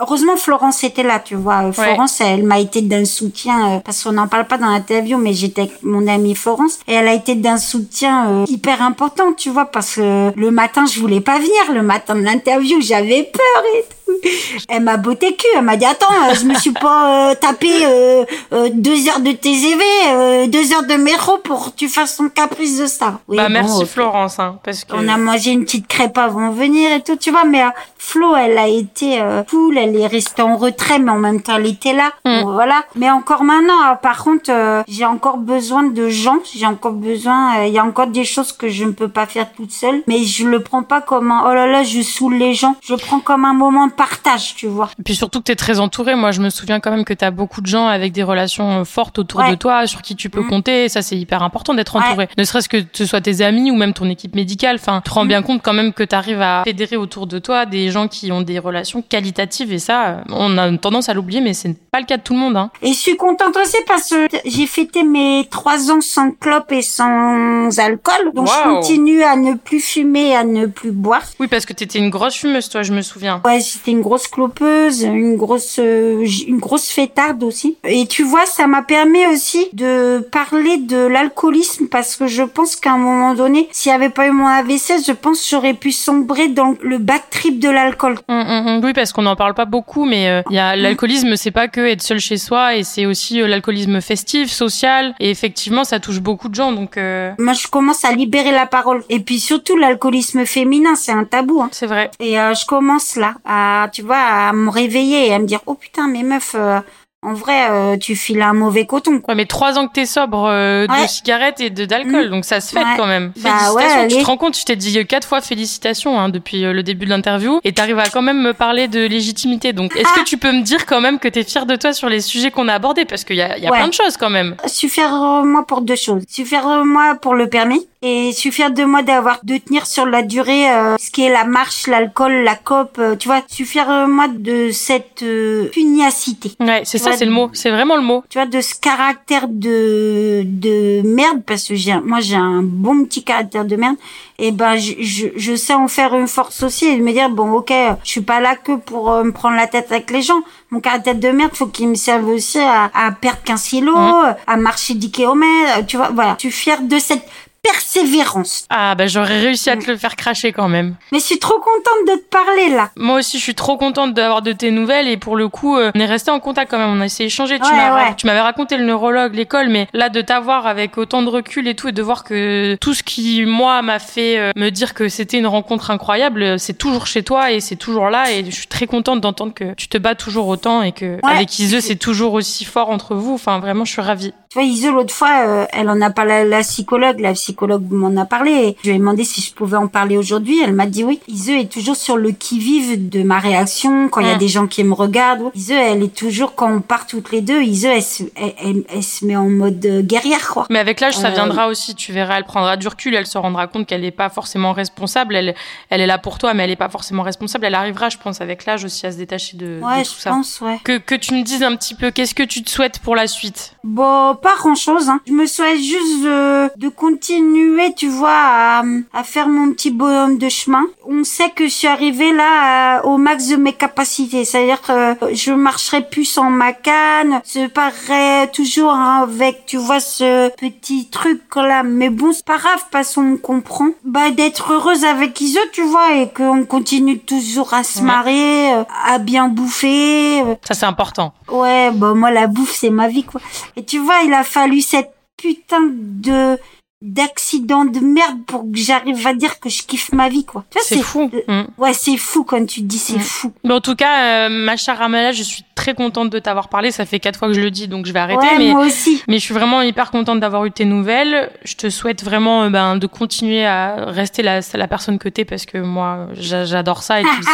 heureusement 0.00 0.36
Florence 0.36 0.84
était 0.84 1.02
là, 1.02 1.20
tu 1.20 1.34
vois. 1.34 1.72
Florence, 1.72 2.20
elle 2.20 2.44
m'a 2.44 2.58
été 2.60 2.82
d'un 2.82 3.04
soutien 3.04 3.76
euh, 3.76 3.78
parce 3.80 4.02
qu'on 4.02 4.12
n'en 4.12 4.28
parle 4.28 4.46
pas 4.46 4.58
dans 4.58 4.68
l'interview, 4.68 5.18
mais 5.18 5.32
j'étais 5.32 5.62
avec 5.62 5.82
mon 5.82 6.06
amie 6.06 6.34
Florence 6.34 6.78
et 6.86 6.94
elle 6.94 7.08
a 7.08 7.14
été 7.14 7.34
d'un 7.34 7.58
soutien 7.58 8.28
euh, 8.28 8.44
hyper 8.48 8.82
important, 8.82 9.32
tu 9.32 9.50
vois, 9.50 9.66
parce 9.66 9.96
que 9.96 10.32
le 10.34 10.50
matin 10.50 10.86
je 10.86 11.00
voulais 11.00 11.20
pas 11.20 11.38
venir, 11.38 11.72
le 11.72 11.82
matin 11.82 12.14
de 12.14 12.20
l'interview 12.20 12.80
j'avais 12.80 13.24
peur 13.24 13.64
et 13.76 13.82
tout. 13.82 14.03
Elle 14.68 14.82
m'a 14.82 14.96
botté 14.96 15.34
cul. 15.34 15.46
Elle 15.56 15.64
m'a 15.64 15.76
dit 15.76 15.84
attends, 15.84 16.12
euh, 16.12 16.34
je 16.34 16.44
me 16.44 16.54
suis 16.54 16.72
pas 16.72 17.30
euh, 17.30 17.34
tapé 17.34 17.68
euh, 17.84 18.24
deux 18.72 19.08
heures 19.08 19.20
de 19.20 19.32
TGV, 19.32 20.48
deux 20.48 20.72
heures 20.72 20.86
de 20.86 20.94
métro 20.94 21.38
pour 21.38 21.66
que 21.66 21.76
tu 21.76 21.88
fasses 21.88 22.16
ton 22.16 22.28
caprice 22.28 22.78
de 22.78 22.86
ça. 22.86 23.20
Oui, 23.28 23.36
bah 23.36 23.48
merci 23.48 23.84
Florence, 23.86 24.38
hein, 24.38 24.58
parce 24.64 24.84
que 24.84 24.94
on 24.94 25.08
a 25.08 25.16
mangé 25.16 25.52
une 25.52 25.64
petite 25.64 25.86
crêpe 25.86 26.18
avant 26.18 26.50
de 26.50 26.54
venir 26.54 26.92
et 26.92 27.02
tout, 27.02 27.16
tu 27.16 27.30
vois. 27.30 27.44
Mais 27.44 27.62
Flo, 27.98 28.34
elle 28.36 28.58
a 28.58 28.68
été 28.68 29.20
cool, 29.50 29.78
elle 29.78 29.96
est 29.96 30.06
restée 30.06 30.42
en 30.42 30.56
retrait, 30.56 30.98
mais 30.98 31.10
en 31.10 31.18
même 31.18 31.42
temps 31.42 31.56
elle 31.56 31.66
était 31.66 31.94
là. 31.94 32.12
Mm. 32.24 32.42
voilà. 32.44 32.84
Mais 32.96 33.10
encore 33.10 33.44
maintenant, 33.44 33.96
par 34.02 34.22
contre, 34.22 34.50
j'ai 34.88 35.04
encore 35.04 35.38
besoin 35.38 35.84
de 35.84 36.08
gens. 36.08 36.38
J'ai 36.54 36.66
encore 36.66 36.92
besoin. 36.92 37.64
Il 37.64 37.72
y 37.72 37.78
a 37.78 37.84
encore 37.84 38.08
des 38.08 38.24
choses 38.24 38.52
que 38.52 38.68
je 38.68 38.84
ne 38.84 38.92
peux 38.92 39.08
pas 39.08 39.26
faire 39.26 39.52
toute 39.52 39.72
seule, 39.72 40.02
mais 40.06 40.24
je 40.24 40.46
le 40.46 40.60
prends 40.60 40.82
pas 40.82 41.00
comme 41.00 41.30
un 41.30 41.44
oh 41.46 41.54
là 41.54 41.66
là, 41.66 41.82
je 41.82 42.02
saoule 42.02 42.34
les 42.34 42.54
gens. 42.54 42.76
Je 42.82 42.94
prends 42.94 43.20
comme 43.20 43.44
un 43.44 43.54
moment 43.54 43.88
partage, 43.96 44.54
tu 44.56 44.66
vois. 44.66 44.90
Et 44.98 45.02
puis 45.02 45.14
surtout 45.14 45.40
que 45.40 45.44
tu 45.44 45.52
es 45.52 45.56
très 45.56 45.80
entouré. 45.80 46.14
Moi, 46.14 46.30
je 46.32 46.40
me 46.40 46.50
souviens 46.50 46.80
quand 46.80 46.90
même 46.90 47.04
que 47.04 47.14
tu 47.14 47.24
as 47.24 47.30
beaucoup 47.30 47.60
de 47.60 47.66
gens 47.66 47.86
avec 47.86 48.12
des 48.12 48.22
relations 48.22 48.80
euh, 48.80 48.84
fortes 48.84 49.18
autour 49.18 49.42
de 49.44 49.54
toi, 49.54 49.86
sur 49.86 50.02
qui 50.02 50.16
tu 50.16 50.30
peux 50.30 50.42
mm. 50.42 50.48
compter. 50.48 50.88
ça, 50.88 51.02
c'est 51.02 51.16
hyper 51.16 51.42
important 51.42 51.74
d'être 51.74 51.96
entouré. 51.96 52.28
Ne 52.36 52.44
serait-ce 52.44 52.68
que 52.68 52.78
ce 52.92 53.06
soit 53.06 53.20
tes 53.20 53.42
amis 53.42 53.70
ou 53.70 53.76
même 53.76 53.92
ton 53.92 54.08
équipe 54.08 54.34
médicale. 54.34 54.76
Enfin, 54.80 55.00
tu 55.04 55.10
te 55.10 55.14
rends 55.14 55.24
mm. 55.24 55.28
bien 55.28 55.42
compte 55.42 55.62
quand 55.62 55.72
même 55.72 55.92
que 55.92 56.02
tu 56.02 56.14
arrives 56.14 56.42
à 56.42 56.62
fédérer 56.64 56.96
autour 56.96 57.26
de 57.26 57.38
toi 57.38 57.66
des 57.66 57.90
gens 57.90 58.08
qui 58.08 58.32
ont 58.32 58.42
des 58.42 58.58
relations 58.58 59.02
qualitatives. 59.02 59.72
Et 59.72 59.78
ça, 59.78 60.06
euh, 60.06 60.16
on 60.30 60.58
a 60.58 60.76
tendance 60.78 61.08
à 61.08 61.14
l'oublier, 61.14 61.40
mais 61.40 61.54
c'est 61.54 61.74
pas 61.90 62.00
le 62.00 62.06
cas 62.06 62.16
de 62.16 62.22
tout 62.22 62.34
le 62.34 62.40
monde. 62.40 62.56
Hein. 62.56 62.70
Et 62.82 62.88
je 62.88 62.98
suis 62.98 63.16
contente 63.16 63.56
aussi 63.56 63.76
parce 63.86 64.10
que 64.10 64.28
j'ai 64.44 64.66
fêté 64.66 65.02
mes 65.02 65.46
trois 65.50 65.90
ans 65.90 66.00
sans 66.00 66.30
clope 66.32 66.72
et 66.72 66.82
sans 66.82 67.78
alcool. 67.78 68.32
Donc 68.34 68.48
je 68.48 68.62
continue 68.64 69.22
à 69.22 69.36
ne 69.36 69.54
plus 69.54 69.80
fumer, 69.80 70.34
à 70.34 70.44
ne 70.44 70.66
plus 70.66 70.92
boire. 70.92 71.22
Oui, 71.38 71.48
parce 71.48 71.66
que 71.66 71.72
tu 71.72 71.84
étais 71.84 71.98
une 71.98 72.10
grosse 72.10 72.34
fumeuse, 72.34 72.68
toi, 72.68 72.82
je 72.82 72.92
me 72.92 73.02
souviens. 73.02 73.40
Ouais, 73.44 73.60
j'étais 73.84 73.96
une 73.96 74.02
grosse 74.02 74.28
clopeuse, 74.28 75.02
une 75.02 75.36
grosse, 75.36 75.78
euh, 75.78 76.26
une 76.46 76.58
grosse 76.58 76.88
fêtarde 76.88 77.42
aussi. 77.42 77.76
Et 77.84 78.06
tu 78.06 78.22
vois, 78.22 78.46
ça 78.46 78.66
m'a 78.66 78.82
permis 78.82 79.26
aussi 79.26 79.68
de 79.72 80.20
parler 80.32 80.78
de 80.78 81.06
l'alcoolisme 81.06 81.86
parce 81.88 82.16
que 82.16 82.26
je 82.26 82.42
pense 82.42 82.76
qu'à 82.76 82.92
un 82.92 82.98
moment 82.98 83.34
donné, 83.34 83.68
s'il 83.72 83.90
n'y 83.90 83.96
avait 83.96 84.10
pas 84.10 84.26
eu 84.26 84.30
mon 84.30 84.46
AVC, 84.46 85.04
je 85.06 85.12
pense 85.12 85.40
que 85.42 85.48
j'aurais 85.50 85.74
pu 85.74 85.92
sombrer 85.92 86.48
dans 86.48 86.74
le 86.82 86.98
bad 86.98 87.20
trip 87.30 87.58
de 87.58 87.68
l'alcool. 87.68 88.18
Hum, 88.28 88.40
hum, 88.40 88.66
hum. 88.66 88.80
oui, 88.84 88.92
parce 88.92 89.12
qu'on 89.12 89.22
n'en 89.22 89.36
parle 89.36 89.54
pas 89.54 89.64
beaucoup, 89.64 90.04
mais 90.04 90.28
euh, 90.28 90.42
il 90.50 90.56
y 90.56 90.58
a 90.58 90.76
l'alcoolisme, 90.76 91.36
c'est 91.36 91.50
pas 91.50 91.68
que 91.68 91.80
être 91.80 92.02
seul 92.02 92.20
chez 92.20 92.38
soi, 92.38 92.76
et 92.76 92.84
c'est 92.84 93.06
aussi 93.06 93.40
euh, 93.40 93.46
l'alcoolisme 93.46 94.00
festif, 94.00 94.50
social, 94.50 95.14
et 95.20 95.30
effectivement, 95.30 95.84
ça 95.84 96.00
touche 96.00 96.20
beaucoup 96.20 96.48
de 96.48 96.54
gens. 96.54 96.72
Donc, 96.72 96.96
moi, 97.38 97.52
je 97.52 97.66
commence 97.68 98.04
à 98.04 98.12
libérer 98.12 98.52
la 98.52 98.66
parole. 98.66 99.04
Et 99.10 99.20
puis 99.20 99.38
surtout, 99.38 99.76
l'alcoolisme 99.76 100.44
féminin, 100.46 100.94
c'est 100.94 101.12
un 101.12 101.24
tabou. 101.24 101.60
Hein. 101.60 101.68
C'est 101.72 101.86
vrai. 101.86 102.10
Et 102.20 102.34
je 102.34 102.66
commence 102.66 103.16
là 103.16 103.34
à 103.44 103.73
tu 103.92 104.02
vois, 104.02 104.16
à 104.18 104.52
me 104.52 104.70
réveiller 104.70 105.28
et 105.28 105.34
à 105.34 105.38
me 105.38 105.46
dire, 105.46 105.60
oh 105.66 105.74
putain, 105.74 106.08
mais 106.08 106.22
meuf, 106.22 106.52
euh, 106.54 106.80
en 107.26 107.32
vrai, 107.32 107.68
euh, 107.70 107.96
tu 107.96 108.16
files 108.16 108.42
un 108.42 108.52
mauvais 108.52 108.84
coton. 108.84 109.18
Quoi. 109.20 109.32
Ouais, 109.32 109.36
mais 109.36 109.46
trois 109.46 109.78
ans 109.78 109.88
que 109.88 109.94
t'es 109.94 110.04
sobre 110.04 110.44
euh, 110.46 110.86
de 110.86 111.06
cigarettes 111.08 111.58
et 111.58 111.70
de 111.70 111.86
d'alcool, 111.86 112.26
Mm. 112.26 112.30
donc 112.30 112.44
ça 112.44 112.60
se 112.60 112.72
fait 112.72 112.84
Ouais. 112.84 112.96
quand 112.98 113.06
même. 113.06 113.32
Bah 113.38 113.48
Félicitations. 113.50 114.00
ouais, 114.02 114.08
tu 114.08 114.16
te 114.18 114.24
rends 114.26 114.36
compte, 114.36 114.58
je 114.58 114.64
t'ai 114.66 114.76
dit 114.76 115.06
quatre 115.06 115.26
fois 115.26 115.40
félicitations 115.40 116.20
hein, 116.20 116.28
depuis 116.28 116.66
euh, 116.66 116.74
le 116.74 116.82
début 116.82 117.06
de 117.06 117.10
l'interview, 117.10 117.60
et 117.64 117.72
t'arrives 117.72 117.98
à 117.98 118.10
quand 118.10 118.20
même 118.20 118.42
me 118.42 118.52
parler 118.52 118.88
de 118.88 119.06
légitimité. 119.06 119.72
Donc, 119.72 119.96
est-ce 119.96 120.06
Ah. 120.14 120.18
que 120.20 120.24
tu 120.26 120.36
peux 120.36 120.52
me 120.52 120.60
dire 120.60 120.84
quand 120.84 121.00
même 121.00 121.18
que 121.18 121.28
t'es 121.28 121.44
fière 121.44 121.64
de 121.64 121.76
toi 121.76 121.94
sur 121.94 122.10
les 122.10 122.20
sujets 122.20 122.50
qu'on 122.50 122.68
a 122.68 122.74
abordés, 122.74 123.06
parce 123.06 123.24
qu'il 123.24 123.36
y 123.36 123.40
a, 123.42 123.56
y 123.56 123.66
plein 123.68 123.88
de 123.88 123.94
choses 123.94 124.18
quand 124.18 124.28
même. 124.30 124.56
Fière 124.68 125.10
de 125.10 125.46
moi 125.46 125.64
pour 125.66 125.80
deux 125.80 125.96
choses. 125.96 126.24
Fière 126.28 126.68
de 126.68 126.82
moi 126.84 127.14
pour 127.22 127.34
le 127.34 127.48
permis 127.48 127.88
et 128.06 128.30
je 128.32 128.36
suis 128.36 128.52
fière 128.52 128.70
de 128.70 128.84
moi 128.84 129.02
d'avoir 129.02 129.38
de 129.42 129.56
tenir 129.56 129.86
sur 129.86 130.04
la 130.04 130.22
durée 130.22 130.70
euh, 130.70 130.96
ce 130.98 131.10
qui 131.10 131.22
est 131.24 131.30
la 131.32 131.44
marche, 131.44 131.86
l'alcool, 131.86 132.32
la 132.44 132.54
cope. 132.54 132.98
euh, 132.98 133.16
tu 133.16 133.28
vois, 133.28 133.40
je 133.48 133.54
suis 133.54 133.64
fière 133.64 133.88
de 133.88 134.06
moi 134.18 134.28
de 134.28 134.70
cette 134.72 135.22
euh, 135.22 135.68
pugnacité. 135.72 136.52
Ouais, 136.60 136.82
c'est 136.84 136.98
ça, 136.98 137.12
c'est 137.12 137.24
le 137.24 137.30
mot. 137.30 137.48
C'est 137.54 137.70
vraiment 137.70 137.96
le 137.96 138.02
mot. 138.02 138.22
Tu 138.28 138.38
vois, 138.38 138.46
de 138.46 138.60
ce 138.60 138.74
caractère 138.74 139.46
de 139.48 140.42
de 140.44 141.02
merde 141.04 141.42
parce 141.46 141.64
que 141.68 141.74
j'ai 141.74 141.94
moi 142.00 142.20
j'ai 142.20 142.36
un 142.36 142.62
bon 142.62 143.04
petit 143.04 143.24
caractère 143.24 143.64
de 143.64 143.76
merde. 143.76 143.96
Et 144.38 144.50
ben 144.50 144.76
je, 144.76 144.92
je, 145.00 145.26
je 145.36 145.54
sais 145.54 145.74
en 145.74 145.88
faire 145.88 146.12
une 146.14 146.26
force 146.28 146.62
aussi 146.64 146.86
et 146.86 146.96
de 146.96 147.02
me 147.02 147.12
dire 147.12 147.30
bon 147.30 147.52
ok 147.52 147.72
je 148.02 148.10
suis 148.10 148.20
pas 148.20 148.40
là 148.40 148.56
que 148.56 148.72
pour 148.76 149.10
euh, 149.12 149.22
me 149.24 149.32
prendre 149.32 149.56
la 149.56 149.66
tête 149.66 149.90
avec 149.90 150.10
les 150.10 150.22
gens. 150.22 150.42
Mon 150.70 150.80
caractère 150.80 151.14
de 151.14 151.28
merde 151.28 151.52
faut 151.54 151.68
qu'il 151.68 151.88
me 151.88 151.94
serve 151.94 152.28
aussi 152.28 152.58
à, 152.58 152.90
à 152.92 153.12
perdre 153.12 153.38
15 153.44 153.62
kilos, 153.62 153.94
Mhm. 153.96 154.34
à 154.46 154.56
marcher 154.56 154.94
10 154.94 155.10
kilomètres. 155.10 155.86
Tu 155.86 155.96
vois 155.96 156.10
voilà, 156.12 156.34
je 156.38 156.48
suis 156.48 156.50
fière 156.50 156.82
de 156.82 156.98
cette 156.98 157.24
persévérance. 157.64 158.66
Ah, 158.70 158.94
bah 158.94 159.06
j'aurais 159.06 159.40
réussi 159.40 159.70
à 159.70 159.76
te 159.76 159.90
le 159.90 159.96
faire 159.96 160.16
cracher 160.16 160.52
quand 160.52 160.68
même. 160.68 160.94
Mais 161.12 161.18
je 161.18 161.24
suis 161.24 161.38
trop 161.38 161.58
contente 161.58 162.06
de 162.08 162.20
te 162.20 162.28
parler 162.28 162.68
là. 162.70 162.90
Moi 162.96 163.18
aussi, 163.18 163.38
je 163.38 163.42
suis 163.42 163.54
trop 163.54 163.76
contente 163.76 164.14
d'avoir 164.14 164.42
de 164.42 164.52
tes 164.52 164.70
nouvelles 164.70 165.08
et 165.08 165.16
pour 165.16 165.36
le 165.36 165.48
coup, 165.48 165.76
euh, 165.76 165.90
on 165.94 166.00
est 166.00 166.06
resté 166.06 166.30
en 166.30 166.40
contact 166.40 166.70
quand 166.70 166.78
même. 166.78 166.90
On 166.96 167.00
a 167.00 167.06
essayé 167.06 167.26
d'échanger. 167.28 167.58
Tu 167.58 167.64
Ouais, 167.64 168.14
m'avais 168.24 168.40
raconté 168.40 168.76
le 168.76 168.84
neurologue, 168.84 169.34
l'école, 169.34 169.68
mais 169.68 169.88
là 169.92 170.08
de 170.08 170.20
t'avoir 170.20 170.66
avec 170.66 170.98
autant 170.98 171.22
de 171.22 171.28
recul 171.28 171.66
et 171.66 171.74
tout 171.74 171.88
et 171.88 171.92
de 171.92 172.02
voir 172.02 172.22
que 172.24 172.76
tout 172.80 172.94
ce 172.94 173.02
qui 173.02 173.44
moi 173.46 173.82
m'a 173.82 173.98
fait 173.98 174.38
euh, 174.38 174.52
me 174.56 174.70
dire 174.70 174.94
que 174.94 175.08
c'était 175.08 175.38
une 175.38 175.46
rencontre 175.46 175.90
incroyable, 175.90 176.42
euh, 176.42 176.58
c'est 176.58 176.74
toujours 176.78 177.06
chez 177.06 177.22
toi 177.22 177.50
et 177.50 177.60
c'est 177.60 177.76
toujours 177.76 178.10
là 178.10 178.30
et 178.30 178.44
je 178.44 178.50
suis 178.50 178.66
très 178.66 178.86
contente 178.86 179.20
d'entendre 179.20 179.54
que 179.54 179.74
tu 179.74 179.88
te 179.88 179.98
bats 179.98 180.14
toujours 180.14 180.46
autant 180.48 180.82
et 180.82 180.92
que 180.92 181.18
avec 181.22 181.58
Iseu 181.58 181.80
c'est 181.80 181.96
toujours 181.96 182.34
aussi 182.34 182.64
fort 182.64 182.90
entre 182.90 183.14
vous. 183.14 183.34
Enfin 183.34 183.58
vraiment, 183.58 183.84
je 183.84 183.92
suis 183.92 184.02
ravie. 184.02 184.32
Tu 184.54 184.60
vois, 184.60 184.68
Ise, 184.68 184.86
l'autre 184.86 185.12
fois, 185.12 185.42
euh, 185.48 185.66
elle 185.72 185.90
en 185.90 186.00
a 186.00 186.10
parlé 186.10 186.32
à 186.32 186.44
la 186.44 186.60
psychologue. 186.60 187.18
La 187.18 187.32
psychologue 187.32 187.90
m'en 187.90 188.16
a 188.20 188.24
parlé. 188.24 188.52
Et 188.52 188.76
je 188.84 188.90
lui 188.90 188.94
ai 188.94 188.98
demandé 189.00 189.24
si 189.24 189.40
je 189.40 189.52
pouvais 189.52 189.76
en 189.76 189.88
parler 189.88 190.16
aujourd'hui. 190.16 190.60
Elle 190.62 190.72
m'a 190.74 190.86
dit 190.86 191.02
oui. 191.02 191.18
Ise 191.26 191.50
est 191.50 191.72
toujours 191.72 191.96
sur 191.96 192.16
le 192.16 192.30
qui-vive 192.30 193.08
de 193.08 193.24
ma 193.24 193.40
réaction 193.40 194.08
quand 194.08 194.20
il 194.20 194.28
y 194.28 194.30
a 194.30 194.36
Mm. 194.36 194.38
des 194.38 194.46
gens 194.46 194.66
qui 194.68 194.84
me 194.84 194.94
regardent. 194.94 195.50
Ise, 195.56 195.72
elle 195.72 196.04
est 196.04 196.14
toujours, 196.14 196.54
quand 196.54 196.72
on 196.72 196.80
part 196.80 197.08
toutes 197.08 197.32
les 197.32 197.40
deux, 197.40 197.62
Ise, 197.62 197.84
elle, 197.86 198.00
se- 198.02 198.22
elle, 198.36 198.54
elle- 198.62 198.84
elle 198.94 199.02
se 199.02 199.24
met 199.24 199.34
en 199.34 199.48
mode 199.50 199.84
euh, 199.86 200.02
guerrière, 200.02 200.48
quoi. 200.48 200.66
Mais 200.70 200.78
avec 200.78 201.00
l'âge, 201.00 201.16
ça 201.16 201.30
Euh, 201.30 201.30
viendra 201.32 201.66
aussi. 201.66 201.96
Tu 201.96 202.12
verras, 202.12 202.36
elle 202.38 202.44
prendra 202.44 202.76
du 202.76 202.86
recul, 202.86 203.12
elle 203.16 203.26
se 203.26 203.38
rendra 203.38 203.66
compte 203.66 203.88
qu'elle 203.88 204.02
n'est 204.02 204.12
pas 204.12 204.28
forcément 204.28 204.72
responsable. 204.72 205.34
Elle, 205.34 205.56
elle 205.90 206.00
est 206.00 206.06
là 206.06 206.18
pour 206.18 206.38
toi, 206.38 206.54
mais 206.54 206.62
elle 206.62 206.70
n'est 206.70 206.76
pas 206.76 206.88
forcément 206.88 207.24
responsable. 207.24 207.64
Elle 207.64 207.74
arrivera, 207.74 208.08
je 208.08 208.18
pense, 208.18 208.40
avec 208.40 208.66
l'âge 208.66 208.84
aussi 208.84 209.04
à 209.04 209.10
se 209.10 209.16
détacher 209.16 209.56
de, 209.56 209.80
de 209.80 209.80
Ouais, 209.82 210.04
tout 210.04 210.12
je 210.16 210.20
ça. 210.20 210.30
pense, 210.30 210.60
ouais. 210.60 210.78
Que, 210.84 210.98
que 210.98 211.16
tu 211.16 211.34
me 211.34 211.42
dises 211.42 211.64
un 211.64 211.74
petit 211.74 211.96
peu, 211.96 212.12
qu'est-ce 212.12 212.36
que 212.36 212.44
tu 212.44 212.62
te 212.62 212.70
souhaites 212.70 213.00
pour 213.00 213.16
la 213.16 213.26
suite? 213.26 213.74
Bon, 213.82 214.36
pas 214.44 214.56
grand-chose. 214.58 215.08
Hein. 215.08 215.20
Je 215.26 215.32
me 215.32 215.46
souhaite 215.46 215.78
juste 215.78 216.26
euh, 216.26 216.68
de 216.76 216.88
continuer, 216.90 217.94
tu 217.94 218.08
vois, 218.08 218.28
à, 218.30 218.82
à 219.14 219.24
faire 219.24 219.48
mon 219.48 219.72
petit 219.72 219.90
bonhomme 219.90 220.36
de 220.36 220.50
chemin. 220.50 220.84
On 221.08 221.24
sait 221.24 221.48
que 221.48 221.64
je 221.64 221.72
suis 221.72 221.88
arrivée 221.88 222.32
là 222.32 222.98
euh, 222.98 223.02
au 223.04 223.16
max 223.16 223.48
de 223.48 223.56
mes 223.56 223.72
capacités. 223.72 224.44
C'est-à-dire 224.44 224.82
que 224.82 224.92
euh, 224.92 225.14
je 225.32 225.52
marcherai 225.52 226.02
plus 226.02 226.26
sans 226.26 226.50
ma 226.50 226.72
canne. 226.74 227.40
Je 227.46 227.66
paraît 227.68 228.48
toujours 228.52 228.92
hein, 228.92 229.22
avec, 229.22 229.64
tu 229.64 229.78
vois, 229.78 230.00
ce 230.00 230.50
petit 230.56 231.08
truc 231.08 231.40
là. 231.56 231.82
Mais 231.82 232.10
bon, 232.10 232.32
c'est 232.32 232.44
pas 232.44 232.58
grave 232.58 232.84
parce 232.90 233.14
qu'on 233.14 233.38
comprend. 233.38 233.88
Bah, 234.04 234.30
d'être 234.30 234.72
heureuse 234.74 235.04
avec 235.04 235.40
Iso, 235.40 235.60
tu 235.72 235.82
vois, 235.82 236.16
et 236.16 236.28
qu'on 236.30 236.66
continue 236.66 237.18
toujours 237.18 237.72
à 237.72 237.82
se 237.82 238.02
marrer, 238.02 238.74
euh, 238.74 238.84
à 239.06 239.18
bien 239.18 239.48
bouffer. 239.48 240.42
Ça, 240.68 240.74
c'est 240.74 240.84
important. 240.84 241.32
Ouais, 241.48 241.90
bah 241.92 242.14
moi 242.14 242.30
la 242.30 242.46
bouffe 242.46 242.74
c'est 242.74 242.90
ma 242.90 243.08
vie 243.08 243.24
quoi. 243.24 243.40
Et 243.76 243.84
tu 243.84 243.98
vois, 243.98 244.22
il 244.24 244.32
a 244.32 244.44
fallu 244.44 244.80
cette 244.80 245.14
putain 245.36 245.80
de 245.92 246.58
d'accident 247.04 247.84
de 247.84 248.00
merde 248.00 248.38
pour 248.46 248.62
que 248.62 248.78
j'arrive 248.78 249.26
à 249.26 249.34
dire 249.34 249.60
que 249.60 249.68
je 249.68 249.82
kiffe 249.82 250.12
ma 250.12 250.28
vie 250.28 250.44
quoi. 250.44 250.64
C'est 250.82 251.02
fou. 251.02 251.30
Mm. 251.46 251.62
Ouais, 251.78 251.92
c'est 251.92 252.16
fou 252.16 252.44
quand 252.44 252.64
tu 252.66 252.80
dis 252.80 252.98
c'est 252.98 253.16
Mm. 253.16 253.20
fou. 253.20 253.52
Mais 253.62 253.74
en 253.74 253.80
tout 253.80 253.94
cas, 253.94 254.46
euh, 254.46 254.48
ma 254.48 254.76
chère 254.76 254.98
Ramala, 254.98 255.32
je 255.32 255.42
suis 255.42 255.62
très 255.74 255.94
contente 255.94 256.30
de 256.30 256.38
t'avoir 256.38 256.68
parlé. 256.68 256.90
Ça 256.90 257.04
fait 257.04 257.20
quatre 257.20 257.38
fois 257.38 257.48
que 257.48 257.54
je 257.54 257.60
le 257.60 257.70
dis, 257.70 257.88
donc 257.88 258.06
je 258.06 258.12
vais 258.12 258.18
arrêter. 258.20 258.40
ouais, 258.46 258.58
mais 258.58 258.70
moi 258.72 258.86
aussi. 258.86 259.22
Mais 259.28 259.38
je 259.38 259.42
suis 259.44 259.54
vraiment 259.54 259.82
hyper 259.82 260.10
contente 260.10 260.40
d'avoir 260.40 260.64
eu 260.64 260.70
tes 260.70 260.84
nouvelles. 260.86 261.50
Je 261.64 261.74
te 261.76 261.90
souhaite 261.90 262.24
vraiment 262.24 262.64
euh, 262.64 262.70
ben, 262.70 262.96
de 262.96 263.06
continuer 263.06 263.64
à 263.66 264.06
rester 264.06 264.42
la, 264.42 264.60
la 264.74 264.88
personne 264.88 265.18
que 265.18 265.28
t'es 265.28 265.44
parce 265.44 265.66
que 265.66 265.78
moi, 265.78 266.28
j'a- 266.38 266.64
j'adore 266.64 267.02
ça 267.02 267.20
et 267.20 267.24
tu 267.24 267.36
le 267.36 267.42
sais. 267.42 267.50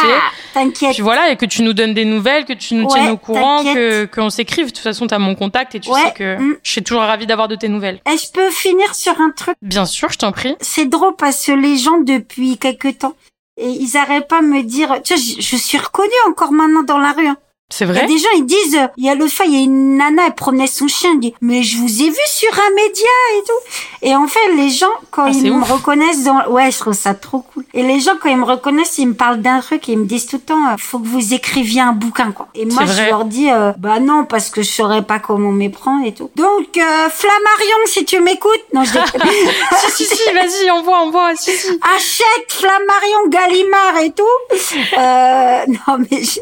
T'inquiète. 0.53 0.93
Puis 0.93 1.01
voilà, 1.01 1.29
et 1.31 1.35
que 1.35 1.45
tu 1.45 1.61
nous 1.63 1.73
donnes 1.73 1.93
des 1.93 2.05
nouvelles, 2.05 2.45
que 2.45 2.53
tu 2.53 2.73
nous 2.75 2.85
Ouais, 2.85 2.93
tiennes 2.93 3.09
au 3.11 3.17
courant, 3.17 3.63
que 3.63 4.05
qu'on 4.05 4.29
s'écrive. 4.29 4.67
De 4.67 4.71
toute 4.71 4.79
façon, 4.79 5.07
t'as 5.07 5.19
mon 5.19 5.35
contact 5.35 5.75
et 5.75 5.79
tu 5.79 5.89
Ouais, 5.89 6.01
sais 6.01 6.13
que 6.13 6.37
mm. 6.39 6.57
je 6.63 6.71
suis 6.71 6.83
toujours 6.83 7.01
ravie 7.03 7.25
d'avoir 7.27 7.47
de 7.47 7.55
tes 7.55 7.67
nouvelles. 7.67 7.99
Et 8.11 8.17
je 8.17 8.31
peux 8.31 8.49
finir 8.49 8.93
sur 8.95 9.19
un 9.19 9.29
truc. 9.31 9.40
Bien 9.61 9.85
sûr, 9.85 10.09
je 10.11 10.17
t'en 10.17 10.31
prie. 10.31 10.55
C'est 10.61 10.85
drôle 10.85 11.15
parce 11.17 11.45
que 11.45 11.51
les 11.51 11.77
gens 11.77 11.99
depuis 11.99 12.57
quelque 12.57 12.89
temps 12.89 13.15
et 13.57 13.69
ils 13.69 13.97
arrêtent 13.97 14.27
pas 14.27 14.41
de 14.41 14.47
me 14.47 14.63
dire, 14.63 15.01
tu 15.03 15.13
vois, 15.13 15.21
je, 15.21 15.41
je 15.41 15.55
suis 15.55 15.77
reconnue 15.77 16.09
encore 16.29 16.51
maintenant 16.51 16.83
dans 16.83 16.97
la 16.97 17.11
rue. 17.11 17.27
hein. 17.27 17.37
C'est 17.71 17.85
Il 17.85 17.87
y 17.87 17.91
a 17.91 17.93
vrai 17.93 18.05
des 18.07 18.17
gens, 18.17 18.27
ils 18.35 18.45
disent, 18.45 18.75
euh, 18.75 18.87
il 18.97 19.05
y 19.05 19.09
a 19.09 19.15
l'autre 19.15 19.33
fois, 19.33 19.45
il 19.47 19.53
y 19.53 19.57
a 19.57 19.63
une 19.63 19.97
nana, 19.97 20.23
elle 20.27 20.35
promenait 20.35 20.67
son 20.67 20.87
chien, 20.87 21.11
elle 21.13 21.19
dit, 21.19 21.33
mais 21.41 21.63
je 21.63 21.77
vous 21.77 22.01
ai 22.03 22.09
vu 22.09 22.15
sur 22.27 22.49
un 22.53 22.75
média 22.75 23.07
et 23.37 23.43
tout. 23.45 23.77
Et 24.03 24.15
en 24.15 24.27
fait, 24.27 24.53
les 24.55 24.69
gens, 24.69 24.85
quand 25.09 25.25
Ah, 25.25 25.31
ils 25.31 25.53
me 25.53 25.63
reconnaissent 25.63 26.23
dans, 26.23 26.47
ouais, 26.49 26.69
je 26.69 26.79
trouve 26.79 26.93
ça 26.93 27.13
trop 27.13 27.39
cool. 27.39 27.63
Et 27.73 27.81
les 27.83 27.99
gens, 27.99 28.11
quand 28.21 28.29
ils 28.29 28.37
me 28.37 28.45
reconnaissent, 28.45 28.97
ils 28.97 29.07
me 29.07 29.13
parlent 29.13 29.41
d'un 29.41 29.59
truc 29.61 29.87
et 29.89 29.93
ils 29.93 29.97
me 29.99 30.05
disent 30.05 30.27
tout 30.27 30.35
le 30.37 30.41
temps, 30.43 30.67
euh, 30.67 30.75
faut 30.77 30.99
que 30.99 31.07
vous 31.07 31.33
écriviez 31.33 31.81
un 31.81 31.93
bouquin, 31.93 32.31
quoi. 32.31 32.47
Et 32.55 32.65
moi, 32.65 32.83
je 32.85 32.91
vrai. 32.91 33.09
leur 33.09 33.25
dis, 33.25 33.49
euh, 33.49 33.71
bah 33.77 33.99
non, 33.99 34.25
parce 34.25 34.49
que 34.49 34.61
je 34.61 34.69
saurais 34.69 35.01
pas 35.01 35.19
comment 35.19 35.51
m'y 35.51 35.69
prendre 35.69 36.05
et 36.05 36.13
tout. 36.13 36.29
Donc, 36.35 36.77
euh, 36.77 37.09
Flammarion, 37.09 37.77
si 37.85 38.03
tu 38.05 38.19
m'écoutes, 38.19 38.65
non, 38.73 38.83
je. 38.83 38.91
Si, 39.91 40.05
si, 40.05 40.15
si, 40.15 40.31
vas-y, 40.33 40.69
envoie, 40.71 40.97
envoie, 40.99 41.35
si, 41.35 41.51
si. 41.51 41.67
achète 41.95 42.49
Flammarion 42.49 43.27
Gallimard 43.29 43.97
et 44.03 44.11
tout. 44.11 44.23
Euh, 44.97 45.65
non 45.67 45.97
mais 45.99 46.23
je, 46.23 46.39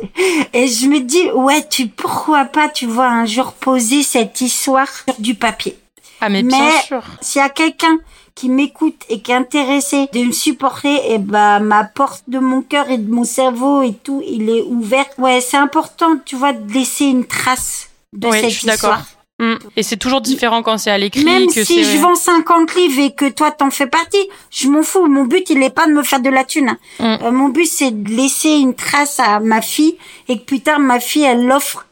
et 0.54 0.68
je 0.68 0.88
me 0.88 1.00
dis 1.00 1.19
ouais 1.34 1.68
tu 1.70 1.88
pourquoi 1.88 2.46
pas 2.46 2.70
tu 2.70 2.86
vois 2.86 3.08
un 3.10 3.26
jour 3.26 3.54
poser 3.54 4.04
cette 4.04 4.42
histoire 4.42 4.88
sur 5.08 5.20
du 5.20 5.36
papier. 5.36 5.78
Ah, 6.22 6.30
mais, 6.30 6.44
bien 6.44 6.58
Mais- 6.60 6.82
sûr. 6.82 7.02
S'il 7.22 7.40
y 7.42 7.44
a 7.46 7.50
quelqu'un 7.50 7.98
qui 8.36 8.50
m'écoute 8.50 9.02
et 9.10 9.22
qui 9.22 9.32
est 9.32 9.36
intéressé 9.36 10.08
de 10.14 10.20
me 10.24 10.32
supporter, 10.32 11.14
et 11.14 11.18
ben 11.18 11.60
ma 11.60 11.84
porte 11.84 12.24
de 12.28 12.40
mon 12.40 12.62
cœur 12.62 12.90
et 12.90 12.98
de 12.98 13.10
mon 13.10 13.24
cerveau 13.24 13.82
et 13.82 13.94
tout, 13.94 14.22
il 14.28 14.50
est 14.50 14.62
ouvert. 14.64 15.06
Ouais, 15.18 15.42
c'est 15.42 15.58
important, 15.58 16.18
tu 16.26 16.36
vois, 16.36 16.54
de 16.54 16.72
laisser 16.74 17.06
une 17.06 17.26
trace 17.26 17.90
de 18.14 18.30
cette 18.32 18.50
je 18.50 18.60
suis 18.60 18.66
d'accord. 18.68 18.92
histoire. 18.98 19.06
Mm. 19.40 19.56
Et 19.78 19.84
c'est 19.84 19.98
toujours 19.98 20.22
différent 20.22 20.62
quand 20.62 20.78
c'est 20.78 20.92
à 20.92 20.98
l'écrit 20.98 21.24
Même 21.24 21.48
que 21.48 21.64
si 21.64 21.84
je 21.84 21.98
vends 21.98 22.16
50 22.16 22.76
livres 22.76 23.02
et 23.02 23.12
que 23.12 23.30
toi 23.30 23.52
t'en 23.52 23.72
fais 23.72 23.88
partie, 23.88 24.30
je 24.52 24.68
m'en 24.68 24.84
fous. 24.84 25.08
Mon 25.08 25.24
but, 25.24 25.50
il 25.50 25.64
est 25.64 25.70
pas 25.70 25.88
de 25.88 25.94
me 25.94 26.04
faire 26.04 26.20
de 26.20 26.30
la 26.30 26.44
thune. 26.44 26.78
Mm. 27.00 27.04
Euh, 27.04 27.32
mon 27.32 27.50
but, 27.50 27.66
c'est 27.66 27.92
de 27.92 28.10
laisser 28.10 28.50
une 28.50 28.76
trace 28.76 29.20
à 29.20 29.40
ma 29.40 29.62
fille 29.62 29.98
et 30.28 30.38
que 30.38 30.44
plus 30.44 30.62
tard, 30.62 30.80
ma 30.80 31.00
fille, 31.00 31.24
elle 31.24 31.46
l'offre 31.46 31.86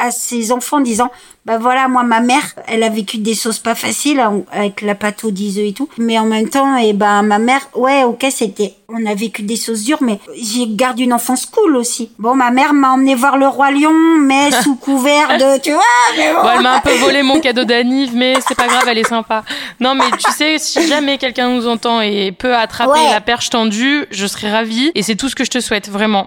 à, 0.00 0.10
ses 0.10 0.52
enfants 0.52 0.78
en 0.78 0.80
disant, 0.80 1.10
bah 1.46 1.58
voilà, 1.58 1.88
moi, 1.88 2.02
ma 2.02 2.20
mère, 2.20 2.54
elle 2.66 2.82
a 2.82 2.88
vécu 2.88 3.18
des 3.18 3.34
choses 3.34 3.58
pas 3.58 3.74
faciles 3.74 4.20
hein, 4.20 4.42
avec 4.52 4.82
la 4.82 4.94
pâteau 4.94 5.30
d'Iseux 5.30 5.64
et 5.64 5.72
tout. 5.72 5.88
Mais 5.96 6.18
en 6.18 6.26
même 6.26 6.48
temps, 6.48 6.76
et 6.76 6.92
ben, 6.92 7.22
ma 7.22 7.38
mère, 7.38 7.66
ouais, 7.74 8.04
ok, 8.04 8.26
c'était, 8.30 8.74
on 8.88 9.06
a 9.06 9.14
vécu 9.14 9.42
des 9.42 9.56
choses 9.56 9.84
dures, 9.84 10.02
mais 10.02 10.20
j'ai 10.34 10.66
gardé 10.68 11.04
une 11.04 11.12
enfance 11.14 11.46
cool 11.46 11.76
aussi. 11.76 12.10
Bon, 12.18 12.34
ma 12.34 12.50
mère 12.50 12.74
m'a 12.74 12.90
emmené 12.90 13.14
voir 13.14 13.38
le 13.38 13.48
roi 13.48 13.70
lion, 13.70 13.92
mais 14.20 14.50
sous 14.62 14.76
couvert 14.76 15.28
de, 15.38 15.60
tu 15.60 15.72
vois, 15.72 15.82
mais 16.16 16.32
bon. 16.34 16.42
Bon, 16.42 16.48
elle 16.56 16.62
m'a 16.62 16.76
un 16.76 16.80
peu 16.80 16.92
volé 16.96 17.22
mon 17.22 17.40
cadeau 17.40 17.64
d'anniv, 17.64 18.10
mais 18.14 18.34
c'est 18.46 18.56
pas 18.56 18.66
grave, 18.66 18.84
elle 18.86 18.98
est 18.98 19.08
sympa. 19.08 19.42
Non, 19.80 19.94
mais 19.94 20.10
tu 20.18 20.30
sais, 20.32 20.58
si 20.58 20.86
jamais 20.86 21.16
quelqu'un 21.16 21.48
nous 21.48 21.66
entend 21.66 22.00
et 22.00 22.32
peut 22.32 22.54
attraper 22.54 22.90
Ouais. 22.90 23.10
la 23.12 23.20
perche 23.20 23.50
tendue, 23.50 24.06
je 24.10 24.26
serais 24.26 24.50
ravie. 24.50 24.90
Et 24.94 25.02
c'est 25.02 25.14
tout 25.14 25.28
ce 25.28 25.36
que 25.36 25.44
je 25.44 25.50
te 25.50 25.60
souhaite, 25.60 25.88
vraiment. 25.88 26.26